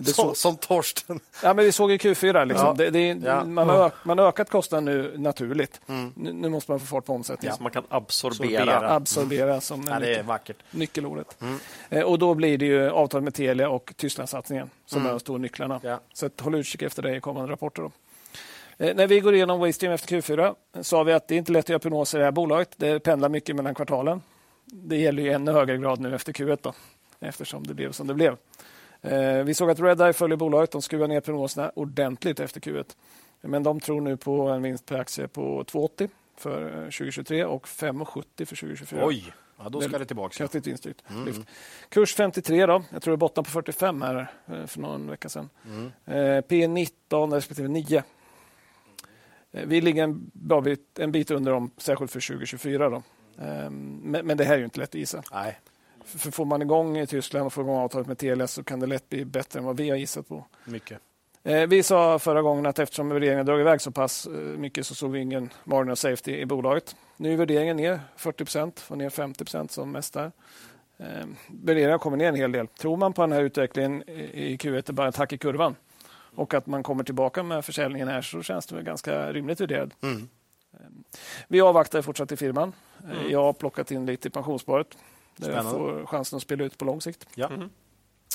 Det 0.00 0.12
så, 0.12 0.34
som 0.34 0.56
Torsten. 0.56 1.20
Ja, 1.42 1.54
men 1.54 1.64
vi 1.64 1.72
såg 1.72 1.92
i 1.92 1.96
Q4. 1.96 2.44
Liksom. 2.44 2.66
Ja. 2.66 2.72
Det, 2.72 2.90
det, 2.90 3.26
ja. 3.26 3.44
man, 3.44 3.68
har, 3.68 3.92
man 4.02 4.18
har 4.18 4.26
ökat 4.26 4.50
kostnaden 4.50 4.84
nu 4.84 5.18
naturligt. 5.18 5.80
Mm. 5.86 6.12
Nu, 6.16 6.32
nu, 6.32 6.48
måste 6.48 6.70
man 6.70 6.80
få 6.80 6.86
fart 6.86 7.04
på 7.04 7.12
omsättningen. 7.12 7.52
Ja, 7.52 7.56
så 7.56 7.62
man 7.62 7.72
kan 7.72 7.84
absorbera. 7.88 8.94
Absorbera 8.94 9.60
som 9.60 9.84
ja, 9.90 9.98
det 9.98 10.14
är 10.14 10.22
vackert. 10.22 10.56
nyckelordet. 10.70 11.36
Mm. 11.40 11.58
Eh, 11.90 12.02
och 12.02 12.18
då 12.18 12.34
blir 12.34 12.58
det 12.58 12.66
ju 12.66 12.90
avtal 12.90 13.22
med 13.22 13.34
Telia 13.34 13.68
och 13.68 13.92
Tysklandssatsningen 13.96 14.70
som 14.86 14.98
mm. 14.98 15.06
är 15.06 15.10
de 15.10 15.20
stora 15.20 15.38
nycklarna. 15.38 15.80
Ja. 15.82 16.00
Så 16.12 16.26
att, 16.26 16.40
håll 16.40 16.54
utkik 16.54 16.82
efter 16.82 17.02
det 17.02 17.16
i 17.16 17.20
kommande 17.20 17.52
rapporter. 17.52 17.82
Då. 17.82 17.90
Eh, 18.78 18.96
när 18.96 19.06
vi 19.06 19.20
går 19.20 19.34
igenom 19.34 19.60
Waystream 19.60 19.92
efter 19.92 20.16
Q4 20.16 20.54
sa 20.82 21.02
vi 21.02 21.12
att 21.12 21.28
det 21.28 21.34
är 21.34 21.38
inte 21.38 21.52
lätt 21.52 21.64
att 21.64 21.68
göra 21.68 21.78
prognoser 21.78 22.18
i 22.18 22.20
det 22.20 22.24
här 22.24 22.32
bolaget. 22.32 22.74
Det 22.76 23.00
pendlar 23.00 23.28
mycket 23.28 23.56
mellan 23.56 23.74
kvartalen. 23.74 24.22
Det 24.64 24.96
gäller 24.96 25.22
i 25.22 25.28
ännu 25.28 25.52
högre 25.52 25.78
grad 25.78 26.00
nu 26.00 26.14
efter 26.14 26.32
Q1 26.32 26.58
då, 26.62 26.74
eftersom 27.20 27.66
det 27.66 27.74
blev 27.74 27.92
som 27.92 28.06
det 28.06 28.14
blev. 28.14 28.36
Eh, 29.02 29.44
vi 29.44 29.54
såg 29.54 29.70
att 29.70 29.80
Redeye 29.80 30.12
följer 30.12 30.36
bolaget. 30.36 30.70
De 30.70 30.82
skruvar 30.82 31.08
ner 31.08 31.20
prognoserna 31.20 31.72
ordentligt 31.74 32.40
efter 32.40 32.60
Q1. 32.60 32.84
Men 33.40 33.62
de 33.62 33.80
tror 33.80 34.00
nu 34.00 34.16
på 34.16 34.48
en 34.48 34.62
vinst 34.62 34.86
per 34.86 34.98
aktie 34.98 35.28
på 35.28 35.64
2,80 35.64 36.08
för 36.36 36.70
2023 36.84 37.44
och 37.44 37.66
5,70 37.66 38.24
för 38.36 38.56
2024. 38.56 39.06
Oj! 39.06 39.32
Ja, 39.62 39.68
då 39.68 39.80
ska 39.80 39.98
det 39.98 40.04
tillbaka. 40.04 40.34
Kraftigt 40.34 40.66
vinstlyft. 40.66 41.02
Mm. 41.10 41.44
Kurs 41.88 42.14
53 42.14 42.66
då. 42.66 42.82
Jag 42.90 43.02
tror 43.02 43.12
det 43.12 43.18
bottnade 43.18 43.46
på 43.46 43.50
45 43.50 44.02
här 44.02 44.32
eh, 44.46 44.66
för 44.66 44.80
någon 44.80 45.10
vecka 45.10 45.28
sedan. 45.28 45.50
Mm. 46.06 46.42
P 46.42 46.68
19 46.68 47.32
respektive 47.32 47.68
9. 47.68 48.02
Vi 49.50 49.80
ligger 49.80 50.04
en, 50.04 50.30
bra 50.32 50.60
bit, 50.60 50.98
en 50.98 51.12
bit 51.12 51.30
under 51.30 51.52
dem, 51.52 51.70
särskilt 51.76 52.10
för 52.10 52.20
2024. 52.20 52.88
Då. 52.88 53.02
Ehm, 53.38 54.00
men, 54.04 54.26
men 54.26 54.36
det 54.36 54.44
här 54.44 54.54
är 54.54 54.58
ju 54.58 54.64
inte 54.64 54.80
lätt 54.80 54.88
att 54.88 54.94
gissa. 54.94 55.22
Nej. 55.32 55.58
För 56.04 56.30
får 56.30 56.44
man 56.44 56.62
igång 56.62 56.98
i 56.98 57.06
Tyskland 57.06 57.46
och 57.46 57.52
får 57.52 57.64
igång 57.64 57.76
avtalet 57.76 58.06
med 58.06 58.18
Telia 58.18 58.46
så 58.46 58.64
kan 58.64 58.80
det 58.80 58.86
lätt 58.86 59.08
bli 59.08 59.24
bättre 59.24 59.58
än 59.58 59.64
vad 59.64 59.76
vi 59.76 59.90
har 59.90 59.96
gissat 59.96 60.28
på. 60.28 60.44
Mycket. 60.64 60.98
Eh, 61.44 61.66
vi 61.66 61.82
sa 61.82 62.18
förra 62.18 62.42
gången 62.42 62.66
att 62.66 62.78
eftersom 62.78 63.08
värderingen 63.08 63.46
dragit 63.46 63.60
iväg 63.60 63.80
så 63.80 63.90
pass 63.90 64.26
eh, 64.26 64.32
mycket 64.32 64.86
så 64.86 64.94
såg 64.94 65.10
vi 65.10 65.20
ingen 65.20 65.50
margin 65.64 65.90
of 65.90 65.98
safety 65.98 66.36
i 66.36 66.46
bolaget. 66.46 66.96
Nu 67.16 67.32
är 67.32 67.36
värderingen 67.36 67.76
ner 67.76 68.00
40 68.16 68.44
procent, 68.44 68.90
var 68.90 68.96
ner 68.96 69.10
50 69.10 69.44
procent 69.44 69.70
som 69.70 69.90
mest 69.90 70.14
där. 70.14 70.32
Eh, 70.98 71.26
värderingen 71.48 71.98
kommer 71.98 72.16
ner 72.16 72.28
en 72.28 72.34
hel 72.34 72.52
del. 72.52 72.66
Tror 72.66 72.96
man 72.96 73.12
på 73.12 73.22
den 73.22 73.32
här 73.32 73.42
utvecklingen 73.42 74.08
i 74.08 74.56
Q1 74.56 74.88
är 74.88 74.92
bara 74.92 75.06
en 75.06 75.12
tack 75.12 75.32
i 75.32 75.38
kurvan 75.38 75.76
och 76.38 76.54
att 76.54 76.66
man 76.66 76.82
kommer 76.82 77.04
tillbaka 77.04 77.42
med 77.42 77.64
försäljningen 77.64 78.08
här 78.08 78.22
så 78.22 78.42
känns 78.42 78.66
det 78.66 78.74
väl 78.74 78.84
ganska 78.84 79.32
rimligt 79.32 79.60
värderad. 79.60 79.94
Mm. 80.02 80.28
Vi 81.48 81.60
avvaktar 81.60 82.02
fortsatt 82.02 82.32
i 82.32 82.36
firman. 82.36 82.72
Mm. 83.04 83.30
Jag 83.30 83.42
har 83.42 83.52
plockat 83.52 83.90
in 83.90 84.06
lite 84.06 84.28
i 84.28 84.30
pensionssparet. 84.30 84.98
Där 85.36 85.52
jag 85.52 85.70
får 85.70 86.06
chansen 86.06 86.36
att 86.36 86.42
spela 86.42 86.64
ut 86.64 86.78
på 86.78 86.84
lång 86.84 87.00
sikt. 87.00 87.26
Ja. 87.34 87.46
Mm. 87.46 87.70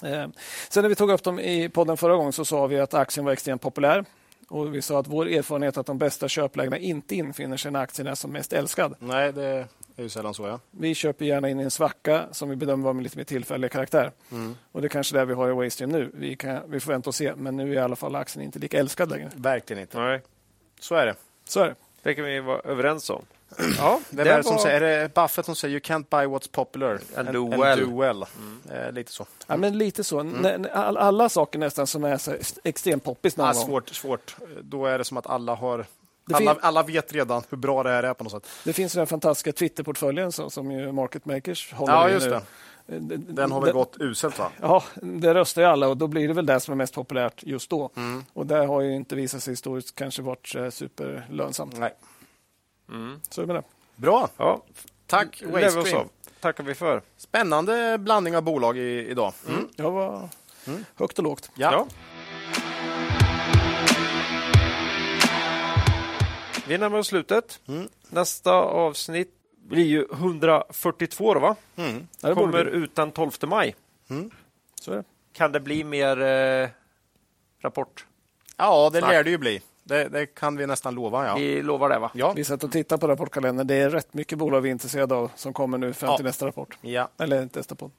Eh, 0.03 0.29
sen 0.69 0.81
när 0.81 0.89
vi 0.89 0.95
tog 0.95 1.11
upp 1.11 1.23
dem 1.23 1.39
i 1.39 1.69
podden 1.69 1.97
förra 1.97 2.15
gången 2.15 2.33
så 2.33 2.45
sa 2.45 2.67
vi 2.67 2.79
att 2.79 2.93
aktien 2.93 3.25
var 3.25 3.31
extremt 3.31 3.61
populär. 3.61 4.05
Och 4.49 4.75
Vi 4.75 4.81
sa 4.81 4.99
att 4.99 5.07
vår 5.07 5.27
erfarenhet 5.27 5.77
att 5.77 5.85
de 5.85 5.97
bästa 5.97 6.27
köplägena 6.27 6.77
inte 6.77 7.15
infinner 7.15 7.57
sig 7.57 7.71
när 7.71 7.79
aktien 7.79 8.07
är 8.07 8.15
som 8.15 8.31
mest 8.31 8.53
älskad. 8.53 8.95
Nej, 8.99 9.33
det 9.33 9.67
är 9.95 10.03
ju 10.03 10.09
sällan 10.09 10.33
så. 10.33 10.47
ja. 10.47 10.59
Vi 10.71 10.95
köper 10.95 11.25
gärna 11.25 11.49
in 11.49 11.59
i 11.59 11.63
en 11.63 11.71
svacka 11.71 12.25
som 12.31 12.49
vi 12.49 12.55
bedömer 12.55 12.83
vara 12.83 12.93
med 12.93 13.03
lite 13.03 13.17
mer 13.17 13.23
tillfällig 13.23 13.71
karaktär. 13.71 14.11
Mm. 14.31 14.55
Och 14.71 14.81
Det 14.81 14.87
är 14.87 14.89
kanske 14.89 15.17
det 15.17 15.25
vi 15.25 15.33
har 15.33 15.49
i 15.49 15.53
Waystream 15.53 15.91
nu. 15.91 16.11
Vi, 16.13 16.35
kan, 16.35 16.71
vi 16.71 16.79
får 16.79 16.91
vänta 16.91 17.09
och 17.09 17.15
se, 17.15 17.33
men 17.35 17.55
nu 17.57 17.71
är 17.71 17.75
i 17.75 17.79
alla 17.79 17.95
fall 17.95 18.15
aktien 18.15 18.45
inte 18.45 18.59
lika 18.59 18.79
älskad 18.79 19.09
längre. 19.09 19.31
Verkligen 19.35 19.81
inte. 19.81 19.99
Nej. 19.99 20.21
Så 20.79 20.95
är 20.95 21.05
det. 21.05 21.15
Så 21.45 21.59
är 21.59 21.65
det. 21.65 21.75
Det 22.03 22.13
kan 22.13 22.25
vi 22.25 22.39
vara 22.39 22.59
överens 22.59 23.09
om. 23.09 23.25
Ja, 23.77 23.99
det, 24.09 24.23
det 24.23 24.29
är, 24.31 24.35
var... 24.35 24.43
som 24.43 24.57
säger, 24.57 24.81
är 24.81 25.01
det 25.01 25.13
Buffett 25.13 25.45
som 25.45 25.55
säger 25.55 25.71
you 25.71 25.81
can't 25.81 26.05
buy 26.09 26.25
what's 26.25 26.49
popular 26.51 26.99
and, 27.15 27.27
and 27.27 27.33
do 27.33 27.49
well. 27.49 27.63
And 27.63 27.81
do 27.81 28.01
well. 28.01 28.25
Mm. 28.37 28.85
Eh, 28.85 28.91
lite 28.91 29.11
så. 29.11 29.25
Ja, 29.47 29.57
men 29.57 29.77
lite 29.77 30.03
så. 30.03 30.19
Mm. 30.19 30.65
Alla 30.73 31.29
saker 31.29 31.59
nästan 31.59 31.87
som 31.87 32.03
är 32.03 32.17
så 32.17 32.35
extremt 32.63 33.03
poppis 33.03 33.37
någon 33.37 33.47
ja, 33.47 33.53
Svårt, 33.53 33.89
svårt. 33.89 34.35
Då 34.61 34.85
är 34.85 34.97
det 34.97 35.03
som 35.03 35.17
att 35.17 35.27
alla 35.27 35.55
har 35.55 35.85
alla, 36.31 36.57
alla, 36.61 36.83
vet 36.83 37.13
redan 37.13 37.43
hur 37.49 37.57
bra 37.57 37.83
det 37.83 37.89
här 37.89 38.03
är 38.03 38.13
på 38.13 38.23
något 38.23 38.33
sätt. 38.33 38.49
Det 38.63 38.73
finns 38.73 38.93
den 38.93 39.07
fantastiska 39.07 39.51
Twitterportföljen 39.51 40.31
som, 40.31 40.51
som 40.51 40.71
ju 40.71 40.91
Market 40.91 41.25
Makers 41.25 41.73
håller 41.73 41.93
ja, 41.93 42.09
just 42.09 42.27
i 42.27 42.29
nu. 42.29 42.39
Det. 42.85 43.17
Den 43.17 43.51
har 43.51 43.59
väl 43.59 43.67
den, 43.67 43.75
gått 43.75 43.95
uselt 43.99 44.39
va? 44.39 44.51
Ja, 44.61 44.83
det 45.01 45.33
röstar 45.33 45.61
ju 45.61 45.67
alla 45.67 45.87
och 45.87 45.97
då 45.97 46.07
blir 46.07 46.27
det 46.27 46.33
väl 46.33 46.45
det 46.45 46.59
som 46.59 46.71
är 46.71 46.75
mest 46.75 46.93
populärt 46.93 47.43
just 47.43 47.69
då. 47.69 47.89
Mm. 47.95 48.23
Och 48.33 48.45
det 48.45 48.65
har 48.65 48.81
ju 48.81 48.95
inte 48.95 49.15
visat 49.15 49.43
sig 49.43 49.51
historiskt 49.51 49.95
kanske 49.95 50.21
varit 50.21 50.55
eh, 50.55 50.69
superlönsamt. 50.69 51.79
Nej. 51.79 51.93
Mm. 52.89 53.21
Så 53.29 53.41
är 53.41 53.45
det 53.45 53.53
med 53.53 53.63
det. 53.63 53.67
Bra. 53.95 54.29
Ja. 54.37 54.61
Tack 55.07 55.43
Wavestream. 55.45 56.07
tackar 56.39 56.63
vi 56.63 56.75
för. 56.75 57.01
Spännande 57.17 57.97
blandning 57.97 58.37
av 58.37 58.43
bolag 58.43 58.77
i, 58.77 59.07
idag. 59.09 59.33
Mm. 59.47 59.57
mm. 59.57 59.69
Ja, 59.75 59.89
var 59.89 60.29
mm. 60.67 60.85
högt 60.95 61.17
och 61.17 61.23
lågt. 61.23 61.51
Ja. 61.55 61.71
ja. 61.71 61.87
Vi 66.67 66.77
närmar 66.77 66.97
oss 66.97 67.07
slutet. 67.07 67.59
Mm. 67.67 67.89
Nästa 68.09 68.53
avsnitt 68.53 69.29
blir 69.67 69.85
ju 69.85 70.05
142 70.11 71.33
då, 71.33 71.39
va? 71.39 71.55
Mm. 71.75 72.07
Kommer 72.21 72.65
ut 72.65 72.95
den 72.95 73.11
12 73.11 73.31
maj. 73.41 73.75
Mm. 74.09 74.31
Så 74.81 74.91
är 74.91 74.95
det. 74.95 75.03
Kan 75.33 75.51
det 75.51 75.59
bli 75.59 75.83
mer 75.83 76.21
eh, 76.21 76.69
rapport? 77.61 78.05
Ja, 78.57 78.89
det 78.93 79.01
lär 79.01 79.23
det 79.23 79.29
ju 79.29 79.37
bli. 79.37 79.61
Det, 79.83 80.07
det, 80.07 80.25
kan 80.25 80.57
vi 80.57 80.67
nästan 80.67 80.95
lova. 80.95 81.27
Ja. 81.27 81.35
Vi 81.35 81.61
lovar 81.61 81.89
det, 81.89 81.99
va? 81.99 82.11
Ja. 82.13 82.33
Vi 82.35 82.43
satt 82.43 82.63
och 82.63 82.71
tittade 82.71 82.99
på 82.99 83.07
rapportkalendern. 83.07 83.67
Det 83.67 83.75
är 83.75 83.89
rätt 83.89 84.13
mycket 84.13 84.37
bolag 84.37 84.61
vi 84.61 84.69
är 84.69 84.71
intresserade 84.71 85.15
av 85.15 85.31
som 85.35 85.53
kommer 85.53 85.77
nu 85.77 85.93
fram 85.93 86.15
till 86.15 86.25
nästa 86.25 86.47
rapport. 86.47 86.77
Ja. 86.81 87.09
Eller 87.17 87.49
nästa 87.53 87.75
podd. 87.75 87.91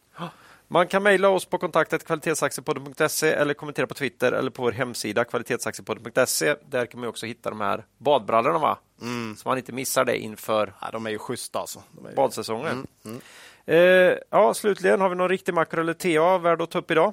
Man 0.75 0.87
kan 0.87 1.03
mejla 1.03 1.29
oss 1.29 1.45
på 1.45 1.59
kontaktet 1.59 2.05
kvalitetsaktiepodden.se 2.05 3.29
eller 3.29 3.55
kommentera 3.55 3.87
på 3.87 3.95
Twitter 3.95 4.33
eller 4.33 4.51
på 4.51 4.63
vår 4.63 4.73
hemsida 4.73 5.25
kvalitetsaktiepodden.se. 5.25 6.55
Där 6.71 6.87
kan 6.87 7.01
man 7.01 7.09
också 7.09 7.27
hitta 7.27 7.51
de 7.51 7.61
här 7.61 7.85
badbrallorna, 7.99 8.59
va? 8.59 8.79
Mm. 9.03 9.37
Så 9.37 9.49
man 9.49 9.59
inte 9.59 9.73
missar 9.73 10.05
det 10.05 10.19
inför 10.19 10.73
ja, 10.81 10.91
de 10.93 11.07
är 11.07 11.11
ju 11.11 11.19
schyssta 11.19 11.59
alltså. 11.59 11.83
Ju... 12.09 12.15
badsäsongen. 12.15 12.87
Mm. 13.05 13.21
Mm. 13.67 14.11
Eh, 14.11 14.19
ja, 14.31 14.55
slutligen, 14.55 15.01
har 15.01 15.09
vi 15.09 15.15
någon 15.15 15.29
riktig 15.29 15.55
makro 15.55 15.81
eller 15.81 15.95
TA 15.95 16.39
värd 16.39 16.63
att 16.63 16.71
ta 16.71 16.79
upp 16.79 16.91
idag? 16.91 17.13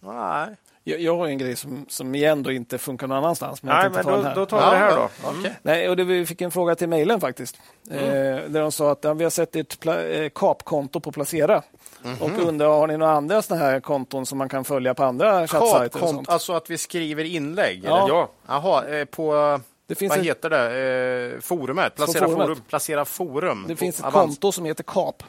Nej. 0.00 0.56
Jag, 0.84 1.00
jag 1.00 1.16
har 1.16 1.26
en 1.26 1.38
grej 1.38 1.56
som, 1.56 1.86
som 1.88 2.14
igen 2.14 2.42
då 2.42 2.52
inte 2.52 2.78
funkar 2.78 3.06
någon 3.06 3.18
annanstans. 3.18 3.62
Men 3.62 3.76
Nej, 3.76 3.90
men 3.90 4.04
då, 4.04 4.32
då, 4.34 4.46
tar 4.46 4.70
vi 4.70 4.70
det 4.70 4.76
här 4.76 4.96
då. 4.96 5.28
Mm. 5.28 5.40
Okay. 5.40 5.52
Nej, 5.62 5.88
och 5.88 5.96
det, 5.96 6.04
vi 6.04 6.26
fick 6.26 6.40
en 6.40 6.50
fråga 6.50 6.74
till 6.74 6.88
mejlen 6.88 7.20
faktiskt. 7.20 7.60
Mm. 7.90 8.04
Eh, 8.04 8.50
där 8.50 8.60
de 8.60 8.72
sa 8.72 8.92
att 8.92 9.04
ja, 9.04 9.14
vi 9.14 9.24
har 9.24 9.30
sett 9.30 9.56
ett 9.56 9.86
eh, 9.86 10.28
kapkonto 10.34 11.00
på 11.00 11.12
Placera. 11.12 11.62
Mm 12.04 12.16
-hmm. 12.16 12.22
Och 12.22 12.48
undrar, 12.48 12.66
har 12.68 12.86
ni 12.86 12.96
några 12.96 13.12
andra 13.12 13.42
såna 13.42 13.60
här 13.60 13.80
konton 13.80 14.26
som 14.26 14.38
man 14.38 14.48
kan 14.48 14.64
följa 14.64 14.94
på 14.94 15.04
andra 15.04 15.46
chattsajter? 15.46 16.22
Alltså 16.26 16.52
att 16.52 16.70
vi 16.70 16.78
skriver 16.78 17.24
inlägg? 17.24 17.82
Ja. 17.84 18.04
Eller? 18.04 18.26
Jaha, 18.46 18.86
eh, 18.88 19.04
på... 19.04 19.60
Det 19.86 19.94
finns 19.94 20.10
Vad 20.10 20.18
ett... 20.18 20.24
heter 20.24 20.50
det? 20.50 21.34
Eh, 21.34 21.40
forumet? 21.40 21.94
Placera 21.96 22.26
forumet. 22.26 22.46
forum. 22.46 22.62
Placera 22.68 23.04
forum. 23.04 23.64
Det 23.68 23.76
finns 23.76 23.98
ett 23.98 24.04
Avans. 24.04 24.26
konto 24.26 24.52
som 24.52 24.64
heter 24.64 24.84
KAP. 24.84 25.22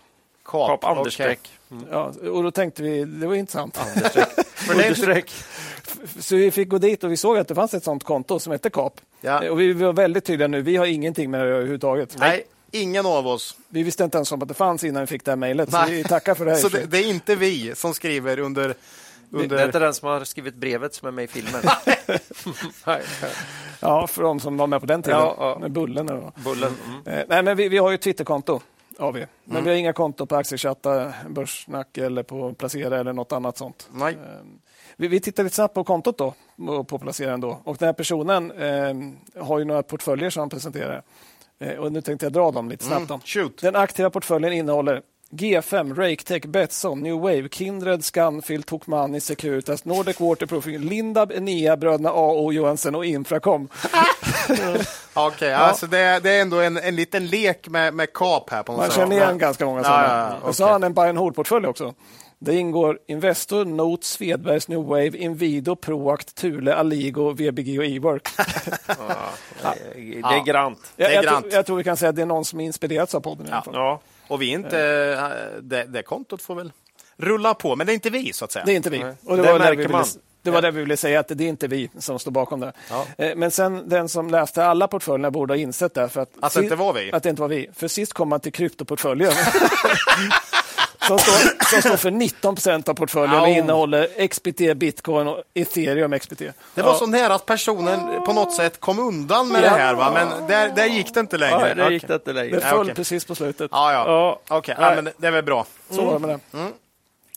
KAP, 0.45 0.81
KAP 0.81 0.97
understreck. 0.97 1.51
Mm. 1.71 1.85
Ja, 1.91 2.13
och 2.29 2.43
då 2.43 2.51
tänkte 2.51 2.83
vi, 2.83 3.05
det 3.05 3.27
var 3.27 3.35
intressant. 3.35 3.79
understreck. 4.71 5.31
Så 6.19 6.35
vi 6.35 6.51
fick 6.51 6.69
gå 6.69 6.77
dit 6.77 7.03
och 7.03 7.11
vi 7.11 7.17
såg 7.17 7.37
att 7.37 7.47
det 7.47 7.55
fanns 7.55 7.73
ett 7.73 7.83
sånt 7.83 8.03
konto 8.03 8.39
som 8.39 8.51
hette 8.51 8.69
KAP. 8.69 8.93
Ja. 9.21 9.51
Och 9.51 9.59
vi 9.59 9.73
var 9.73 9.93
väldigt 9.93 10.25
tydliga 10.25 10.47
nu, 10.47 10.61
vi 10.61 10.75
har 10.75 10.85
ingenting 10.85 11.31
med 11.31 11.39
det 11.39 11.47
överhuvudtaget. 11.47 12.15
Nej, 12.19 12.43
ingen 12.73 13.05
av 13.05 13.27
oss. 13.27 13.57
Vi 13.69 13.83
visste 13.83 14.03
inte 14.03 14.17
ens 14.17 14.31
om 14.31 14.41
att 14.41 14.47
det 14.47 14.53
fanns 14.53 14.83
innan 14.83 15.01
vi 15.01 15.07
fick 15.07 15.25
det 15.25 15.31
här 15.31 15.35
mejlet, 15.35 15.71
så 15.71 15.85
vi 15.89 16.03
tackar 16.03 16.35
för 16.35 16.45
det. 16.45 16.51
Här 16.51 16.57
så 16.61 16.69
det, 16.69 16.85
det, 16.85 16.97
är 16.97 17.09
inte 17.09 17.35
vi 17.35 17.75
som 17.75 17.93
skriver 17.93 18.39
under 18.39 18.75
under... 19.33 19.55
Det 19.55 19.61
är 19.61 19.65
inte 19.65 19.79
den 19.79 19.93
som 19.93 20.07
har 20.07 20.23
skrivit 20.23 20.55
brevet 20.55 20.93
som 20.93 21.07
är 21.07 21.11
med 21.11 21.23
i 21.23 21.27
filmen. 21.27 21.61
ja, 23.79 24.07
för 24.07 24.23
de 24.23 24.39
som 24.39 24.57
var 24.57 24.67
med 24.67 24.79
på 24.79 24.85
den 24.85 25.03
tiden. 25.03 25.19
Ja, 25.19 25.35
ja. 25.39 25.57
Med 25.59 25.71
Bullen. 25.71 26.31
Bullen. 26.35 26.75
Mm. 26.87 27.19
Eh, 27.19 27.25
nej, 27.29 27.43
men 27.43 27.57
vi, 27.57 27.69
vi 27.69 27.77
har 27.77 27.89
ju 27.89 27.95
ett 27.95 28.01
Twitterkonto. 28.01 28.59
Har 28.97 29.11
vi. 29.11 29.25
Men 29.43 29.55
mm. 29.55 29.63
vi 29.63 29.69
har 29.69 29.77
inga 29.77 29.93
konton 29.93 30.27
på 30.27 30.35
Aktiechatta, 30.35 31.13
Börssnack 31.29 31.97
eller 31.97 32.23
på 32.23 32.53
Placera 32.53 32.99
eller 32.99 33.13
något 33.13 33.31
annat 33.31 33.57
sånt. 33.57 33.89
Nej. 33.91 34.13
Eh, 34.13 34.19
vi, 34.95 35.07
vi 35.07 35.19
tittar 35.19 35.43
lite 35.43 35.55
snabbt 35.55 35.73
på 35.73 35.83
kontot 35.83 36.17
då, 36.17 36.33
på 36.83 36.99
Placera 36.99 37.37
då. 37.37 37.61
Och 37.63 37.77
den 37.77 37.85
här 37.85 37.93
personen 37.93 38.51
eh, 38.51 39.43
har 39.43 39.59
ju 39.59 39.65
några 39.65 39.83
portföljer 39.83 40.29
som 40.29 40.39
han 40.39 40.49
presenterar. 40.49 41.03
Eh, 41.63 41.75
och 41.75 41.91
nu 41.91 42.01
tänkte 42.01 42.25
jag 42.25 42.33
dra 42.33 42.51
dem 42.51 42.69
lite 42.69 42.85
snabbt. 42.85 43.35
Mm. 43.35 43.49
Den 43.61 43.75
aktiva 43.75 44.09
portföljen 44.09 44.53
innehåller 44.53 45.01
G5, 45.33 45.95
Raketech, 45.95 46.45
Betsson, 46.45 46.99
New 46.99 47.19
Wave, 47.19 47.49
Kindred, 47.49 48.05
Scanfil, 48.05 48.63
Tokmanni, 48.63 49.19
Securitas, 49.19 49.85
Nordic 49.85 50.19
Waterproofing, 50.19 50.77
Lindab, 50.79 51.31
Enea, 51.31 51.77
bröderna 51.77 52.09
A 52.09 52.31
och 52.31 52.53
Johansson 52.53 52.95
och 52.95 53.05
Infracom. 53.05 53.67
Okej, 54.49 55.27
okay, 55.27 55.49
ja. 55.49 55.57
alltså 55.57 55.87
det, 55.87 56.19
det, 56.23 56.31
är 56.31 56.41
ändå 56.41 56.59
en, 56.59 56.77
en 56.77 56.95
liten 56.95 57.27
lek 57.27 57.67
med, 57.67 57.93
med 57.93 58.13
kap 58.13 58.49
här. 58.49 58.63
på 58.63 58.71
något 58.71 58.79
Man 58.79 58.87
sätt. 58.87 58.95
känner 58.95 59.15
igen 59.15 59.37
ganska 59.37 59.65
många 59.65 59.83
sådana. 59.83 60.03
Ja, 60.03 60.17
ja, 60.17 60.37
okay. 60.37 60.49
Och 60.49 60.55
så 60.55 60.63
har 60.63 60.71
han 60.71 60.83
en 60.83 60.93
buy 60.93 61.09
and 61.09 61.17
hold-portfölj 61.17 61.67
också. 61.67 61.93
Det 62.43 62.55
ingår 62.55 62.99
Investor, 63.07 63.65
Note, 63.65 64.05
Svedbergs 64.05 64.67
New 64.67 64.83
Wave, 64.83 65.17
Inwido, 65.17 65.75
Proact, 65.75 66.35
Thule, 66.35 66.75
Aligo, 66.75 67.31
VBG 67.31 67.79
och 67.79 67.85
Ework. 67.85 68.27
ja, 69.63 69.75
det 69.93 70.19
är 70.19 70.45
grant. 70.45 70.93
Jag, 70.95 71.13
jag, 71.13 71.23
jag, 71.23 71.43
jag, 71.51 71.65
tror 71.65 71.77
vi 71.77 71.83
kan 71.83 71.97
säga 71.97 72.09
att 72.09 72.15
det 72.15 72.21
är 72.21 72.25
någon 72.25 72.45
som 72.45 72.59
inspirerats 72.59 73.15
av 73.15 73.19
podden. 73.19 73.47
Fall. 73.47 73.63
Ja. 73.73 73.99
Och 74.27 74.41
vi 74.41 74.47
inte, 74.47 74.79
eh, 74.79 75.61
det, 75.61 75.83
det 75.83 76.03
kontot 76.03 76.41
får 76.41 76.55
väl 76.55 76.71
rulla 77.17 77.53
på, 77.53 77.75
men 77.75 77.87
det 77.87 77.93
är 77.93 77.95
inte 77.95 78.09
vi 78.09 78.33
så 78.33 78.45
att 78.45 78.51
säga. 78.51 78.65
Det 78.65 78.71
är 78.71 78.75
inte 78.75 78.89
vi. 78.89 79.03
Och 79.25 79.37
det, 79.37 79.43
det 79.43 79.51
var 79.51 79.59
märker 79.59 79.87
vi 79.87 79.87
man. 79.87 80.05
Det 80.43 80.51
var 80.51 80.61
det 80.61 80.71
vi 80.71 80.79
ville 80.79 80.97
säga, 80.97 81.19
att 81.19 81.27
det 81.27 81.43
är 81.43 81.47
inte 81.47 81.67
vi 81.67 81.89
som 81.99 82.19
står 82.19 82.31
bakom 82.31 82.59
det. 82.59 82.73
Ja. 82.89 83.05
Eh, 83.17 83.35
men 83.35 83.51
sen 83.51 83.89
den 83.89 84.09
som 84.09 84.29
läste 84.29 84.65
alla 84.65 84.87
portföljerna 84.87 85.31
borde 85.31 85.53
ha 85.53 85.57
insett 85.57 85.93
det. 85.93 86.09
För 86.09 86.21
att, 86.21 86.29
att, 86.39 86.53
det 86.53 86.63
inte 86.63 86.75
var 86.75 86.93
vi? 86.93 87.11
Att 87.11 87.23
det 87.23 87.29
inte 87.29 87.41
var 87.41 87.49
vi. 87.49 87.69
För 87.73 87.87
sist 87.87 88.13
kom 88.13 88.29
man 88.29 88.39
till 88.39 88.51
kryptoportföljen. 88.51 89.33
som, 91.07 91.19
står, 91.19 91.65
som 91.65 91.81
står 91.81 91.97
för 91.97 92.11
19 92.11 92.55
procent 92.55 92.89
av 92.89 92.93
portföljen 92.93 93.39
och 93.39 93.47
innehåller 93.47 94.27
XBT, 94.27 94.77
bitcoin 94.77 95.27
och 95.27 95.43
ethereum 95.53 96.19
XBT. 96.19 96.39
Det 96.75 96.81
var 96.81 96.91
ja. 96.91 96.97
så 96.97 97.05
nära 97.05 97.35
att 97.35 97.45
personen 97.45 98.23
på 98.25 98.33
något 98.33 98.53
sätt 98.53 98.79
kom 98.79 98.99
undan 98.99 99.47
med 99.47 99.63
ja. 99.63 99.69
det 99.69 99.75
här, 99.75 99.93
va? 99.93 100.11
men 100.13 100.47
där, 100.47 100.69
där 100.75 100.85
gick 100.85 101.13
det 101.13 101.19
inte 101.19 101.37
längre. 101.37 101.69
Ja, 101.69 101.75
där 101.75 101.91
gick 101.91 102.07
det 102.07 102.13
inte 102.13 102.33
längre. 102.33 102.55
Det 102.55 102.61
föll 102.61 102.79
okay. 102.79 102.95
precis 102.95 103.25
på 103.25 103.35
slutet. 103.35 103.71
Ja, 103.73 103.93
ja. 103.93 104.39
Okej, 104.47 104.73
okay. 104.73 104.89
ja, 104.89 105.01
men 105.01 105.13
det 105.17 105.27
är 105.27 105.31
väl 105.31 105.43
bra. 105.43 105.65
Så 105.89 106.01
mm. 106.01 106.05
var 106.05 106.13
det 106.13 106.27
med 106.27 106.29
det. 106.29 106.57
Mm. 106.57 106.73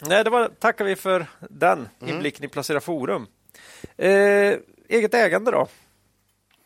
Nej, 0.01 0.25
det 0.25 0.31
var, 0.31 0.49
tackar 0.49 0.85
vi 0.85 0.97
för 0.97 1.27
den 1.41 1.89
mm. 2.01 2.15
inblicken 2.15 2.45
i 2.45 2.49
Placera 2.49 2.81
Forum. 2.81 3.27
Eh, 3.97 4.55
eget 4.89 5.15
ägande 5.15 5.51
då? 5.51 5.69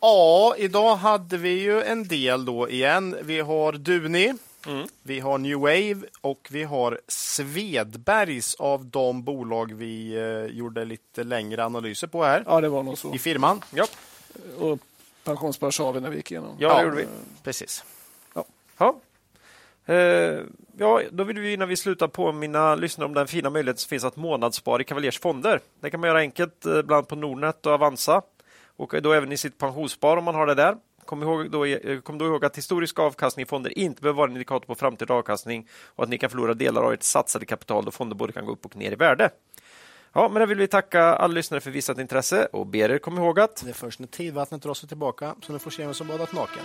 Ja, 0.00 0.54
idag 0.58 0.96
hade 0.96 1.36
vi 1.36 1.62
ju 1.62 1.82
en 1.82 2.08
del 2.08 2.44
då 2.44 2.70
igen. 2.70 3.16
Vi 3.22 3.40
har 3.40 3.72
Duni, 3.72 4.34
mm. 4.66 4.88
vi 5.02 5.20
har 5.20 5.38
New 5.38 5.58
Wave 5.58 6.00
och 6.20 6.48
vi 6.50 6.64
har 6.64 7.00
Svedbergs 7.08 8.54
av 8.54 8.84
de 8.84 9.24
bolag 9.24 9.72
vi 9.74 10.16
eh, 10.16 10.56
gjorde 10.56 10.84
lite 10.84 11.24
längre 11.24 11.64
analyser 11.64 12.06
på 12.06 12.24
här. 12.24 12.44
Ja, 12.46 12.60
det 12.60 12.68
var 12.68 12.82
nog 12.82 12.98
så. 12.98 13.14
I 13.14 13.18
firman. 13.18 13.62
Ja. 13.74 13.86
Och 14.58 14.78
pensionsbörs 15.24 15.78
har 15.78 15.92
vi 15.92 16.00
när 16.00 16.10
vi 16.10 16.16
gick 16.16 16.30
igenom. 16.30 16.56
Ja, 16.58 16.78
det 16.78 16.84
gjorde 16.84 16.96
vi. 16.96 17.06
Precis. 17.42 17.84
Ja. 18.34 18.44
ja. 18.78 19.00
Eh, 19.90 20.40
ja, 20.76 21.02
då 21.10 21.24
vill 21.24 21.38
vi 21.38 21.52
innan 21.52 21.68
vi 21.68 21.76
slutar 21.76 22.08
påminna 22.08 22.74
lyssnare 22.74 23.06
om 23.06 23.14
den 23.14 23.26
fina 23.26 23.50
möjlighet 23.50 23.78
som 23.78 23.88
finns 23.88 24.04
att 24.04 24.16
månadsspara 24.16 24.82
i 24.82 24.84
Cavaliers 24.84 25.20
fonder. 25.20 25.60
Det 25.80 25.90
kan 25.90 26.00
man 26.00 26.08
göra 26.08 26.18
enkelt, 26.18 26.66
eh, 26.66 26.72
bland 26.72 26.92
annat 26.92 27.08
på 27.08 27.16
Nordnet 27.16 27.66
och 27.66 27.72
Avanza 27.72 28.22
och 28.76 28.94
eh, 28.94 29.02
då 29.02 29.12
även 29.12 29.32
i 29.32 29.36
sitt 29.36 29.58
pensionsspar 29.58 30.16
om 30.16 30.24
man 30.24 30.34
har 30.34 30.46
det 30.46 30.54
där. 30.54 30.76
Kom, 31.04 31.22
ihåg 31.22 31.50
då, 31.50 31.64
kom 32.02 32.18
då 32.18 32.26
ihåg 32.26 32.44
att 32.44 32.58
historisk 32.58 32.98
avkastning 32.98 33.42
i 33.42 33.46
fonder 33.46 33.78
inte 33.78 34.02
behöver 34.02 34.16
vara 34.16 34.26
en 34.26 34.32
indikator 34.32 34.66
på 34.66 34.74
framtida 34.74 35.14
avkastning 35.14 35.68
och 35.86 36.04
att 36.04 36.10
ni 36.10 36.18
kan 36.18 36.30
förlora 36.30 36.54
delar 36.54 36.82
av 36.82 36.92
ert 36.92 37.02
satsade 37.02 37.46
kapital 37.46 37.84
då 37.84 37.90
fonder 37.90 38.16
både 38.16 38.32
kan 38.32 38.44
gå 38.44 38.52
upp 38.52 38.64
och 38.64 38.76
ner 38.76 38.92
i 38.92 38.94
värde. 38.94 39.30
Ja, 40.12 40.28
men 40.28 40.40
då 40.40 40.46
vill 40.46 40.58
vi 40.58 40.66
tacka 40.66 41.02
alla 41.02 41.34
lyssnare 41.34 41.60
för 41.60 41.70
visat 41.70 41.98
intresse 41.98 42.46
och 42.52 42.66
ber 42.66 42.90
er 42.90 42.98
komma 42.98 43.20
ihåg 43.20 43.40
att 43.40 43.62
det 43.64 43.70
är 43.70 43.74
först 43.74 44.00
när 44.00 44.06
tidvattnet 44.06 44.62
drar 44.62 44.74
sig 44.74 44.88
tillbaka 44.88 45.34
som 45.42 45.54
ni 45.54 45.58
får 45.58 45.70
se 45.70 45.84
vem 45.84 45.94
som 45.94 46.08
badat 46.08 46.32
naken. 46.32 46.64